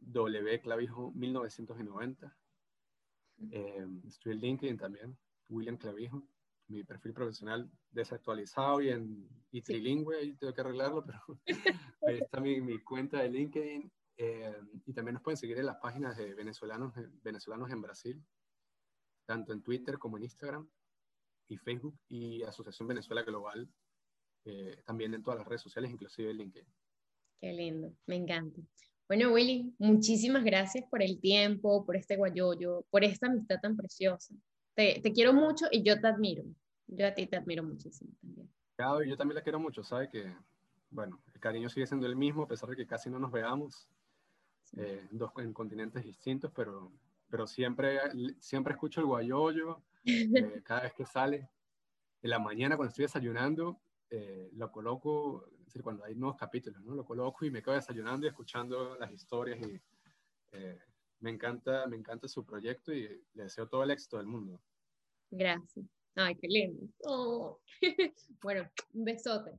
wclavijo1990. 0.00 2.32
Eh, 3.52 3.86
estoy 4.06 4.32
en 4.32 4.40
LinkedIn 4.40 4.76
también, 4.76 5.16
William 5.48 5.76
Clavijo 5.76 6.22
mi 6.70 6.84
perfil 6.84 7.12
profesional 7.12 7.68
desactualizado 7.90 8.80
y, 8.80 8.90
en, 8.90 9.28
y 9.50 9.60
trilingüe, 9.60 10.18
ahí 10.18 10.32
tengo 10.34 10.54
que 10.54 10.60
arreglarlo, 10.60 11.04
pero 11.04 11.20
ahí 12.06 12.18
está 12.20 12.40
mi, 12.40 12.60
mi, 12.60 12.78
cuenta 12.78 13.22
de 13.22 13.28
LinkedIn. 13.28 13.90
Eh, 14.22 14.54
y 14.84 14.92
también 14.92 15.14
nos 15.14 15.22
pueden 15.22 15.38
seguir 15.38 15.56
en 15.56 15.64
las 15.64 15.78
páginas 15.78 16.14
de 16.14 16.34
venezolanos, 16.34 16.92
venezolanos 17.22 17.70
en 17.70 17.80
Brasil, 17.80 18.22
tanto 19.24 19.54
en 19.54 19.62
Twitter 19.62 19.98
como 19.98 20.18
en 20.18 20.24
Instagram 20.24 20.68
y 21.48 21.56
Facebook 21.56 21.98
y 22.06 22.42
Asociación 22.42 22.86
Venezuela 22.86 23.22
Global 23.22 23.66
eh, 24.44 24.82
también 24.84 25.14
en 25.14 25.22
todas 25.22 25.38
las 25.38 25.48
redes 25.48 25.62
sociales, 25.62 25.90
inclusive 25.90 26.34
LinkedIn. 26.34 26.68
Qué 27.40 27.52
lindo, 27.54 27.94
me 28.04 28.16
encanta. 28.16 28.60
Bueno, 29.08 29.32
Willy, 29.32 29.74
muchísimas 29.78 30.44
gracias 30.44 30.84
por 30.90 31.02
el 31.02 31.18
tiempo, 31.18 31.86
por 31.86 31.96
este 31.96 32.18
guayoyo, 32.18 32.84
por 32.90 33.02
esta 33.02 33.26
amistad 33.26 33.56
tan 33.62 33.74
preciosa. 33.74 34.34
Te, 34.74 35.00
te 35.00 35.12
quiero 35.14 35.32
mucho 35.32 35.64
y 35.70 35.82
yo 35.82 35.98
te 35.98 36.08
admiro. 36.08 36.44
Yo 36.88 37.06
a 37.06 37.14
ti 37.14 37.26
te 37.26 37.38
admiro 37.38 37.62
muchísimo 37.62 38.10
también. 38.20 38.52
Claro, 38.76 39.02
yo 39.02 39.16
también 39.16 39.36
la 39.36 39.42
quiero 39.42 39.58
mucho, 39.58 39.82
sabe 39.82 40.10
que, 40.10 40.30
bueno, 40.90 41.22
el 41.32 41.40
cariño 41.40 41.70
sigue 41.70 41.86
siendo 41.86 42.06
el 42.06 42.16
mismo, 42.16 42.42
a 42.42 42.48
pesar 42.48 42.68
de 42.68 42.76
que 42.76 42.86
casi 42.86 43.08
no 43.08 43.18
nos 43.18 43.32
veamos, 43.32 43.88
eh, 44.76 45.06
dos 45.10 45.32
en 45.38 45.52
continentes 45.52 46.04
distintos, 46.04 46.50
pero, 46.54 46.92
pero 47.28 47.46
siempre, 47.46 47.98
siempre 48.38 48.74
escucho 48.74 49.00
el 49.00 49.06
guayoyo 49.06 49.82
eh, 50.04 50.62
cada 50.64 50.82
vez 50.82 50.94
que 50.94 51.04
sale. 51.04 51.48
En 52.22 52.30
la 52.30 52.38
mañana 52.38 52.76
cuando 52.76 52.90
estoy 52.90 53.04
desayunando, 53.04 53.80
eh, 54.10 54.50
lo 54.54 54.70
coloco, 54.70 55.46
es 55.58 55.66
decir, 55.66 55.82
cuando 55.82 56.04
hay 56.04 56.14
nuevos 56.14 56.36
capítulos, 56.36 56.82
¿no? 56.82 56.94
Lo 56.94 57.04
coloco 57.04 57.44
y 57.44 57.50
me 57.50 57.62
quedo 57.62 57.74
desayunando 57.74 58.26
y 58.26 58.28
escuchando 58.28 58.96
las 58.96 59.10
historias 59.12 59.58
y 59.60 59.80
me 61.20 61.30
encanta, 61.30 61.86
me 61.86 61.96
encanta 61.96 62.26
su 62.26 62.44
proyecto 62.44 62.92
y 62.92 63.02
le 63.34 63.44
deseo 63.44 63.68
todo 63.68 63.84
el 63.84 63.90
éxito 63.90 64.16
del 64.16 64.26
mundo. 64.26 64.60
Gracias. 65.30 65.86
Ay, 66.16 66.34
qué 66.36 66.48
lindo. 66.48 66.86
Oh. 67.04 67.60
bueno, 68.42 68.68
un 68.94 69.04
besote. 69.04 69.58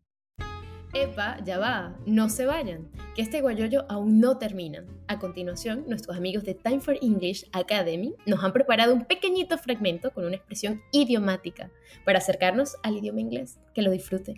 Epa, 0.93 1.37
ya 1.45 1.57
va, 1.57 1.95
no 2.05 2.27
se 2.27 2.45
vayan, 2.45 2.91
que 3.15 3.21
este 3.21 3.39
guayoyo 3.39 3.85
aún 3.87 4.19
no 4.19 4.37
termina. 4.37 4.85
A 5.07 5.19
continuación, 5.19 5.85
nuestros 5.87 6.17
amigos 6.17 6.43
de 6.43 6.53
Time 6.53 6.81
for 6.81 6.97
English 7.01 7.47
Academy 7.53 8.13
nos 8.25 8.43
han 8.43 8.51
preparado 8.51 8.93
un 8.93 9.05
pequeñito 9.05 9.57
fragmento 9.57 10.11
con 10.11 10.25
una 10.25 10.35
expresión 10.35 10.81
idiomática 10.91 11.71
para 12.03 12.17
acercarnos 12.17 12.75
al 12.83 12.97
idioma 12.97 13.21
inglés. 13.21 13.57
Que 13.73 13.81
lo 13.81 13.91
disfrute. 13.91 14.35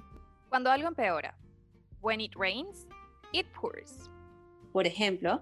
Cuando 0.49 0.69
algo 0.69 0.87
empeora. 0.87 1.35
When 2.01 2.21
it 2.21 2.35
rains, 2.35 2.85
it 3.31 3.47
pours. 3.59 4.11
Por 4.71 4.85
ejemplo, 4.85 5.41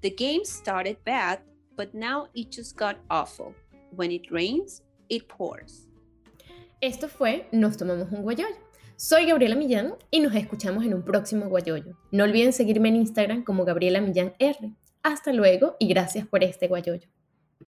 the 0.00 0.14
game 0.16 0.46
started 0.46 0.96
bad, 1.04 1.40
but 1.76 1.92
now 1.92 2.28
it 2.32 2.50
just 2.50 2.74
got 2.74 2.96
awful. 3.10 3.54
When 3.90 4.10
it 4.10 4.30
rains, 4.30 4.82
it 5.10 5.26
pours. 5.28 5.86
Esto 6.80 7.06
fue 7.08 7.48
Nos 7.52 7.76
Tomamos 7.76 8.10
un 8.12 8.22
Guayoyo. 8.22 8.67
Soy 9.00 9.26
Gabriela 9.26 9.54
Millán 9.54 9.94
y 10.10 10.18
nos 10.18 10.34
escuchamos 10.34 10.84
en 10.84 10.92
un 10.92 11.04
próximo 11.04 11.48
Guayoyo. 11.48 11.96
No 12.10 12.24
olviden 12.24 12.52
seguirme 12.52 12.88
en 12.88 12.96
Instagram 12.96 13.44
como 13.44 13.64
Gabriela 13.64 14.00
Millán 14.00 14.34
R. 14.40 14.72
Hasta 15.04 15.32
luego 15.32 15.76
y 15.78 15.86
gracias 15.86 16.26
por 16.26 16.42
este 16.42 16.66
Guayoyo. 16.66 17.08